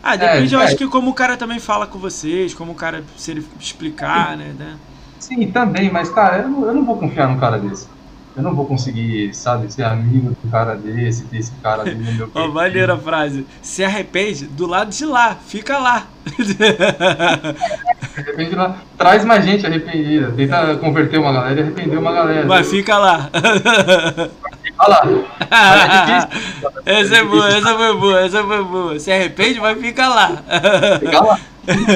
[0.02, 0.64] Ah, depende, é, eu é.
[0.64, 4.36] acho que como o cara também fala com vocês, como o cara, se ele explicar,
[4.36, 4.76] né, né?
[5.20, 7.94] Sim, também, mas, cara, eu não, eu não vou confiar num cara desse
[8.36, 12.28] eu não vou conseguir, sabe, ser amigo um cara desse, desse cara ali no meu
[12.34, 13.46] Ó, maneira a frase.
[13.62, 16.08] Se arrepende do lado de lá, fica lá.
[18.16, 18.76] arrepende lá.
[18.98, 20.32] Traz mais gente arrependida.
[20.32, 22.44] Tenta converter uma galera e arrepender uma galera.
[22.48, 23.30] Vai, fica lá.
[24.62, 25.06] Fica lá.
[26.84, 28.98] É essa é boa, essa foi boa, essa foi boa.
[28.98, 30.42] Se arrepende, mas fica lá.
[30.98, 31.38] Fica lá.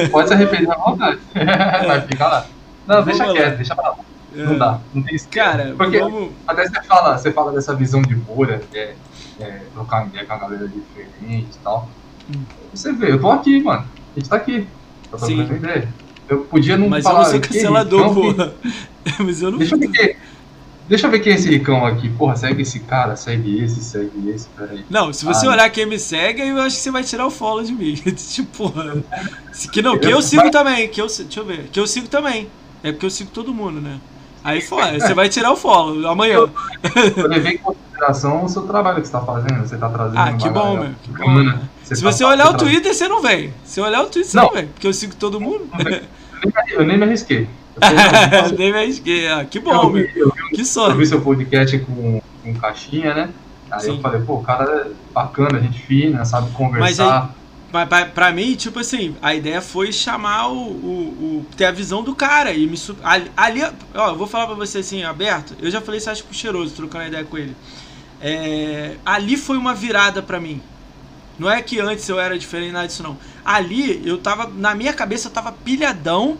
[0.09, 1.19] Pode se arrepender à vontade.
[1.85, 2.45] Mas fica lá.
[2.87, 4.08] Não, deixa quieto, deixa pra lá.
[4.33, 5.45] Não dá, não tem esquema.
[5.45, 6.31] Cara, Porque vamos...
[6.47, 8.93] até você fala, você fala dessa visão de bolha, é,
[9.39, 11.89] é, trocar ideia com a galera diferente e tal.
[12.29, 12.41] Hum.
[12.73, 13.85] Você vê, eu tô aqui, mano.
[14.15, 14.67] A gente tá aqui.
[15.09, 15.89] Tô trocando ideia.
[16.27, 17.19] Eu podia não Mas falar.
[17.19, 18.53] Mas eu não sou cancelador, porra.
[19.19, 19.57] Mas eu não.
[19.57, 20.15] Deixa eu ver quem,
[20.87, 22.07] deixa eu ver quem é esse ricão aqui.
[22.09, 24.85] Porra, segue esse cara, segue esse, segue esse, peraí.
[24.89, 27.31] Não, se você ah, olhar quem me segue, eu acho que você vai tirar o
[27.31, 27.95] follow de mim.
[28.13, 29.03] tipo, porra.
[29.71, 30.87] Que não, que eu sigo também.
[30.87, 31.63] Que eu, deixa eu ver.
[31.71, 32.47] Que eu sigo também.
[32.83, 33.99] É porque eu sigo todo mundo, né?
[34.43, 36.35] Aí foi, você vai tirar o follow amanhã.
[36.35, 36.51] Eu,
[37.17, 40.17] eu levei em consideração o seu trabalho que você está fazendo, você está trazendo.
[40.17, 40.91] Ah, que bom, meu.
[41.03, 41.59] Que bom, né?
[41.83, 43.53] Se tá você olhar o Twitter, você não vem.
[43.65, 45.67] Se olhar o Twitter, você não, não vem, porque eu sigo todo mundo.
[46.71, 47.49] Eu nem me arrisquei.
[48.51, 49.27] Eu nem me arrisquei.
[49.27, 50.31] Ah, que bom, eu meu.
[50.49, 50.91] que sorte.
[50.91, 53.29] Eu vi seu podcast com, com caixinha, né?
[53.71, 53.95] Aí Sim.
[53.95, 57.33] eu falei, pô, o cara é bacana, gente fina, sabe conversar.
[57.71, 60.89] Mas aí, Pra, mim, tipo assim, a ideia foi chamar o, o,
[61.39, 63.61] o ter a visão do cara e me ali, ali,
[63.93, 65.55] ó, eu vou falar pra você assim, aberto.
[65.61, 67.55] Eu já falei isso acho pro cheiroso, trocando ideia com ele.
[68.21, 70.61] É, ali foi uma virada pra mim.
[71.37, 73.17] Não é que antes eu era diferente nada disso não.
[73.45, 76.37] Ali eu tava na minha cabeça eu tava pilhadão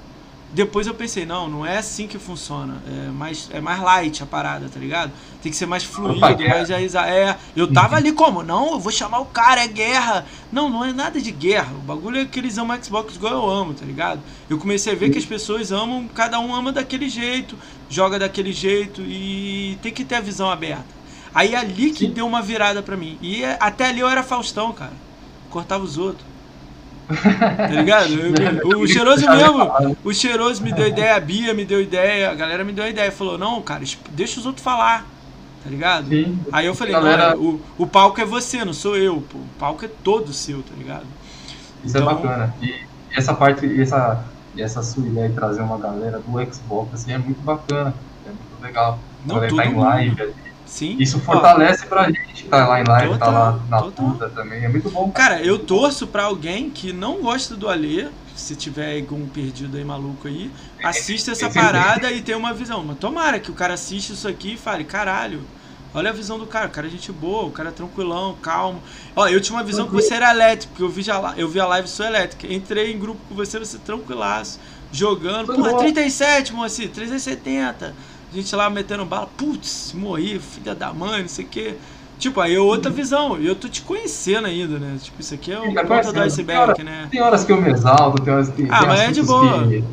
[0.51, 2.81] depois eu pensei, não, não é assim que funciona.
[2.87, 5.11] É mais, é mais light a parada, tá ligado?
[5.43, 6.35] Tem que ser mais fluido, mais
[6.69, 8.41] é, Eu tava ali como?
[8.41, 10.25] Não, eu vou chamar o cara, é guerra.
[10.51, 11.71] Não, não é nada de guerra.
[11.73, 14.21] O bagulho é que eles amam Xbox igual eu amo, tá ligado?
[14.49, 17.55] Eu comecei a ver que as pessoas amam, cada um ama daquele jeito,
[17.87, 20.99] joga daquele jeito e tem que ter a visão aberta.
[21.33, 22.11] Aí é ali que Sim.
[22.11, 23.19] deu uma virada pra mim.
[23.21, 24.93] E é, até ali eu era Faustão, cara.
[25.51, 26.28] Cortava os outros.
[27.09, 28.09] Tá ligado?
[28.77, 32.63] o cheiroso mesmo, o cheiroso me deu ideia, a Bia me deu ideia, a galera
[32.63, 35.05] me deu ideia, falou, não, cara, deixa os outros falar.
[35.63, 36.07] Tá ligado?
[36.07, 36.39] Sim.
[36.53, 37.35] Aí eu falei, galera...
[37.35, 39.39] não, o, o palco é você, não sou eu, pô.
[39.39, 41.05] O palco é todo seu, tá ligado?
[41.83, 42.11] Isso é então...
[42.11, 42.55] é bacana.
[42.61, 42.75] E
[43.11, 44.23] essa parte, essa,
[44.57, 47.93] essa sua ideia de trazer uma galera do Xbox, assim, é muito bacana.
[48.25, 48.99] É muito legal.
[49.25, 50.97] Não, a galera tá em live ali Sim.
[50.99, 54.05] Isso fortalece Ó, pra gente tá lá em live, total, tá lá na total.
[54.05, 54.63] puta também.
[54.63, 55.09] É muito bom.
[55.09, 59.83] Cara, eu torço pra alguém que não gosta do Alê, se tiver algum perdido aí
[59.83, 60.51] maluco aí,
[60.83, 62.83] assista essa parada e tenha uma visão.
[62.83, 65.41] Mas tomara que o cara assista isso aqui e fale, caralho,
[65.91, 68.79] olha a visão do cara, o cara é gente boa, o cara é tranquilão, calmo.
[69.15, 71.59] Ó, eu tinha uma visão que você era elétrico, porque eu vi, já, eu vi
[71.59, 72.45] a live sua elétrica.
[72.53, 74.59] Entrei em grupo com você, você tranquilaço,
[74.91, 75.47] jogando.
[75.47, 81.29] Porra, 37, moço, 370 a gente lá metendo bala, putz, morri, filha da mãe, não
[81.29, 81.75] sei o quê.
[82.19, 83.39] Tipo, aí é outra visão.
[83.39, 84.97] E eu tô te conhecendo ainda, né?
[85.01, 87.07] Tipo, isso aqui é o ponta do iceberg, né?
[87.09, 88.67] Tem horas que eu me exalto, tem horas que.
[88.69, 89.67] Ah, mas é de boa.
[89.67, 89.83] Que,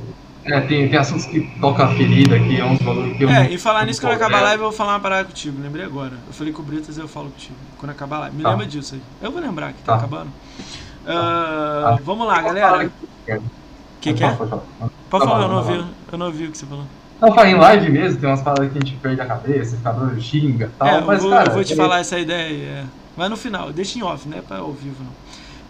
[0.45, 3.31] É, tem, tem assuntos que toca a ferida, que é uns valores que eu.
[3.31, 5.61] É, e falar nisso, quando acabar a live, eu vou falar uma parada contigo.
[5.63, 6.15] Lembrei agora.
[6.27, 7.55] Eu falei com o Britas e eu falo contigo.
[7.79, 8.37] Quando acabar a live.
[8.37, 8.51] Me tá.
[8.51, 9.03] lembra disso aí.
[9.23, 10.29] Eu vou lembrar que tá, tá acabando.
[10.29, 11.99] Uh, tá.
[12.05, 12.87] Vamos lá, galera.
[12.87, 14.31] O que, que é?
[14.33, 14.63] Pode falar,
[15.11, 15.43] pode falar.
[15.43, 15.85] eu não ouvi.
[16.13, 16.85] Eu não ouvi o que você falou.
[17.21, 19.93] Não, fala em live mesmo, tem umas paradas que a gente perde a cabeça, fica
[19.93, 20.89] dando xinga tal.
[20.89, 21.77] É, mas, vou, cara, eu vou te é...
[21.77, 22.63] falar essa ideia aí.
[22.63, 22.85] É.
[23.17, 24.43] Mas no final, deixa em off, né?
[24.47, 25.13] Pra ao vivo não.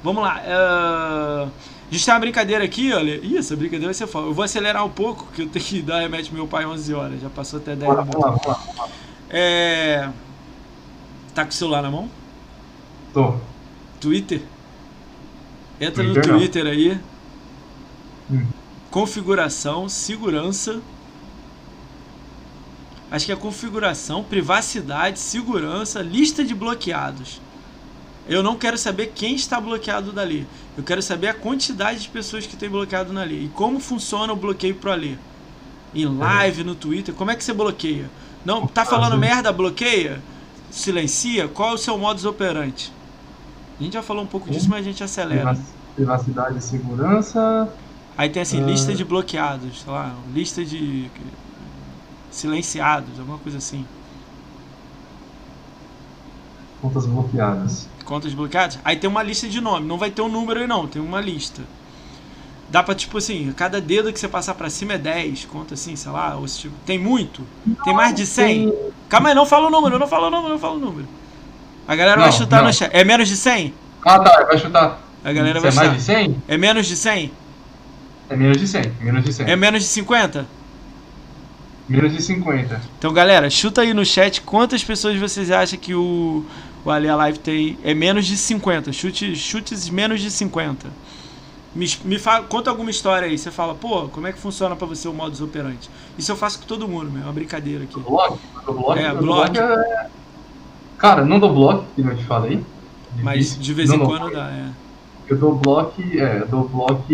[0.02, 0.40] Vamos lá.
[0.40, 1.50] Uh,
[1.88, 3.16] a gente tem uma brincadeira aqui, olha.
[3.22, 4.26] Ih, essa brincadeira vai ser foda.
[4.26, 6.94] Eu vou acelerar um pouco, que eu tenho que dar remédio pro meu pai 11
[6.94, 7.20] horas.
[7.20, 8.12] Já passou até 10 minutos.
[8.12, 8.88] Vamos lá, vamos lá.
[9.30, 10.08] É...
[11.32, 12.10] Tá com o celular na mão?
[13.14, 13.34] Tô.
[14.00, 14.42] Twitter?
[15.80, 16.70] Entra Twitter, no Twitter não.
[16.70, 17.00] aí.
[18.30, 18.46] Hum.
[18.90, 20.80] Configuração, segurança.
[23.10, 27.40] Acho que é configuração, privacidade, segurança, lista de bloqueados.
[28.28, 30.46] Eu não quero saber quem está bloqueado dali.
[30.76, 33.44] Eu quero saber a quantidade de pessoas que tem bloqueado na lei.
[33.44, 35.14] E como funciona o bloqueio pro Alê.
[35.94, 38.10] Em live, no Twitter, como é que você bloqueia?
[38.44, 40.20] Não, tá falando merda, bloqueia?
[40.70, 41.48] Silencia?
[41.48, 42.92] Qual é o seu modus operandi?
[43.78, 45.56] A gente já falou um pouco disso, mas a gente acelera.
[45.94, 47.72] Privacidade e segurança.
[48.18, 51.10] Aí tem assim, lista de bloqueados, sei lá, lista de
[52.36, 53.86] silenciados, alguma coisa assim.
[56.80, 59.86] Contas bloqueadas contas bloqueadas, aí tem uma lista de nome.
[59.86, 61.60] Não vai ter um número aí não, tem uma lista.
[62.70, 65.94] Dá pra, tipo assim, cada dedo que você passar pra cima é 10, conta assim,
[65.94, 67.42] sei lá, ou tipo, tem muito?
[67.84, 68.72] Tem mais de 100?
[69.08, 71.06] Calma aí, não fala o número, não fala o número, não fala o número.
[71.86, 72.68] A galera não, vai chutar não.
[72.68, 72.90] no chat.
[72.92, 73.74] É menos de 100?
[74.04, 75.00] Ah, tá, vai chutar.
[75.22, 76.42] A galera vai é mais de 100?
[76.48, 77.32] É menos de 100?
[78.28, 79.50] É menos de 100, menos de 100.
[79.50, 80.46] É menos de 50?
[81.88, 82.80] Menos de 50.
[82.98, 86.44] Então, galera, chuta aí no chat quantas pessoas vocês acham que o,
[86.84, 87.78] o Ali Live tem.
[87.84, 88.92] É menos de 50.
[88.92, 90.88] Chute, chutes menos de 50.
[91.74, 93.38] Me, me fala, conta alguma história aí.
[93.38, 95.88] Você fala, pô, como é que funciona para você o modus operandi?
[96.18, 97.22] Isso eu faço com todo mundo, meu.
[97.22, 98.00] É uma brincadeira aqui.
[98.00, 98.38] Blog?
[98.64, 98.98] blog?
[98.98, 99.58] É, blog.
[99.58, 100.06] É...
[100.98, 102.64] Cara, não dou blog, que eu te falei.
[103.22, 104.68] Mas de vez não em quando dá, é.
[105.28, 107.04] Eu dou bloco, é, eu dou bloco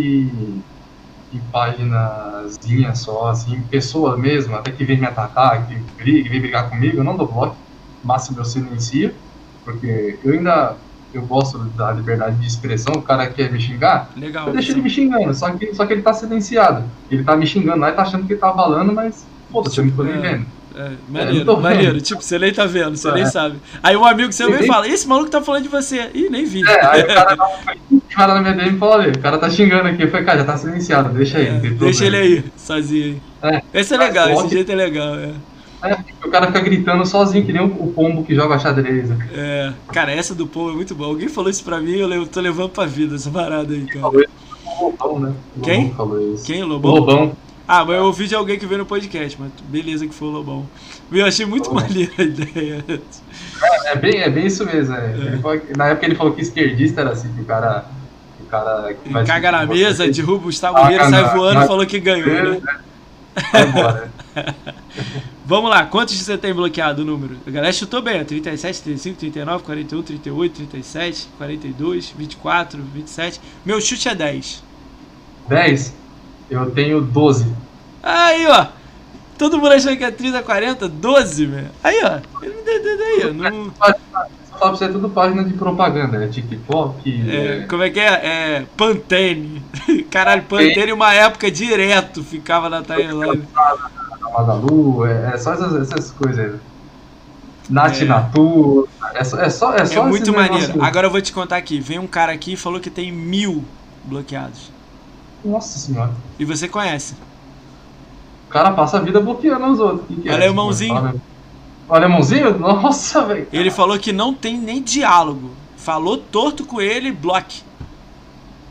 [1.37, 6.71] em páginazinha só, assim, pessoa mesmo, até que vem me atacar, que briga, vem brigar
[6.71, 7.57] comigo, eu não dou bloco,
[8.05, 9.15] máximo eu silencio,
[9.65, 10.77] porque eu ainda
[11.15, 14.81] eu gosto da liberdade de expressão, o cara quer me xingar, Legal, eu deixo ele
[14.81, 16.85] me xingando, só que, só que ele tá silenciado.
[17.11, 19.85] Ele tá me xingando lá e tá achando que ele tá falando, mas foda-se, eu
[19.85, 20.19] não tô nem é.
[20.19, 20.47] vendo.
[20.75, 22.01] É, maneiro, maneiro.
[22.01, 23.15] Tipo, você nem tá vendo, você é.
[23.15, 23.57] nem sabe.
[23.83, 26.11] Aí um amigo seu vem e fala, esse maluco tá falando de você.
[26.15, 26.63] Ih, nem vi.
[26.67, 27.37] É, aí o cara
[27.91, 30.03] um cara na minha DM e olha, o cara tá xingando aqui.
[30.03, 31.49] Eu falei, cara, já tá silenciado, deixa aí.
[31.49, 33.63] É, deixa ele aí, sozinho aí.
[33.75, 35.33] É, esse é legal, esse jeito é legal, é.
[35.85, 39.11] É, o cara fica gritando sozinho, que nem o pombo que joga xadrez.
[39.35, 41.11] É, cara, essa do pombo é muito boa.
[41.11, 44.07] Alguém falou isso pra mim eu tô levando pra vida essa parada aí, cara.
[44.81, 45.35] Lobão, né?
[45.61, 45.89] Quem?
[45.89, 46.45] Lobão falou isso.
[46.45, 46.63] Quem?
[46.63, 46.95] Lobão?
[46.95, 47.37] Lobão.
[47.67, 50.31] Ah, mas eu ouvi de alguém que veio no podcast, mas beleza que foi o
[50.33, 50.69] Lobão.
[51.11, 51.75] Eu achei muito oh.
[51.75, 52.85] maneira a ideia.
[52.89, 54.95] É, é, bem, é bem isso mesmo.
[54.95, 55.35] É.
[55.35, 55.39] É.
[55.39, 57.87] Falou, na época ele falou que esquerdista era assim, que o cara.
[58.41, 58.95] O cara
[59.27, 62.61] Caga na mesa, derruba o Gustavo Guerreiro, sai voando e falou que ganhou.
[62.61, 62.61] Né?
[63.51, 64.13] Vai embora.
[65.45, 67.37] Vamos lá, quantos você tem bloqueado o número?
[67.47, 73.41] A galera chutou bem, 37, 35, 39, 41, 38, 37, 42, 24, 27.
[73.65, 74.63] Meu chute é 10.
[75.49, 75.95] 10?
[76.53, 77.47] Eu tenho 12.
[78.03, 78.67] Aí, ó.
[79.39, 81.71] Todo mundo achando que é 30, 40, 12, velho.
[81.83, 82.21] Aí, ó.
[82.43, 83.33] Aí, ó.
[83.33, 83.71] Não...
[84.59, 87.31] Pra você é tudo página de propaganda, é TikTok.
[87.31, 87.67] É, é...
[87.67, 88.07] Como é que é?
[88.07, 88.67] É.
[88.77, 89.63] Pantene.
[90.09, 93.43] Caralho, Pantene uma época direto ficava na timeline.
[94.33, 96.61] Magalu, é, é só essas, essas coisas aí.
[97.69, 98.05] Nath é.
[98.05, 100.83] Natu, é só, é só, é só É muito maneiro.
[100.83, 101.81] Agora eu vou te contar aqui.
[101.81, 103.65] Vem um cara aqui e falou que tem mil
[104.05, 104.71] bloqueados.
[105.45, 106.13] Nossa senhora.
[106.39, 107.15] E você conhece.
[108.49, 110.07] O cara passa a vida bloqueando os outros.
[110.07, 111.21] Que que é Alemãozinho.
[111.89, 112.59] O alemãozinho?
[112.59, 113.49] Nossa, velho.
[113.53, 115.51] Ele falou que não tem nem diálogo.
[115.77, 117.63] Falou torto com ele, bloque.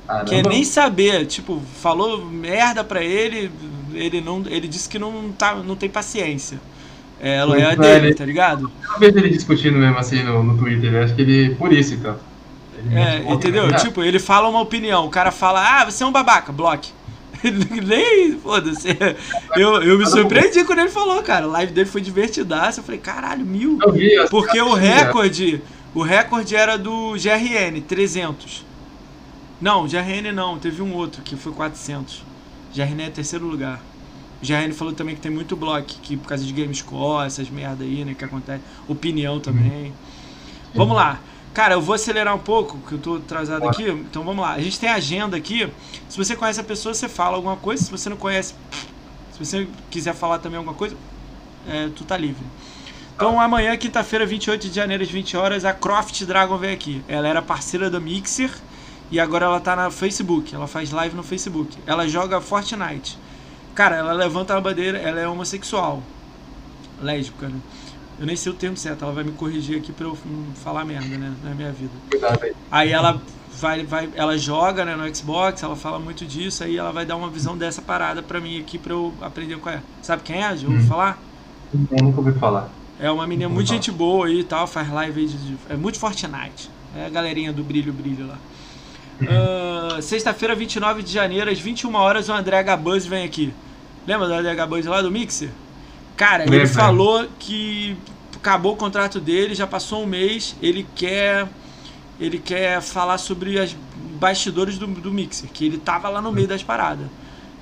[0.07, 0.29] Caramba.
[0.29, 3.51] Quer nem saber, tipo, falou merda pra ele,
[3.93, 6.59] ele não, ele disse que não tá, não tem paciência.
[7.19, 8.71] É, ela é a dele, ele, tá ligado?
[8.93, 12.15] Eu vejo ele discutindo mesmo assim no, no Twitter, acho que ele, por isso então.
[12.91, 13.67] É, entendeu?
[13.67, 13.77] Né?
[13.77, 16.91] Tipo, ele fala uma opinião, o cara fala, ah, você é um babaca, bloque.
[17.41, 18.89] Nem, foda-se.
[19.55, 21.45] Eu, eu me surpreendi quando ele falou, cara.
[21.45, 22.79] A live dele foi divertidaça.
[22.79, 23.79] Eu falei, caralho, mil.
[23.81, 25.61] Eu vi, eu Porque o recorde,
[25.93, 28.65] o recorde era do GRN, 300.
[29.59, 32.23] Não, GRN não, teve um outro que foi 400.
[32.75, 33.81] GRN é terceiro lugar.
[34.41, 37.83] O GRN falou também que tem muito bloco, que por causa de Gamescore, essas merda
[37.83, 38.61] aí, né, que acontece.
[38.87, 39.93] Opinião também.
[40.73, 41.19] Vamos lá.
[41.53, 43.89] Cara, eu vou acelerar um pouco, que eu tô atrasado aqui.
[43.89, 44.53] Então vamos lá.
[44.53, 45.69] A gente tem agenda aqui.
[46.07, 47.83] Se você conhece a pessoa, você fala alguma coisa.
[47.83, 48.55] Se você não conhece,
[49.33, 50.95] se você quiser falar também alguma coisa,
[51.67, 52.43] é, tu tá livre.
[53.15, 57.03] Então amanhã, quinta-feira, 28 de janeiro, às 20 horas, a Croft Dragon vem aqui.
[57.07, 58.49] Ela era parceira do Mixer
[59.11, 60.55] e agora ela tá na Facebook.
[60.55, 61.77] Ela faz live no Facebook.
[61.85, 63.19] Ela joga Fortnite.
[63.75, 66.01] Cara, ela levanta a bandeira, ela é homossexual.
[67.01, 67.59] Lésbica, né?
[68.21, 70.85] Eu nem sei o termo certo, ela vai me corrigir aqui pra eu não falar
[70.85, 71.33] merda, né?
[71.43, 71.91] Na minha vida.
[72.69, 73.19] Aí ela
[73.59, 77.15] vai, vai, ela joga né, no Xbox, ela fala muito disso, aí ela vai dar
[77.15, 79.81] uma visão dessa parada pra mim aqui pra eu aprender qual é.
[80.03, 80.55] Sabe quem é?
[80.55, 80.87] Já ouviu hum.
[80.87, 81.19] falar?
[81.73, 82.69] Eu nunca ouvi falar.
[82.99, 85.75] É uma menina muito gente boa aí e tal, faz live aí de, de, É
[85.75, 86.69] muito Fortnite.
[86.95, 88.37] É a galerinha do brilho, brilho lá.
[89.19, 93.51] Uh, Sexta-feira, 29 de janeiro, às 21 horas, o André Gabuzzi vem aqui.
[94.05, 95.49] Lembra do André Gabuzzi lá do Mixer?
[96.15, 97.97] Cara, ele falou que
[98.35, 101.47] acabou o contrato dele, já passou um mês, ele quer
[102.19, 103.75] ele quer falar sobre as
[104.19, 107.07] bastidores do, do Mixer, que ele tava lá no meio das paradas.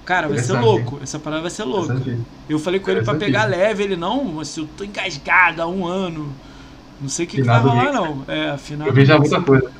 [0.03, 0.99] Cara, vai ser louco.
[1.01, 2.01] Essa parada vai ser louca.
[2.49, 5.85] Eu falei com ele pra pegar leve, ele não, mas eu tô engasgado há um
[5.85, 6.33] ano.
[6.99, 8.25] Não sei o que, que vai rolar, não.
[8.27, 8.87] É, afinal.
[8.87, 9.71] Eu vi já muita coisa.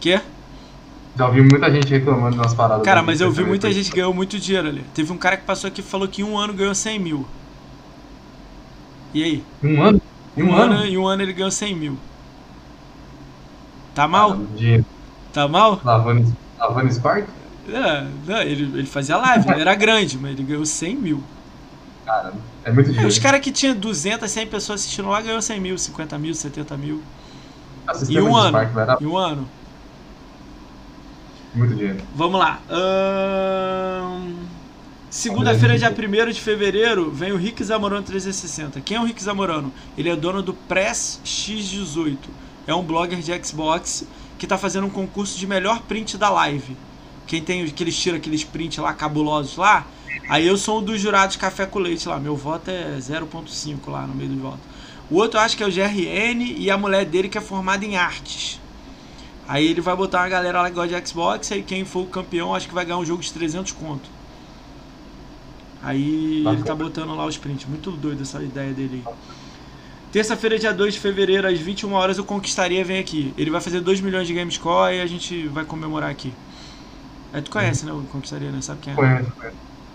[0.00, 0.20] Quê?
[1.16, 2.84] Já ouvi muita gente reclamando das paradas.
[2.84, 4.84] Cara, mas eu vi muita gente ganhou muito dinheiro ali.
[4.94, 7.26] Teve um cara que passou aqui e falou que em um ano ganhou 100 mil.
[9.14, 9.44] E aí?
[9.62, 10.02] Um ano?
[10.36, 10.74] Em um, um ano?
[10.74, 10.84] ano?
[10.84, 11.98] Em um ano ele ganhou 100 mil.
[13.94, 14.36] Tá mal?
[14.56, 14.84] Dinheiro.
[15.32, 15.80] Tá mal?
[15.84, 17.26] Lavando, lavando Spark?
[17.68, 21.22] É, não, ele, ele fazia live, ele era grande, mas ele ganhou 100 mil.
[22.06, 22.32] Cara,
[22.64, 23.06] é muito dinheiro.
[23.06, 26.34] É, os caras que tinham 200, 100 pessoas assistindo lá ganhou 100 mil, 50 mil,
[26.34, 27.02] 70 mil.
[28.08, 28.58] Em um ano.
[29.00, 29.48] Em um ano.
[31.54, 31.98] Muito dinheiro.
[32.14, 32.60] Vamos lá.
[32.70, 34.57] Hum...
[35.10, 38.82] Segunda-feira, dia 1 de fevereiro, vem o Rick Zamorano 360.
[38.82, 39.72] Quem é o Rick Zamorano?
[39.96, 42.18] Ele é dono do Press X18.
[42.66, 44.06] É um blogger de Xbox
[44.38, 46.76] que está fazendo um concurso de melhor print da live.
[47.26, 49.86] Quem tem aqueles tira aqueles print lá cabulosos lá,
[50.28, 52.20] aí eu sou um dos jurados café com leite lá.
[52.20, 54.60] Meu voto é 0.5 lá no meio do voto.
[55.10, 57.82] O outro eu acho que é o GRN e a mulher dele que é formada
[57.82, 58.60] em artes.
[59.48, 62.06] Aí ele vai botar uma galera lá que gosta de Xbox, aí quem for o
[62.06, 64.17] campeão acho que vai ganhar um jogo de 300 conto.
[65.88, 67.66] Aí ele tá botando lá os prints.
[67.66, 69.14] Muito doido essa ideia dele aí.
[70.12, 73.32] Terça-feira, dia 2 de fevereiro, às 21 horas, o Conquistaria vem aqui.
[73.36, 76.32] Ele vai fazer 2 milhões de Gamescore e a gente vai comemorar aqui.
[77.32, 77.92] É, tu conhece, né?
[77.92, 78.60] O Conquistaria, né?
[78.60, 78.96] Sabe quem é?
[78.96, 79.32] Conheço,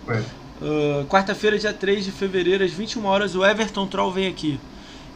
[0.06, 0.28] conheço.
[0.62, 4.60] Uh, Quarta-feira, dia 3 de fevereiro, às 21 horas, o Everton Troll vem aqui.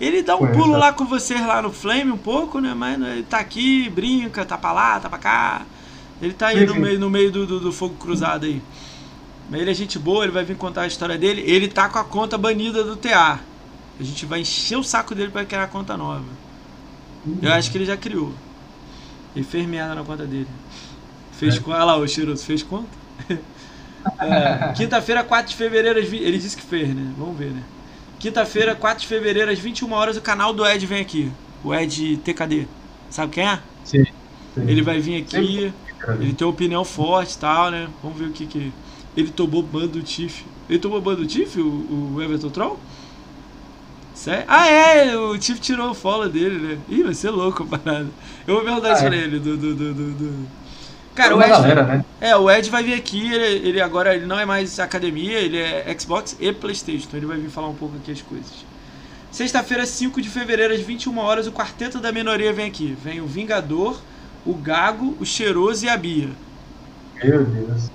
[0.01, 2.73] Ele dá um pulo lá com vocês lá no Flame um pouco, né?
[2.73, 5.63] Mas ele tá aqui, brinca, tá pra lá, tá pra cá.
[6.23, 8.61] Ele tá aí no meio, no meio do, do, do, fogo cruzado aí.
[9.49, 11.43] Mas ele é gente boa, ele vai vir contar a história dele.
[11.47, 13.41] Ele tá com a conta banida do TA.
[13.99, 16.25] A gente vai encher o saco dele pra criar a conta nova.
[17.43, 18.33] Eu acho que ele já criou.
[19.35, 20.49] Ele fez merda na conta dele.
[21.33, 21.61] Fez é.
[21.67, 22.89] Olha lá, o Cheiroso, fez conta?
[24.21, 27.13] é, Quinta-feira, 4 de fevereiro, ele disse que fez, né?
[27.17, 27.63] Vamos ver, né?
[28.19, 31.31] Quinta-feira, 4 de fevereiro, às 21 horas, o canal do Ed vem aqui.
[31.63, 32.67] O Ed TKD.
[33.11, 33.61] Sabe quem é?
[33.85, 34.05] Sim.
[34.05, 34.63] sim.
[34.67, 35.73] Ele vai vir aqui.
[36.21, 37.89] Ele tem uma opinião forte e tal, né?
[38.03, 38.73] Vamos ver o que que.
[39.17, 40.45] Ele tomou ban do Tiff.
[40.69, 42.79] Ele tomou ban do Tiff, o, o Everton Troll?
[44.15, 44.45] Sério?
[44.49, 45.17] Ah, é!
[45.17, 46.79] O Tiff tirou o follow dele, né?
[46.89, 48.09] Ih, vai ser louco a parada.
[48.47, 49.09] Eu vou perguntar ah, isso é.
[49.09, 50.49] pra ele, do, do, do, do
[51.19, 52.05] Cara, o Ed, galera, né?
[52.21, 55.59] é, o Ed vai vir aqui, ele, ele, agora ele não é mais academia, ele
[55.59, 58.65] é Xbox e Playstation, então ele vai vir falar um pouco aqui as coisas.
[59.33, 62.97] Sexta-feira, 5 de fevereiro, às 21 horas, o Quarteto da Minoria vem aqui.
[63.03, 64.01] Vem o Vingador,
[64.47, 66.31] o Gago, o Cheiroso e a Bia.
[67.23, 67.91] Meu Deus.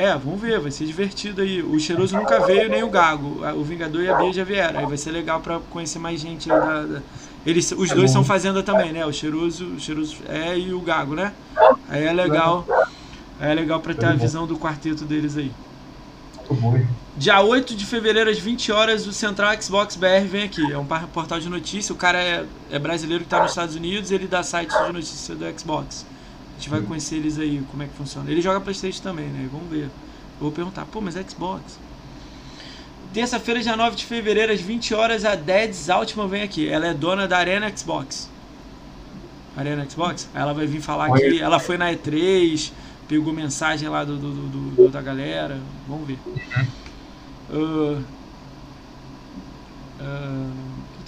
[0.00, 1.60] É, vamos ver, vai ser divertido aí.
[1.60, 3.44] O Cheiroso nunca veio, nem o Gago.
[3.56, 4.78] O Vingador e a Bia já vieram.
[4.78, 7.02] Aí vai ser legal pra conhecer mais gente aí da, da
[7.44, 8.18] eles, os é dois bom.
[8.18, 9.04] são fazenda também, né?
[9.04, 11.32] O cheiroso, o cheiroso é e o gago, né?
[11.88, 12.64] Aí é legal.
[13.40, 15.50] Aí é legal pra ter a visão do quarteto deles aí.
[17.16, 20.62] Dia 8 de fevereiro, às 20 horas, o Central Xbox BR vem aqui.
[20.72, 21.92] É um portal de notícia.
[21.92, 25.34] O cara é, é brasileiro que está nos Estados Unidos ele dá sites de notícia
[25.34, 26.06] do Xbox.
[26.58, 28.28] A gente vai conhecer eles aí, como é que funciona.
[28.28, 29.48] Ele joga Playstation também, né?
[29.52, 29.84] Vamos ver.
[29.84, 29.90] Eu
[30.40, 31.78] vou perguntar, pô, mas é Xbox?
[33.14, 36.68] Terça-feira, dia 9 de fevereiro, às 20 horas, a Deads Altman vem aqui.
[36.68, 38.28] Ela é dona da Arena Xbox.
[39.56, 40.28] Arena Xbox?
[40.34, 41.40] Ela vai vir falar aqui.
[41.40, 42.72] Ela foi na E3,
[43.06, 45.60] pegou mensagem lá do, do, do, do da galera.
[45.86, 46.18] Vamos ver.
[47.50, 48.02] Uh,
[50.00, 50.52] uh,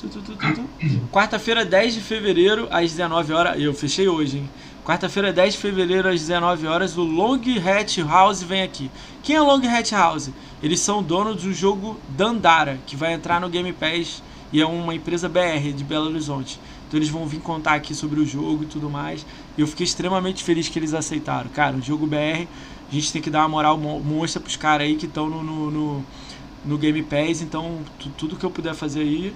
[1.11, 3.61] Quarta-feira, 10 de fevereiro, às 19 horas.
[3.61, 4.49] Eu fechei hoje, hein?
[4.91, 8.91] Quarta-feira, 10 de fevereiro, às 19 horas, o Long Hat House vem aqui.
[9.23, 10.31] Quem é o Long Hat House?
[10.61, 14.21] Eles são donos do jogo Dandara, que vai entrar no Game Pass
[14.53, 16.59] e é uma empresa BR de Belo Horizonte.
[16.89, 19.25] Então eles vão vir contar aqui sobre o jogo e tudo mais.
[19.57, 21.49] E eu fiquei extremamente feliz que eles aceitaram.
[21.51, 22.49] Cara, o jogo BR,
[22.91, 25.71] a gente tem que dar uma moral monstra pros caras aí que estão no, no,
[25.71, 26.05] no,
[26.65, 27.43] no, Game Pass.
[27.43, 27.79] Então,
[28.19, 29.33] tudo que eu puder fazer aí,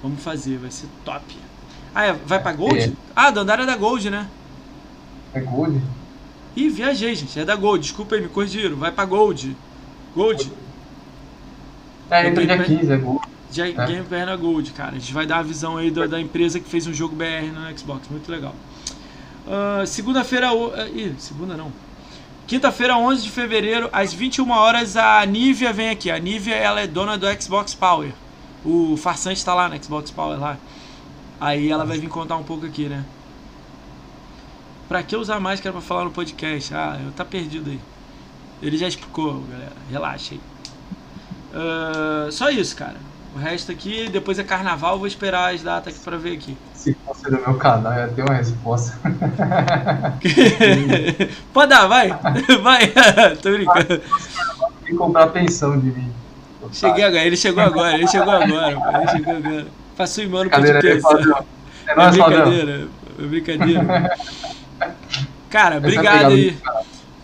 [0.00, 1.24] vamos fazer, vai ser top.
[1.92, 2.78] Ah, é, vai pra Gold?
[2.78, 2.92] É.
[3.16, 4.28] Ah, Dandara é da Gold, né?
[5.34, 5.80] É Gold?
[6.56, 7.38] Ih, viajei, gente.
[7.38, 7.82] É da Gold.
[7.82, 8.76] Desculpa aí, me corrigiram.
[8.76, 9.56] Vai pra Gold.
[10.14, 10.52] Gold.
[12.10, 13.20] É, entra dia 15, é Gold.
[13.52, 13.72] Já é.
[13.72, 14.96] Game Pass Gold, cara.
[14.96, 17.52] A gente vai dar a visão aí da, da, empresa que fez um jogo BR
[17.52, 18.08] no Xbox.
[18.08, 18.54] Muito legal.
[19.46, 20.52] Uh, Segunda-feira.
[20.52, 21.72] Uh, ih, segunda não.
[22.46, 26.10] Quinta-feira, 11 de fevereiro, às 21 horas, a Nivea vem aqui.
[26.10, 28.12] A Nivea ela é dona do Xbox Power.
[28.64, 30.56] O farsante está lá no Xbox Power lá.
[31.40, 33.04] Aí ela vai vir contar um pouco aqui, né?
[34.90, 36.74] Pra que usar máscara pra falar no podcast?
[36.74, 37.78] Ah, eu tá perdido aí.
[38.60, 39.70] Ele já explicou, galera.
[39.88, 40.40] Relaxa aí.
[41.54, 42.96] Uh, só isso, cara.
[43.32, 46.58] O resto aqui, depois é carnaval, vou esperar as datas aqui pra ver aqui.
[46.74, 48.98] Se fosse do meu canal, ia ter uma resposta.
[51.54, 52.08] Pode dar, vai.
[52.60, 52.92] Vai.
[53.40, 53.86] Tô brincando.
[53.86, 54.00] Tem
[54.86, 56.12] que comprar pensão de mim.
[56.72, 59.66] Cheguei agora, ele chegou agora, ele chegou agora, ele chegou agora.
[59.96, 60.84] Passou em mano pensar.
[60.84, 62.88] É, é brincadeira,
[63.20, 64.16] é brincadeira.
[65.50, 66.56] Cara, obrigado aí.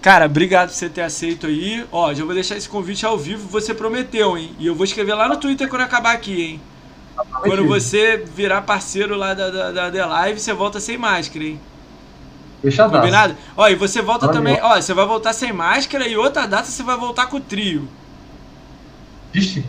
[0.02, 1.84] Cara, obrigado por você ter aceito aí.
[1.90, 4.54] Ó, já vou deixar esse convite ao vivo, você prometeu, hein?
[4.58, 6.60] E eu vou escrever lá no Twitter quando acabar aqui, hein?
[7.40, 11.60] Quando você virar parceiro lá da, da, da The Live, você volta sem máscara, hein?
[12.62, 13.36] Deixa Combinado?
[13.56, 14.58] Ó, e você volta também.
[14.62, 17.88] Ó, você vai voltar sem máscara e outra data você vai voltar com o trio.
[19.32, 19.64] Vixe.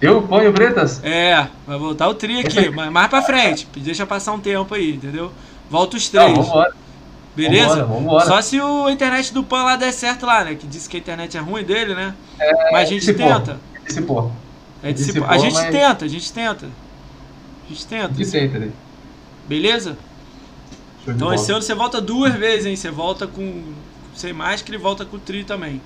[0.00, 1.00] Eu ponho Bretas?
[1.02, 3.66] É, vai voltar o trio aqui, mas mais pra frente.
[3.76, 5.32] Deixa passar um tempo aí, entendeu?
[5.70, 6.36] Volta os três.
[6.36, 6.83] Não, vambora.
[7.34, 7.84] Beleza?
[7.84, 8.26] Vambora, vambora.
[8.26, 10.54] Só se o internet do Pan lá der certo lá, né?
[10.54, 12.14] Que disse que a internet é ruim dele, né?
[12.38, 13.58] É, mas a gente tenta.
[13.84, 14.32] Dissipou.
[14.82, 15.26] É dissipou.
[15.28, 15.70] A gente mas...
[15.70, 16.66] tenta, a gente tenta.
[16.66, 18.06] A gente tenta.
[18.06, 18.70] A gente tenta, né?
[19.48, 19.96] Beleza?
[21.06, 22.76] Então esse ano você volta duas vezes, hein?
[22.76, 23.62] Você volta com
[24.14, 25.82] sem máscara e volta com o tri também.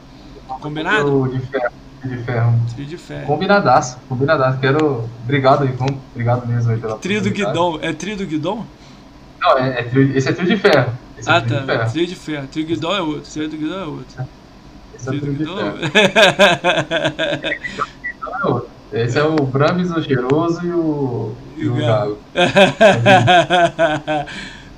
[0.61, 1.29] Combinado?
[1.29, 1.73] De ferro.
[2.05, 2.61] De ferro.
[2.75, 3.27] Tri de ferro.
[3.27, 4.61] Combinadaço, combinadaço.
[4.61, 5.09] Quero.
[5.25, 5.75] Obrigado aí,
[6.13, 7.79] Obrigado mesmo aí pela Tri do Guidon.
[7.83, 8.65] É tri do Guidon?
[9.41, 10.93] Não, é, é esse é trio de ferro.
[11.19, 11.63] Esse é ah, é tá.
[11.63, 11.91] Ferro.
[11.91, 12.47] Trio de ferro.
[12.49, 13.31] Trio Guidon é outro.
[13.31, 14.29] Trio do Guidon é outro.
[14.95, 15.79] Esse é o ferro.
[18.23, 18.69] é outro.
[18.91, 22.17] Esse é o Brahms, o Cheiroso e o, e o Gago.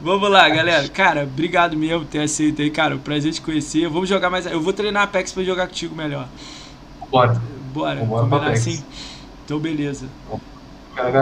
[0.01, 0.89] Vamos lá, galera.
[0.89, 2.97] Cara, obrigado mesmo por ter aceito aí, cara.
[2.97, 3.89] Prazer te conhecer.
[3.89, 4.47] Vamos jogar mais.
[4.47, 6.27] Eu vou treinar Apex pra jogar contigo melhor.
[7.09, 7.41] Bora.
[7.73, 8.01] Bora.
[8.01, 8.83] Vamos combinar assim.
[9.45, 10.07] Então, beleza.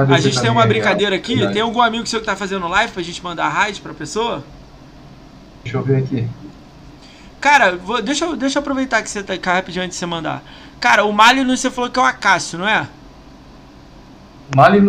[0.09, 1.47] A gente tem uma brincadeira aqui.
[1.53, 4.43] Tem algum amigo seu que tá fazendo live pra gente mandar raid pra pessoa?
[5.69, 6.27] Deixa eu ver aqui.
[7.41, 10.07] Cara, vou, deixa, eu, deixa eu aproveitar que você tá cá rapidinho antes de você
[10.07, 10.43] mandar.
[10.81, 12.89] Cara, o Malinus você falou que é o Acácio, não é?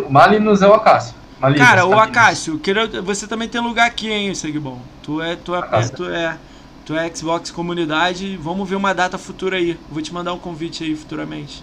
[0.10, 1.16] Malinus é o Acácio.
[1.40, 2.62] Malinas, Cara, o Acácio,
[3.04, 4.80] você também tem lugar aqui, hein, Segbon?
[5.04, 6.38] Tu é, tu é, é, tu é,
[6.86, 8.38] tu é Xbox comunidade.
[8.38, 9.78] Vamos ver uma data futura aí.
[9.92, 11.62] Vou te mandar um convite aí futuramente.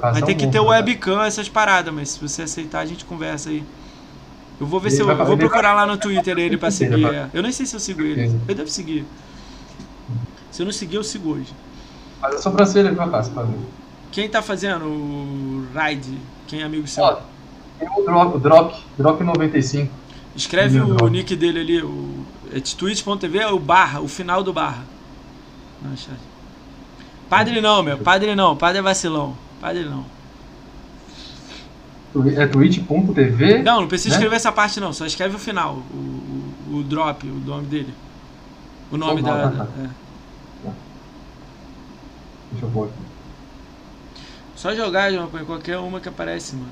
[0.00, 3.62] Vai ter que ter webcam, essas paradas, mas se você aceitar, a gente conversa aí.
[4.62, 7.04] Eu vou ver ele se eu, eu vou procurar lá no Twitter ele pra seguir.
[7.04, 7.28] É.
[7.34, 8.32] Eu nem sei se eu sigo ele.
[8.46, 9.04] Eu devo seguir.
[10.52, 11.52] Se eu não seguir, eu sigo hoje.
[12.20, 13.58] Faz a sobrancelha pra cá, pra ver.
[14.12, 16.16] Quem tá fazendo o ride?
[16.46, 17.02] Quem é amigo seu?
[17.02, 17.18] Ó,
[17.76, 19.92] tem o Drop, Drop, Drop 95.
[20.36, 21.10] Escreve o drop.
[21.10, 24.84] nick dele ali, o é twitch.tv, é o barra, o final do barra.
[27.28, 29.36] Padre não, meu, padre não, padre é vacilão.
[29.60, 30.04] Padre não.
[32.36, 33.62] É twitch.tv?
[33.62, 34.16] Não, não precisa né?
[34.16, 35.96] escrever essa parte não, só escreve o final, o,
[36.70, 37.94] o, o drop, o nome dele.
[38.90, 39.50] O nome da.
[39.50, 39.68] Tá, tá.
[39.78, 40.02] É.
[42.52, 42.94] Deixa eu pôr aqui.
[44.54, 46.68] Só jogar, João, qualquer uma que aparece, mano.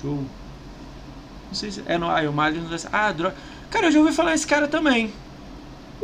[0.00, 0.16] Show.
[0.16, 1.82] Não sei se.
[1.86, 2.06] É no.
[2.06, 3.36] Ah, o não Ah, droga.
[3.70, 5.12] Cara, eu já ouvi falar esse cara também.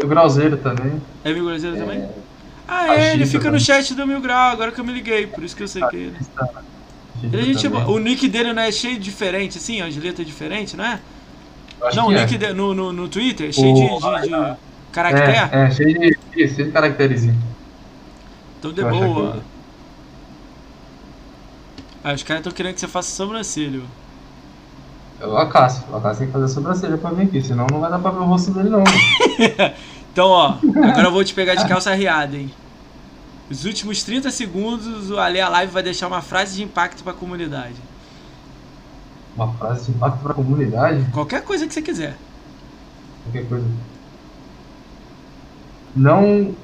[0.03, 1.03] O Grauzeiro também.
[1.25, 1.81] É Mil Grauzeiro é...
[1.81, 2.09] também?
[2.67, 3.53] Ah, é, ele fica também.
[3.53, 5.83] no chat do Mil Grau, agora que eu me liguei, por isso que eu sei
[5.89, 6.17] que ele.
[7.23, 10.85] Ele, gente, o nick dele não é cheio de diferente, assim, as letras diferentes, não
[10.85, 11.01] é?
[11.95, 12.53] Não, o nick é.
[12.53, 13.99] no, no, no Twitter é cheio o...
[13.99, 14.57] de, de, de
[14.93, 15.33] caractere.
[15.33, 17.37] É, é, cheio de, cheio de caracterezinho.
[18.59, 19.43] Então de boa.
[22.03, 23.83] Ah, os caras estão querendo que você faça sobrancelha.
[25.21, 25.85] É o Acácio.
[25.91, 28.21] O Acácio tem que fazer sobrancelha pra vir aqui, senão não vai dar pra ver
[28.21, 28.85] o rosto dele não.
[30.13, 32.51] então, ó, agora eu vou te pegar de calça riada, hein.
[33.51, 37.13] Os últimos 30 segundos, o Ale a Live vai deixar uma frase de impacto pra
[37.13, 37.77] comunidade.
[39.35, 41.05] Uma frase de impacto pra comunidade?
[41.13, 42.17] Qualquer coisa que você quiser.
[43.25, 43.67] Qualquer coisa.
[45.97, 46.55] Não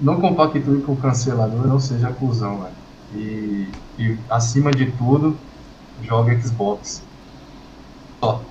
[0.00, 2.74] não compactue com o cancelador, não seja cuzão, velho.
[3.14, 5.36] E, e acima de tudo,
[6.02, 7.02] jogue Xbox.
[8.20, 8.42] Só.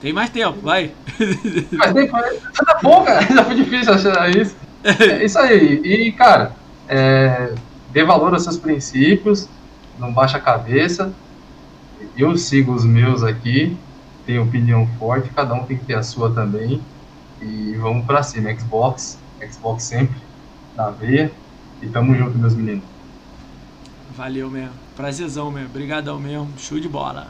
[0.00, 0.92] Tem mais tempo, vai.
[1.72, 2.16] Mas tempo,
[2.64, 3.20] tá bom, cara.
[3.34, 4.56] Já foi difícil achar isso.
[4.84, 5.82] É isso aí.
[5.84, 6.52] E, cara,
[6.88, 7.54] é,
[7.90, 9.48] dê valor aos seus princípios,
[9.98, 11.12] não baixa a cabeça.
[12.16, 13.76] Eu sigo os meus aqui,
[14.24, 16.80] tenho opinião forte, cada um tem que ter a sua também.
[17.40, 18.52] E vamos pra cima.
[18.54, 19.18] Xbox,
[19.50, 20.16] Xbox sempre
[20.76, 21.30] na veia.
[21.80, 22.84] E tamo junto, meus meninos.
[24.16, 24.72] Valeu mesmo.
[24.96, 25.68] Prazerzão mesmo.
[25.68, 26.48] Obrigadão mesmo.
[26.58, 27.28] Show de bola.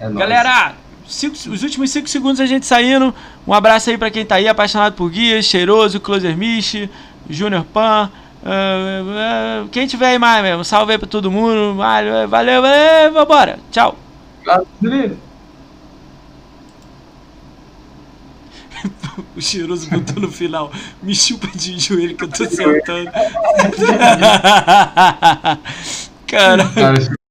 [0.00, 0.74] É Galera,
[1.06, 3.14] cinco, os últimos 5 segundos a gente saindo.
[3.46, 6.88] Um abraço aí para quem tá aí, apaixonado por guias, cheiroso, Closer Mish,
[7.30, 8.10] Junior Pan.
[8.42, 11.76] Uh, uh, quem tiver aí mais mesmo, salve aí pra todo mundo.
[11.76, 13.58] Valeu, valeu, valeu vambora.
[13.70, 13.96] Tchau.
[19.36, 20.72] o cheiroso botou no final.
[21.02, 23.10] Me chupa de joelho que eu tô sentando.
[26.26, 26.68] Cara.
[26.74, 27.21] Cara